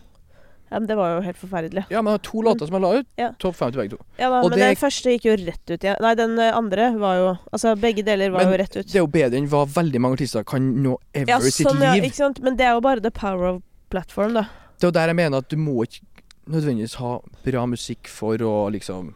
Ja, 0.69 0.79
men 0.79 0.87
det 0.87 0.95
var 0.97 1.13
jo 1.15 1.21
helt 1.23 1.37
forferdelig. 1.37 1.85
Ja, 1.89 2.01
men 2.01 2.11
det 2.11 2.19
har 2.19 2.31
to 2.31 2.41
låter 2.41 2.65
som 2.67 2.73
han 2.73 2.81
la 2.81 2.93
ut. 2.99 3.07
Ja. 3.17 3.29
Topp 3.39 3.55
fem 3.55 3.71
til 3.71 3.79
begge 3.81 3.91
to. 3.95 3.99
Ja 4.19 4.29
da, 4.29 4.41
Og 4.43 4.49
Men 4.49 4.59
det- 4.59 4.67
den 4.67 4.75
første 4.75 5.13
gikk 5.13 5.23
jo 5.29 5.35
rett 5.45 5.69
ut 5.71 5.83
Ja. 5.83 5.95
Nei, 6.01 6.13
den 6.15 6.37
eh, 6.39 6.51
andre 6.57 6.91
var 6.99 7.15
jo 7.15 7.37
Altså, 7.53 7.75
begge 7.79 8.03
deler 8.03 8.29
var 8.31 8.43
Men 8.43 8.51
jo 8.51 8.57
rett 8.63 8.75
ut. 8.75 8.85
Det 8.87 8.95
er 8.95 8.99
jo 8.99 9.07
bedre 9.07 9.37
enn 9.37 9.47
hva 9.47 9.65
veldig 9.65 9.99
mange 10.01 10.13
artister 10.19 10.43
kan 10.43 10.83
nå 10.83 10.97
ever 11.13 11.27
Ja, 11.29 11.37
i 11.37 11.49
sitt 11.49 11.67
sånn, 11.67 11.79
ja, 11.81 11.93
ikke 11.93 12.15
sant? 12.15 12.41
Men 12.41 12.55
det 12.57 12.65
er 12.65 12.73
jo 12.73 12.81
bare 12.81 12.99
the 12.99 13.11
power 13.11 13.45
of 13.55 13.61
platform, 13.89 14.33
da. 14.33 14.41
Det 14.77 14.83
er 14.83 14.87
jo 14.87 14.91
der 14.91 15.07
jeg 15.07 15.15
mener 15.15 15.37
at 15.37 15.47
du 15.49 15.55
må 15.55 15.83
ikke 15.87 16.01
nødvendigvis 16.49 16.95
ha 16.95 17.19
bra 17.45 17.65
musikk 17.65 18.07
for 18.07 18.37
å 18.37 18.69
liksom 18.71 19.13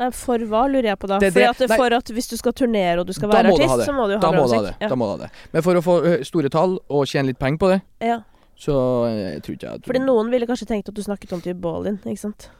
Nei, 0.00 0.08
for 0.16 0.38
hva, 0.48 0.62
lurer 0.70 0.86
jeg 0.94 0.98
på 0.98 1.08
da? 1.10 1.18
Det 1.18 1.34
det- 1.34 1.48
at 1.50 1.56
for 1.76 1.92
at 1.92 2.04
hvis 2.06 2.28
du 2.30 2.36
skal 2.36 2.52
turnere 2.52 3.00
og 3.00 3.06
du 3.06 3.12
skal 3.12 3.28
være 3.28 3.52
artist, 3.52 3.84
så 3.86 3.92
må 3.92 4.06
du 4.08 4.14
ha 4.14 4.20
Da 4.20 4.30
bra 4.30 4.46
musikk. 4.46 4.62
det. 4.80 4.88
Da 4.88 4.94
må 4.96 5.04
du 5.04 5.10
ha 5.10 5.16
det. 5.26 5.30
Men 5.52 5.62
for 5.62 5.74
å 5.74 5.82
få 5.82 6.24
store 6.24 6.48
tall 6.48 6.78
og 6.88 7.04
tjene 7.06 7.26
litt 7.26 7.38
penger 7.38 7.58
på 7.58 7.68
det, 7.74 7.82
Ja. 8.00 8.20
Ja. 8.60 8.64
så 8.66 8.76
jeg 9.08 9.42
tror 9.42 9.56
ikke 9.56 9.72
jeg 9.72 9.84
Fordi 9.88 10.02
noen 10.04 10.30
ville 10.30 10.46
kanskje 10.46 10.68
tenkt 10.68 10.88
at 10.92 10.94
du 10.94 11.02
snakket 11.02 11.32
om 11.32 11.40
til 11.40 11.54
Ballin, 11.54 11.98
ikke 12.04 12.18
sant. 12.28 12.50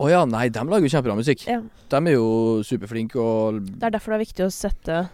Å 0.00 0.08
ja, 0.08 0.24
nei, 0.24 0.48
de 0.48 0.60
lager 0.64 0.86
jo 0.88 0.92
kjempebra 0.96 1.16
musikk. 1.18 1.42
Ja. 1.46 1.60
De 1.92 1.96
er 2.08 2.14
jo 2.16 2.62
superflinke 2.64 3.20
og 3.20 3.60
Det 3.68 3.82
er 3.84 3.90
derfor 3.98 4.14
det 4.14 4.20
er 4.22 4.26
viktig 4.26 4.46
å 4.46 4.52
sette 4.52 5.08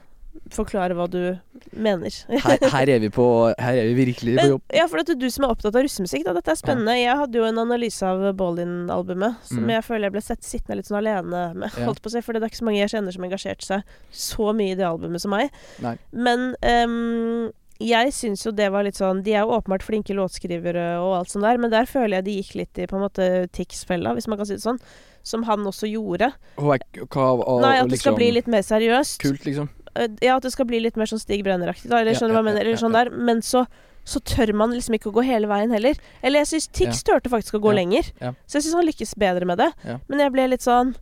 Forklare 0.53 0.92
hva 0.94 1.07
du 1.09 1.38
mener. 1.72 2.12
her, 2.28 2.59
her 2.70 2.90
er 2.92 2.99
vi 3.01 3.09
på 3.09 3.24
Her 3.59 3.78
er 3.80 3.86
vi 3.88 3.94
virkelig 4.05 4.34
på 4.36 4.42
Men, 4.42 4.51
jobb. 4.53 4.62
ja, 4.76 4.84
for 4.86 5.01
det 5.01 5.14
er 5.14 5.18
du 5.18 5.30
som 5.32 5.47
er 5.47 5.55
opptatt 5.55 5.74
av 5.74 5.82
russemusikk, 5.82 6.26
da. 6.28 6.34
Dette 6.36 6.53
er 6.53 6.59
spennende. 6.61 6.92
Jeg 7.01 7.16
hadde 7.18 7.40
jo 7.40 7.47
en 7.49 7.59
analyse 7.64 8.05
av 8.07 8.20
Ballin-albumet 8.36 9.40
som 9.49 9.64
Mm. 9.64 9.70
jeg 9.74 9.84
føler 9.88 10.05
jeg 10.07 10.12
ble 10.12 10.22
sett 10.22 10.44
sittende 10.44 10.76
litt 10.76 10.86
sånn 10.90 11.01
alene 11.01 11.55
med. 11.57 11.72
Ja. 11.72 11.86
Holdt 11.88 12.03
på 12.05 12.12
å 12.12 12.12
si, 12.12 12.20
For 12.20 12.32
det 12.36 12.42
er 12.44 12.51
ikke 12.53 12.61
så 12.62 12.68
mange 12.68 12.82
jeg 12.84 12.92
kjenner 12.92 13.12
som 13.16 13.24
engasjerte 13.26 13.64
seg 13.64 13.82
så 14.12 14.53
mye 14.55 14.72
i 14.76 14.78
det 14.78 14.86
albumet 14.86 15.20
som 15.24 15.30
meg. 15.34 15.51
Nei. 15.82 15.97
Men 16.12 16.55
ehm, 16.62 17.51
jeg 17.79 18.12
syns 18.12 18.45
jo 18.47 18.53
det 18.53 18.70
var 18.72 18.83
litt 18.87 18.97
sånn 18.97 19.22
De 19.22 19.33
er 19.35 19.43
jo 19.45 19.53
åpenbart 19.57 19.83
flinke 19.85 20.14
låtskrivere 20.16 20.99
og 21.03 21.16
alt 21.18 21.29
sånt 21.33 21.45
der, 21.45 21.59
men 21.59 21.70
der 21.70 21.85
føler 21.87 22.18
jeg 22.20 22.24
de 22.24 22.37
gikk 22.43 22.55
litt 22.62 22.79
i 22.79 22.87
på 22.87 22.97
en 22.97 23.03
måte 23.05 23.49
Tix-fella, 23.53 24.14
hvis 24.16 24.29
man 24.29 24.39
kan 24.39 24.47
si 24.47 24.55
det 24.55 24.62
sånn. 24.64 24.79
Som 25.27 25.43
han 25.43 25.59
også 25.66 25.89
gjorde. 25.91 26.33
Og 26.57 26.70
jeg- 26.79 27.09
hva, 27.11 27.33
og, 27.43 27.61
Nei, 27.61 27.79
at 27.81 27.89
det 27.89 27.99
skal 27.99 28.12
liksom, 28.12 28.16
bli 28.16 28.31
litt 28.31 28.47
mer 28.47 28.62
seriøst. 28.62 29.18
kult, 29.18 29.43
liksom. 29.45 29.68
Eh, 29.97 30.09
Ja, 30.22 30.37
at 30.37 30.43
det 30.43 30.53
skal 30.53 30.66
bli 30.66 30.79
litt 30.81 30.97
mer 30.97 31.07
sånn 31.07 31.18
Stig 31.18 31.43
Brenner-aktig, 31.43 31.89
da. 31.89 31.97
Eller 31.99 32.12
skjønner 32.14 32.29
du 32.29 32.35
ja, 32.37 32.43
hva 32.43 32.45
jeg 32.45 32.55
mener? 32.55 32.61
ja, 32.61 32.61
Eller 32.61 32.77
ja, 32.79 32.83
sånn 32.87 32.93
der. 32.93 33.11
Men 33.11 33.41
så, 33.43 33.66
så 34.05 34.20
tør 34.22 34.55
man 34.55 34.70
liksom 34.70 34.95
ikke 34.95 35.11
å 35.11 35.14
gå 35.18 35.24
hele 35.24 35.49
veien 35.49 35.70
heller. 35.72 35.95
Eller 36.22 36.45
jeg 36.45 36.47
syns 36.47 36.68
Tix 36.70 37.03
turte 37.03 37.29
faktisk 37.29 37.59
å 37.59 37.61
gå 37.61 37.72
Ja, 37.74 37.77
lenger. 37.83 38.12
ja. 38.20 38.31
Så 38.47 38.61
jeg 38.61 38.62
syns 38.68 38.74
han 38.74 38.87
lykkes 38.87 39.14
bedre 39.18 39.45
med 39.47 39.59
det. 39.59 39.72
Ja. 39.85 39.99
Men 40.09 40.20
jeg 40.20 40.33
ble 40.33 40.47
litt 40.49 40.61
sånn 40.62 40.95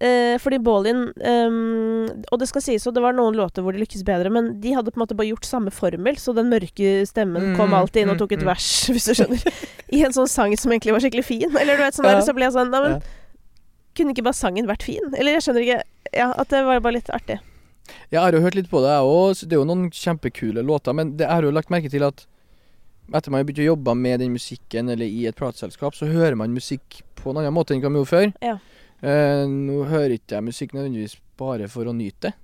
eh, 0.00 0.36
fordi 0.40 0.58
Ballin 0.64 1.02
um, 1.16 2.08
Og 2.32 2.40
det 2.40 2.48
skal 2.50 2.64
sies, 2.64 2.86
og 2.88 2.94
det 2.96 3.02
var 3.04 3.14
noen 3.16 3.36
låter 3.38 3.62
hvor 3.64 3.76
de 3.76 3.82
lykkes 3.82 4.02
bedre, 4.08 4.32
men 4.32 4.52
de 4.62 4.72
hadde 4.76 4.90
på 4.92 4.98
en 5.00 5.04
måte 5.04 5.16
bare 5.18 5.30
gjort 5.30 5.48
samme 5.48 5.72
formel, 5.74 6.16
så 6.20 6.34
den 6.36 6.50
mørke 6.52 7.04
stemmen 7.08 7.50
Mm, 7.50 7.56
kom 7.58 7.74
alltid 7.76 8.02
inn 8.04 8.12
og 8.12 8.18
mm, 8.18 8.22
tok 8.24 8.32
et 8.36 8.44
mm. 8.44 8.50
vers, 8.50 8.68
hvis 8.94 9.08
du 9.10 9.14
skjønner. 9.18 9.62
I 9.92 10.02
en 10.06 10.16
sånn 10.16 10.28
sang 10.30 10.56
som 10.60 10.72
egentlig 10.72 10.94
var 10.96 11.04
skikkelig 11.04 11.24
fin. 11.26 11.50
Eller 11.56 11.76
du 11.78 11.84
vet, 11.84 11.96
sånn 11.96 12.08
der, 12.08 12.18
Ja. 12.20 12.26
så 12.26 12.34
ble 12.36 12.48
jeg 12.48 12.56
sånn 12.56 12.70
Nei, 12.72 12.80
men 12.86 12.96
Ja. 12.98 13.00
kunne 13.96 14.14
ikke 14.14 14.26
bare 14.26 14.38
sangen 14.40 14.68
vært 14.70 14.82
fin? 14.86 15.14
Eller 15.18 15.38
jeg 15.38 15.46
skjønner 15.46 15.66
ikke 15.66 15.82
Ja, 16.16 16.32
at 16.36 16.48
det 16.50 16.64
var 16.66 16.80
bare 16.80 16.96
litt 16.98 17.10
artig. 17.14 17.38
Jeg 18.10 18.20
har 18.20 18.32
jo 18.32 18.40
hørt 18.42 18.54
litt 18.54 18.70
på 18.70 18.80
det, 18.82 18.90
jeg 18.90 19.06
òg. 19.06 19.40
Det 19.46 19.54
er 19.54 19.60
jo 19.60 19.66
noen 19.68 19.90
kjempekule 19.90 20.62
låter. 20.66 20.94
Men 20.94 21.16
det 21.16 21.26
jeg 21.26 21.34
har 21.34 21.46
jo 21.46 21.50
lagt 21.54 21.70
merke 21.70 21.90
til 21.90 22.02
at 22.06 22.26
etter 23.10 23.30
man 23.32 23.40
har 23.40 23.46
begynt 23.48 23.64
å 23.64 23.70
jobbe 23.72 23.94
med 23.98 24.20
den 24.22 24.34
musikken, 24.34 24.90
eller 24.92 25.06
i 25.06 25.26
et 25.26 25.38
plateselskap, 25.38 25.96
så 25.98 26.06
hører 26.10 26.36
man 26.38 26.54
musikk 26.54 27.00
på 27.18 27.32
en 27.32 27.40
annen 27.42 27.54
måte 27.54 27.74
enn 27.74 27.82
man 27.82 27.98
gjorde 27.98 28.10
før. 28.12 28.28
Ja. 28.42 28.58
Eh, 29.02 29.44
nå 29.48 29.84
hører 29.88 30.16
ikke 30.18 30.36
jeg 30.36 30.44
musikk 30.44 30.74
nødvendigvis 30.76 31.16
bare 31.40 31.68
for 31.72 31.88
å 31.88 31.94
nyte 31.96 32.28
det. 32.28 32.34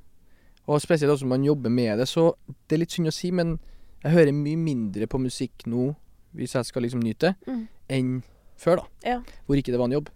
Og 0.67 0.81
spesielt 0.83 1.13
også 1.13 1.27
når 1.27 1.35
man 1.37 1.45
jobber 1.47 1.71
med 1.71 1.99
det, 2.01 2.09
så 2.11 2.33
det 2.67 2.75
er 2.77 2.81
litt 2.83 2.91
synd 2.97 3.11
å 3.11 3.15
si, 3.15 3.31
men 3.31 3.59
jeg 4.03 4.13
hører 4.15 4.33
mye 4.35 4.57
mindre 4.59 5.07
på 5.07 5.21
musikk 5.23 5.67
nå, 5.71 5.91
hvis 6.35 6.57
jeg 6.57 6.65
skal 6.71 6.83
liksom 6.83 7.03
nyte 7.05 7.31
det, 7.33 7.35
Mm. 7.47 7.69
enn 7.89 8.23
før, 8.57 8.77
da. 8.77 8.85
Ja. 9.05 9.21
Hvor 9.47 9.57
ikke 9.61 9.71
det 9.73 9.79
var 9.79 9.87
en 9.87 9.93
jobb. 9.99 10.09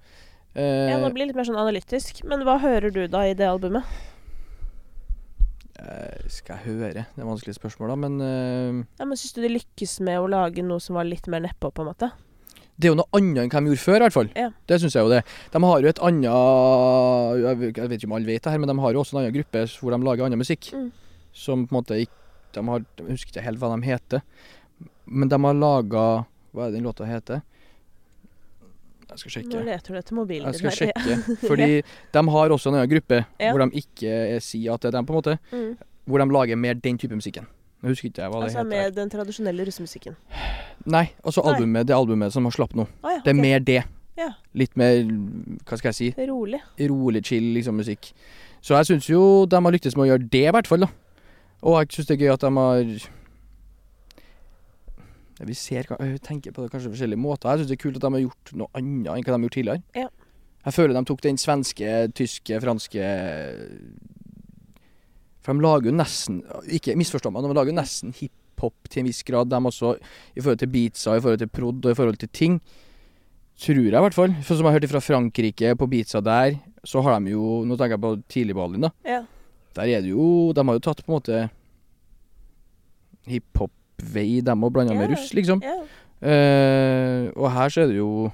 Eh, 0.57 0.91
Ja, 0.91 0.99
det 0.99 1.13
blir 1.15 1.27
litt 1.29 1.37
mer 1.37 1.45
sånn 1.45 1.61
analytisk. 1.61 2.25
Men 2.25 2.41
hva 2.43 2.59
hører 2.59 2.91
du 2.93 3.07
da 3.07 3.21
i 3.29 3.35
det 3.35 3.47
albumet? 3.47 3.85
eh, 5.79 6.29
skal 6.29 6.57
jeg 6.59 6.65
høre? 6.75 6.93
Det 6.93 7.23
er 7.23 7.25
vanskelige 7.25 7.31
vanskelig 7.31 7.55
spørsmål, 7.61 7.89
da, 7.89 7.97
men 7.97 8.21
uh, 8.21 8.85
Ja, 8.99 9.05
men 9.07 9.17
Syns 9.17 9.33
du 9.37 9.41
de 9.43 9.49
lykkes 9.55 10.01
med 10.01 10.19
å 10.21 10.29
lage 10.29 10.63
noe 10.67 10.81
som 10.81 10.97
var 10.99 11.05
litt 11.05 11.27
mer 11.29 11.41
nedpå, 11.41 11.73
på 11.73 11.85
en 11.85 11.93
måte? 11.93 12.11
Det 12.81 12.89
er 12.89 12.95
jo 12.95 12.99
noe 13.03 13.11
annet 13.19 13.43
enn 13.45 13.51
hva 13.53 13.61
de 13.61 13.71
gjorde 13.75 13.83
før, 13.85 13.97
i 13.99 14.05
hvert 14.07 14.15
fall. 14.17 14.29
Ja. 14.39 14.47
Det 14.71 14.79
syns 14.81 14.95
jeg 14.97 15.05
jo 15.05 15.11
det. 15.13 15.19
De 15.53 15.61
har 15.67 15.83
jo 15.85 15.91
et 15.91 15.99
annet 16.07 16.31
Jeg 17.43 17.91
vet 17.91 17.99
ikke 17.99 18.09
om 18.09 18.17
alle 18.17 18.31
vet 18.31 18.43
det 18.47 18.53
her, 18.55 18.63
men 18.63 18.71
de 18.73 18.77
har 18.81 18.95
jo 18.97 19.03
også 19.03 19.17
en 19.17 19.21
annen 19.25 19.35
gruppe 19.37 19.65
hvor 19.81 19.93
de 19.93 19.99
lager 20.07 20.25
annen 20.27 20.41
musikk. 20.41 20.71
Mm. 20.73 20.89
Som 21.37 21.67
på 21.69 21.75
en 21.75 21.79
måte 21.83 21.99
ikke 22.01 22.17
de 22.57 22.65
har, 22.67 22.83
de 22.99 23.05
husker 23.13 23.31
ikke 23.37 23.45
helt 23.47 23.61
hva 23.63 23.69
de 23.77 23.87
heter. 23.87 24.25
Men 25.07 25.29
de 25.31 25.39
har 25.45 25.55
laga 25.61 26.07
Hva 26.51 26.65
er 26.67 26.73
det 26.73 26.81
den 26.81 26.89
låta 26.89 27.07
heter? 27.07 27.43
Jeg 29.11 29.19
skal 29.19 29.33
sjekke. 29.37 29.53
Nå 29.55 29.61
leter 29.67 29.93
du 29.95 29.99
etter 29.99 30.15
mobilen 30.15 30.47
Jeg 30.49 30.57
din. 30.57 30.71
skal 30.71 30.89
her. 30.89 31.03
sjekke. 31.05 31.37
Fordi 31.51 31.69
de 32.15 32.23
har 32.35 32.51
også 32.57 32.71
en 32.73 32.77
annen 32.81 32.91
gruppe 32.91 33.21
Ja. 33.43 33.51
hvor 33.53 33.63
de 33.67 33.79
ikke 33.83 34.41
sier 34.43 34.75
at 34.75 34.81
det 34.83 34.89
er 34.93 34.97
dem, 34.99 35.07
på 35.07 35.15
en 35.15 35.19
måte. 35.21 35.39
Mm. 35.53 35.73
Hvor 36.11 36.19
de 36.23 36.27
lager 36.35 36.57
mer 36.57 36.75
den 36.75 36.99
type 36.99 37.15
musikken. 37.19 37.47
Jeg 37.83 37.89
husker 37.95 38.09
ikke 38.11 38.27
hva 38.29 38.41
det 38.43 38.49
Altså 38.51 38.59
heter. 38.61 38.69
med 38.69 38.95
den 38.95 39.11
tradisjonelle 39.11 39.65
russemusikken. 39.67 40.17
Nei, 40.87 41.07
altså 41.25 41.43
Nei. 41.45 41.55
albumet, 41.55 41.87
det 41.89 41.95
albumet 41.97 42.33
som 42.33 42.45
har 42.45 42.53
slapp 42.53 42.75
nå. 42.77 42.87
Ah, 43.03 43.15
ja, 43.17 43.21
Det 43.25 43.31
er 43.33 43.41
mer 43.41 43.59
det. 43.61 43.83
Ja. 44.19 44.31
Litt 44.55 44.77
mer 44.77 44.99
Hva 45.65 45.79
skal 45.79 45.89
jeg 45.93 45.95
si? 45.95 46.11
Rolig. 46.29 46.61
rolig, 46.79 47.23
chill 47.25 47.55
liksom 47.55 47.75
musikk. 47.81 48.13
Så 48.61 48.77
jeg 48.77 48.87
syns 48.91 49.09
jo 49.09 49.47
de 49.47 49.57
har 49.57 49.73
lyktes 49.73 49.97
med 49.97 50.05
å 50.05 50.11
gjøre 50.13 50.29
det, 50.31 50.45
i 50.49 50.53
hvert 50.53 50.67
fall. 50.69 50.81
da 50.81 50.89
Og 51.63 51.79
jeg 51.81 51.89
syns 51.97 52.07
det 52.11 52.17
er 52.21 52.25
gøy 52.27 52.33
at 52.35 52.41
de 52.41 52.51
har 52.59 52.85
Vi 55.47 55.55
ser 55.55 55.85
tenker 56.21 56.53
på 56.53 56.63
det 56.67 56.71
kanskje 56.71 56.91
på 56.91 56.97
forskjellige 56.99 57.17
måter. 57.19 57.49
Jeg 57.49 57.59
syns 57.63 57.69
det 57.71 57.79
er 57.79 57.83
kult 57.89 57.97
at 57.97 58.03
de 58.05 58.11
har 58.13 58.21
gjort 58.27 58.53
noe 58.61 58.69
annet 58.77 59.09
enn 59.09 59.25
hva 59.25 59.25
de 59.25 59.33
har 59.33 59.45
gjort 59.47 59.57
tidligere. 59.57 59.83
Ja. 59.97 60.09
Jeg 60.67 60.75
føler 60.77 60.93
de 60.99 61.05
tok 61.09 61.23
den 61.25 61.39
svenske, 61.41 62.13
tyske, 62.13 62.61
franske 62.61 63.07
For 65.41 65.57
de 65.57 65.65
lager 65.65 65.89
jo 65.89 65.97
nesten 65.97 66.43
Ikke 66.69 66.97
misforstå 67.01 67.33
meg, 67.33 67.47
de 67.47 67.57
lager 67.57 67.73
jo 67.73 67.79
nesten 67.79 68.15
hiphop 68.17 68.91
til 68.93 69.03
en 69.03 69.09
viss 69.09 69.25
grad, 69.27 69.49
de 69.51 69.57
også. 69.57 69.95
I 70.37 70.43
forhold 70.43 70.61
til 70.61 70.73
beatsa, 70.73 71.17
i 71.17 71.25
forhold 71.25 71.41
til 71.43 71.53
prod 71.53 71.85
og 71.85 71.93
i 71.93 71.99
forhold 71.99 72.21
til 72.21 72.33
ting. 72.33 72.61
Tror 73.61 73.77
jeg, 73.77 73.93
i 73.93 74.05
hvert 74.05 74.17
fall. 74.17 74.35
For 74.41 74.57
som 74.57 74.65
jeg 74.67 74.73
har 74.73 74.81
hørt 74.81 74.93
fra 74.93 75.05
Frankrike, 75.05 75.75
på 75.77 75.89
beatsa 75.91 76.21
der, 76.25 76.59
så 76.85 77.03
har 77.05 77.21
de 77.21 77.35
jo 77.35 77.63
Nå 77.69 77.77
tenker 77.77 77.99
jeg 77.99 78.05
på 78.05 78.13
tidligballen, 78.33 78.87
da. 78.89 78.93
Ja. 79.05 79.23
Der 79.77 79.97
er 79.97 80.05
det 80.05 80.11
jo 80.11 80.53
De 80.57 80.65
har 80.67 80.79
jo 80.79 80.85
tatt 80.85 81.03
på 81.05 81.13
en 81.13 81.19
måte 81.19 81.41
hiphop-vei, 83.31 84.41
dem 84.45 84.65
og 84.65 84.73
blanda 84.75 84.97
med 84.97 85.13
russ, 85.13 85.33
liksom. 85.37 85.61
ja. 85.65 85.81
Uh, 86.21 87.31
og 87.33 87.47
her 87.55 87.71
så 87.73 87.81
er 87.81 87.87
det 87.89 87.95
jo 87.97 88.29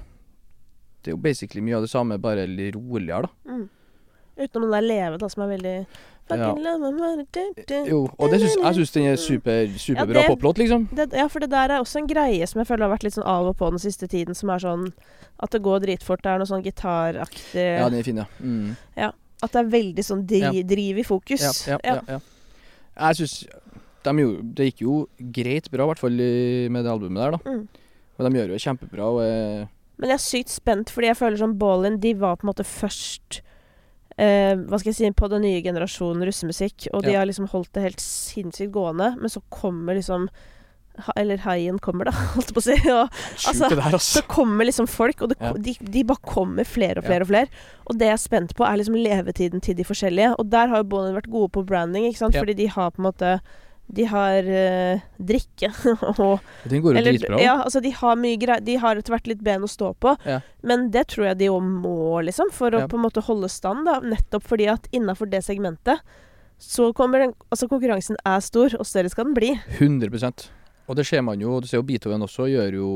Det 0.99 1.13
er 1.13 1.13
jo 1.13 1.21
basically 1.23 1.61
mye 1.63 1.77
av 1.77 1.85
det 1.85 1.91
samme, 1.91 2.17
bare 2.19 2.43
litt 2.51 2.75
roligere, 2.75 3.29
da. 3.29 3.53
Mm. 3.53 3.67
Utenom 4.37 4.67
den 4.67 4.75
der 4.77 4.85
Leve, 4.85 5.17
da, 5.17 5.29
som 5.29 5.43
er 5.43 5.51
veldig 5.55 5.75
do. 6.27 7.77
Jo, 7.87 7.99
og 8.17 8.31
det 8.31 8.41
synes, 8.41 8.55
jeg 8.59 8.75
syns 8.75 8.91
den 8.91 9.05
er 9.07 9.19
super, 9.21 9.69
superbra 9.79 10.23
ja, 10.25 10.27
poplåt, 10.27 10.57
liksom. 10.59 10.87
det, 10.91 11.07
ja, 11.15 11.27
for 11.31 11.39
det 11.43 11.49
der 11.51 11.71
er 11.71 11.79
også 11.79 12.01
en 12.01 12.09
greie 12.09 12.47
som 12.47 12.59
jeg 12.59 12.67
føler 12.67 12.87
har 12.87 12.93
vært 12.95 13.05
litt 13.07 13.15
sånn 13.15 13.27
av 13.27 13.47
og 13.47 13.55
på 13.59 13.69
den 13.71 13.81
siste 13.81 14.09
tiden, 14.11 14.35
som 14.35 14.51
er 14.51 14.63
sånn 14.63 14.89
at 15.39 15.53
det 15.53 15.61
går 15.63 15.85
dritfort. 15.85 16.23
Det 16.25 16.33
er 16.33 16.41
noe 16.41 16.49
sånn 16.49 16.65
gitaraktig 16.65 17.63
Ja, 17.63 17.87
den 17.87 18.01
er 18.01 18.07
fin, 18.07 18.19
ja. 18.19 18.27
Mm. 18.41 18.75
At 19.45 19.53
det 19.53 19.61
er 19.61 19.71
veldig 19.71 20.03
sånn 20.03 20.25
dri, 20.27 20.43
Ja. 20.43 20.67
driv 20.67 20.99
i 20.99 21.07
fokus. 21.07 21.47
Ja, 21.67 21.77
ja, 21.77 21.95
ja, 21.95 22.17
ja. 22.17 22.19
Jeg 22.97 23.21
syns 23.21 23.47
de 24.03 24.27
Det 24.55 24.71
gikk 24.71 24.81
jo 24.81 25.07
greit 25.19 25.69
bra, 25.71 25.83
i 25.83 25.87
hvert 25.91 25.99
fall 25.99 26.15
med 26.71 26.83
det 26.83 26.91
albumet 26.91 27.23
der, 27.23 27.31
da. 27.37 27.39
Mm. 27.45 27.67
Og 28.17 28.25
de 28.25 28.39
gjør 28.39 28.53
jo 28.55 28.61
kjempebra. 28.63 29.09
Og 29.13 29.19
eh. 29.23 29.67
Men 29.97 30.09
jeg 30.09 30.17
er 30.17 30.23
sykt 30.23 30.49
spent, 30.53 30.89
fordi 30.93 31.11
jeg 31.11 31.17
føler 31.17 31.37
sånn 31.37 31.57
Ballin 31.57 31.99
De 32.01 32.13
var 32.13 32.37
på 32.37 32.45
en 32.45 32.51
måte 32.51 32.65
først 32.65 33.41
eh, 34.17 34.55
Hva 34.55 34.79
skal 34.79 34.91
jeg 34.91 34.95
si 34.95 35.11
På 35.11 35.29
den 35.29 35.41
nye 35.43 35.61
generasjonen 35.61 36.25
russemusikk. 36.25 36.87
Og 36.93 37.03
de 37.03 37.11
Ja. 37.13 37.19
har 37.19 37.25
liksom 37.29 37.47
holdt 37.49 37.71
det 37.73 37.83
helt 37.83 37.99
sinnssykt 38.03 38.71
gående. 38.71 39.15
Men 39.19 39.29
så 39.29 39.41
kommer 39.49 39.95
liksom 39.95 40.27
ha- 40.99 41.13
Eller 41.15 41.37
haien 41.37 41.77
kommer, 41.79 42.05
da, 42.05 42.11
holdt 42.33 42.47
jeg 42.47 42.55
på 42.55 42.61
å 42.61 42.65
si. 42.65 42.89
Og 42.89 43.09
Altså, 43.45 43.69
der, 43.69 43.81
altså. 43.81 44.21
så 44.21 44.27
kommer 44.27 44.65
liksom 44.65 44.87
folk, 44.89 45.21
og 45.21 45.29
det, 45.29 45.37
Ja. 45.39 45.53
de, 45.53 45.73
de 45.79 46.03
bare 46.03 46.17
kommer 46.25 46.65
flere 46.65 46.97
og 46.97 47.03
Ja. 47.03 47.09
flere 47.09 47.21
og 47.21 47.27
flere. 47.27 47.47
Og 47.87 47.97
det 47.99 48.07
jeg 48.07 48.13
er 48.13 48.17
spent 48.17 48.55
på, 48.55 48.65
er 48.65 48.77
liksom 48.77 48.95
levetiden 48.97 49.61
til 49.61 49.75
de 49.75 49.83
forskjellige. 49.83 50.35
Og 50.39 50.49
der 50.49 50.67
har 50.67 50.77
jo 50.77 50.83
Ballin 50.89 51.13
vært 51.15 51.29
gode 51.29 51.51
på 51.51 51.65
branding, 51.65 52.05
ikke 52.09 52.17
sant. 52.17 52.33
Ja. 52.33 52.41
Fordi 52.41 52.55
de 52.55 52.65
har 52.67 52.89
på 52.91 52.99
en 52.99 53.11
måte 53.11 53.39
De 53.87 54.03
har 54.03 54.43
eh, 54.43 54.99
drikke 55.17 55.69
og 56.19 56.41
Den 56.67 56.81
går 56.83 56.93
jo 56.93 56.99
eller, 56.99 57.13
dritbra. 57.15 57.37
ja, 57.39 57.53
altså 57.63 57.79
de 57.81 57.91
har 57.95 58.17
mye 58.19 58.35
greier 58.41 58.59
De 58.67 58.75
har 58.81 58.99
etter 58.99 59.13
hvert 59.15 59.27
litt 59.31 59.43
ben 59.45 59.63
å 59.63 59.69
stå 59.71 59.93
på. 59.95 60.11
Ja. 60.27 60.41
Men 60.67 60.89
det 60.91 61.05
tror 61.13 61.29
jeg 61.29 61.37
de 61.39 61.47
òg 61.53 61.63
må, 61.63 61.93
liksom, 62.27 62.51
for 62.51 62.75
å 62.75 62.81
Ja. 62.83 62.87
på 62.91 62.97
en 62.99 63.05
måte 63.05 63.23
holde 63.23 63.47
stand. 63.49 63.85
da 63.87 63.99
Nettopp 64.03 64.43
fordi 64.43 64.67
at 64.67 64.89
innafor 64.91 65.29
det 65.31 65.43
segmentet 65.47 66.03
så 66.59 66.91
kommer 66.97 67.19
den 67.21 67.33
Altså 67.53 67.67
konkurransen 67.69 68.17
er 68.25 68.39
stor, 68.41 68.73
og 68.79 68.85
større 68.89 69.09
skal 69.13 69.25
den 69.29 69.35
bli. 69.37 69.53
100% 69.77 70.49
Og 70.89 70.95
det 70.97 71.05
ser 71.05 71.21
man 71.21 71.39
jo. 71.39 71.59
Du 71.61 71.67
ser 71.67 71.77
jo 71.77 71.83
Beethoven 71.87 72.21
også 72.25 72.47
gjør 72.51 72.73
jo 72.81 72.91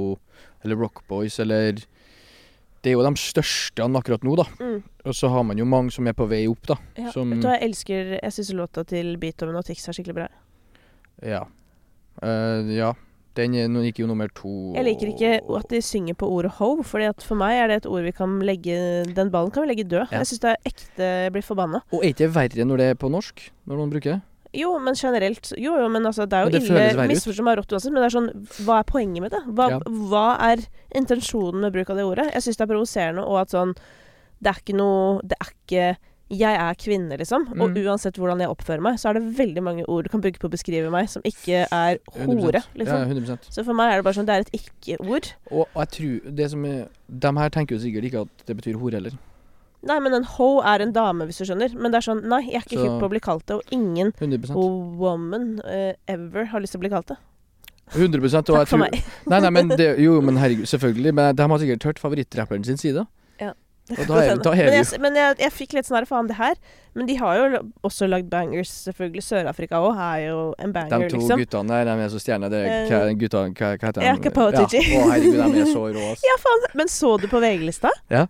Eller 0.65 0.75
Rock 0.75 1.03
Boys, 1.07 1.39
eller 1.39 1.73
Det 2.81 2.89
er 2.89 2.95
jo 2.97 3.03
de 3.05 3.13
største 3.21 3.85
akkurat 3.85 4.23
nå, 4.25 4.35
da. 4.35 4.43
Mm. 4.59 4.79
Og 5.05 5.13
så 5.13 5.29
har 5.29 5.43
man 5.45 5.57
jo 5.57 5.65
mange 5.69 5.91
som 5.93 6.07
er 6.09 6.13
på 6.17 6.25
vei 6.27 6.47
opp, 6.49 6.65
da. 6.67 6.75
Ja. 6.97 7.11
Som- 7.13 7.29
Vet 7.29 7.41
du 7.43 7.47
hva, 7.47 7.59
jeg 7.59 7.69
elsker 7.69 8.19
Jeg 8.23 8.31
syns 8.33 8.51
låta 8.57 8.83
til 8.85 9.15
Beethoven 9.21 9.55
og 9.55 9.63
Tix 9.65 9.87
er 9.87 9.93
skikkelig 9.93 10.15
bra. 10.15 10.27
Ja. 11.21 11.45
Uh, 12.21 12.67
ja. 12.73 12.93
Den 13.37 13.53
gikk 13.55 14.01
jo 14.01 14.09
nummer 14.09 14.27
to. 14.35 14.49
Jeg 14.75 14.83
liker 14.83 15.11
ikke 15.13 15.29
at 15.55 15.69
de 15.71 15.79
synger 15.85 16.17
på 16.19 16.27
ordet 16.27 16.51
ho, 16.57 16.81
Fordi 16.83 17.07
at 17.07 17.23
for 17.23 17.39
meg 17.39 17.61
er 17.61 17.71
det 17.71 17.77
et 17.81 17.87
ord 17.87 18.03
vi 18.03 18.11
kan 18.11 18.33
legge 18.43 18.75
Den 19.07 19.31
ballen 19.31 19.53
kan 19.55 19.63
vi 19.63 19.71
legge 19.71 19.87
død. 19.87 20.11
Ja. 20.11 20.19
Jeg 20.19 20.27
syns 20.33 20.43
det 20.43 20.51
er 20.51 20.67
ekte 20.67 21.07
Jeg 21.07 21.31
blir 21.37 21.45
forbanna. 21.45 21.79
Og 21.93 22.03
er 22.03 22.11
ikke 22.11 22.25
det 22.25 22.33
verre 22.35 22.67
når 22.67 22.83
det 22.83 22.89
er 22.91 22.99
på 22.99 23.11
norsk? 23.13 23.45
Når 23.65 23.79
noen 23.79 23.93
bruker 23.93 24.17
det? 24.17 24.19
Jo, 24.51 24.73
men 24.83 24.97
generelt 24.99 25.53
Jo, 25.55 25.77
jo, 25.79 25.87
men 25.87 26.05
altså, 26.05 26.25
det 26.27 26.35
er 26.37 26.43
jo 26.43 26.51
det 26.51 26.61
ille 26.65 26.75
verre 26.75 27.43
med 27.47 27.57
rått 27.61 27.71
uansett, 27.71 27.93
men 27.93 28.03
det 28.03 28.09
er 28.09 28.17
sånn 28.17 28.29
Hva 28.67 28.81
er 28.81 28.87
poenget 28.89 29.23
med 29.23 29.31
det? 29.31 29.41
Hva, 29.47 29.69
Ja. 29.71 29.79
hva 30.11 30.27
er 30.51 30.65
intensjonen 30.91 31.63
med 31.63 31.71
bruk 31.71 31.89
av 31.89 31.95
det 31.95 32.03
ordet? 32.03 32.33
Jeg 32.33 32.43
syns 32.43 32.59
det 32.59 32.65
er 32.67 32.73
provoserende, 32.73 33.23
og 33.23 33.39
at 33.45 33.55
sånn 33.55 33.75
Det 34.43 34.51
er 34.51 34.59
ikke 34.59 34.75
noe 34.75 35.21
Det 35.23 35.39
er 35.39 35.53
ikke 35.55 35.85
jeg 36.31 36.55
er 36.55 36.75
kvinne, 36.79 37.17
liksom. 37.19 37.47
Og 37.59 37.69
Mm. 37.71 37.77
uansett 37.85 38.15
hvordan 38.17 38.39
jeg 38.39 38.49
oppfører 38.49 38.81
meg, 38.81 38.95
så 38.99 39.09
er 39.09 39.13
det 39.19 39.23
veldig 39.37 39.63
mange 39.63 39.83
ord 39.87 40.05
du 40.05 40.09
kan 40.09 40.21
bruke 40.23 40.39
på 40.39 40.47
å 40.47 40.51
beskrive 40.53 40.89
meg 40.91 41.09
som 41.09 41.21
ikke 41.27 41.65
er 41.71 41.97
100%. 42.15 42.39
hore, 42.41 42.61
Ja, 42.61 42.63
liksom. 42.75 43.09
100 43.09 43.39
Så 43.51 43.65
for 43.65 43.73
meg 43.73 43.91
er 43.91 43.97
det 43.97 44.03
bare 44.05 44.13
sånn 44.15 44.25
Det 44.25 44.35
er 44.35 44.39
et 44.45 44.51
ikke-ord. 44.53 45.33
Og 45.51 45.67
jeg 45.75 45.89
tror 45.97 46.35
det 46.35 46.49
som 46.51 46.65
er 46.65 46.87
De 47.09 47.27
her 47.37 47.49
tenker 47.49 47.75
jo 47.75 47.79
sikkert 47.83 48.03
ikke 48.07 48.21
at 48.21 48.45
det 48.47 48.55
betyr 48.57 48.79
hore 48.79 48.93
heller. 48.93 49.11
Nei, 49.83 49.99
men 49.99 50.13
en 50.13 50.23
ho 50.23 50.59
er 50.61 50.79
en 50.81 50.91
dame, 50.93 51.25
hvis 51.25 51.39
du 51.39 51.45
skjønner. 51.45 51.73
Men 51.75 51.91
det 51.91 51.97
er 51.97 52.13
sånn 52.13 52.23
Nei, 52.23 52.43
jeg 52.51 52.55
er 52.61 52.65
ikke 52.67 52.83
hypp 52.83 52.99
på 53.01 53.07
å 53.09 53.09
bli 53.09 53.19
kalt 53.19 53.45
det, 53.47 53.55
og 53.55 53.63
ingen 53.71 54.13
100 54.19 54.53
woman 54.97 55.59
uh, 55.65 55.93
ever 56.07 56.45
har 56.45 56.61
lyst 56.61 56.73
til 56.73 56.79
å 56.79 56.85
bli 56.85 56.89
kalt 56.93 57.07
det. 57.07 57.17
100 57.91 58.21
og 58.23 58.31
jeg 58.31 58.45
Takk 58.45 58.67
for 58.69 58.77
tror, 58.77 58.85
meg. 58.85 59.03
Nei, 59.27 59.39
nei, 59.41 59.49
men 59.49 59.67
det, 59.81 59.99
Jo, 59.99 60.21
men 60.21 60.37
herregud, 60.37 60.67
selvfølgelig. 60.69 61.13
Men 61.13 61.35
de 61.35 61.47
har 61.49 61.57
sikkert 61.59 61.83
hørt 61.83 61.99
favorittrapperen 61.99 62.63
sin 62.63 62.77
side. 62.77 63.05
Da 63.95 64.19
er- 64.23 64.37
da 64.43 64.51
er 64.51 64.69
men 64.69 64.73
jeg, 64.77 64.99
men 65.01 65.15
jeg, 65.15 65.37
jeg 65.39 65.51
fikk 65.51 65.73
litt 65.77 65.85
sånn 65.87 65.97
her 65.99 66.05
faen, 66.09 66.27
det 66.27 66.37
her 66.37 66.55
Men 66.93 67.05
de 67.07 67.15
har 67.15 67.37
jo 67.37 67.59
også 67.87 68.07
lagd 68.09 68.29
bangers, 68.29 68.67
selvfølgelig. 68.85 69.23
Sør-Afrika 69.23 69.79
òg 69.79 69.95
er 69.95 70.25
jo 70.27 70.39
en 70.59 70.73
banger, 70.75 71.05
liksom. 71.05 71.07
De 71.07 71.15
to 71.15 71.21
liksom. 71.21 71.39
guttene 71.39 71.67
der, 71.71 71.85
de 71.87 72.03
er 72.03 72.09
så 72.11 72.19
stjerner. 72.19 72.49
Det 72.51 72.59
er 72.59 72.69
Eh, 72.71 72.89
hva, 72.91 73.13
gutta, 73.21 73.43
hva, 73.47 73.69
hva 73.77 73.87
heter 73.87 74.01
de? 74.01 74.07
Ja. 74.07 74.67
Tiji. 74.67 74.97
Å, 74.99 75.05
herregud, 75.11 75.53
de 75.55 75.61
er 75.61 75.69
så 75.71 75.83
rå, 75.87 76.03
ass. 76.11 76.23
Ja, 76.29 76.35
faen. 76.43 76.65
Men 76.75 76.87
så 76.91 77.13
du 77.21 77.27
på 77.31 77.39
VG-lista? 77.39 77.89
Ja. 78.11 78.25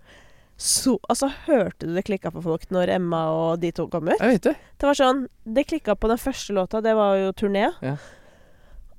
Så, 0.62 0.99
altså, 1.09 1.32
hørte 1.47 1.88
du 1.89 1.95
det 1.95 2.03
klikka 2.05 2.30
på 2.30 2.43
folk 2.45 2.68
når 2.70 2.89
Emma 2.99 3.24
og 3.34 3.59
de 3.64 3.72
to 3.74 3.88
kom 3.89 4.12
ut? 4.12 4.20
Jeg 4.22 4.36
vet 4.36 4.43
det. 4.51 4.55
Det 4.78 4.86
var 4.86 4.93
sånn 4.99 5.24
Det 5.43 5.64
klikka 5.66 5.95
på 5.97 6.07
den 6.12 6.20
første 6.22 6.53
låta, 6.53 6.84
det 6.86 6.93
var 6.93 7.16
jo 7.18 7.32
turné. 7.34 7.72
Ja. 7.82 7.95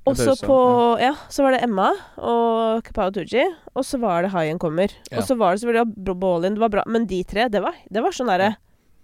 Og 0.06 0.16
så 0.18 0.32
på 0.42 0.56
Ja, 0.98 1.12
så 1.30 1.44
var 1.44 1.54
det 1.54 1.60
Emma 1.62 1.92
og 2.18 2.82
Kapao 2.82 3.10
Tooji, 3.14 3.44
og 3.74 3.84
så 3.86 4.00
var 4.02 4.22
det 4.26 4.32
Haien 4.34 4.58
kommer. 4.58 4.90
Ja. 5.12 5.18
Og 5.20 5.28
så 5.28 5.36
var 5.38 5.54
det 5.54 5.62
selvfølgelig 5.62 6.18
Ballin, 6.18 6.56
det 6.56 6.60
var 6.64 6.72
bra. 6.74 6.82
Men 6.90 7.06
de 7.06 7.22
tre, 7.24 7.46
det 7.52 7.62
var, 7.62 7.76
det 7.92 8.02
var 8.02 8.10
sånn 8.16 8.30
derre 8.32 8.56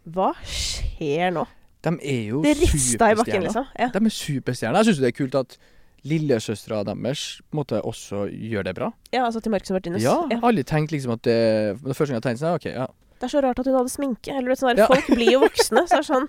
Hva 0.09 0.33
skjer 0.43 1.31
nå? 1.37 1.45
De 1.87 1.93
er 2.03 2.23
jo 2.33 2.41
Det 2.43 2.57
rista 2.59 3.13
i 3.13 3.19
bakken, 3.19 3.45
liksom. 3.47 3.67
Ja. 3.79 3.91
De 3.95 4.01
er 4.03 4.11
superstjerner. 4.11 4.81
Jeg 4.83 4.91
syns 4.91 5.03
det 5.05 5.13
er 5.13 5.19
kult 5.21 5.37
at 5.39 5.59
lillesøstera 6.09 6.85
deres 6.87 7.23
på 7.47 7.55
en 7.55 7.61
måte 7.61 7.81
også 7.87 8.25
gjør 8.31 8.67
det 8.69 8.75
bra. 8.79 8.89
ja, 9.13 9.25
altså 9.27 9.41
til 9.43 9.51
Marcus 9.55 9.71
Martinus. 9.75 10.03
Ja, 10.03 10.17
Ja. 10.31 10.39
alle 10.43 10.63
tenkte 10.65 10.95
liksom 10.97 11.13
at 11.15 11.23
det 11.23 11.79
det 11.85 11.95
Første 11.97 12.13
gang 12.15 12.19
jeg 12.23 12.27
tenkte 12.27 12.43
sånn, 12.43 12.55
OK, 12.59 12.67
ja. 12.75 12.87
Det 13.19 13.27
er 13.27 13.33
så 13.33 13.41
rart 13.43 13.59
at 13.59 13.67
hun 13.67 13.75
hadde 13.75 13.91
sminke. 13.93 14.31
Eller, 14.31 14.55
sånn 14.59 14.73
der, 14.73 14.85
Ja. 14.85 14.89
Folk 14.91 15.09
blir 15.11 15.33
jo 15.33 15.41
voksne, 15.43 15.85
så 15.91 15.99
er 15.99 16.05
det 16.05 16.09
sånn 16.09 16.29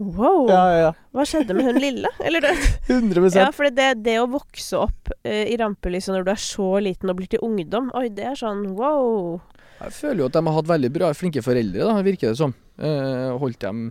Wow, 0.00 0.48
ja. 0.48 0.90
hva 1.16 1.24
skjedde 1.28 1.54
med 1.56 1.64
hun 1.70 1.78
lille? 1.80 2.08
Eller 2.24 2.44
det, 2.44 2.50
100 2.88 3.30
Ja, 3.38 3.46
for 3.56 3.68
det, 3.72 3.88
det 4.04 4.18
å 4.20 4.26
vokse 4.28 4.80
opp 4.80 5.12
uh, 5.12 5.44
i 5.44 5.56
rampelyset 5.60 6.12
når 6.12 6.26
du 6.26 6.32
er 6.34 6.42
så 6.42 6.68
liten 6.84 7.12
og 7.12 7.20
blir 7.20 7.30
til 7.32 7.44
ungdom, 7.44 7.88
oi, 7.96 8.08
det 8.12 8.26
er 8.32 8.36
sånn 8.36 8.66
wow. 8.76 9.40
Jeg 9.80 9.96
føler 9.96 10.24
jo 10.24 10.28
at 10.28 10.36
de 10.36 10.44
har 10.44 10.56
hatt 10.58 10.68
veldig 10.68 10.92
bra, 10.92 11.12
flinke 11.16 11.44
foreldre, 11.44 11.88
da, 11.88 11.96
virker 12.04 12.32
det 12.32 12.40
som. 12.40 12.52
Uh, 12.80 13.32
holdt 13.40 13.60
dem 13.64 13.88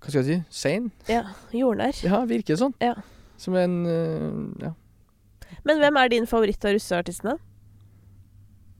Hva 0.00 0.10
skal 0.10 0.20
jeg 0.20 0.28
si? 0.28 0.38
Sane? 0.52 0.92
Ja, 1.08 1.24
jordnær. 1.52 1.96
Ja, 2.04 2.22
virker 2.28 2.54
det 2.54 2.60
sånn. 2.60 2.76
Ja. 2.84 2.94
Som 3.40 3.56
en 3.60 3.80
uh, 3.88 4.64
ja, 4.64 4.74
Men 5.64 5.80
hvem 5.80 5.96
er 6.00 6.12
din 6.12 6.28
favoritt 6.28 6.64
av 6.64 6.76
russeartistene? 6.76 7.38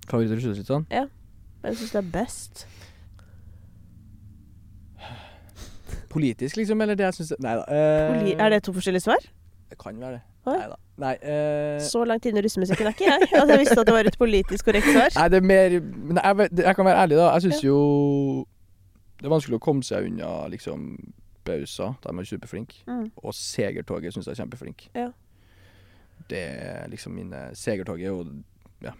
favoritt 0.05 0.33
av 0.35 0.37
russesystemet. 0.37 0.91
Hvem 1.65 1.77
syns 1.81 1.93
du 1.95 1.99
er 1.99 2.09
best? 2.12 2.67
Politisk, 6.12 6.57
liksom, 6.61 6.81
eller 6.85 6.95
det 6.95 7.05
jeg 7.09 7.15
syns 7.19 7.33
Nei 7.43 7.55
da. 7.59 7.65
eh, 7.75 8.12
Poli 8.12 8.35
er 8.39 8.53
det 8.55 8.61
to 8.67 8.73
forskjellige 8.77 9.03
svar? 9.03 9.25
Det 9.71 9.79
kan 9.81 9.97
være 9.99 10.19
det. 10.19 10.21
Neida. 10.45 10.59
Nei 10.61 10.69
da. 10.69 10.77
Nei, 11.03 11.15
eh, 11.27 11.81
Så 11.83 12.05
langt 12.07 12.27
inne 12.29 12.39
i 12.39 12.45
russemusikken 12.45 12.87
er 12.87 12.95
ikke 12.95 13.09
jeg. 13.09 13.29
At 13.41 13.49
jeg 13.51 13.59
visste 13.65 13.81
at 13.81 13.89
det 13.89 13.95
var 13.97 14.07
et 14.07 14.19
politisk 14.21 14.69
korrekt 14.69 14.87
svar. 14.93 15.11
nei, 15.17 15.29
det 15.33 15.41
er 15.41 15.47
mer 15.49 15.81
Men 15.81 16.21
jeg, 16.23 16.51
jeg 16.61 16.77
kan 16.77 16.87
være 16.87 17.01
ærlig, 17.03 17.17
da. 17.19 17.31
Jeg 17.33 17.43
syns 17.49 17.65
jo 17.65 17.79
det 19.19 19.27
er 19.31 19.33
vanskelig 19.33 19.57
å 19.57 19.62
komme 19.65 19.83
seg 19.87 20.07
unna 20.11 20.31
liksom 20.53 20.99
Bausa. 21.49 21.91
De 22.05 22.12
er 22.12 22.27
superflinke. 22.29 22.83
Mm. 22.87 23.07
Og 23.25 23.35
Segertoget 23.35 24.12
syns 24.15 24.27
jeg 24.29 24.35
er 24.37 24.43
kjempeflink. 24.43 24.87
Ja. 24.95 25.09
Det 26.31 26.41
er 26.45 26.89
liksom 26.93 27.17
mine 27.17 27.49
Segertoget 27.57 28.11
og 28.12 28.27
Ja. 28.85 28.93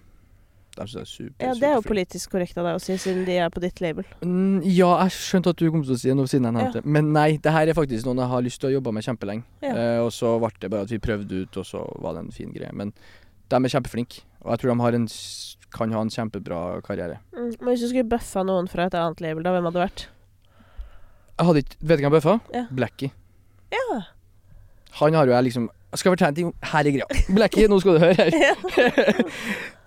De 0.75 0.87
syns 0.91 0.95
jeg 0.95 1.05
er 1.05 1.11
super, 1.11 1.47
Ja, 1.47 1.53
det 1.55 1.69
er 1.69 1.75
jo 1.77 1.83
politisk 1.87 2.33
korrekt 2.35 2.57
av 2.59 2.67
deg 2.67 2.79
å 2.79 2.83
si, 2.83 2.97
siden 2.99 3.23
de 3.29 3.37
er 3.39 3.51
på 3.55 3.63
ditt 3.63 3.79
label. 3.83 4.07
Mm, 4.25 4.63
ja, 4.67 4.89
jeg 5.05 5.15
skjønte 5.15 5.53
at 5.55 5.61
du 5.61 5.69
kom 5.71 5.85
til 5.87 5.95
å 5.95 5.99
si 6.01 6.15
noe 6.19 6.31
siden 6.31 6.49
jeg 6.49 6.57
nevnte 6.57 6.81
det. 6.81 6.95
Men 6.97 7.13
nei, 7.15 7.29
det 7.43 7.53
her 7.55 7.71
er 7.71 7.79
faktisk 7.79 8.09
noen 8.09 8.25
jeg 8.25 8.33
har 8.33 8.43
lyst 8.43 8.63
til 8.63 8.73
å 8.73 8.75
jobbe 8.77 8.95
med 8.97 9.07
kjempelenge. 9.07 9.47
Ja. 9.63 9.75
Eh, 9.75 10.01
og 10.03 10.11
så 10.17 10.33
ble 10.43 10.51
det 10.65 10.73
bare 10.73 10.89
at 10.89 10.95
vi 10.95 10.99
prøvde 11.03 11.45
ut, 11.45 11.61
og 11.63 11.69
så 11.69 11.85
var 12.03 12.19
det 12.19 12.25
en 12.25 12.35
fin 12.35 12.51
greie. 12.55 12.73
Men 12.75 12.91
de 13.53 13.61
er 13.61 13.75
kjempeflinke, 13.77 14.25
og 14.43 14.51
jeg 14.55 14.63
tror 14.65 14.75
de 14.75 14.79
har 14.83 14.99
en, 14.99 15.07
kan 15.79 15.95
ha 15.95 16.03
en 16.07 16.13
kjempebra 16.17 16.65
karriere. 16.87 17.21
Mm. 17.37 17.53
Men 17.61 17.71
hvis 17.71 17.87
du 17.87 17.91
skulle 17.93 18.11
bøffa 18.11 18.43
noen 18.47 18.71
fra 18.73 18.89
et 18.91 18.99
annet 18.99 19.23
label, 19.23 19.47
da, 19.47 19.55
hvem 19.55 19.71
hadde 19.71 19.79
det 19.79 19.87
vært? 19.87 20.09
Jeg 21.35 21.49
hadde 21.49 21.65
ikke 21.65 21.79
Vet 21.81 21.87
du 21.87 21.95
hvem 21.95 22.05
jeg 22.09 22.17
bøffa? 22.19 22.37
Ja. 22.55 22.67
Blackie. 22.75 23.15
Ja. 23.75 24.03
Han 25.01 25.15
har 25.19 25.27
jo 25.27 25.35
jeg 25.35 25.51
liksom 25.51 25.71
jeg 25.95 25.99
Skal 25.99 26.11
fortelle 26.11 26.29
en 26.33 26.35
ting 26.35 26.47
om 26.51 26.55
Her 26.73 26.87
er 26.87 26.95
greia. 26.95 27.25
Blackie, 27.31 27.71
nå 27.71 27.79
skal 27.83 27.95
du 27.95 28.03
høre 28.03 28.15
her. 28.19 28.31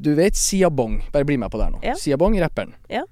du 0.00 0.14
vet 0.16 0.36
Sia 0.36 0.68
Bong. 0.70 1.02
Bare 1.12 1.24
bli 1.24 1.36
med 1.36 1.50
på 1.50 1.58
det 1.58 1.64
her 1.68 1.72
nå. 1.74 1.80
Ja. 1.84 1.94
Sia 1.94 2.16
Bong, 2.16 2.36
rapperen. 2.40 2.74
Ja. 2.88 3.02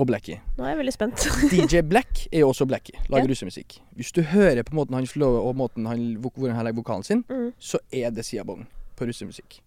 Og 0.00 0.06
Blackie. 0.08 0.40
Nå 0.56 0.64
er 0.64 0.70
jeg 0.74 0.78
veldig 0.80 0.92
spent. 0.94 1.26
DJ 1.52 1.82
Black 1.84 2.26
er 2.32 2.40
jo 2.40 2.48
også 2.48 2.66
Blackie. 2.66 2.96
Lager 3.08 3.26
Ja. 3.28 3.30
russemusikk. 3.34 3.80
Hvis 3.96 4.12
du 4.16 4.22
hører 4.22 4.62
på 4.64 4.74
måten 4.74 4.94
han 4.96 5.06
flower 5.06 5.40
og 5.44 5.56
måten 5.56 5.86
han, 5.86 6.16
hvor 6.16 6.48
han 6.50 6.64
legger 6.64 6.80
vokalen 6.82 7.04
sin, 7.04 7.24
Mm. 7.28 7.52
så 7.58 7.78
er 7.92 8.10
det 8.10 8.24
Sia 8.24 8.42
Bong 8.44 8.66
på 8.96 9.04
russemusikk. 9.06 9.60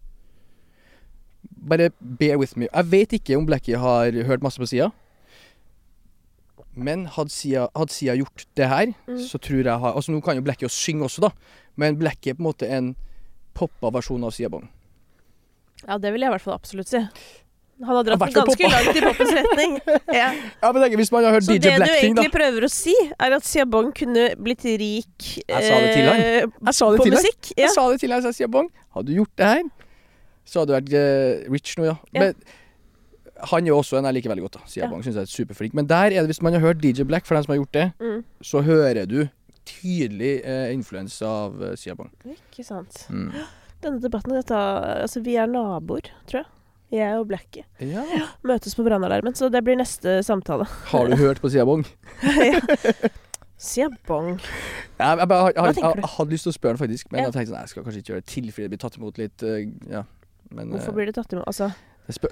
Bare 1.69 1.89
bear 2.19 2.37
with 2.37 2.57
me. 2.57 2.67
Jeg 2.73 2.91
vet 2.91 3.13
ikke 3.13 3.37
om 3.37 3.45
Blackie 3.45 3.77
har 3.77 4.11
hørt 4.25 4.41
masse 4.41 4.57
på 4.59 4.65
Sia. 4.67 4.89
Men 6.75 7.05
hadde 7.05 7.29
Sia, 7.29 7.67
hadde 7.75 7.91
Sia 7.93 8.15
gjort 8.17 8.45
det 8.57 8.67
her, 8.67 8.93
Mm. 9.07 9.17
så 9.19 9.37
tror 9.37 9.63
jeg 9.63 9.79
har 9.79 9.93
Altså 9.93 10.11
Nå 10.11 10.21
kan 10.23 10.35
jo 10.35 10.41
Blackie 10.41 10.67
synge 10.69 11.03
også, 11.03 11.21
da. 11.21 11.29
Men 11.75 11.95
Blackie 11.97 12.31
er 12.31 12.33
på 12.35 12.39
en 12.41 12.51
måte 12.53 12.67
en 12.69 12.95
poppa 13.53 13.91
versjon 13.91 14.23
av 14.23 14.31
Sia 14.31 14.49
Bong. 14.49 14.67
Ja, 15.87 15.97
det 15.97 16.11
vil 16.13 16.21
jeg 16.21 16.29
i 16.29 16.33
hvert 16.35 16.41
fall 16.45 16.53
absolutt 16.55 16.87
si. 16.87 17.01
Han 17.83 17.89
har 17.89 18.03
Ja, 18.05 18.15
dratt 18.15 18.21
den 18.21 18.35
ganske 18.45 18.67
langt 18.69 18.95
i 18.95 19.01
poppens 19.01 19.31
retning. 19.35 19.71
Ja. 20.19 20.27
Ja, 20.61 20.71
men 20.71 20.81
tenk, 20.83 20.95
Hvis 21.01 21.11
man 21.11 21.23
har 21.25 21.33
hørt 21.35 21.43
Så 21.47 21.55
DJ 21.55 21.59
det 21.65 21.71
du 21.73 21.77
Black-ting, 21.81 22.15
da. 22.15 22.21
egentlig 22.21 22.31
prøver 22.35 22.65
å 22.67 22.69
si, 22.71 22.93
er 23.19 23.33
at 23.35 23.43
Siabong 23.49 23.89
kunne 23.97 24.27
blitt 24.39 24.63
rik 24.63 25.25
Jeg 25.49 25.63
sa 25.67 25.79
det 25.81 25.93
til 25.97 26.07
han. 26.07 26.21
eh, 26.21 26.45
Jeg 26.69 26.75
sa 26.77 26.89
det 26.93 26.99
på 27.01 27.07
til 27.09 27.15
musikk. 27.17 27.49
Ja. 27.57 27.63
Jeg 27.65 27.71
sa 27.75 27.87
det 27.91 27.99
til 28.03 28.13
han, 28.13 28.21
sa 28.23 28.31
Siabong. 28.37 28.69
Hadde 28.95 29.07
du 29.09 29.15
gjort 29.17 29.33
det 29.41 29.49
her, 29.49 29.63
så 30.45 30.59
hadde 30.61 30.69
du 30.69 30.75
vært 30.77 30.93
eh, 31.01 31.49
rich 31.51 31.73
nå, 31.79 31.87
ja. 31.89 31.95
Ja. 32.13 32.19
Men 32.29 32.35
Han 33.49 33.65
er 33.65 33.73
jo 33.73 33.79
også 33.81 33.97
en 33.99 34.05
jeg 34.07 34.13
liker 34.21 34.29
veldig 34.31 34.43
godt. 34.45 34.59
da 34.61 34.67
Siabang 34.69 35.01
synes 35.03 35.17
jeg 35.19 35.25
er 35.27 35.31
superflink. 35.33 35.73
Men 35.75 35.87
der 35.89 36.13
er 36.13 36.21
det, 36.21 36.27
hvis 36.29 36.41
man 36.45 36.53
har 36.53 36.61
hørt 36.63 36.79
DJ 36.79 37.03
Black, 37.09 37.25
for 37.25 37.35
dem 37.35 37.43
som 37.43 37.51
har 37.51 37.59
gjort 37.63 37.73
det, 37.73 37.87
Mm. 37.99 38.23
så 38.41 38.61
hører 38.63 39.05
du 39.09 39.25
tydelig 39.65 40.41
eh, 40.45 40.71
influens 40.71 41.17
av 41.25 41.57
Siabong. 41.75 42.11
Ikke 42.29 42.63
sant. 42.63 43.07
Mm. 43.09 43.33
Denne 43.83 43.99
debatten 44.03 44.33
dette, 44.35 44.55
Altså, 45.03 45.21
vi 45.25 45.35
er 45.37 45.47
naboer, 45.51 46.09
tror 46.29 46.41
jeg. 46.43 46.49
Jeg 46.93 47.17
og 47.17 47.25
Blackie. 47.27 47.63
Ja. 47.81 48.03
Møtes 48.45 48.75
på 48.77 48.83
brannalarmen, 48.85 49.33
så 49.33 49.47
det 49.49 49.63
blir 49.65 49.75
neste 49.79 50.19
samtale. 50.23 50.67
Har 50.91 51.07
du 51.09 51.15
hørt 51.17 51.39
på 51.41 51.49
Siabong? 51.49 51.81
ja. 52.23 52.59
Siabong. 53.57 54.39
Ja, 54.99 55.15
jeg, 55.15 55.27
bare- 55.27 55.51
jeg, 55.53 55.55
jeg, 55.55 55.75
jeg, 55.77 55.95
jeg 56.03 56.09
hadde 56.17 56.29
lyst 56.35 56.45
til 56.47 56.51
å 56.51 56.55
spørre 56.57 56.75
han 56.77 56.81
faktisk, 56.83 57.09
men 57.11 57.23
jeg 57.23 57.33
tenkte 57.33 57.49
sånn, 57.53 57.61
jeg 57.63 57.71
skal 57.71 57.85
kanskje 57.87 58.01
ikke 58.03 58.11
gjøre 58.13 58.23
det 58.25 58.29
til 58.33 58.49
fordi 58.51 58.65
det 58.67 58.71
blir 58.73 58.81
tatt 58.83 58.97
imot 58.99 59.21
litt 59.21 59.43
eh, 59.47 59.63
Ja. 59.93 60.03
Men 60.53 60.69
Hvorfor 60.73 60.91
eh, 60.93 60.97
blir 60.99 61.09
det 61.09 61.15
tatt 61.17 61.33
imot? 61.33 61.47
Altså, 61.49 61.71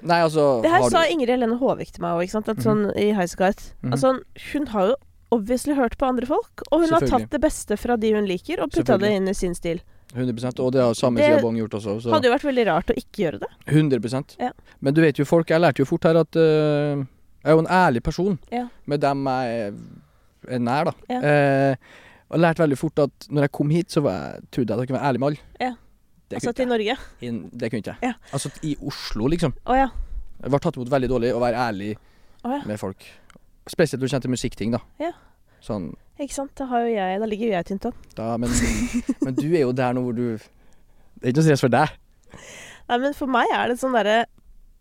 Nei, 0.04 0.18
altså 0.20 0.42
det 0.62 0.70
her 0.70 0.84
sa 0.92 1.00
du, 1.06 1.14
Ingrid 1.14 1.32
Helene 1.32 1.56
Håvik 1.58 1.94
til 1.96 2.04
meg 2.04 2.18
òg, 2.20 2.28
sånn, 2.30 2.44
mm 2.44 2.52
Mhm. 2.52 2.62
sånn 2.66 2.82
i 3.00 3.06
Highasakite 3.16 3.72
Mhm. 3.82 3.92
Altså, 3.96 4.10
hun 4.52 4.66
har 4.74 4.86
jo 4.92 4.94
obviously 5.32 5.74
hørt 5.74 5.96
på 5.98 6.06
andre 6.06 6.26
folk, 6.28 6.62
og 6.70 6.82
hun 6.84 6.90
har 6.92 7.00
tatt 7.08 7.30
det 7.32 7.40
beste 7.40 7.78
fra 7.80 7.96
de 7.96 8.12
hun 8.12 8.26
liker, 8.28 8.60
og 8.62 8.70
putta 8.70 8.98
det 9.00 9.10
inn 9.16 9.26
i 9.28 9.32
sin 9.34 9.54
stil. 9.56 9.80
100% 10.12 10.60
Og 10.60 10.72
det 10.74 10.82
har 10.82 10.94
samme 10.98 11.20
Det 11.20 11.28
Siabang 11.30 11.56
gjort 11.56 11.74
også. 11.78 11.96
Så 12.04 12.12
Hadde 12.12 12.28
jo 12.28 12.34
vært 12.34 12.44
veldig 12.44 12.64
rart 12.68 12.92
å 12.92 12.96
ikke 13.00 13.24
gjøre 13.24 13.40
det. 13.42 13.50
100 13.66 14.36
Ja. 14.40 14.50
Men 14.80 14.94
du 14.94 15.00
vet 15.00 15.18
jo 15.18 15.24
folk 15.24 15.48
Jeg 15.50 15.60
lærte 15.60 15.80
jo 15.80 15.88
fort 15.88 16.04
her 16.04 16.20
at 16.20 16.36
uh, 16.36 17.04
jeg 17.42 17.50
er 17.50 17.56
jo 17.56 17.62
en 17.64 17.72
ærlig 17.74 18.02
person 18.02 18.38
Ja. 18.52 18.68
med 18.86 19.00
dem 19.02 19.26
jeg 19.26 19.72
er, 20.48 20.58
nær, 20.58 20.84
da. 20.84 20.92
Ja. 21.10 21.20
Eh, 21.22 21.76
og 22.30 22.38
lærte 22.38 22.62
veldig 22.62 22.78
fort 22.78 22.98
at 23.02 23.26
når 23.30 23.42
jeg 23.42 23.52
kom 23.52 23.70
hit, 23.70 23.90
så 23.90 24.00
var 24.00 24.12
jeg, 24.12 24.44
trodde 24.52 24.70
jeg 24.70 24.78
at 24.78 24.80
jeg 24.82 24.88
kunne 24.88 24.98
være 25.00 25.08
ærlig 25.08 25.20
med 25.20 25.26
alle. 25.26 25.38
Ja. 25.60 25.72
Altså 26.32 26.52
til 26.52 26.68
Norge. 26.68 26.96
I, 27.20 27.30
Det 27.50 27.70
kunne 27.70 27.82
ikke 27.82 27.90
jeg. 27.90 27.98
Ja. 28.02 28.12
Altså 28.32 28.50
i 28.62 28.76
Oslo, 28.80 29.26
liksom. 29.26 29.52
Å 29.66 29.74
ja. 29.76 29.88
Jeg 30.42 30.54
var 30.54 30.62
tatt 30.62 30.78
imot 30.78 30.90
veldig 30.90 31.10
dårlig 31.10 31.34
å 31.34 31.42
være 31.42 31.66
ærlig 31.66 31.90
Å 32.42 32.54
ja. 32.56 32.62
med 32.66 32.78
folk. 32.80 33.04
Spesielt 33.70 34.00
når 34.00 34.06
det 34.06 34.12
kommer 34.14 34.26
til 34.26 34.34
musikkting, 34.36 34.72
da. 34.74 34.80
Ja. 35.02 35.12
Sånn, 35.62 35.92
Ikke 36.20 36.34
sant. 36.36 36.52
Da, 36.58 36.66
har 36.70 36.84
jo 36.84 36.92
jeg, 36.92 37.20
da 37.22 37.26
ligger 37.26 37.46
jo 37.48 37.54
jeg 37.56 37.64
tynt 37.70 37.86
an. 37.88 37.94
da, 38.18 38.36
men, 38.36 38.50
men 39.24 39.34
du 39.38 39.46
er 39.54 39.62
jo 39.64 39.72
der 39.72 39.94
nå 39.96 40.02
hvor 40.04 40.14
du 40.16 40.24
Det 40.36 41.24
er 41.24 41.32
ikke 41.32 41.38
noe 41.40 41.46
stress 41.48 41.64
for 41.64 41.72
deg. 41.72 41.94
Nei, 42.88 42.98
men 42.98 43.14
for 43.16 43.30
meg 43.30 43.46
er 43.54 43.68
det 43.72 43.78
sånn 43.80 43.94
derre 43.94 44.18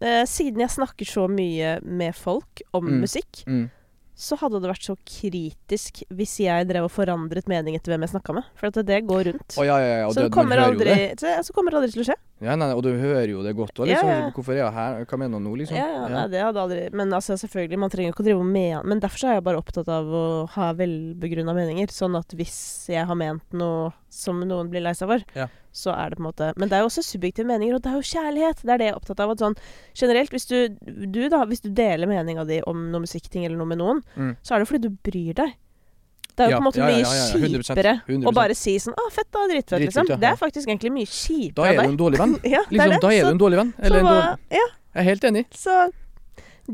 eh, 0.02 0.24
Siden 0.30 0.60
jeg 0.64 0.74
snakker 0.74 1.06
så 1.08 1.28
mye 1.30 1.78
med 1.86 2.16
folk 2.18 2.64
om 2.74 2.88
Mm. 2.90 2.99
musikk, 3.06 3.44
Mm. 3.48 3.70
så 4.18 4.38
hadde 4.41 4.60
det 4.62 4.70
vært 4.72 4.86
så 4.86 4.95
kritisk 5.08 6.02
hvis 6.14 6.36
jeg 6.44 6.68
drev 6.70 6.86
og 6.86 6.91
forandret 6.94 7.48
mening 7.49 7.76
etter 7.78 7.94
hvem 7.94 8.02
jeg 8.06 8.12
snakka 8.16 8.34
med. 8.38 8.44
For 8.60 8.68
at 8.70 8.82
det 8.86 8.99
går 9.08 9.24
rundt. 9.32 9.56
Å 9.58 9.66
ja, 9.66 9.78
ja, 9.82 9.95
ja. 10.02 10.08
Og 10.08 10.14
så 10.14 10.22
det, 10.26 10.30
det 10.30 10.36
kommer 10.36 10.58
hører 10.60 10.68
jo 10.68 10.74
aldri, 10.76 10.95
det. 10.98 11.20
så, 11.22 11.38
så 11.48 11.53
kommer 11.56 11.72
det 11.72 11.80
aldri 11.82 11.91
til 11.95 12.03
å 12.03 12.08
skje. 12.12 12.18
Ja, 12.42 12.56
nei, 12.58 12.72
og 12.74 12.82
du 12.82 12.90
hører 12.98 13.30
jo 13.30 13.44
det 13.46 13.52
godt 13.56 13.78
òg, 13.78 13.86
Ja, 13.86 14.00
liksom. 14.00 14.10
ja. 14.10 14.30
Hvorfor 14.34 14.56
er 14.56 14.58
jeg 14.64 14.74
her? 14.74 15.06
Hva 15.06 15.18
mener 15.22 15.38
du 15.38 15.46
nå, 15.46 15.52
liksom? 15.60 15.78
Ja, 15.78 15.86
ja, 15.94 16.08
nei, 16.10 16.24
det 16.34 16.40
hadde 16.42 16.58
aldri 16.64 16.80
Men 16.98 17.14
altså, 17.14 17.36
selvfølgelig, 17.38 17.78
man 17.78 17.92
trenger 17.94 18.16
ikke 18.16 18.24
å 18.24 18.26
drive 18.26 18.44
med 18.48 18.86
Men 18.90 19.00
derfor 19.04 19.22
så 19.22 19.28
er 19.30 19.34
jeg 19.38 19.44
bare 19.46 19.62
opptatt 19.62 19.88
av 19.94 20.10
å 20.10 20.24
ha 20.56 20.72
velbegrunna 20.74 21.54
meninger. 21.54 21.94
Sånn 21.94 22.18
at 22.18 22.34
hvis 22.34 22.90
jeg 22.90 23.06
har 23.06 23.16
ment 23.20 23.46
noe 23.54 23.92
som 24.10 24.42
noen 24.42 24.72
blir 24.74 24.82
lei 24.82 24.94
seg 24.98 25.08
for, 25.14 25.22
så 25.72 25.94
er 25.94 26.10
det 26.10 26.18
på 26.18 26.24
en 26.26 26.30
måte 26.32 26.50
Men 26.58 26.68
det 26.68 26.76
er 26.80 26.82
jo 26.82 26.90
også 26.90 27.06
subjektive 27.06 27.46
meninger, 27.48 27.76
og 27.78 27.84
det 27.86 27.92
er 27.94 28.00
jo 28.02 28.10
kjærlighet. 28.10 28.66
Det 28.66 28.74
er 28.74 28.78
det 28.82 28.88
jeg 28.90 28.96
er 28.96 29.00
opptatt 29.04 29.20
av. 29.24 29.30
At 29.38 29.44
sånn 29.46 29.56
generelt, 30.02 30.34
hvis 30.34 30.50
du, 30.50 30.58
du 31.14 31.22
da, 31.30 31.46
hvis 31.46 31.62
du 31.62 31.70
deler 31.70 32.10
meninga 32.10 32.44
di 32.50 32.62
om 32.66 32.90
noe 32.92 33.06
musikkting 33.06 33.46
eller 33.46 33.58
noe 33.62 33.70
med 33.70 33.78
noen, 33.80 34.02
Mm. 34.18 34.36
så 34.44 34.56
er 34.56 34.60
det 34.60 34.68
fordi 34.68 34.90
du 34.90 34.98
bryr 35.06 35.34
deg. 35.38 35.54
Det 36.38 36.45
er 36.45 36.52
jo 36.53 36.58
på 36.58 36.62
en 36.62 36.68
måte 36.68 36.84
mye 36.84 36.99
ja, 37.02 37.14
ja, 37.18 37.26
100%, 37.38 37.66
kjipere 37.68 37.94
100%. 38.08 38.28
å 38.30 38.34
bare 38.36 38.56
si 38.58 38.76
sånn 38.80 38.95
'Å, 38.95 39.08
fett, 39.12 39.28
da. 39.32 39.48
Dritfett', 39.52 39.84
liksom. 39.86 40.12
Det 40.22 40.30
er 40.30 40.38
faktisk 40.40 40.70
egentlig 40.70 40.91
mye 40.95 41.10
kjipere 41.10 41.56
Da 41.56 41.66
er 41.68 41.82
du 41.82 41.90
en 41.90 41.98
dårlig 41.99 42.22
venn. 42.22 42.38
Liksom. 42.72 42.99
Da 43.02 43.12
er 43.12 43.26
du 43.28 43.32
en 43.36 43.41
dårlig 43.41 43.60
venn. 43.62 43.74
Eller 43.80 43.99
en 43.99 44.12
dårlig 44.12 44.58
Ja, 44.60 44.68
Jeg 44.94 45.02
er 45.02 45.10
helt 45.10 45.24
enig. 45.32 45.45
så 45.52 45.91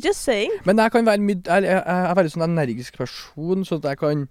Just 0.03 0.23
saying. 0.23 0.51
Men 0.65 0.77
jeg 0.77 0.91
kan 0.91 1.05
være. 1.05 1.21
Jeg, 1.21 1.63
jeg, 1.63 1.84
er 1.88 2.17
veldig 2.17 2.34
sånn 2.34 2.45
energisk 2.45 2.97
person, 2.99 3.63
så 3.65 3.79
jeg 3.81 3.97
kan 3.97 4.27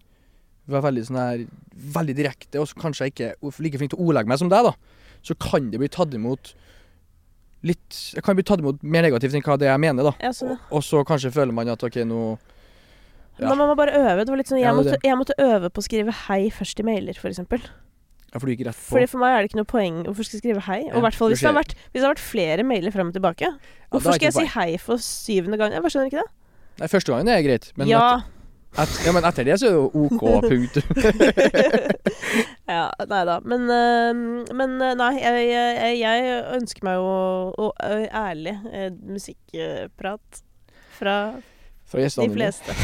være 0.70 0.84
veldig 0.90 1.06
sånn 1.08 1.18
her 1.20 1.46
Veldig 1.96 2.14
direkte, 2.16 2.60
og 2.60 2.68
så 2.70 2.78
kanskje 2.80 3.06
jeg 3.06 3.14
ikke 3.14 3.32
er 3.34 3.58
like 3.62 3.80
flink 3.80 3.92
til 3.92 4.00
å 4.00 4.06
ordlegge 4.08 4.30
meg 4.30 4.40
som 4.40 4.52
deg, 4.52 4.68
da. 4.68 4.72
Så 5.26 5.36
kan 5.40 5.70
det 5.72 5.80
bli 5.82 5.90
tatt 5.92 6.14
imot 6.14 6.54
litt 7.66 7.98
Jeg 8.14 8.24
kan 8.24 8.36
bli 8.38 8.44
tatt 8.46 8.62
imot 8.62 8.82
mer 8.82 9.04
negativt 9.06 9.34
enn 9.36 9.44
hva 9.44 9.58
det 9.60 9.68
jeg 9.68 9.82
mener, 9.82 10.10
da. 10.10 10.14
Ja, 10.22 10.32
sånn, 10.36 10.54
ja. 10.54 10.60
Og 10.70 10.84
så 10.86 11.02
kanskje 11.08 11.34
føler 11.34 11.56
man 11.56 11.72
at 11.72 11.84
OK, 11.84 12.00
nå 12.08 12.20
Ja. 13.36 13.50
Man 13.52 13.68
må 13.68 13.74
bare 13.76 13.92
øve. 13.92 14.24
Det 14.24 14.32
var 14.32 14.40
litt 14.40 14.48
sånn, 14.48 14.60
jeg, 14.62 14.70
Ja, 14.70 14.76
måtte, 14.76 14.96
jeg 15.04 15.18
måtte 15.20 15.34
øve 15.42 15.68
på 15.68 15.82
å 15.82 15.84
skrive 15.84 16.14
hei 16.26 16.46
først 16.54 16.80
i 16.80 16.86
mailer, 16.86 17.18
f.eks. 17.18 17.42
For 17.44 17.66
Jeg 18.32 18.42
får 18.42 18.52
ikke 18.54 18.68
rett 18.68 18.78
på. 18.78 18.86
Fordi 18.94 19.08
For 19.12 19.22
meg 19.22 19.34
er 19.34 19.42
det 19.42 19.50
ikke 19.50 19.60
noe 19.60 19.68
poeng 19.70 19.98
hvorfor 20.06 20.28
skal 20.28 20.38
jeg 20.38 20.44
skrive 20.44 20.62
hei. 20.68 20.78
Og 20.88 20.96
Ja, 20.96 21.02
hvert 21.04 21.18
fall 21.18 21.34
hvis 21.34 21.42
hvis 21.44 22.00
det 22.00 22.04
har 22.04 22.14
vært 22.14 22.24
flere 22.24 22.64
mailer 22.64 22.94
frem 22.94 23.12
og 23.12 23.16
tilbake. 23.16 23.52
Hvorfor 23.92 24.16
skal 24.16 24.30
jeg 24.30 24.38
si 24.38 24.46
hei 24.56 24.70
for 24.80 25.02
syvende 25.02 25.60
gang? 25.60 25.76
Jeg 25.76 25.84
bare 25.84 25.94
skjønner 25.94 26.10
ikke 26.12 26.24
det. 26.24 26.32
Nei, 26.80 26.88
første 26.92 27.12
gangen 27.12 27.28
er 27.32 27.44
greit, 27.44 27.70
men, 27.80 27.88
ja. 27.88 28.20
et, 28.76 28.96
ja, 29.06 29.12
men 29.16 29.24
etter 29.24 29.46
det 29.48 29.54
så 29.60 29.68
er 29.68 29.72
det 29.72 29.78
jo 29.78 30.02
OK, 30.04 30.24
punktum. 30.44 30.84
ja, 32.76 32.82
nei 33.12 33.20
da. 33.30 33.38
Men, 33.48 33.64
men 34.60 34.76
øh, 34.84 34.92
nei, 35.00 35.12
jeg, 35.22 35.46
jeg, 35.48 35.94
jeg 36.02 36.42
ønsker 36.58 36.84
meg 36.84 36.98
jo 37.00 37.70
øh, 37.72 38.04
ærlig 38.12 38.58
øh, 38.68 38.90
musikkprat 39.08 40.42
Fra 40.98 41.16
de 41.92 42.30
fleste. 42.32 42.76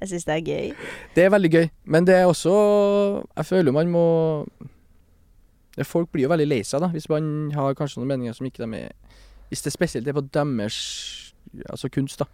Jeg 0.00 0.08
syns 0.10 0.26
det 0.28 0.34
er 0.34 0.40
gøy. 0.44 0.72
Det 1.16 1.24
er 1.24 1.30
veldig 1.32 1.50
gøy, 1.50 1.68
men 1.84 2.06
det 2.06 2.14
er 2.14 2.26
også 2.28 2.52
Jeg 3.36 3.46
føler 3.46 3.72
man 3.72 3.88
må 3.88 4.02
Folk 5.84 6.10
blir 6.12 6.26
jo 6.26 6.28
veldig 6.32 6.46
lei 6.48 6.62
seg 6.64 6.80
da 6.84 6.88
hvis 6.92 7.08
man 7.12 7.50
har 7.52 7.74
kanskje 7.76 8.00
noen 8.00 8.14
meninger 8.14 8.36
som 8.36 8.46
ikke 8.48 8.64
de 8.64 8.78
er 8.80 8.92
Hvis 9.48 9.64
det 9.64 9.72
spesielt 9.72 10.08
er 10.08 10.16
på 10.16 10.24
deres 10.34 10.76
altså 11.70 11.88
kunst, 11.88 12.18
da. 12.20 12.26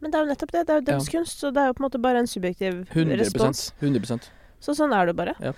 Men 0.00 0.10
det 0.10 0.18
er 0.18 0.24
jo 0.24 0.28
nettopp 0.32 0.52
det. 0.52 0.62
Det 0.66 0.72
er 0.74 0.80
jo 0.80 0.84
deres 0.86 1.08
kunst, 1.12 1.38
så 1.38 1.50
det 1.54 1.62
er 1.62 1.66
jo 1.70 1.74
på 1.76 1.82
en 1.82 1.86
måte 1.86 1.98
bare 2.02 2.22
en 2.24 2.26
subjektiv 2.26 2.80
100 2.90 3.20
respons. 3.20 3.74
100% 3.82 4.30
Så 4.62 4.74
sånn 4.74 4.94
er 4.96 5.06
det 5.06 5.14
bare. 5.18 5.34
Ja. 5.38 5.52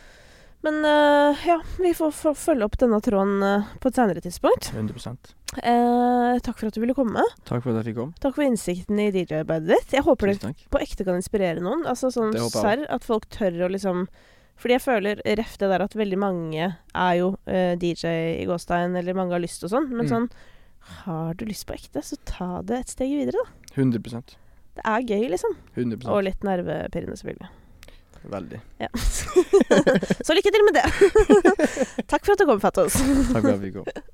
Men 0.64 0.78
øh, 0.88 1.44
ja, 1.44 1.58
vi 1.82 1.90
får, 1.96 2.14
følge 2.40 2.64
opp 2.64 2.76
denne 2.80 3.00
tråden 3.04 3.42
øh, 3.44 3.72
på 3.82 3.90
et 3.90 3.98
senere 4.00 4.22
tidspunkt. 4.24 4.70
100 4.72 5.16
Eh, 5.62 6.38
takk 6.42 6.56
for 6.58 6.66
at 6.66 6.74
du 6.74 6.80
ville 6.82 6.96
komme. 6.96 7.22
Takk 7.46 7.62
for 7.62 7.70
at 7.70 7.82
jeg 7.84 7.92
fikk 7.92 7.98
komme. 8.00 8.16
Takk 8.18 8.34
for 8.34 8.42
innsikten 8.46 8.98
i 8.98 9.10
DJ-arbeidet 9.14 9.68
ditt. 9.70 9.92
Jeg 9.94 10.02
håper 10.02 10.32
det 10.32 10.48
på 10.72 10.80
ekte 10.82 11.04
kan 11.06 11.20
inspirere 11.20 11.62
noen. 11.62 11.84
Altså 11.86 12.10
sånn 12.10 12.32
serr, 12.50 12.82
at 12.90 13.06
folk 13.06 13.28
tør 13.30 13.66
å 13.68 13.70
liksom 13.70 14.06
Fordi 14.58 14.76
jeg 14.76 14.82
føler 14.84 15.20
ref 15.38 15.56
det 15.58 15.66
der 15.70 15.82
at 15.82 15.94
veldig 15.98 16.18
mange 16.18 16.66
er 16.94 17.14
jo 17.18 17.32
eh, 17.50 17.74
DJ 17.78 18.42
i 18.42 18.44
Gåstein, 18.46 18.94
eller 18.98 19.16
mange 19.18 19.34
har 19.34 19.42
lyst 19.42 19.64
og 19.66 19.72
sånn, 19.72 19.88
men 19.90 20.06
Mm. 20.06 20.10
sånn 20.12 20.28
Har 21.04 21.34
du 21.34 21.44
lyst 21.44 21.66
på 21.66 21.74
ekte, 21.74 22.02
så 22.06 22.16
ta 22.24 22.62
det 22.62 22.78
et 22.78 22.88
steg 22.94 23.10
videre, 23.10 23.34
da. 23.42 23.50
100% 23.74 24.36
Det 24.76 24.84
er 24.84 25.02
gøy, 25.02 25.28
liksom. 25.30 25.56
100% 25.76 26.06
Og 26.08 26.22
litt 26.22 26.40
nervepirrende, 26.46 27.18
selvfølgelig. 27.18 27.50
Veldig. 28.24 28.60
Ja. 28.80 28.88
så 30.26 30.34
lykke 30.34 30.50
til 30.50 30.64
med 30.64 30.78
det. 30.78 30.86
Takk 32.12 32.24
for 32.24 32.32
at 32.34 32.40
du 32.40 32.46
kom, 32.48 32.60
Fattos. 32.60 32.96
Takk 33.32 33.42
for 33.42 33.52
at 33.52 33.62
vi 33.62 33.72
komme. 33.74 34.04